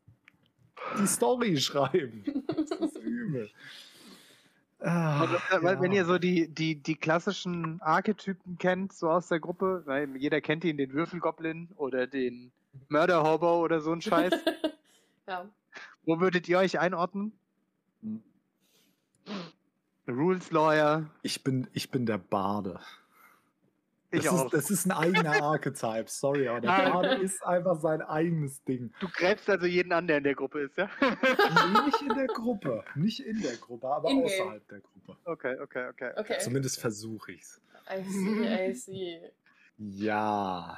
die 0.99 1.07
Story 1.07 1.57
schreiben. 1.57 2.23
Das 2.69 2.79
ist 2.79 2.97
übel. 2.97 3.49
Äh, 4.83 4.89
weil, 5.61 5.79
Wenn 5.79 5.93
ja. 5.93 5.99
ihr 5.99 6.05
so 6.05 6.17
die, 6.17 6.49
die, 6.49 6.75
die 6.75 6.95
klassischen 6.95 7.81
Archetypen 7.81 8.57
kennt, 8.57 8.91
so 8.91 9.09
aus 9.09 9.29
der 9.29 9.39
Gruppe, 9.39 9.83
weil 9.85 10.13
jeder 10.17 10.41
kennt 10.41 10.65
ihn, 10.65 10.75
den 10.75 10.91
Würfelgoblin 10.91 11.69
oder 11.77 12.05
den 12.05 12.51
Mörder-Hobo 12.89 13.61
oder 13.61 13.79
so 13.79 13.93
ein 13.93 14.01
Scheiß. 14.01 14.33
ja. 15.27 15.47
Wo 16.05 16.19
würdet 16.19 16.49
ihr 16.49 16.57
euch 16.57 16.79
einordnen? 16.79 17.31
Hm. 18.01 18.21
Rules 20.05 20.51
Lawyer. 20.51 21.09
ich, 21.21 21.45
bin, 21.45 21.69
ich 21.71 21.89
bin 21.89 22.05
der 22.05 22.17
Bade. 22.17 22.81
Ich 24.13 24.25
das, 24.25 24.33
auch. 24.33 24.45
Ist, 24.45 24.53
das 24.53 24.69
ist 24.69 24.85
ein 24.85 24.91
eigener 24.91 25.41
Archetype, 25.41 26.05
sorry, 26.07 26.47
aber 26.47 26.61
der. 26.61 26.69
Bade 26.69 27.15
ist 27.15 27.43
einfach 27.43 27.79
sein 27.79 28.01
eigenes 28.03 28.63
Ding. 28.63 28.93
Du 28.99 29.07
gräbst 29.07 29.49
also 29.49 29.65
jeden 29.65 29.91
an, 29.91 30.05
der 30.05 30.19
in 30.19 30.23
der 30.23 30.35
Gruppe 30.35 30.61
ist, 30.61 30.77
ja? 30.77 30.87
Nee, 31.01 31.85
nicht 31.85 32.01
in 32.01 32.15
der 32.15 32.27
Gruppe. 32.27 32.83
Nicht 32.93 33.19
in 33.21 33.41
der 33.41 33.57
Gruppe, 33.57 33.87
aber 33.87 34.09
In-game. 34.11 34.25
außerhalb 34.25 34.67
der 34.67 34.81
Gruppe. 34.81 35.17
Okay, 35.25 35.59
okay, 35.59 35.87
okay. 35.89 36.11
Okay. 36.15 36.37
Zumindest 36.39 36.79
versuche 36.79 37.31
ich's. 37.31 37.59
I 37.89 38.03
see, 38.03 38.69
I 38.69 38.73
see. 38.75 39.31
Ja. 39.77 40.77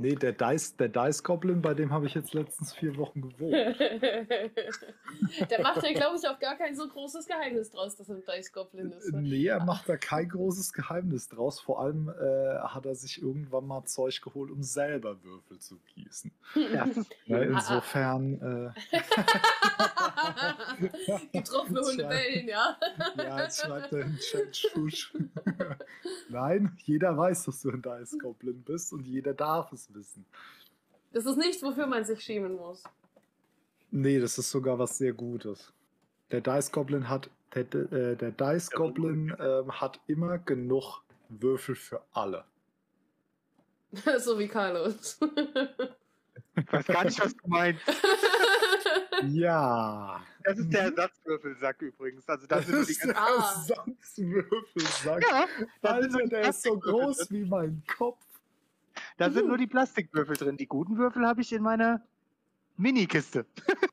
Nee, 0.00 0.14
der 0.14 0.32
Dice, 0.32 0.76
der 0.78 0.88
Dice 0.88 1.22
Goblin, 1.22 1.60
bei 1.60 1.74
dem 1.74 1.92
habe 1.92 2.06
ich 2.06 2.14
jetzt 2.14 2.32
letztens 2.32 2.72
vier 2.72 2.96
Wochen 2.96 3.20
gewohnt. 3.20 3.52
Der 5.50 5.60
macht 5.60 5.82
ja, 5.82 5.92
glaube 5.92 6.16
ich, 6.16 6.26
auch 6.26 6.38
gar 6.38 6.56
kein 6.56 6.74
so 6.74 6.88
großes 6.88 7.26
Geheimnis 7.26 7.70
draus, 7.70 7.96
dass 7.96 8.08
er 8.08 8.16
ein 8.16 8.22
Dice 8.24 8.50
Goblin 8.50 8.92
ist. 8.92 9.12
Ne? 9.12 9.20
Nee, 9.20 9.46
er 9.46 9.62
macht 9.62 9.90
da 9.90 9.98
kein 9.98 10.26
großes 10.28 10.72
Geheimnis 10.72 11.28
draus. 11.28 11.60
Vor 11.60 11.80
allem 11.80 12.08
äh, 12.08 12.58
hat 12.60 12.86
er 12.86 12.94
sich 12.94 13.20
irgendwann 13.20 13.66
mal 13.66 13.84
Zeug 13.84 14.22
geholt, 14.22 14.50
um 14.50 14.62
selber 14.62 15.22
Würfel 15.22 15.58
zu 15.58 15.78
gießen. 15.94 16.32
Ja. 16.54 16.88
Ja, 17.26 17.42
insofern, 17.42 18.72
äh, 18.90 18.98
Getroffene 21.38 21.80
Hunde 21.80 21.96
Tja. 21.96 22.08
bellen, 22.08 22.48
ja. 22.48 22.78
ja, 23.18 23.42
jetzt 23.42 23.60
schreibt 23.60 23.92
er 23.92 24.00
im 24.00 24.16
Chat 24.16 24.56
Schusch. 24.56 25.12
Nein, 26.30 26.78
jeder 26.84 27.16
weiß, 27.16 27.44
dass 27.44 27.60
du 27.60 27.70
ein 27.70 27.82
Dice 27.82 28.18
Goblin 28.18 28.62
bist 28.62 28.94
und 28.94 29.04
jeder 29.04 29.34
darf 29.34 29.72
es 29.72 29.89
wissen. 29.94 30.24
Das 31.12 31.26
ist 31.26 31.36
nichts, 31.36 31.62
wofür 31.62 31.86
man 31.86 32.04
sich 32.04 32.20
schämen 32.22 32.56
muss. 32.56 32.84
Nee, 33.90 34.20
das 34.20 34.38
ist 34.38 34.50
sogar 34.50 34.78
was 34.78 34.96
sehr 34.98 35.12
Gutes. 35.12 35.72
Der 36.30 36.40
Dice 36.40 36.70
Goblin 36.70 37.08
hat, 37.08 37.28
der, 37.54 37.62
äh, 37.74 38.16
der 38.16 38.30
Dice 38.30 38.70
Goblin 38.70 39.34
ähm, 39.40 39.80
hat 39.80 40.00
immer 40.06 40.38
genug 40.38 41.02
Würfel 41.28 41.74
für 41.74 42.00
alle. 42.12 42.44
so 44.18 44.38
wie 44.38 44.46
Carlos. 44.46 45.18
Ich 46.56 46.72
weiß 46.72 46.86
gar 46.86 47.04
nicht, 47.04 47.20
was 47.20 47.34
du 47.36 47.48
meinst. 47.48 47.82
Ja. 49.28 50.22
Das 50.44 50.58
ist 50.58 50.72
der 50.72 50.84
Ersatzwürfelsack 50.84 51.82
übrigens. 51.82 52.26
Also 52.26 52.46
da 52.46 52.56
Das 52.56 52.66
die 52.66 52.72
ist 52.92 53.04
der 53.04 53.16
Ah. 53.16 53.36
Ersatzwürfelsack. 53.36 55.22
Ja, 55.30 55.46
Alter, 55.82 56.26
der 56.26 56.48
ist 56.48 56.62
so 56.62 56.78
groß 56.78 57.30
wie 57.30 57.44
mein 57.44 57.82
Kopf. 57.98 58.24
Da 59.20 59.30
sind 59.30 59.48
nur 59.48 59.58
die 59.58 59.66
Plastikwürfel 59.66 60.36
drin. 60.36 60.56
Die 60.56 60.66
guten 60.66 60.96
Würfel 60.96 61.26
habe 61.26 61.42
ich 61.42 61.52
in 61.52 61.62
meiner 61.62 62.02
Mini-Kiste. 62.76 63.44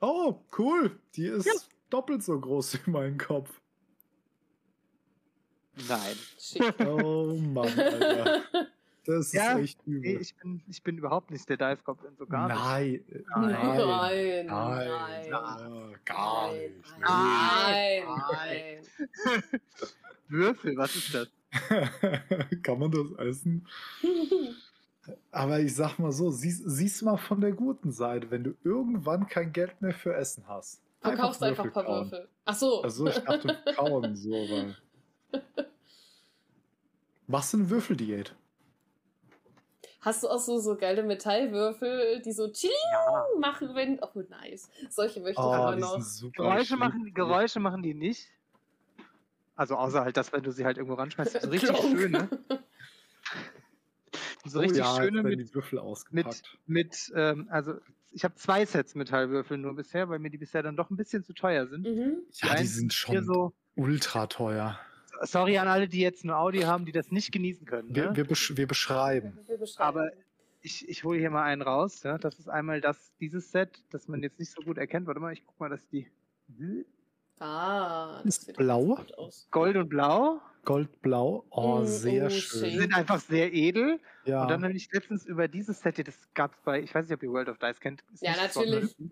Oh, 0.00 0.40
cool. 0.58 0.98
Die 1.14 1.26
ist 1.26 1.46
Ja. 1.46 1.52
doppelt 1.90 2.22
so 2.22 2.38
groß 2.38 2.74
wie 2.86 2.90
mein 2.90 3.16
Kopf. 3.18 3.60
Nein. 5.88 6.16
Oh 6.86 7.34
Mann, 7.34 7.68
Alter. 7.78 8.42
Das 9.04 9.26
ist 9.28 9.32
Ja, 9.32 9.58
echt 9.58 9.80
Nee, 9.86 9.94
übel. 9.96 10.20
ich 10.20 10.36
bin, 10.36 10.62
ich 10.68 10.82
bin 10.82 10.98
überhaupt 10.98 11.30
nicht 11.30 11.48
der 11.48 11.76
Goblin, 11.76 12.14
so 12.18 12.26
gar 12.26 12.46
nicht. 12.48 12.58
Nein. 12.60 13.24
Nein, 13.36 13.50
Nein. 13.50 13.78
nein, 13.78 14.46
Nein. 14.46 14.46
nein. 14.48 15.28
Ja, 15.30 15.90
gar 16.04 16.48
Nein, 16.52 16.60
nicht. 16.76 16.98
nein, 16.98 18.02
Nein. 18.04 18.82
nein. 19.24 19.60
Würfel, 20.28 20.76
was 20.76 20.94
ist 20.94 21.14
das? 21.14 21.28
Kann 22.62 22.78
man 22.78 22.90
das 22.90 23.12
essen? 23.18 23.66
Aber 25.30 25.58
ich 25.60 25.74
sag 25.74 25.98
mal 25.98 26.12
so, 26.12 26.30
siehst, 26.30 26.62
siehst 26.66 27.02
mal 27.02 27.16
von 27.16 27.40
der 27.40 27.52
guten 27.52 27.92
Seite, 27.92 28.30
wenn 28.30 28.44
du 28.44 28.54
irgendwann 28.62 29.26
kein 29.26 29.52
Geld 29.52 29.80
mehr 29.80 29.94
für 29.94 30.14
Essen 30.14 30.46
hast. 30.46 30.82
Verkaufst 31.00 31.42
einfach 31.42 31.64
ein 31.64 31.72
paar. 31.72 31.86
Würfel. 31.86 32.28
Ach 32.44 32.54
so. 32.54 32.82
Also 32.82 33.06
ich 33.06 33.18
dachte 33.18 33.56
kauen 33.76 34.16
so, 34.16 34.30
weil. 34.32 34.76
Machst 37.26 37.52
du 37.52 37.58
eine 37.58 37.70
Würfeldiät? 37.70 38.34
Hast 40.00 40.22
du 40.22 40.28
auch 40.28 40.38
so, 40.38 40.58
so 40.58 40.76
geile 40.76 41.02
Metallwürfel, 41.02 42.22
die 42.22 42.32
so 42.32 42.50
chilling 42.50 42.76
Ja. 42.92 43.24
machen, 43.40 43.74
wenn. 43.74 44.00
Oh, 44.02 44.22
nice. 44.28 44.68
Solche 44.90 45.20
möchte 45.20 45.40
ich 45.40 45.46
Oh, 45.46 45.52
aber 45.52 45.76
noch. 45.76 46.00
Geräusche 46.32 46.76
machen. 46.76 47.12
Geräusche 47.14 47.60
machen 47.60 47.82
die 47.82 47.94
nicht. 47.94 48.28
Also 49.58 49.74
außer 49.74 50.04
halt 50.04 50.16
das, 50.16 50.32
wenn 50.32 50.44
du 50.44 50.52
sie 50.52 50.64
halt 50.64 50.76
irgendwo 50.76 50.94
ranschmeißt. 50.94 51.42
So 51.42 51.48
richtig 51.50 51.76
schöne. 51.76 52.28
So 54.44 54.60
Oh 54.60 54.62
richtig 54.62 54.78
ja, 54.78 54.96
schöne 54.96 55.24
mit, 55.24 55.40
die 55.40 55.52
Würfel 55.52 55.80
ausgepackt. 55.80 56.56
mit 56.66 57.12
ähm, 57.16 57.48
also 57.50 57.74
ich 58.12 58.22
habe 58.22 58.36
zwei 58.36 58.64
Sets 58.64 58.94
Metallwürfel 58.94 59.58
nur 59.58 59.74
bisher, 59.74 60.08
weil 60.08 60.20
mir 60.20 60.30
die 60.30 60.38
bisher 60.38 60.62
dann 60.62 60.76
doch 60.76 60.90
ein 60.90 60.96
bisschen 60.96 61.24
zu 61.24 61.32
teuer 61.32 61.66
sind. 61.66 61.84
Mhm. 61.84 62.18
ja, 62.34 62.48
die 62.48 62.48
einen 62.50 62.68
sind 62.68 62.92
Hier 62.92 63.16
schon 63.16 63.24
so, 63.24 63.52
ultra 63.74 64.28
teuer. 64.28 64.78
sorry 65.22 65.58
an 65.58 65.66
alle, 65.66 65.88
die 65.88 66.00
jetzt 66.00 66.24
nur 66.24 66.38
Audio 66.38 66.68
haben, 66.68 66.84
die 66.86 66.92
das 66.92 67.10
nicht 67.10 67.32
genießen 67.32 67.66
können. 67.66 67.92
Wir, 67.94 68.10
ne? 68.10 68.16
wir, 68.16 68.24
besch 68.24 68.56
wir 68.56 68.68
beschreiben. 68.68 69.36
Wir 69.44 69.58
beschreiben. 69.58 69.88
Aber 69.88 70.10
ich, 70.62 70.88
ich 70.88 71.02
hole 71.02 71.18
hier 71.18 71.30
mal 71.30 71.42
einen 71.42 71.62
raus. 71.62 72.04
Ja? 72.04 72.16
Das 72.16 72.38
ist 72.38 72.48
einmal 72.48 72.80
das, 72.80 73.12
dieses 73.18 73.50
Set, 73.50 73.82
das 73.90 74.06
man 74.06 74.22
jetzt 74.22 74.38
nicht 74.38 74.52
so 74.52 74.62
gut 74.62 74.78
erkennt. 74.78 75.08
Warte 75.08 75.20
mal, 75.20 75.32
ich 75.32 75.44
guck 75.44 75.58
mal, 75.58 75.68
dass 75.68 75.84
die 75.88 76.06
Ah, 77.40 78.20
Ist 78.24 78.46
sieht 78.46 78.56
blau? 78.56 78.96
gut 78.96 79.14
aus. 79.16 79.46
Gold 79.50 79.76
und 79.76 79.88
Blau 79.88 80.40
Goldblau. 80.64 81.46
Oh, 81.50 81.78
Mm, 81.80 81.84
sehr 81.86 82.26
oh, 82.26 82.30
schön. 82.30 82.70
schön. 82.70 82.78
sind 82.80 82.94
einfach 82.94 83.20
sehr 83.20 83.54
edel. 83.54 84.00
Ja. 84.24 84.42
Und 84.42 84.50
dann 84.50 84.62
habe 84.64 84.74
ich 84.74 84.92
letztens 84.92 85.24
über 85.24 85.48
dieses 85.48 85.80
Set, 85.80 85.96
hier, 85.96 86.04
das 86.04 86.18
gab 86.34 86.52
es 86.52 86.60
bei, 86.60 86.82
ich 86.82 86.94
weiß 86.94 87.06
nicht, 87.08 87.14
ob 87.14 87.22
ihr 87.22 87.30
World 87.30 87.48
of 87.48 87.56
Dice 87.58 87.80
kennt. 87.80 88.04
Ist 88.12 88.22
Ja, 88.22 88.32
natürlich. 88.36 88.94
von- 88.94 89.10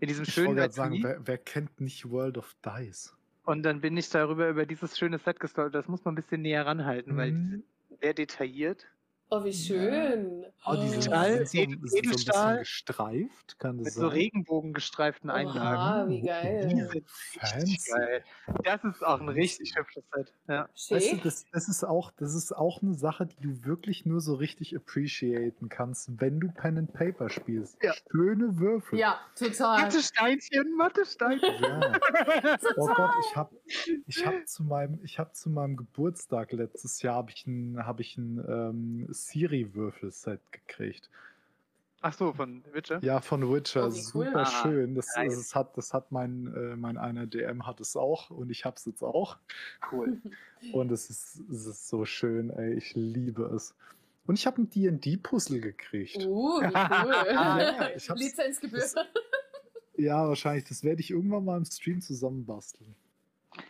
In 0.00 0.08
diesem 0.08 0.24
ich 0.24 0.32
schönen 0.34 0.48
wollte 0.48 0.60
gerade 0.62 0.72
sagen, 0.74 0.94
Etui. 0.94 1.04
wer, 1.04 1.26
wer 1.26 1.38
kennt 1.38 1.80
nicht 1.80 2.10
World 2.10 2.36
of 2.38 2.56
Dice? 2.64 3.14
Und 3.44 3.62
dann 3.62 3.80
bin 3.80 3.96
ich 3.96 4.08
darüber 4.10 4.48
über 4.48 4.66
dieses 4.66 4.98
schöne 4.98 5.18
Set 5.18 5.38
gestolpert. 5.40 5.74
Das 5.74 5.88
muss 5.88 6.04
man 6.04 6.14
ein 6.14 6.16
bisschen 6.16 6.42
näher 6.42 6.66
ranhalten, 6.66 7.16
weil 7.16 7.30
die 7.30 7.36
Mhm. 7.36 7.50
sind 7.50 7.64
sehr 8.00 8.14
detailliert. 8.14 8.86
Oh, 9.30 9.44
wie 9.44 9.52
schön. 9.52 10.46
Oh, 10.64 10.74
die 10.74 10.88
sind, 10.88 11.04
Stahl, 11.04 11.46
sind, 11.46 11.80
so, 11.82 11.86
so 11.88 11.96
Edelstahl. 11.98 12.58
bisschen 12.58 12.58
gestreift, 12.60 13.58
kann 13.58 13.76
Mit 13.76 13.86
das 13.86 13.94
so 13.94 14.00
sein? 14.02 14.10
regenbogengestreiften 14.10 15.28
Einlagen. 15.28 15.58
Oha, 15.60 16.08
wie 16.08 16.22
Oh, 16.22 16.26
geil. 16.26 16.68
Die 16.68 16.76
sind 16.76 16.94
richtig 16.94 17.10
Fancy. 17.38 17.90
geil. 17.90 18.24
Das 18.64 18.84
ist 18.84 19.04
auch 19.04 19.20
ein 19.20 19.28
richtig 19.28 19.76
hübsches 19.76 20.04
Set. 20.14 20.32
Ja. 20.48 20.68
Weißt 20.88 21.12
du, 21.12 21.16
das, 21.18 21.44
das, 21.52 21.68
ist 21.68 21.84
auch, 21.84 22.10
das 22.16 22.34
ist 22.34 22.56
auch 22.56 22.80
eine 22.82 22.94
Sache, 22.94 23.26
die 23.26 23.40
du 23.40 23.64
wirklich 23.66 24.06
nur 24.06 24.20
so 24.22 24.34
richtig 24.34 24.74
appreciaten 24.74 25.68
kannst, 25.68 26.20
wenn 26.20 26.40
du 26.40 26.48
Pen 26.48 26.78
and 26.78 26.92
Paper 26.94 27.28
spielst. 27.28 27.76
Ja. 27.82 27.92
Schöne 28.10 28.58
Würfel. 28.58 28.98
Ja, 28.98 29.20
total. 29.38 29.82
Mathesteinchen, 29.82 30.74
Mathesteinchen. 30.76 31.54
Ja. 31.62 31.98
Oh 32.76 32.86
Gott, 32.94 33.10
ich 33.28 33.36
habe 33.36 33.54
ich 34.06 34.26
hab 34.26 34.48
zu, 34.48 34.64
meinem, 34.64 35.00
ich 35.02 35.18
hab 35.18 35.36
zu 35.36 35.50
meinem 35.50 35.76
Geburtstag 35.76 36.52
letztes 36.52 37.02
Jahr 37.02 37.16
hab 37.16 37.30
ich 37.30 37.46
ein, 37.46 37.76
hab 37.84 38.00
ich 38.00 38.16
ein 38.16 38.38
ähm, 38.48 39.06
Siri-Würfel-Set 39.26 40.40
gekriegt. 40.52 41.08
Ach 42.00 42.12
so, 42.12 42.32
von 42.32 42.62
Witcher. 42.72 43.00
Ja, 43.02 43.20
von 43.20 43.52
Witcher. 43.52 43.88
Oh, 43.88 43.92
wie 43.92 43.98
cool. 44.14 44.26
Super 44.26 44.40
Ah, 44.42 44.62
schön. 44.62 44.94
Das, 44.94 45.08
nice. 45.16 45.34
das 45.36 45.54
hat, 45.56 45.76
das 45.76 45.92
hat 45.92 46.12
mein, 46.12 46.46
äh, 46.54 46.76
mein 46.76 46.96
einer 46.96 47.26
DM 47.26 47.66
hat 47.66 47.80
es 47.80 47.96
auch 47.96 48.30
und 48.30 48.50
ich 48.50 48.64
hab's 48.64 48.84
jetzt 48.86 49.02
auch. 49.02 49.36
Cool. 49.90 50.20
Und 50.72 50.90
es 50.90 51.08
ist, 51.08 51.40
es 51.50 51.66
ist 51.66 51.88
so 51.88 52.04
schön, 52.04 52.50
ey. 52.50 52.74
Ich 52.74 52.94
liebe 52.96 53.44
es. 53.54 53.74
Und 54.26 54.36
ich 54.38 54.44
habe 54.46 54.60
ein 54.62 54.68
D&D-Puzzle 54.70 55.60
gekriegt. 55.60 56.16
Uh, 56.26 56.60
wie 56.60 56.64
cool. 56.66 57.32
Ja, 57.32 57.88
ich 57.94 58.08
Lizenzgebühr. 58.14 58.80
das- 58.80 58.94
Ja, 59.96 60.26
wahrscheinlich. 60.28 60.64
Das 60.64 60.82
werde 60.84 61.00
ich 61.00 61.10
irgendwann 61.10 61.44
mal 61.44 61.56
im 61.56 61.64
Stream 61.64 62.00
zusammenbasteln. 62.00 62.94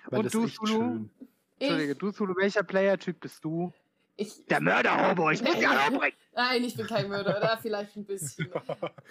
Weil 0.08 0.18
Und 0.20 0.24
das 0.26 0.32
du, 0.32 0.44
echt 0.44 0.56
Sulu? 0.56 0.66
schön. 0.66 1.10
Entschuldige, 1.58 1.92
Ich, 1.92 1.98
du 1.98 2.10
Solo, 2.10 2.34
welcher 2.36 2.62
Player-Typ 2.62 3.20
bist 3.20 3.44
du? 3.44 3.72
Ich, 4.18 4.44
Der 4.46 4.60
Mörder-Hobo, 4.60 5.30
ich 5.30 5.42
muss 5.42 5.54
alle 5.64 5.90
umbringen. 5.90 6.16
nein, 6.34 6.62
ich 6.64 6.76
bin 6.76 6.86
kein 6.86 7.08
Mörder, 7.08 7.38
oder? 7.38 7.58
Vielleicht 7.62 7.96
ein 7.96 8.04
bisschen. 8.04 8.50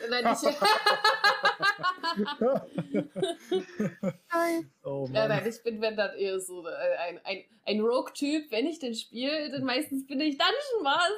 Nein, 0.10 0.26
ich, 0.34 0.48
Oh 4.84 5.08
Ja, 5.12 5.20
Mann. 5.22 5.30
nein, 5.30 5.48
ich 5.48 5.64
bin, 5.64 5.82
wenn 5.82 5.96
dann 5.98 6.16
eher 6.16 6.40
so 6.40 6.68
äh, 6.68 6.72
ein, 7.08 7.20
ein, 7.24 7.44
ein 7.66 7.80
Rogue-Typ. 7.82 8.52
Wenn 8.52 8.68
ich 8.68 8.80
den 8.80 8.94
spiele, 8.96 9.50
dann 9.52 9.64
meistens 9.64 10.06
bin 10.06 10.20
ich 10.22 10.38
Dungeon 10.38 10.84
Master. 10.84 11.14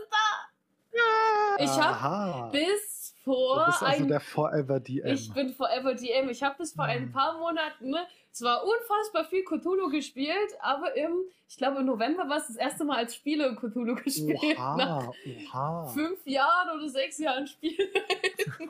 Ich 1.60 1.70
habe 1.70 2.52
bis 2.52 3.14
Du 3.26 3.34
vor 3.34 3.66
bist 3.68 3.84
also 3.84 4.04
ein 4.04 4.08
der 4.08 4.20
Forever 4.22 4.80
DM. 4.80 5.06
Ich 5.14 5.32
bin 5.34 5.54
Forever 5.54 5.94
DM. 5.94 6.30
Ich 6.30 6.42
habe 6.42 6.56
bis 6.58 6.74
vor 6.74 6.86
ein 6.86 7.06
Mhm. 7.08 7.12
paar 7.12 7.38
Monaten 7.38 7.92
ne, 7.92 8.08
zwar 8.32 8.64
unfassbar 8.64 9.26
viel 9.26 9.44
Cthulhu 9.44 9.90
gespielt, 9.90 10.52
aber 10.62 10.96
im, 10.96 11.14
ich 11.48 11.58
glaube 11.58 11.80
im 11.80 11.86
November 11.86 12.30
war 12.30 12.38
es 12.38 12.48
das 12.48 12.56
erste 12.56 12.84
Mal 12.86 12.98
als 12.98 13.16
Spieler 13.16 13.56
Cthulhu 13.56 13.96
gespielt. 13.96 14.40
Nach 14.58 15.08
Oha, 15.08 15.14
oha. 15.54 15.88
fünf 15.88 16.26
Jahren 16.26 16.78
oder 16.78 16.90
sechs 16.90 17.18
Jahren 17.18 17.48
Spiel. 17.48 17.78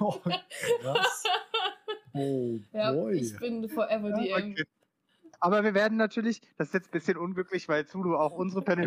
Oh, 0.02 0.18
krass. 0.82 1.24
Oh 2.14 2.60
Ja, 2.74 2.92
boy. 2.92 3.16
ich 3.16 3.38
bin 3.38 3.68
Forever 3.68 4.12
DM. 4.12 4.52
Okay. 4.54 4.64
Aber 5.42 5.64
wir 5.64 5.74
werden 5.74 5.98
natürlich, 5.98 6.42
das 6.58 6.68
ist 6.70 6.74
jetzt 6.74 6.88
ein 6.90 6.92
bisschen 6.92 7.18
unglücklich, 7.18 7.68
weil 7.70 7.86
Zulu 7.86 8.16
auch 8.16 8.34
unsere 8.34 8.62
Paper 8.62 8.82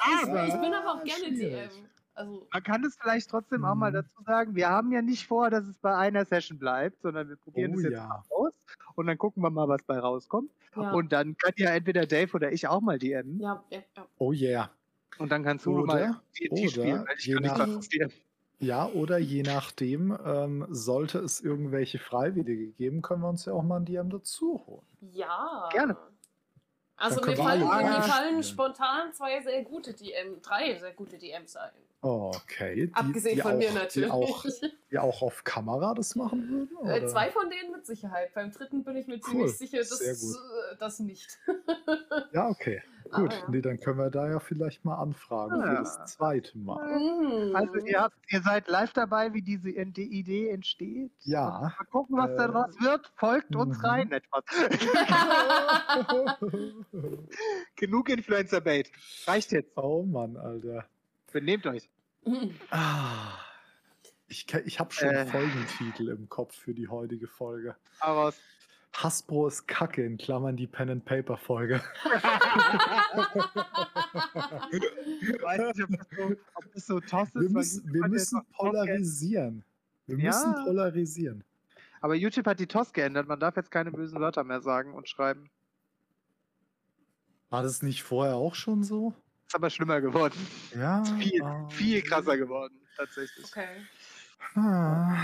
also 0.00 0.36
ich, 0.36 0.54
ich 0.54 0.60
bin 0.60 0.74
aber 0.74 0.94
auch 0.94 1.04
gerne. 1.04 1.32
DM. 1.32 1.70
Also, 2.14 2.46
Man 2.52 2.62
kann 2.62 2.84
es 2.84 2.96
vielleicht 2.96 3.28
trotzdem 3.30 3.64
auch 3.64 3.74
mal 3.74 3.90
Mhm. 3.90 3.94
dazu 3.96 4.22
sagen, 4.24 4.54
wir 4.54 4.68
haben 4.68 4.92
ja 4.92 5.02
nicht 5.02 5.26
vor, 5.26 5.50
dass 5.50 5.66
es 5.66 5.76
bei 5.78 5.94
einer 5.96 6.24
Session 6.24 6.58
bleibt, 6.58 7.02
sondern 7.02 7.28
wir 7.28 7.36
probieren 7.36 7.72
Oh 7.74 7.78
es 7.78 7.82
jetzt 7.84 7.92
ja. 7.94 8.06
mal 8.06 8.22
aus 8.30 8.52
und 8.94 9.06
dann 9.06 9.18
gucken 9.18 9.42
wir 9.42 9.50
mal, 9.50 9.68
was 9.68 9.82
bei 9.82 9.98
rauskommt. 9.98 10.50
ja. 10.76 10.92
Und 10.92 11.12
dann 11.12 11.36
kann 11.36 11.52
ja 11.56 11.70
entweder 11.70 12.06
Dave 12.06 12.32
oder 12.34 12.52
ich 12.52 12.68
auch 12.68 12.80
mal 12.80 12.98
DM 12.98 13.38
ja, 13.40 13.62
ja, 13.70 13.80
ja. 13.96 14.06
Oh 14.18 14.32
yeah. 14.32 14.70
und 15.18 15.30
dann 15.32 15.42
kann 15.44 15.58
Zulu 15.58 15.82
Oder- 15.82 15.86
mal 15.86 16.20
oder 16.50 16.68
spielen, 16.68 17.04
weil 17.06 17.16
ich 17.18 17.26
je 17.26 17.34
kann 17.34 17.42
nicht 17.76 18.00
nach-. 18.00 18.10
Ja, 18.60 18.86
oder 18.86 19.18
je 19.18 19.42
nachdem, 19.42 20.16
ähm, 20.24 20.66
sollte 20.70 21.18
es 21.18 21.40
irgendwelche 21.40 21.98
Freiwillige 21.98 22.68
geben, 22.68 23.02
können 23.02 23.22
wir 23.22 23.28
uns 23.28 23.44
ja 23.44 23.52
auch 23.52 23.62
mal 23.64 23.78
ein 23.78 23.84
DM 23.84 24.08
dazu 24.10 24.62
holen. 24.66 24.86
Ja. 25.12 25.68
Gerne. 25.72 25.96
Also 26.96 27.20
mir 27.26 27.36
fallen, 27.36 27.64
alle 27.64 27.90
mir 27.90 28.02
fallen 28.02 28.42
spontan 28.44 29.12
zwei 29.12 29.42
sehr 29.42 29.64
gute 29.64 29.92
DM, 29.92 30.40
drei 30.40 30.78
sehr 30.78 30.92
gute 30.92 31.18
DMs 31.18 31.56
ein. 31.56 31.72
Okay. 32.04 32.88
Die, 32.88 32.94
Abgesehen 32.94 33.36
die 33.36 33.40
von 33.40 33.52
auch, 33.52 33.56
mir 33.58 33.72
natürlich. 33.72 34.10
Die 34.10 34.12
auch, 34.12 34.44
die 34.90 34.98
auch 34.98 35.22
auf 35.22 35.42
Kamera 35.42 35.94
das 35.94 36.14
machen 36.16 36.50
würden? 36.50 36.68
Äh, 36.86 36.98
oder? 36.98 37.06
zwei 37.06 37.30
von 37.30 37.48
denen 37.48 37.72
mit 37.72 37.86
Sicherheit. 37.86 38.34
Beim 38.34 38.52
dritten 38.52 38.84
bin 38.84 38.96
ich 38.96 39.06
mir 39.06 39.14
Cool, 39.14 39.48
ziemlich 39.48 39.56
sicher, 39.56 39.78
dass 39.78 40.00
äh, 40.02 40.76
das 40.78 40.98
nicht. 40.98 41.38
Ja, 42.32 42.48
okay. 42.48 42.82
Gut. 43.10 43.32
ja. 43.32 43.48
Nee, 43.48 43.62
dann 43.62 43.80
können 43.80 43.98
wir 43.98 44.10
da 44.10 44.28
ja 44.28 44.38
vielleicht 44.38 44.84
mal 44.84 44.96
anfragen 44.96 45.62
für 45.62 45.66
Ja. 45.66 45.78
das 45.80 46.12
zweite 46.12 46.58
Mal. 46.58 46.98
Mhm. 46.98 47.56
Also 47.56 47.76
ihr, 47.76 48.02
habt, 48.02 48.16
ihr 48.28 48.42
seid 48.42 48.68
live 48.68 48.92
dabei, 48.92 49.32
wie 49.32 49.40
diese 49.42 49.72
die 49.72 50.18
Idee 50.18 50.50
entsteht. 50.50 51.10
Ja. 51.20 51.72
Mal 51.78 51.84
gucken, 51.90 52.18
was 52.18 52.30
Äh, 52.32 52.36
daraus 52.36 52.74
wird. 52.80 53.10
Folgt 53.16 53.56
uns 53.56 53.78
mhm. 53.78 53.84
rein 53.84 54.12
etwas. 54.12 54.44
Genug 57.76 58.08
Influencer-Bait. 58.10 58.90
Reicht 59.26 59.52
jetzt. 59.52 59.72
oh 59.76 60.02
Mann, 60.02 60.36
Alter. 60.36 60.84
Benehmt 61.34 61.66
euch. 61.66 61.90
Ah. 62.70 63.32
Ich, 64.28 64.46
ich 64.54 64.78
habe 64.78 64.94
schon 64.94 65.08
Äh. 65.08 65.26
Folgentitel 65.26 66.10
im 66.10 66.28
Kopf 66.28 66.54
für 66.54 66.72
die 66.72 66.86
heutige 66.86 67.26
Folge. 67.26 67.74
Raus. 68.00 68.38
Hasbro 68.92 69.48
ist 69.48 69.66
Kacke, 69.66 70.04
in 70.04 70.16
Klammern 70.16 70.56
die 70.56 70.68
Pen 70.68 70.90
and 70.90 71.04
Paper 71.04 71.36
Folge. 71.36 71.82
Ich 72.04 72.12
weiß 75.42 75.76
nicht, 75.76 75.82
ob 75.82 75.90
das 75.98 76.06
so, 76.16 76.36
ob 76.54 76.72
das 76.72 76.86
so 76.86 77.00
toss 77.00 77.28
ist. 77.30 77.34
Wir 77.42 77.50
müssen, 77.50 77.92
wir 77.92 78.06
müssen 78.08 78.40
polarisieren. 78.52 79.64
Wir 80.06 80.18
Ja. 80.18 80.26
müssen 80.30 80.54
polarisieren. 80.64 81.42
Aber 82.00 82.14
YouTube 82.14 82.46
hat 82.46 82.60
die 82.60 82.68
TOS 82.68 82.92
geändert. 82.92 83.26
Man 83.26 83.40
darf 83.40 83.56
jetzt 83.56 83.72
keine 83.72 83.90
bösen 83.90 84.20
Wörter 84.20 84.44
mehr 84.44 84.60
sagen 84.60 84.94
und 84.94 85.08
schreiben. 85.08 85.50
War 87.50 87.64
das 87.64 87.82
nicht 87.82 88.04
vorher 88.04 88.36
auch 88.36 88.54
schon 88.54 88.84
so? 88.84 89.14
Ist 89.54 89.58
aber 89.58 89.70
schlimmer 89.70 90.00
geworden. 90.00 90.34
Ja. 90.76 91.04
Viel, 91.04 91.40
ah, 91.44 91.68
viel 91.68 92.02
krasser 92.02 92.36
geworden, 92.36 92.74
tatsächlich. 92.96 93.44
Okay. 93.46 93.68
Ah, 94.56 95.14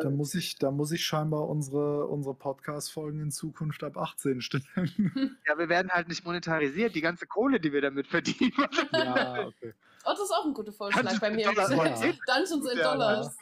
da 0.00 0.10
muss 0.10 0.32
ich, 0.36 0.56
da 0.58 0.70
muss 0.70 0.92
ich 0.92 1.04
scheinbar 1.04 1.48
unsere, 1.48 2.06
unsere 2.06 2.34
Podcast-Folgen 2.36 3.20
in 3.20 3.30
Zukunft 3.32 3.82
ab 3.82 3.96
18 3.96 4.40
stellen. 4.42 4.62
Ja, 5.48 5.58
wir 5.58 5.68
werden 5.68 5.90
halt 5.90 6.06
nicht 6.06 6.24
monetarisiert. 6.24 6.94
Die 6.94 7.00
ganze 7.00 7.26
Kohle, 7.26 7.58
die 7.58 7.72
wir 7.72 7.80
damit 7.80 8.06
verdienen. 8.06 8.52
ja, 8.92 9.46
okay. 9.48 9.74
Oh, 10.04 10.10
das 10.10 10.20
ist 10.20 10.30
auch 10.30 10.46
ein 10.46 10.54
guter 10.54 10.72
Vorschlag 10.72 11.18
bei 11.18 11.30
mir. 11.30 11.46
Dollar- 11.52 11.72
Ja. 11.72 12.12
Dungeons 12.26 12.52
and 12.68 12.78
Dollars. 12.80 13.36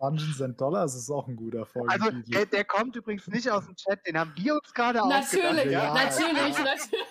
Dungeons 0.00 0.42
and 0.42 0.60
Dollars 0.60 0.94
ist 0.96 1.10
auch 1.10 1.28
ein 1.28 1.36
guter 1.36 1.60
Also, 1.60 1.72
Folgentitel. 1.72 2.30
der, 2.32 2.46
der 2.46 2.64
kommt 2.64 2.96
übrigens 2.96 3.28
nicht 3.28 3.48
aus 3.48 3.64
dem 3.66 3.76
Chat. 3.76 4.04
Den 4.04 4.18
haben 4.18 4.32
wir 4.34 4.54
uns 4.54 4.74
gerade 4.74 4.98
Natürlich, 4.98 5.44
ausgedacht. 5.46 5.66
Ja. 5.70 5.94
natürlich, 5.94 6.58
natürlich. 6.58 7.04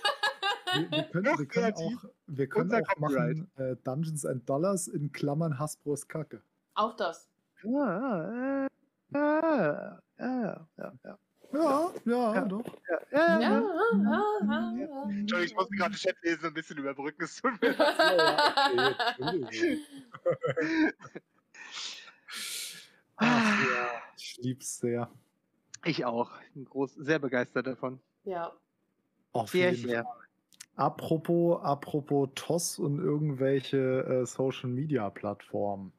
Wir, 0.73 0.89
wir 0.91 1.03
können, 1.11 1.37
wir 1.37 1.45
können 1.47 1.73
auch, 1.75 2.03
wir 2.27 2.47
können 2.47 2.71
Unser 2.71 2.81
auch 2.81 2.97
machen 2.99 3.51
äh, 3.57 3.75
Dungeons 3.83 4.25
and 4.25 4.47
Dollars 4.49 4.87
in 4.87 5.11
Klammern 5.11 5.59
Hasbro 5.59 5.93
ist 5.93 6.07
Kacke. 6.09 6.41
Auch 6.75 6.95
das. 6.95 7.29
Ja, 7.63 8.65
äh, 8.65 8.67
ja, 9.13 9.99
ja, 10.19 10.67
ja, 10.77 10.93
ja. 11.03 11.17
Ja, 11.53 11.91
ja, 12.05 12.33
Ja. 12.33 12.45
doch. 12.45 12.65
Ja, 12.89 12.99
ja, 13.11 13.11
Ja, 13.11 13.39
ja. 13.39 13.61
ja, 13.61 14.23
ja, 14.41 14.73
ja. 14.75 15.03
Entschuldigung, 15.03 15.43
ich 15.43 15.53
musste 15.55 15.75
gerade 15.75 15.91
den 15.91 15.97
Chat 15.97 16.15
lesen 16.23 16.39
und 16.39 16.45
ein 16.47 16.53
bisschen 16.55 16.77
überbrücken. 16.79 17.23
Es 17.23 17.35
tut 17.35 17.61
mir 17.61 17.75
leid. 17.77 18.95
Ich 24.17 24.37
lieb's 24.37 24.79
sehr. 24.79 25.09
Ich 25.85 26.05
auch. 26.05 26.31
Bin 26.53 26.65
groß, 26.65 26.93
sehr 26.95 27.19
begeistert 27.19 27.67
davon. 27.67 27.99
Ja. 28.23 28.51
Auf 29.33 29.49
Sehr, 29.51 29.71
jeden 29.71 29.87
sehr. 29.89 30.03
Fall. 30.03 30.22
Apropos, 30.75 31.61
apropos 31.63 32.29
TOS 32.35 32.79
und 32.79 32.99
irgendwelche 32.99 33.77
äh, 34.23 34.25
Social 34.25 34.69
Media 34.69 35.09
Plattformen. 35.09 35.93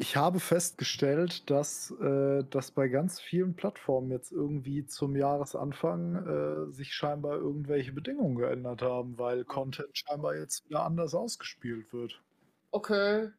Ich 0.00 0.16
habe 0.16 0.38
festgestellt, 0.38 1.50
dass, 1.50 1.90
äh, 2.00 2.44
dass 2.44 2.70
bei 2.70 2.86
ganz 2.88 3.20
vielen 3.20 3.56
Plattformen 3.56 4.12
jetzt 4.12 4.30
irgendwie 4.30 4.86
zum 4.86 5.16
Jahresanfang 5.16 6.68
äh, 6.68 6.72
sich 6.72 6.94
scheinbar 6.94 7.36
irgendwelche 7.38 7.92
Bedingungen 7.92 8.36
geändert 8.36 8.80
haben, 8.82 9.18
weil 9.18 9.44
Content 9.44 9.90
scheinbar 9.98 10.36
jetzt 10.36 10.64
wieder 10.68 10.84
anders 10.84 11.14
ausgespielt 11.14 11.92
wird. 11.92 12.22
Okay. 12.70 13.30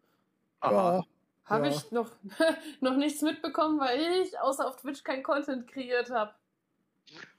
Ja, 0.64 1.04
Habe 1.46 1.68
Ja. 1.68 1.72
ich 1.76 1.92
noch, 1.92 2.12
noch 2.82 2.98
nichts 2.98 3.22
mitbekommen, 3.22 3.80
weil 3.80 4.00
ich 4.24 4.40
außer 4.40 4.68
auf 4.68 4.76
Twitch 4.78 5.04
kein 5.04 5.24
Content 5.24 5.68
kreiert 5.68 6.12
habe. 6.12 6.34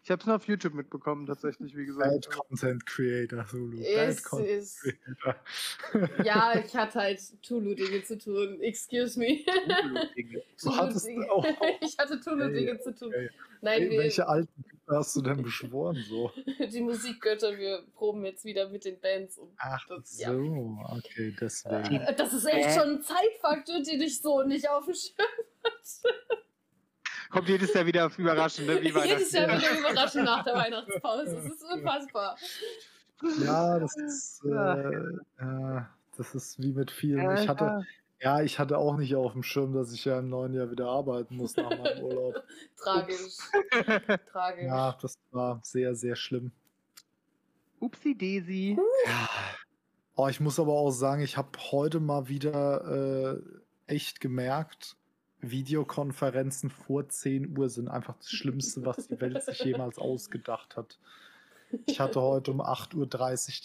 Ich 0.03 0.11
habe 0.11 0.21
es 0.21 0.27
nur 0.27 0.37
auf 0.37 0.49
YouTube 0.49 0.75
mitbekommen, 0.75 1.27
tatsächlich, 1.27 1.77
wie 1.77 1.85
gesagt. 1.87 2.11
Bad 2.11 2.31
Content 2.31 2.87
Creator, 2.87 3.47
Hulu. 3.53 3.79
Bad 3.79 3.87
Es 4.09 4.23
Content 4.25 4.49
ist, 4.51 4.81
Creator. 4.81 5.37
ja, 6.25 6.59
ich 6.65 6.75
hatte 6.75 6.99
halt 7.01 7.21
Tulu-Dinge 7.43 8.03
zu 8.03 8.19
tun. 8.19 8.61
Excuse 8.61 9.19
me. 9.19 9.41
Du 10.63 10.77
hattest 10.77 11.07
Tulu-Dinge. 11.07 11.31
auch- 11.31 11.45
Ich 11.81 11.97
hatte 11.99 12.19
Tulu-Dinge 12.21 12.71
Ey, 12.73 12.81
zu 12.81 12.95
tun. 12.95 13.13
ey. 13.13 13.31
Nein, 13.61 13.83
Ey, 13.83 13.91
wir, 13.91 13.99
welche 14.01 14.27
alten 14.27 14.65
Güter 14.65 14.99
hast 14.99 15.15
du 15.15 15.21
denn 15.23 15.43
beschworen 15.43 15.97
so? 16.09 16.33
die 16.73 16.81
Musikgötter, 16.81 17.57
wir 17.59 17.83
proben 17.95 18.25
jetzt 18.25 18.45
wieder 18.45 18.69
mit 18.71 18.85
den 18.87 18.99
Bands. 19.01 19.39
Und 19.39 19.53
Ach 19.59 19.87
das, 19.87 20.17
so, 20.17 20.23
ja. 20.23 20.33
okay, 20.97 21.37
deswegen. 21.41 22.01
Das 22.17 22.33
ist 22.33 22.47
echt 22.47 22.69
Äh. 22.69 22.73
schon 22.81 22.89
ein 22.97 23.03
Zeitfaktor, 23.03 23.83
den 23.83 24.01
ich 24.01 24.21
so 24.23 24.43
nicht 24.43 24.69
auf 24.69 24.87
dem 24.87 24.95
Schirm 24.95 25.29
hatte. 25.63 26.43
Kommt 27.31 27.48
jedes 27.48 27.73
Jahr 27.73 27.86
wieder 27.86 28.07
auf 28.07 28.19
überraschend, 28.19 28.66
ne? 28.66 28.81
wie 28.82 28.89
Jedes 29.07 29.32
Jahr 29.32 29.47
wieder 29.48 29.78
überraschend 29.78 30.24
nach 30.24 30.44
der 30.44 30.55
Weihnachtspause. 30.55 31.35
Das 31.36 31.44
ist 31.44 31.65
unfassbar. 31.65 32.36
Ja, 33.44 33.78
das 33.78 33.97
ist, 33.97 34.44
äh, 34.44 34.51
äh, 34.51 35.82
das 36.16 36.35
ist 36.35 36.61
wie 36.61 36.73
mit 36.73 36.90
vielen. 36.90 37.23
Ja, 37.23 37.40
Ich 37.40 37.48
hatte, 37.48 37.65
ja. 38.19 38.39
ja, 38.39 38.43
ich 38.43 38.59
hatte 38.59 38.78
auch 38.78 38.97
nicht 38.97 39.15
auf 39.15 39.32
dem 39.32 39.43
Schirm, 39.43 39.73
dass 39.74 39.93
ich 39.93 40.05
ja 40.05 40.19
im 40.19 40.28
neuen 40.28 40.55
Jahr 40.55 40.70
wieder 40.70 40.89
arbeiten 40.89 41.36
muss 41.36 41.57
nach 41.57 41.70
meinem 41.70 42.02
Urlaub. 42.02 42.43
Tragisch. 42.77 43.36
Tragisch. 44.32 44.65
Ja, 44.65 44.97
das 45.01 45.19
war 45.31 45.61
sehr, 45.62 45.94
sehr 45.94 46.16
schlimm. 46.16 46.51
Upsi 47.78 48.16
Daisy. 48.16 48.78
Oh, 50.16 50.28
ich 50.28 50.40
muss 50.40 50.59
aber 50.59 50.73
auch 50.73 50.90
sagen, 50.90 51.23
ich 51.23 51.36
habe 51.36 51.51
heute 51.70 52.01
mal 52.01 52.28
wieder 52.28 53.36
äh, 53.36 53.40
echt 53.86 54.20
gemerkt, 54.20 54.97
Videokonferenzen 55.41 56.71
vor 56.71 57.09
10 57.09 57.57
Uhr 57.57 57.69
sind 57.69 57.89
einfach 57.89 58.17
das 58.17 58.31
Schlimmste, 58.31 58.85
was 58.85 59.09
die 59.09 59.21
Welt 59.21 59.43
sich 59.43 59.61
jemals 59.61 59.99
ausgedacht 59.99 60.77
hat. 60.77 60.99
Ich 61.87 62.01
hatte 62.01 62.21
heute 62.21 62.51
um 62.51 62.61
8.30 62.61 62.97
Uhr 62.97 63.07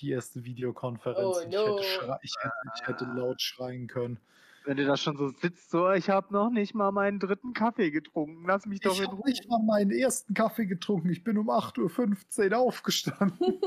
die 0.01 0.11
erste 0.11 0.45
Videokonferenz. 0.45 1.37
Oh, 1.37 1.43
und 1.43 1.51
no. 1.51 1.79
ich, 1.79 2.01
hätte 2.01 2.19
ich, 2.21 2.35
hätte, 2.39 2.53
ich 2.75 2.87
hätte 2.87 3.05
laut 3.05 3.41
schreien 3.41 3.87
können. 3.87 4.19
Wenn 4.65 4.77
du 4.77 4.85
da 4.85 4.97
schon 4.97 5.15
so 5.15 5.29
sitzt, 5.29 5.69
so, 5.69 5.91
ich 5.91 6.09
habe 6.09 6.33
noch 6.33 6.49
nicht 6.49 6.73
mal 6.73 6.91
meinen 6.91 7.19
dritten 7.19 7.53
Kaffee 7.53 7.91
getrunken. 7.91 8.45
Lass 8.47 8.65
mich 8.65 8.79
doch 8.79 8.93
Ich 8.93 9.05
habe 9.05 9.17
nicht 9.23 9.47
mal 9.47 9.59
meinen 9.59 9.91
ersten 9.91 10.33
Kaffee 10.33 10.65
getrunken. 10.65 11.09
Ich 11.09 11.23
bin 11.23 11.37
um 11.37 11.49
8.15 11.49 12.51
Uhr 12.51 12.57
aufgestanden. 12.57 13.37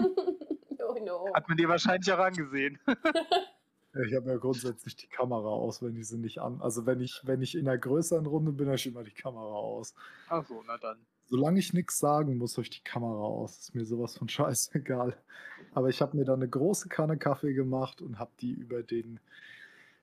oh 0.88 1.04
no. 1.04 1.32
Hat 1.34 1.48
man 1.48 1.56
dir 1.56 1.68
wahrscheinlich 1.68 2.12
auch 2.12 2.18
angesehen. 2.18 2.78
Ich 3.94 4.14
habe 4.14 4.30
ja 4.30 4.36
grundsätzlich 4.36 4.96
die 4.96 5.06
Kamera 5.06 5.48
aus, 5.48 5.82
wenn 5.82 5.96
ich 5.96 6.08
sie 6.08 6.18
nicht 6.18 6.40
an. 6.40 6.60
Also 6.60 6.84
wenn 6.86 7.00
ich, 7.00 7.22
wenn 7.24 7.40
ich 7.40 7.54
in 7.54 7.66
einer 7.68 7.78
größeren 7.78 8.26
Runde 8.26 8.52
bin, 8.52 8.66
habe 8.66 8.76
ich 8.76 8.86
immer 8.86 9.02
die 9.02 9.12
Kamera 9.12 9.54
aus. 9.54 9.94
Ach 10.28 10.44
so, 10.46 10.62
na 10.66 10.76
dann. 10.78 10.98
Solange 11.30 11.58
ich 11.58 11.72
nichts 11.72 11.98
sagen 11.98 12.36
muss, 12.36 12.54
habe 12.56 12.62
ich 12.62 12.70
die 12.70 12.84
Kamera 12.84 13.20
aus. 13.20 13.58
Ist 13.58 13.74
mir 13.74 13.84
sowas 13.84 14.16
von 14.16 14.28
scheißegal. 14.28 15.16
Aber 15.72 15.88
ich 15.88 16.00
habe 16.00 16.16
mir 16.16 16.24
dann 16.24 16.40
eine 16.40 16.48
große 16.48 16.88
Kanne 16.88 17.16
Kaffee 17.16 17.54
gemacht 17.54 18.00
und 18.02 18.18
habe 18.18 18.30
die 18.40 18.52
über 18.52 18.82
den, 18.82 19.20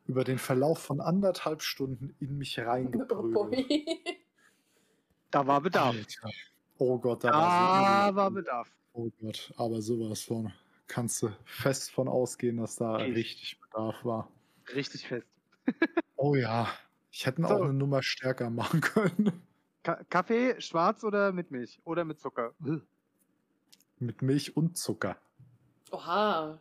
über 0.07 0.23
den 0.23 0.39
Verlauf 0.39 0.79
von 0.79 0.99
anderthalb 0.99 1.61
Stunden 1.61 2.15
in 2.19 2.37
mich 2.37 2.59
Oh 2.59 2.63
reingeprügelt. 2.63 3.65
Da 5.31 5.45
war 5.45 5.59
Bedarf. 5.59 5.95
Alter. 5.95 6.29
Oh 6.77 6.97
Gott, 6.97 7.25
da 7.25 7.29
Da 7.29 7.37
war 7.37 8.09
so 8.09 8.15
war 8.15 8.31
Bedarf. 8.31 8.71
Oh 8.93 9.09
Gott, 9.19 9.53
aber 9.57 9.81
sowas 9.81 10.21
von. 10.21 10.53
Kannst 10.87 11.21
du 11.21 11.29
fest 11.45 11.91
von 11.91 12.07
ausgehen, 12.07 12.57
dass 12.57 12.75
da 12.75 12.99
Ich. 13.05 13.15
richtig 13.15 13.59
Bedarf 13.61 14.03
war. 14.05 14.29
Richtig 14.73 15.07
fest. 15.07 15.27
Oh 16.17 16.33
ja, 16.35 16.67
ich 17.11 17.25
hätte 17.25 17.41
So. 17.41 17.47
auch 17.49 17.61
eine 17.61 17.73
Nummer 17.73 18.01
stärker 18.01 18.49
machen 18.49 18.79
können. 18.81 19.41
Ka 19.83 20.01
Kaffee, 20.09 20.59
schwarz 20.61 21.03
oder 21.03 21.33
mit 21.33 21.51
Milch? 21.51 21.79
Oder 21.83 22.05
mit 22.05 22.19
Zucker? 22.21 22.53
Mit 23.99 24.21
Milch 24.21 24.55
und 24.55 24.77
Zucker. 24.77 25.17
Oha. 25.91 26.57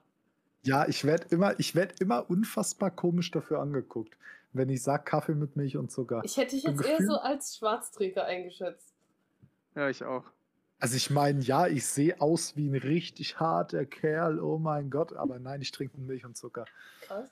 Ja, 0.62 0.88
ich 0.88 1.04
werde 1.04 1.26
immer, 1.30 1.58
ich 1.60 1.74
werd 1.76 2.00
immer 2.00 2.28
unfassbar 2.28 2.90
komisch 2.90 3.30
dafür 3.30 3.60
angeguckt, 3.60 4.16
wenn 4.52 4.68
ich 4.70 4.82
sage 4.82 5.04
Kaffee 5.04 5.34
mit 5.34 5.54
Milch 5.56 5.76
und 5.76 5.92
Zucker. 5.92 6.20
Ich 6.24 6.36
hätte 6.36 6.56
dich 6.56 6.64
jetzt 6.64 6.82
eher 6.84 6.98
Gefühl- 6.98 7.06
so 7.06 7.18
als 7.20 7.56
Schwarztrinker 7.56 8.24
eingeschätzt. 8.24 8.92
Ja, 9.76 9.88
ich 9.88 10.02
auch. 10.04 10.24
Also 10.80 10.96
ich 10.96 11.08
meine, 11.10 11.40
ja, 11.40 11.66
ich 11.66 11.86
sehe 11.86 12.20
aus 12.20 12.56
wie 12.56 12.68
ein 12.68 12.74
richtig 12.74 13.40
harter 13.40 13.86
Kerl, 13.86 14.38
oh 14.40 14.58
mein 14.58 14.90
Gott, 14.90 15.12
aber 15.14 15.38
nein, 15.38 15.62
ich 15.62 15.70
trinke 15.70 15.98
Milch 15.98 16.24
und 16.24 16.36
Zucker. 16.36 16.66
Krass. 17.02 17.30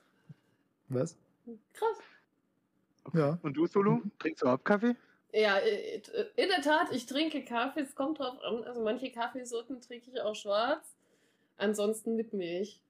Was? 0.89 1.16
Krass. 1.74 1.98
Ja. 3.14 3.39
Und 3.43 3.55
du, 3.56 3.66
Solo? 3.66 4.01
Trinkst 4.19 4.43
du 4.43 4.47
überhaupt 4.47 4.64
Kaffee? 4.64 4.94
Ja, 5.35 5.59
in 5.59 6.48
der 6.48 6.60
Tat, 6.62 6.93
ich 6.93 7.06
trinke 7.06 7.44
Kaffee, 7.44 7.81
es 7.81 7.94
kommt 7.94 8.19
drauf 8.19 8.39
an. 8.43 8.64
Also 8.64 8.82
manche 8.82 9.10
Kaffeesorten 9.10 9.81
trinke 9.81 10.10
ich 10.10 10.20
auch 10.20 10.35
schwarz, 10.36 10.94
ansonsten 11.56 12.16
mit 12.16 12.32
Milch. 12.32 12.81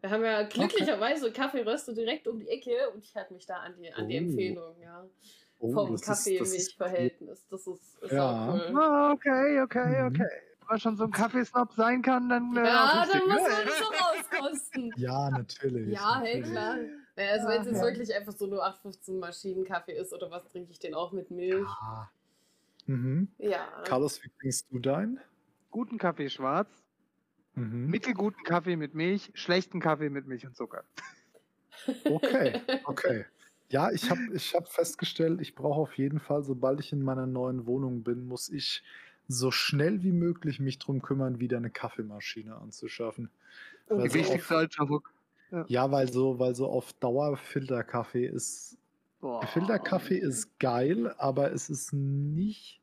Wir 0.00 0.10
haben 0.10 0.22
ja 0.22 0.42
glücklicherweise 0.44 1.32
Kaffeeröster 1.32 1.92
direkt 1.92 2.28
um 2.28 2.38
die 2.38 2.48
Ecke 2.48 2.90
und 2.94 3.04
ich 3.04 3.16
halte 3.16 3.34
mich 3.34 3.46
da 3.46 3.56
an 3.56 3.74
die, 3.82 3.92
an 3.92 4.08
die 4.08 4.14
Oh. 4.14 4.18
Empfehlung, 4.18 4.80
ja. 4.80 5.04
Oh, 5.60 5.72
Vom 5.72 6.00
Kaffee-Milch-Verhältnis. 6.00 7.46
Das 7.50 7.66
ist, 7.66 7.98
ist 8.02 8.12
Ja. 8.12 8.50
auch 8.50 8.54
cool. 8.54 8.80
Ah, 8.80 9.12
okay, 9.12 9.60
okay, 9.60 10.02
Mhm. 10.02 10.06
okay. 10.08 10.28
Wenn 10.60 10.66
man 10.68 10.80
schon 10.80 10.96
so 10.96 11.04
ein 11.04 11.10
Kaffeesnob 11.10 11.72
sein 11.72 12.02
kann, 12.02 12.28
dann. 12.28 12.56
äh, 12.56 12.64
Ja, 12.64 13.06
dann 13.10 13.22
muss 13.28 13.40
man 13.42 13.66
das 13.66 13.78
doch 13.80 14.40
auskosten. 14.42 14.92
Ja, 14.96 15.30
natürlich. 15.30 15.88
Ja, 15.94 16.20
hey, 16.20 16.36
natürlich. 16.40 16.52
klar. 16.52 16.76
Naja, 17.16 17.30
also 17.32 17.48
wenn 17.48 17.60
es 17.62 17.66
jetzt 17.66 17.76
Ja. 17.78 17.82
wirklich 17.82 18.14
einfach 18.14 18.32
so 18.36 18.46
nur 18.46 18.64
815 18.64 19.18
Maschinenkaffee 19.18 19.92
ist 19.98 20.12
oder 20.12 20.30
was, 20.30 20.46
trinke 20.48 20.70
ich 20.70 20.78
den 20.78 20.94
auch 20.94 21.10
mit 21.12 21.30
Milch. 21.32 21.66
Ah. 21.80 22.08
Mhm. 22.86 23.28
Ja. 23.38 23.66
Carlos, 23.84 24.22
wie 24.22 24.30
trinkst 24.40 24.66
du 24.70 24.78
dein? 24.78 25.18
Guten 25.70 25.98
Kaffee 25.98 26.30
schwarz, 26.30 26.68
Mhm. 27.54 27.90
mittelguten 27.90 28.44
Kaffee 28.44 28.76
mit 28.76 28.94
Milch, 28.94 29.30
schlechten 29.34 29.80
Kaffee 29.80 30.08
mit 30.10 30.26
Milch 30.26 30.46
und 30.46 30.56
Zucker. 30.56 30.84
Okay, 32.04 32.60
okay. 32.84 33.24
Ja, 33.70 33.90
ich 33.90 34.08
habe 34.10 34.20
ich 34.32 34.54
hab 34.54 34.68
festgestellt, 34.68 35.40
ich 35.42 35.54
brauche 35.54 35.80
auf 35.80 35.98
jeden 35.98 36.20
Fall, 36.20 36.42
sobald 36.42 36.80
ich 36.80 36.92
in 36.92 37.02
meiner 37.02 37.26
neuen 37.26 37.66
Wohnung 37.66 38.02
bin, 38.02 38.26
muss 38.26 38.48
ich 38.48 38.82
so 39.28 39.50
schnell 39.50 40.02
wie 40.02 40.12
möglich 40.12 40.58
mich 40.58 40.78
drum 40.78 41.02
kümmern, 41.02 41.38
wieder 41.38 41.58
eine 41.58 41.68
Kaffeemaschine 41.70 42.54
anzuschaffen. 42.56 43.28
Oh, 43.90 43.96
Die 43.98 44.08
auf- 44.08 44.14
wichtigste 44.14 44.56
Altersdruck. 44.56 45.12
Ja, 45.66 45.90
weil 45.90 46.10
so, 46.12 46.38
weil 46.38 46.54
so 46.54 46.68
auf 46.68 46.92
Dauer 46.94 47.36
Filterkaffee 47.38 48.26
ist. 48.26 48.76
Boah. 49.20 49.46
Filterkaffee 49.46 50.18
ist 50.18 50.58
geil, 50.58 51.14
aber 51.18 51.52
es 51.52 51.70
ist 51.70 51.92
nicht 51.94 52.80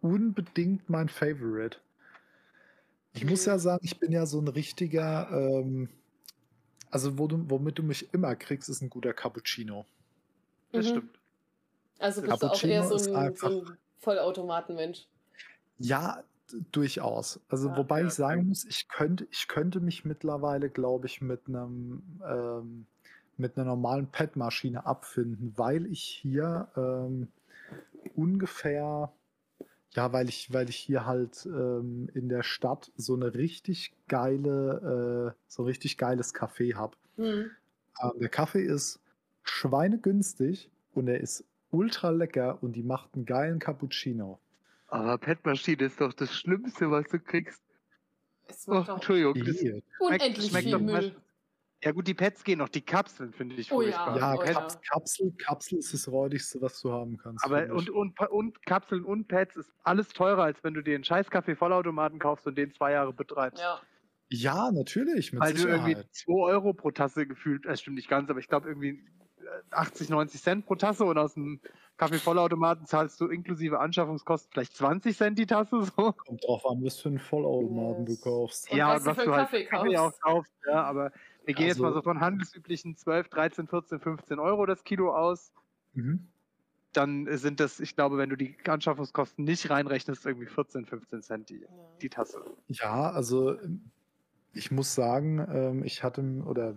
unbedingt 0.00 0.88
mein 0.88 1.08
Favorite. 1.08 1.78
Ich 3.12 3.24
muss 3.24 3.44
ja 3.44 3.58
sagen, 3.58 3.84
ich 3.84 3.98
bin 3.98 4.12
ja 4.12 4.24
so 4.26 4.40
ein 4.40 4.46
richtiger, 4.48 5.28
ähm, 5.32 5.88
also 6.90 7.18
wo 7.18 7.26
du, 7.26 7.44
womit 7.50 7.78
du 7.78 7.82
mich 7.82 8.12
immer 8.14 8.36
kriegst, 8.36 8.68
ist 8.68 8.82
ein 8.82 8.90
guter 8.90 9.12
Cappuccino. 9.12 9.84
Das 10.72 10.86
Mhm. 10.86 10.90
stimmt. 10.90 11.18
Also 11.98 12.20
bist 12.22 12.30
du 12.30 12.34
auch 12.34 12.40
Cappuccino 12.52 12.72
eher 12.72 12.98
so 12.98 13.10
ein, 13.10 13.16
einfach- 13.16 13.50
so 13.50 13.64
ein 13.64 13.78
Vollautomatenmensch. 13.98 15.06
Ja, 15.78 16.22
durchaus. 16.72 17.40
Also 17.48 17.68
Ja, 17.68 17.76
wobei 17.76 18.00
ja, 18.02 18.06
ich 18.06 18.14
sagen 18.14 18.48
muss, 18.48 18.64
ich 18.64 18.88
könnte, 18.88 19.26
ich 19.30 19.48
könnte 19.48 19.80
mich 19.80 20.04
mittlerweile, 20.04 20.70
glaube 20.70 21.06
ich, 21.06 21.20
mit 21.20 21.48
einem 21.48 22.02
ähm, 22.24 22.86
mit 23.38 23.56
einer 23.56 23.66
normalen 23.66 24.06
PET-Maschine 24.06 24.86
abfinden, 24.86 25.52
weil 25.56 25.84
ich 25.86 26.02
hier 26.02 26.68
ähm, 26.76 27.28
ungefähr, 28.14 29.12
ja, 29.90 30.12
weil 30.12 30.28
ich, 30.30 30.52
weil 30.54 30.70
ich 30.70 30.76
hier 30.76 31.04
halt 31.04 31.44
ähm, 31.44 32.08
in 32.14 32.30
der 32.30 32.42
Stadt 32.42 32.90
so 32.96 33.14
eine 33.14 33.34
richtig 33.34 33.92
geile, 34.08 35.34
äh, 35.36 35.40
so 35.48 35.62
ein 35.62 35.66
richtig 35.66 35.98
geiles 35.98 36.34
Café 36.34 36.76
habe. 36.76 36.96
Hm. 37.16 37.50
Ähm, 38.02 38.12
der 38.18 38.28
Kaffee 38.30 38.62
ist 38.62 39.00
schweinegünstig 39.48 40.70
und 40.94 41.08
er 41.08 41.20
ist 41.20 41.44
ultra 41.70 42.10
lecker 42.10 42.62
und 42.62 42.72
die 42.74 42.82
macht 42.82 43.14
einen 43.14 43.26
geilen 43.26 43.58
Cappuccino. 43.58 44.40
Aber 44.88 45.18
PET-Maschine 45.18 45.84
ist 45.84 46.00
doch 46.00 46.12
das 46.12 46.32
Schlimmste, 46.34 46.90
was 46.90 47.08
du 47.08 47.18
kriegst. 47.18 47.62
Es 48.48 48.68
Oh, 48.68 48.84
Entschuldigung. 48.88 49.34
Das, 49.44 49.56
unendlich 49.98 50.46
schmeckt 50.46 50.64
viel 50.64 50.72
doch 50.72 50.80
Müll. 50.80 51.16
ja 51.82 51.92
gut, 51.92 52.06
die 52.06 52.14
Pets 52.14 52.44
gehen 52.44 52.58
noch, 52.58 52.68
die 52.68 52.82
Kapseln 52.82 53.32
finde 53.32 53.56
ich 53.56 53.72
Oh 53.72 53.82
ja. 53.82 54.04
furchtbar. 54.04 54.16
Ja, 54.16 54.34
oh 54.36 54.44
ja. 54.44 54.68
Kapsel, 54.90 55.32
Kapsel 55.38 55.78
ist 55.78 55.92
das 55.92 56.08
räudigste, 56.08 56.60
was 56.62 56.80
du 56.80 56.92
haben 56.92 57.16
kannst. 57.16 57.44
Aber 57.44 57.72
und, 57.72 57.90
und, 57.90 58.18
und 58.20 58.62
Kapseln 58.66 59.04
und 59.04 59.28
Pads 59.28 59.56
ist 59.56 59.72
alles 59.82 60.08
teurer, 60.10 60.44
als 60.44 60.62
wenn 60.64 60.74
du 60.74 60.82
dir 60.82 60.94
einen 60.94 61.04
scheiß 61.04 61.30
Kaffee-Vollautomaten 61.30 62.18
kaufst 62.20 62.46
und 62.46 62.56
den 62.56 62.72
zwei 62.72 62.92
Jahre 62.92 63.12
betreibst. 63.12 63.60
Ja. 63.62 63.80
ja, 64.28 64.70
natürlich, 64.72 65.32
mit 65.32 65.42
Weil 65.42 65.54
du 65.54 65.66
irgendwie 65.68 65.90
Sicherheit. 65.94 66.14
2 66.14 66.32
Euro 66.32 66.72
pro 66.74 66.90
Tasse 66.92 67.26
gefühlt, 67.26 67.64
das 67.66 67.80
stimmt 67.80 67.96
nicht 67.96 68.08
ganz, 68.08 68.30
aber 68.30 68.38
ich 68.38 68.48
glaube 68.48 68.68
irgendwie 68.68 69.04
80, 69.70 70.08
90 70.10 70.42
Cent 70.42 70.66
pro 70.66 70.74
Tasse 70.74 71.04
und 71.04 71.18
aus 71.18 71.34
dem 71.34 71.60
Kaffee-Vollautomaten 71.98 72.86
zahlst 72.86 73.20
du 73.20 73.26
inklusive 73.28 73.78
Anschaffungskosten 73.80 74.50
vielleicht 74.52 74.76
20 74.76 75.16
Cent 75.16 75.38
die 75.38 75.46
Tasse. 75.46 75.82
So. 75.96 76.12
Kommt 76.12 76.44
drauf 76.46 76.66
an, 76.66 76.84
was 76.84 76.98
für 76.98 77.08
einen 77.08 77.18
Vollautomaten 77.18 78.06
Yes. 78.06 78.20
du 78.20 78.24
kaufst. 78.30 78.70
Und 78.70 78.78
was 78.78 79.04
du 79.04 79.14
für 79.14 79.20
einen 79.22 79.32
Kaffee 79.32 79.64
Kaffee 79.64 79.96
auch 79.96 80.12
kaufst. 80.20 80.52
Ja, 80.66 80.82
aber 80.84 81.12
wir 81.44 81.54
gehen 81.54 81.66
jetzt 81.66 81.76
Also- 81.76 81.84
mal 81.84 81.92
so 81.94 82.02
von 82.02 82.20
handelsüblichen 82.20 82.96
12, 82.96 83.28
13, 83.28 83.66
14, 83.66 84.00
15 84.00 84.38
Euro 84.38 84.66
das 84.66 84.84
Kilo 84.84 85.14
aus. 85.14 85.52
Mhm. 85.94 86.26
dann 86.92 87.26
sind 87.36 87.60
das, 87.60 87.78
ich 87.78 87.94
glaube, 87.94 88.16
wenn 88.16 88.30
du 88.30 88.36
die 88.36 88.56
Anschaffungskosten 88.66 89.44
nicht 89.44 89.68
reinrechnest, 89.68 90.24
irgendwie 90.24 90.46
14, 90.46 90.86
15 90.86 91.20
Cent 91.22 91.50
die, 91.50 91.66
die 92.00 92.08
Tasse. 92.08 92.42
Ja, 92.68 93.10
also 93.10 93.54
ich 94.54 94.70
muss 94.70 94.94
sagen, 94.94 95.46
ähm, 95.52 95.84
ich 95.84 96.02
hatte 96.02 96.22
oder 96.46 96.74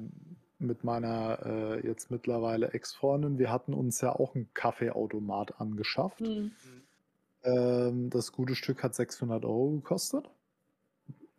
mit 0.59 0.83
meiner 0.83 1.39
äh, 1.45 1.87
jetzt 1.87 2.11
mittlerweile 2.11 2.73
Ex-Freundin, 2.73 3.39
wir 3.39 3.51
hatten 3.51 3.73
uns 3.73 4.01
ja 4.01 4.11
auch 4.11 4.35
einen 4.35 4.53
Kaffeeautomat 4.53 5.59
angeschafft. 5.59 6.19
Hm. 6.19 6.51
Ähm, 7.43 8.09
das 8.09 8.31
gute 8.31 8.55
Stück 8.55 8.83
hat 8.83 8.93
600 8.93 9.45
Euro 9.45 9.71
gekostet. 9.71 10.29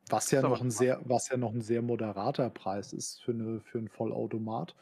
Was 0.08 0.30
ja, 0.30 0.42
noch 0.42 0.60
ein 0.60 0.70
sehr, 0.70 1.00
was 1.04 1.28
ja 1.28 1.36
noch 1.36 1.52
ein 1.52 1.60
sehr 1.60 1.82
moderater 1.82 2.50
Preis 2.50 2.92
ist 2.92 3.22
für, 3.22 3.32
eine, 3.32 3.60
für 3.60 3.78
einen 3.78 3.88
Vollautomat. 3.88 4.74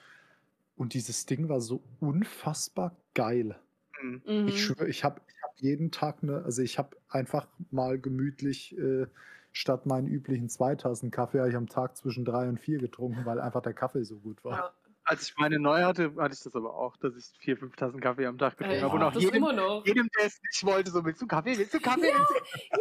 Und 0.77 0.95
dieses 0.95 1.27
Ding 1.27 1.49
war 1.49 1.61
so 1.61 1.83
unfassbar 2.01 2.97
geil. 3.15 3.59
Mhm. 4.01 4.23
Mhm. 4.27 4.49
Ich 4.49 4.63
schwöre, 4.63 4.89
ich 4.89 5.05
habe 5.05 5.21
ich 5.29 5.43
hab 5.43 5.59
jeden 5.59 5.91
Tag 5.91 6.23
eine, 6.23 6.45
also 6.45 6.63
ich 6.63 6.79
habe 6.79 6.97
einfach 7.09 7.47
mal 7.71 7.99
gemütlich 7.99 8.79
äh, 8.79 9.07
statt 9.53 9.87
meinen 9.87 10.07
üblichen 10.09 10.49
zwei 10.49 10.75
Tassen 10.75 11.11
Kaffee, 11.11 11.39
habe 11.39 11.51
ich 11.51 11.57
am 11.57 11.69
Tag 11.69 11.97
zwischen 11.97 12.25
drei 12.25 12.49
und 12.49 12.59
vier 12.61 12.79
getrunken, 12.79 13.25
weil 13.27 13.41
einfach 13.41 13.63
der 13.63 13.75
Kaffee 13.75 14.05
so 14.05 14.19
gut 14.19 14.45
war. 14.45 14.53
Ja. 14.53 14.71
Als 15.05 15.23
ich 15.23 15.37
meine 15.39 15.59
neu 15.59 15.83
hatte, 15.85 16.13
hatte 16.19 16.35
ich 16.35 16.41
das 16.43 16.55
aber 16.55 16.75
auch, 16.75 16.97
dass 16.99 17.17
ich 17.17 17.33
vier, 17.39 17.57
fünf 17.57 17.75
Tassen 17.77 17.99
Kaffee 18.01 18.27
am 18.27 18.37
Tag 18.37 18.59
getrunken 18.59 18.83
habe. 18.83 18.93
Und 18.95 19.01
ich 19.01 19.07
auch 19.07 19.13
das 19.15 19.23
jedem, 19.23 19.37
immer 19.37 19.53
noch. 19.55 19.87
jedem, 19.87 20.07
der 20.19 20.27
es 20.27 20.39
nicht 20.43 20.65
wollte, 20.67 20.91
so 20.91 21.03
willst 21.05 21.23
du 21.23 21.27
Kaffee, 21.27 21.57
willst 21.57 21.73
du 21.73 21.81
Kaffee? 21.81 22.03
Willst 22.03 22.31
du? 22.73 22.79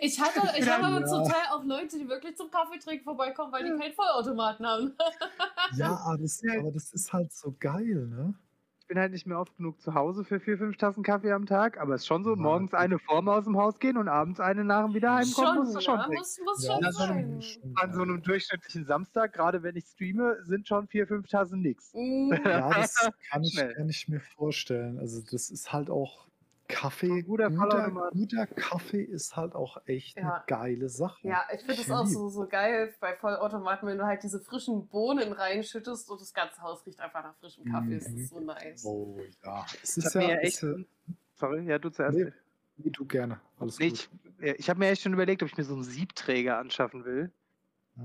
Ich 0.00 0.20
hatte, 0.20 0.58
ich 0.58 0.68
habe 0.68 0.84
aber 0.86 1.00
Ja. 1.00 1.06
zum 1.06 1.24
Teil 1.24 1.42
auch 1.52 1.64
Leute, 1.64 1.98
die 1.98 2.08
wirklich 2.08 2.36
zum 2.36 2.50
Kaffeetrinken 2.50 3.04
vorbeikommen, 3.04 3.52
weil 3.52 3.64
die 3.64 3.76
keinen 3.78 3.92
Vollautomaten 3.94 4.66
haben. 4.66 4.96
Ja, 5.76 5.96
aber 6.04 6.18
das, 6.18 6.42
aber 6.58 6.70
das 6.72 6.92
ist 6.92 7.12
halt 7.12 7.32
so 7.32 7.54
geil, 7.58 8.06
ne? 8.06 8.34
Ich 8.86 8.88
bin 8.88 9.00
halt 9.00 9.10
nicht 9.10 9.26
mehr 9.26 9.40
oft 9.40 9.56
genug 9.56 9.80
zu 9.80 9.94
Hause 9.94 10.22
für 10.22 10.38
vier, 10.38 10.58
fünf 10.58 10.76
Tassen 10.76 11.02
Kaffee 11.02 11.32
am 11.32 11.44
Tag, 11.44 11.76
aber 11.80 11.96
es 11.96 12.02
ist 12.02 12.06
schon 12.06 12.22
so, 12.22 12.36
Ja, 12.36 12.42
morgens 12.42 12.72
eine 12.72 13.00
vorm 13.00 13.28
aus 13.28 13.42
dem 13.42 13.56
Haus 13.56 13.80
gehen 13.80 13.96
und 13.96 14.06
abends 14.06 14.38
eine 14.38 14.62
nach 14.62 14.84
dem 14.84 14.94
Wiederheimkommen, 14.94 15.56
musst 15.56 15.74
du 15.74 15.80
schon 15.80 15.96
ja, 15.96 16.04
trinken. 16.04 16.18
muss, 16.20 16.38
muss 16.44 16.64
Ja, 16.64 16.74
schon 16.74 16.92
sein. 16.92 17.40
schon 17.42 17.74
An 17.74 17.92
so 17.92 18.02
einem 18.02 18.22
durchschnittlichen 18.22 18.84
Samstag, 18.84 19.32
gerade 19.32 19.64
wenn 19.64 19.74
ich 19.74 19.86
streame, 19.86 20.36
sind 20.44 20.68
schon 20.68 20.86
vier, 20.86 21.08
fünf 21.08 21.26
Tassen 21.26 21.62
nix. 21.62 21.92
Mhm. 21.94 22.40
Ja, 22.44 22.72
das 22.74 22.94
kann 23.28 23.42
ich, 23.42 23.56
kann 23.74 23.88
ich 23.88 24.06
mir 24.06 24.20
vorstellen. 24.20 25.00
Also 25.00 25.20
das 25.20 25.50
ist 25.50 25.72
halt 25.72 25.90
auch 25.90 26.28
Kaffee. 26.68 27.22
Guter 27.22 27.50
guter, 27.50 28.10
guter 28.12 28.46
Kaffee 28.46 29.02
ist 29.02 29.36
halt 29.36 29.54
auch 29.54 29.78
echt 29.86 30.16
Ja. 30.16 30.34
eine 30.34 30.44
geile 30.46 30.88
Sache. 30.88 31.26
Ja, 31.28 31.42
ich 31.54 31.60
finde 31.60 31.80
es 31.82 31.90
auch 31.90 32.06
so, 32.06 32.28
so 32.28 32.46
geil 32.46 32.94
bei 33.00 33.14
Vollautomaten, 33.16 33.88
wenn 33.88 33.98
du 33.98 34.04
halt 34.06 34.22
diese 34.22 34.40
frischen 34.40 34.86
Bohnen 34.88 35.32
reinschüttest 35.32 36.10
und 36.10 36.20
das 36.20 36.32
ganze 36.32 36.60
Haus 36.62 36.84
riecht 36.86 37.00
einfach 37.00 37.22
nach 37.22 37.36
frischem 37.36 37.64
Kaffee. 37.64 37.94
Das 37.98 38.08
Mhm. 38.08 38.18
ist 38.18 38.30
so 38.30 38.40
nice. 38.40 38.84
Oh 38.84 39.18
ja. 39.44 39.64
Es 39.82 39.96
Ich 39.96 40.04
ist 40.04 40.14
habe 40.14 40.26
mir 40.26 40.30
ja, 40.32 40.36
ja 40.36 40.40
ist 40.42 40.62
echt. 40.62 40.62
ja 40.62 40.84
Sorry, 41.34 41.64
ja, 41.66 41.78
du 41.78 41.90
zuerst. 41.90 42.16
Nee, 42.16 42.32
nee, 42.78 42.90
du 42.90 43.04
gerne. 43.04 43.40
Alles 43.58 43.78
Nee, 43.78 43.90
gut. 43.90 44.10
ich 44.40 44.54
ich 44.58 44.68
habe 44.70 44.78
mir 44.78 44.88
echt 44.88 45.02
schon 45.02 45.12
überlegt, 45.14 45.42
ob 45.42 45.48
ich 45.48 45.56
mir 45.56 45.64
so 45.64 45.74
einen 45.74 45.82
Siebträger 45.84 46.58
anschaffen 46.58 47.04
will. 47.04 47.32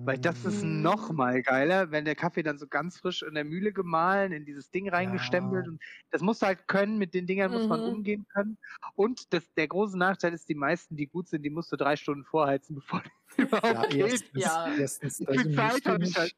Weil 0.05 0.17
das 0.17 0.45
ist 0.45 0.63
Mhm. 0.63 0.63
noch 0.63 1.11
mal 1.11 1.43
geiler, 1.43 1.91
wenn 1.91 2.05
der 2.05 2.15
Kaffee 2.15 2.41
dann 2.43 2.57
so 2.57 2.67
ganz 2.67 2.97
frisch 2.99 3.21
in 3.21 3.35
der 3.35 3.43
Mühle 3.45 3.71
gemahlen, 3.71 4.31
in 4.31 4.45
dieses 4.45 4.71
Ding 4.71 4.89
reingestempelt. 4.89 5.67
Und 5.67 5.81
das 6.09 6.21
musst 6.21 6.41
du 6.41 6.47
halt 6.47 6.67
können, 6.67 6.97
mit 6.97 7.13
den 7.13 7.27
Dingern 7.27 7.51
muss 7.51 7.69
man 7.69 7.81
Mhm. 7.81 7.83
umgehen 7.83 8.25
können. 8.33 8.57
Und 8.95 9.31
das, 9.33 9.53
der 9.53 9.67
große 9.67 9.97
Nachteil 9.97 10.33
ist, 10.33 10.49
die 10.49 10.55
meisten, 10.55 10.95
die 10.97 11.07
gut 11.07 11.27
sind, 11.29 11.43
die 11.43 11.51
musst 11.51 11.71
du 11.71 11.75
drei 11.77 11.95
Stunden 11.97 12.25
vorheizen, 12.25 12.75
bevor 12.77 13.03
die 13.37 13.41
überhaupt 13.43 13.83
Ja, 13.83 13.89
geht. 13.89 14.23
erstens, 14.33 14.59
Ja. 14.63 14.75
erstens 14.75 15.21
also 15.25 15.47
viel 15.47 15.49
Zeit 15.49 15.81
musst, 15.81 15.87
du 15.87 15.95
habe 15.95 16.03
ich 16.03 16.15
halt? 16.17 16.33
nicht, 16.33 16.37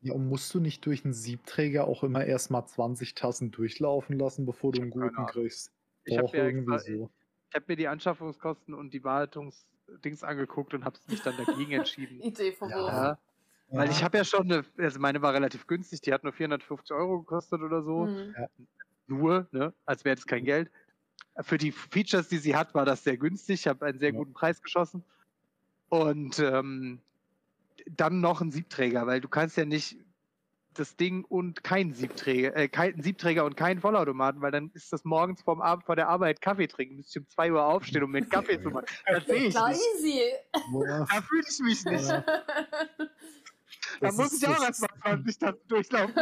ja, 0.00 0.12
und 0.14 0.26
musst 0.28 0.52
du 0.54 0.60
nicht 0.60 0.84
durch 0.86 1.04
einen 1.04 1.12
Siebträger 1.14 1.86
auch 1.86 2.02
immer 2.02 2.24
erstmal 2.24 2.66
20 2.66 3.14
Tassen 3.14 3.50
durchlaufen 3.50 4.18
lassen, 4.18 4.46
bevor 4.46 4.72
du 4.72 4.78
Ich 4.78 4.80
einen 4.80 4.90
hab 4.90 4.94
keine 4.96 5.12
guten 5.12 5.26
kriegst? 5.26 5.72
Ich 6.04 6.18
habe 6.18 6.28
mir, 6.32 6.52
so. 6.78 7.10
ich 7.50 7.56
hab 7.56 7.68
mir 7.68 7.76
die 7.76 7.88
Anschaffungskosten 7.88 8.74
und 8.74 8.94
die 8.94 9.04
Wartungsdings 9.92 10.22
angeguckt 10.24 10.74
und 10.74 10.84
habe 10.84 10.98
mich 11.08 11.22
dann 11.22 11.36
dagegen 11.36 11.72
entschieden. 11.72 12.20
Idee 12.22 12.52
vom 12.52 12.70
Ja. 12.70 13.18
Ja, 13.68 13.78
weil 13.78 13.90
ich 13.90 14.02
habe 14.04 14.18
ja 14.18 14.24
schon 14.24 14.52
eine, 14.52 14.64
also 14.78 15.00
meine 15.00 15.22
war 15.22 15.32
relativ 15.32 15.66
günstig, 15.66 16.02
die 16.02 16.12
hat 16.12 16.24
nur 16.24 16.32
450 16.32 16.94
Euro 16.94 17.20
gekostet 17.20 17.60
oder 17.62 17.82
so. 17.82 18.06
Mhm. 18.06 18.34
nur, 19.06 19.48
ne, 19.52 19.72
als 19.86 20.04
wäre 20.04 20.16
es 20.16 20.26
kein 20.26 20.44
Geld. 20.44 20.70
Für 21.40 21.58
die 21.58 21.72
Features, 21.72 22.28
die 22.28 22.38
sie 22.38 22.54
hat, 22.54 22.74
war 22.74 22.84
das 22.84 23.04
sehr 23.04 23.16
günstig. 23.16 23.60
Ich 23.60 23.66
habe 23.66 23.86
einen 23.86 23.98
sehr 23.98 24.12
Ja. 24.12 24.18
guten 24.18 24.34
Preis 24.34 24.60
geschossen. 24.62 25.04
Und 25.88 26.38
ähm, 26.38 27.00
dann 27.86 28.20
noch 28.20 28.40
ein 28.40 28.52
Siebträger, 28.52 29.06
weil 29.06 29.20
du 29.20 29.28
kannst 29.28 29.56
ja 29.56 29.64
nicht 29.64 29.98
das 30.74 30.96
Ding 30.96 31.24
und 31.24 31.64
kein 31.64 31.92
Siebträger, 31.92 32.56
äh, 32.56 32.68
kein 32.68 33.00
Siebträger 33.02 33.44
und 33.44 33.56
keinen 33.56 33.80
Vollautomaten, 33.80 34.40
weil 34.40 34.50
dann 34.50 34.70
ist 34.74 34.92
das 34.92 35.04
morgens 35.04 35.42
vorm 35.42 35.60
Abend 35.60 35.84
vor 35.84 35.96
der 35.96 36.08
Arbeit 36.08 36.40
Kaffee 36.40 36.66
trinken. 36.66 36.96
Müsste 36.96 37.18
ich 37.18 37.24
um 37.24 37.28
2 37.28 37.52
Uhr 37.52 37.64
aufstehen, 37.64 38.02
um 38.02 38.10
mir 38.10 38.18
einen 38.18 38.28
Kaffee 38.28 38.60
zu 38.60 38.70
machen. 38.70 38.86
Das 39.06 39.26
sehe 39.26 39.36
ich 39.36 39.54
nicht. 39.54 39.80
easy. 39.96 40.20
Da 40.52 41.22
fühle 41.22 41.44
ich 41.48 41.58
mich 41.60 41.84
nicht. 41.84 42.10
Ja. 44.00 44.08
Da 44.08 44.12
muss 44.14 44.32
ich 44.32 44.46
auch 44.48 44.62
erstmal 44.62 44.90
ist- 44.94 45.02
20 45.02 45.38
Tassen 45.38 45.68
durchlaufen. 45.68 46.14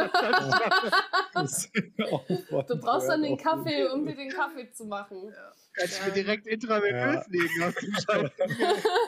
Du 2.67 2.77
brauchst 2.79 3.09
dann 3.09 3.23
den 3.23 3.37
Kaffee, 3.37 3.85
um 3.87 4.05
dir 4.05 4.15
den 4.15 4.29
Kaffee 4.29 4.71
zu 4.71 4.85
machen. 4.85 5.33
Kann 5.73 5.85
ich 5.87 5.99
mir 6.01 6.07
Ja. 6.07 6.13
direkt 6.13 6.47
intravenös 6.47 7.27
legen 7.29 7.63
aus 7.63 7.75
dem 7.75 7.93
Scheiß. 7.93 8.31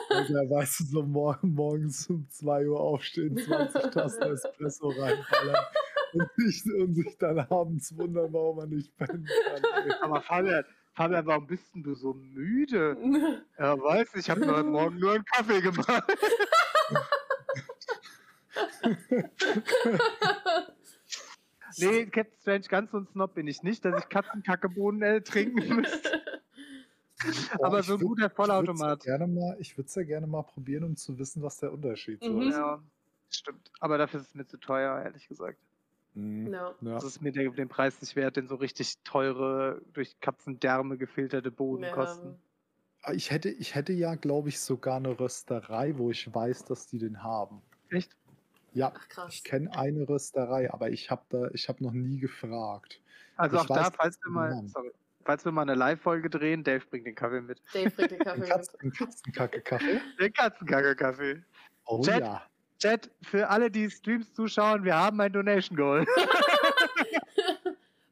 Also, 0.08 0.34
weißt 0.34 0.80
du, 0.80 0.84
so 0.84 1.02
morgen, 1.02 1.52
morgens 1.54 2.06
um 2.08 2.26
2 2.30 2.66
Uhr 2.68 2.80
aufstehen, 2.80 3.36
20 3.36 3.82
Tassen 3.90 4.22
Espresso 4.22 4.88
reinballern 4.88 5.64
und, 6.14 6.30
sich, 6.36 6.64
und 6.74 6.94
sich 6.94 7.18
dann 7.18 7.38
abends 7.40 7.94
wundern, 7.96 8.32
warum 8.32 8.56
man 8.56 8.68
nicht 8.70 8.96
pennen 8.96 9.26
kann. 9.26 9.92
Aber 10.00 10.22
Fabian, 10.22 10.64
Fabian, 10.94 11.26
warum 11.26 11.46
bist 11.46 11.74
denn 11.74 11.82
du 11.82 11.94
so 11.94 12.14
müde? 12.14 12.96
Ja, 13.58 13.78
weiß 13.78 14.14
ich, 14.16 14.30
habe 14.30 14.40
mir 14.40 14.56
heute 14.56 14.64
Morgen 14.68 14.98
nur 14.98 15.12
einen 15.12 15.24
Kaffee 15.24 15.60
gemacht. 15.60 15.86
Nee, 21.76 22.06
Captain 22.06 22.38
Strange, 22.40 22.60
ganz 22.68 22.90
so 22.92 22.98
ein 22.98 23.06
Snob 23.12 23.34
bin 23.34 23.48
ich 23.48 23.62
nicht, 23.64 23.84
dass 23.84 23.98
ich 24.00 24.08
Katzenkackebohnen 24.08 25.02
äh, 25.02 25.20
trinken 25.22 25.76
müsste. 25.80 26.22
Aber 27.60 27.82
so 27.82 27.94
ein 27.94 28.00
würd- 28.00 28.04
guter 28.04 28.30
Vollautomat. 28.30 29.04
Ich 29.58 29.76
würde 29.76 29.88
es 29.88 29.94
ja 29.96 30.04
gerne 30.04 30.26
mal 30.28 30.42
probieren, 30.42 30.84
um 30.84 30.94
zu 30.96 31.18
wissen, 31.18 31.42
was 31.42 31.58
der 31.58 31.72
Unterschied 31.72 32.22
so 32.22 32.30
Mhm. 32.30 32.42
ist. 32.48 32.56
Ja, 32.56 32.80
stimmt. 33.28 33.72
Aber 33.80 33.98
dafür 33.98 34.20
ist 34.20 34.28
es 34.28 34.34
mir 34.34 34.46
zu 34.46 34.56
teuer, 34.58 35.02
ehrlich 35.02 35.26
gesagt. 35.26 35.58
Mhm. 36.14 36.50
No. 36.50 36.74
Ja. 36.80 36.94
Das 36.94 37.02
ist 37.04 37.20
mir 37.22 37.32
der, 37.32 37.50
den 37.50 37.68
Preis 37.68 38.00
nicht 38.00 38.14
wert, 38.14 38.36
den 38.36 38.46
so 38.46 38.54
richtig 38.54 38.94
teure, 39.02 39.82
durch 39.94 40.20
Katzendärme 40.20 40.96
gefilterte 40.96 41.50
Boden 41.50 41.90
kosten. 41.92 42.36
Ich 43.12 43.32
hätte, 43.32 43.48
ich 43.50 43.74
hätte 43.74 43.92
ja, 43.92 44.14
glaube 44.14 44.48
ich, 44.48 44.60
sogar 44.60 44.96
eine 44.98 45.18
Rösterei, 45.18 45.98
wo 45.98 46.10
ich 46.12 46.32
weiß, 46.32 46.66
dass 46.66 46.86
die 46.86 46.98
den 46.98 47.24
haben. 47.24 47.62
Echt? 47.90 48.12
Ja, 48.74 48.92
Ach 48.94 49.08
krass. 49.08 49.32
ich 49.34 49.44
kenne 49.44 49.70
eine 49.76 50.08
Rösterei, 50.08 50.70
aber 50.72 50.90
ich 50.90 51.10
habe 51.10 51.22
da, 51.30 51.48
ich 51.52 51.68
habe 51.68 51.82
noch 51.82 51.92
nie 51.92 52.18
gefragt. 52.18 53.00
Also 53.36 53.56
Ich 53.56 53.62
auch 53.62 53.68
weiß, 53.70 53.76
da, 53.76 53.90
falls 53.90 54.18
wir 54.18 54.24
den 54.26 54.32
mal, 54.34 54.62
sorry, 54.66 54.90
falls 55.24 55.44
wir 55.44 55.52
mal 55.52 55.62
eine 55.62 55.74
Live-Folge 55.74 56.28
drehen, 56.28 56.62
Dave 56.64 56.84
bringt 56.90 57.06
den 57.06 57.14
Kaffee 57.14 57.40
mit. 57.40 57.62
Dave 57.72 57.90
bringt 57.90 58.10
den 58.10 58.18
Kaffee 58.18 58.32
Ein, 58.34 58.40
mit. 58.40 58.48
Katz, 58.50 58.74
ein 58.82 58.92
Katzenkacke-Kaffee? 58.92 60.00
Den 60.20 60.32
Katzenkacke-Kaffee. 60.32 61.42
Oh 61.86 62.02
Chat. 62.02 62.20
ja. 62.20 62.42
Chat, 62.80 63.10
für 63.22 63.48
alle, 63.48 63.70
die 63.70 63.88
Streams 63.90 64.32
zuschauen, 64.34 64.84
wir 64.84 64.96
haben 64.96 65.20
ein 65.20 65.32
Donation 65.32 65.76
Goal. 65.76 66.04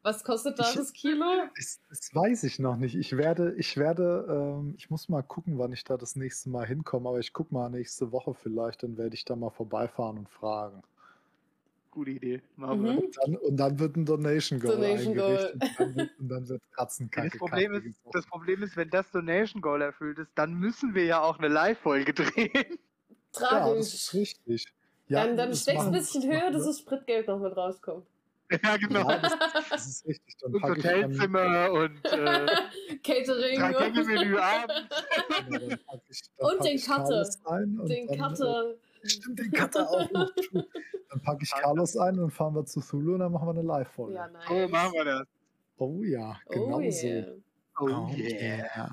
Was 0.03 0.23
kostet 0.23 0.59
da 0.59 0.69
Ich- 0.69 0.75
das 0.75 0.91
Kilo? 0.93 1.25
Das, 1.55 1.79
das 1.89 2.13
weiß 2.13 2.43
ich 2.43 2.59
noch 2.59 2.75
nicht. 2.75 2.95
Ich 2.95 3.15
werde, 3.17 3.53
ich 3.55 3.77
werde, 3.77 4.25
ähm, 4.59 4.75
ich 4.77 4.89
muss 4.89 5.07
mal 5.09 5.21
gucken, 5.23 5.57
wann 5.57 5.71
ich 5.71 5.83
da 5.85 5.95
das 5.97 6.15
nächste 6.15 6.49
Mal 6.49 6.67
hinkomme, 6.67 7.07
aber 7.09 7.19
ich 7.19 7.31
gucke 7.33 7.53
mal 7.53 7.69
nächste 7.69 8.11
Woche 8.11 8.33
vielleicht, 8.33 8.83
dann 8.83 8.97
werde 8.97 9.15
ich 9.15 9.23
da 9.25 9.35
mal 9.35 9.49
vorbeifahren 9.49 10.17
und 10.17 10.29
fragen. 10.29 10.83
Gute 11.89 12.11
Idee. 12.11 12.41
Machen 12.57 12.83
wir. 12.83 12.91
Mhm. 12.93 12.97
Und 12.99 13.17
dann, 13.21 13.35
und 13.37 13.57
dann 13.57 13.79
wird 13.79 13.95
ein 13.95 14.05
Donation 14.05 14.59
Goal 14.59 14.75
Donation 14.75 15.13
Goal. 15.15 15.25
eingerichtet 15.37 15.61
und 15.63 15.79
dann 15.79 15.95
wird, 15.95 16.19
und 16.19 16.29
dann 16.29 16.49
wird 16.49 16.61
Katzenkacke. 16.71 17.29
Das 17.29 17.37
Problem, 17.37 17.73
ist, 17.73 17.99
das 18.11 18.25
Problem 18.25 18.63
ist, 18.63 18.75
wenn 18.75 18.89
das 18.89 19.09
Donation 19.11 19.61
Goal 19.61 19.81
erfüllt 19.83 20.17
ist, 20.19 20.31
dann 20.35 20.53
müssen 20.55 20.95
wir 20.95 21.05
ja 21.05 21.21
auch 21.21 21.37
eine 21.37 21.47
Live-Folge 21.49 22.13
drehen. 22.15 22.49
ja, 22.53 22.63
das 23.75 23.93
ist 23.93 24.09
Tragisch. 24.11 24.13
richtig. 24.13 24.65
Ja, 25.07 25.25
dann 25.27 25.37
dann 25.37 25.49
das 25.51 25.61
steckst 25.61 25.83
du 25.83 25.87
ein 25.87 25.93
bisschen 25.93 26.23
höher, 26.31 26.49
dass 26.51 26.65
das 26.65 26.79
Spritgeld 26.79 27.27
noch 27.27 27.39
mit 27.39 27.55
rauskommt. 27.55 28.07
ja, 28.63 28.77
genau. 28.77 29.09
Ja, 29.09 29.17
das, 29.17 29.33
das 29.69 29.87
ist 29.87 30.07
richtig. 30.07 30.37
Dann 30.37 30.53
und 30.53 30.61
dann, 30.61 30.71
Hotelzimmer 30.71 31.71
und 31.71 32.05
äh, 32.05 32.45
Catering. 33.03 33.59
Drei-Gänge-Menü 33.59 34.37
abends. 34.37 34.73
genau, 35.47 35.77
Und 36.51 36.65
den 36.65 36.79
Cutter. 36.79 37.25
Den 37.87 38.07
dann, 38.07 38.17
Cutter. 38.17 38.71
Äh, 38.71 39.07
stimmt, 39.07 39.39
den 39.39 39.51
Cutter 39.51 39.89
auch 39.89 40.11
noch. 40.11 40.31
Dann 41.09 41.21
packe 41.21 41.43
ich 41.43 41.51
Carlos 41.51 41.97
ein 41.97 42.15
und 42.15 42.21
dann 42.21 42.31
fahren 42.31 42.55
wir 42.55 42.65
zu 42.65 42.81
Zulu 42.81 43.13
und 43.13 43.19
dann 43.19 43.31
machen 43.31 43.47
wir 43.47 43.51
eine 43.51 43.61
Live-Folge. 43.61 44.15
Ja, 44.15 44.27
nice. 44.27 44.43
Oh, 44.49 44.67
machen 44.67 44.93
wir 44.93 45.05
das. 45.05 45.27
Oh 45.77 46.03
ja, 46.03 46.39
genau 46.49 46.77
oh, 46.77 46.91
so. 46.91 47.07
yeah. 47.07 47.25
Oh, 47.79 47.85
Oh 47.85 48.09
yeah. 48.15 48.89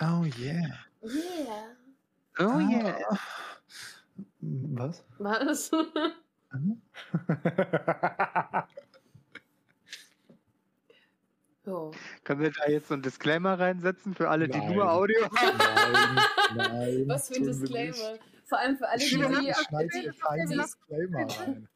Oh 0.00 0.24
yeah. 0.24 0.66
Yeah. 1.02 1.64
Oh 2.38 2.58
yeah. 2.58 2.98
Ah. 3.10 3.18
Was? 4.40 5.02
Was? 5.18 5.70
Oh. 11.68 11.90
Können 12.22 12.42
wir 12.42 12.52
da 12.52 12.68
jetzt 12.68 12.86
so 12.88 12.94
einen 12.94 13.02
Disclaimer 13.02 13.58
reinsetzen 13.58 14.14
für 14.14 14.28
alle, 14.28 14.48
die 14.48 14.56
Nein. 14.56 14.72
nur 14.72 14.88
Audio 14.88 15.20
haben? 15.24 15.58
Nein, 15.58 16.56
nein. 16.56 17.04
Was 17.08 17.26
für 17.28 17.34
ein 17.34 17.42
Disclaimer. 17.42 18.18
Vor 18.44 18.58
allem 18.58 18.76
für 18.76 18.88
alle, 18.88 19.00
die 19.00 19.08
die 19.08 19.46
Ja. 19.48 20.62
Disclaimer 20.62 21.26
rein. 21.40 21.68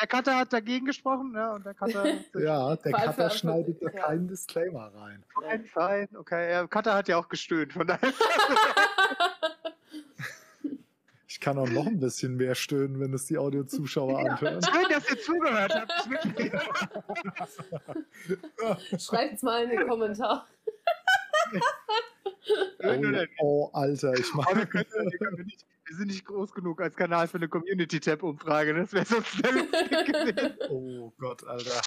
Der 0.00 0.06
Cutter 0.06 0.36
hat 0.36 0.52
dagegen 0.52 0.86
gesprochen, 0.86 1.32
ja, 1.34 1.54
und 1.54 1.64
der 1.64 1.74
Cutter. 1.74 2.04
Ja, 2.34 2.76
der 2.76 2.92
Cutter 2.92 3.30
schneidet 3.30 3.82
da 3.82 3.90
ja. 3.90 4.02
keinen 4.02 4.28
Disclaimer 4.28 4.92
rein. 4.94 5.24
Fein, 5.40 5.64
fein, 5.66 6.08
okay. 6.16 6.50
Ja, 6.50 6.66
Cutter 6.66 6.94
hat 6.94 7.08
ja 7.08 7.16
auch 7.16 7.28
gestöhnt, 7.28 7.72
von 7.72 7.86
daher. 7.86 8.12
Ich 11.42 11.44
kann 11.44 11.58
auch 11.58 11.68
noch 11.70 11.86
ein 11.88 11.98
bisschen 11.98 12.36
mehr 12.36 12.54
stöhnen, 12.54 13.00
wenn 13.00 13.12
es 13.14 13.26
die 13.26 13.36
Audiozuschauer 13.36 14.16
anhören. 14.16 14.60
Schön, 14.62 14.88
dass 14.88 15.10
ihr 15.10 15.18
zugehört 15.20 15.74
habt. 15.74 15.92
Schreibt's 19.02 19.42
mal 19.42 19.64
in 19.64 19.70
den 19.70 19.88
Kommentar. 19.88 20.46
Oh, 22.84 23.26
oh, 23.40 23.70
Alter, 23.72 24.14
ich 24.14 24.32
wir, 24.32 24.36
mache. 24.36 24.66
können, 24.68 24.86
wir, 24.88 25.18
können 25.18 25.44
nicht, 25.44 25.66
wir 25.84 25.96
sind 25.96 26.06
nicht 26.06 26.24
groß 26.26 26.52
genug 26.52 26.80
als 26.80 26.94
Kanal 26.94 27.26
für 27.26 27.38
eine 27.38 27.48
Community-Tab-Umfrage. 27.48 28.74
Das 28.74 28.92
wäre 28.92 29.04
sonst 29.04 29.34
lustig 29.42 30.06
gewesen. 30.06 30.54
Oh 30.70 31.12
Gott, 31.18 31.44
Alter. 31.44 31.80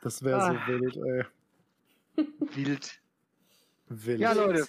Das 0.00 0.22
wäre 0.22 0.40
Ah. 0.42 0.62
so 0.66 0.72
wild, 0.72 0.96
ey. 0.96 2.24
Wild. 2.54 3.00
Wild. 3.90 4.18
Ja, 4.20 4.32
Leute. 4.32 4.66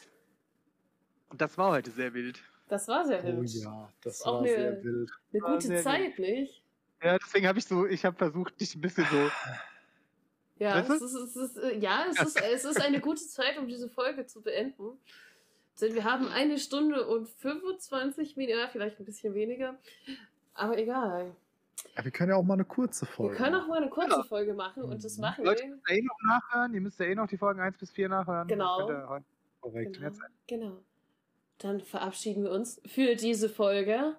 Und 1.29 1.39
das 1.39 1.57
war 1.57 1.71
heute 1.71 1.89
sehr 1.89 2.13
wild. 2.13 2.43
Das 2.73 2.87
war 2.87 3.05
sehr 3.05 3.23
Oh 3.23 3.27
wild. 3.27 3.49
ja, 3.53 3.87
das 4.01 4.23
auch 4.23 4.33
war 4.33 4.39
eine- 4.39 4.49
sehr 4.49 4.83
wild. 4.83 5.11
Eine 5.31 5.41
War 5.43 5.53
gute 5.53 5.75
Zeit, 5.83 6.17
nicht? 6.17 6.63
Ja, 7.03 7.19
deswegen 7.19 7.47
habe 7.47 7.59
ich 7.59 7.65
so, 7.65 7.85
ich 7.85 8.03
habe 8.03 8.17
versucht, 8.17 8.59
dich 8.59 8.73
ein 8.73 8.81
bisschen 8.81 9.05
so. 9.11 9.29
Ja, 10.57 10.75
Weißt 10.75 10.89
du? 10.89 10.93
es 10.95 11.01
ist, 11.03 11.13
es 11.13 11.35
ist, 11.35 11.57
äh, 11.57 11.77
ja 11.77 12.05
es, 12.09 12.19
ist, 12.19 12.41
es 12.41 12.65
ist 12.65 12.81
eine 12.81 12.99
gute 12.99 13.21
Zeit, 13.27 13.59
um 13.59 13.67
diese 13.67 13.89
Folge 13.89 14.25
zu 14.25 14.41
beenden. 14.41 14.97
Denn 15.79 15.93
wir 15.93 16.03
haben 16.03 16.27
eine 16.29 16.57
Stunde 16.57 17.05
und 17.07 17.29
25 17.29 18.37
Minuten, 18.37 18.57
ja, 18.57 18.67
vielleicht 18.69 18.99
ein 18.99 19.05
bisschen 19.05 19.35
weniger. 19.35 19.75
Aber 20.55 20.75
egal. 20.75 21.35
Ja, 21.95 22.03
wir 22.03 22.11
können 22.11 22.31
ja 22.31 22.37
auch 22.37 22.43
mal 22.43 22.55
eine 22.55 22.65
kurze 22.65 23.05
Wir 23.05 23.11
Folge. 23.11 23.35
können 23.35 23.53
auch 23.55 23.67
mal 23.67 23.77
eine 23.81 23.89
kurze 23.91 24.17
Ja. 24.17 24.23
Folge 24.23 24.55
machen 24.55 24.81
und 24.81 25.03
das 25.03 25.17
Mhm. 25.17 25.21
machen 25.21 25.45
Leute, 25.45 25.61
wir. 25.61 25.69
ihr 25.69 25.75
müsst 25.75 25.89
ja 25.89 25.95
eh 25.95 26.01
noch 26.01 26.19
nachhören. 26.23 26.73
Ihr 26.73 26.81
müsst 26.81 26.99
ja 26.99 27.05
eh 27.05 27.13
noch 27.15 27.27
die 27.27 27.37
Folgen 27.37 27.59
1 27.59 27.77
bis 27.77 27.91
4 27.91 28.09
nachhören. 28.09 28.47
Genau. 28.47 29.21
Korrekt. 29.61 29.99
Genau, 29.99 30.11
genau. 30.47 30.77
Dann 31.63 31.79
verabschieden 31.79 32.43
wir 32.43 32.51
uns 32.51 32.81
für 32.85 33.15
diese 33.15 33.47
Folge. 33.47 34.17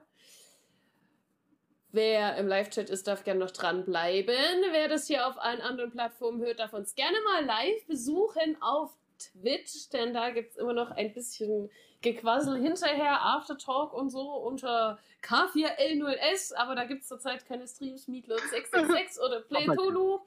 Wer 1.93 2.37
im 2.39 2.49
Live-Chat 2.49 2.89
ist, 2.89 3.07
darf 3.07 3.23
gerne 3.23 3.41
noch 3.41 3.51
dranbleiben. 3.51 4.35
Wer 4.73 4.89
das 4.89 5.07
hier 5.07 5.29
auf 5.29 5.39
allen 5.39 5.61
anderen 5.61 5.91
Plattformen 5.91 6.41
hört, 6.41 6.59
darf 6.59 6.73
uns 6.73 6.95
gerne 6.95 7.19
mal 7.23 7.45
live 7.45 7.87
besuchen 7.87 8.57
auf 8.63 8.97
Twitch, 9.19 9.91
denn 9.91 10.15
da 10.15 10.31
gibt 10.31 10.53
es 10.53 10.57
immer 10.57 10.73
noch 10.73 10.91
ein 10.93 11.13
bisschen 11.13 11.71
Gequassel 12.01 12.61
hinterher, 12.61 13.21
Aftertalk 13.21 13.93
und 13.93 14.09
so 14.09 14.23
unter 14.23 14.99
K4L0S, 15.23 16.55
aber 16.55 16.75
da 16.75 16.85
gibt 16.85 17.03
es 17.03 17.09
zurzeit 17.09 17.45
keine 17.45 17.69
Streams, 17.69 18.09
Meatloaf 18.09 18.41
666 18.51 19.23
oder 19.23 19.41
Playtolu. 19.43 20.21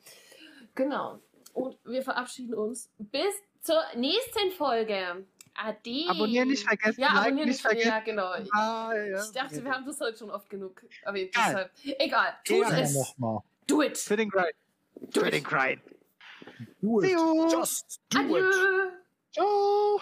Genau. 0.75 1.17
Und 1.55 1.77
wir 1.83 2.03
verabschieden 2.03 2.53
uns 2.53 2.91
bis 2.99 3.33
zur 3.61 3.81
nächsten 3.95 4.51
Folge. 4.51 5.25
Ade. 5.57 6.05
Abonnieren 6.09 6.47
nicht 6.49 6.63
vergessen, 6.67 7.01
Ja, 7.01 7.07
abonnieren 7.09 7.49
nicht 7.49 7.61
vergessen. 7.61 7.87
Ja, 7.89 7.99
genau. 7.99 8.33
Ich, 8.35 8.53
Ah, 8.53 8.93
ja. 8.95 9.23
ich 9.23 9.31
dachte, 9.31 9.63
wir 9.63 9.71
haben 9.71 9.85
das 9.85 9.99
heute 9.99 10.17
schon 10.17 10.29
oft 10.29 10.49
genug 10.49 10.81
erwähnt. 11.03 11.29
Egal. 11.35 11.71
Deshalb. 11.83 11.99
Egal. 11.99 12.33
Ja, 12.47 12.77
es. 12.79 12.93
nochmal. 12.93 13.39
Do 13.65 13.81
it. 13.81 13.97
Sitting 13.97 14.29
Grind. 14.29 14.53
Do 15.13 15.21
Sitting 15.21 15.39
it. 15.39 15.43
Grind. 15.45 15.81
Do 16.81 16.99
it. 17.01 17.05
See 17.05 17.11
you. 17.13 17.49
Just 17.49 18.01
do 18.09 18.19
Adieu. 18.19 18.37
it. 18.37 18.93
Ciao. 19.33 19.99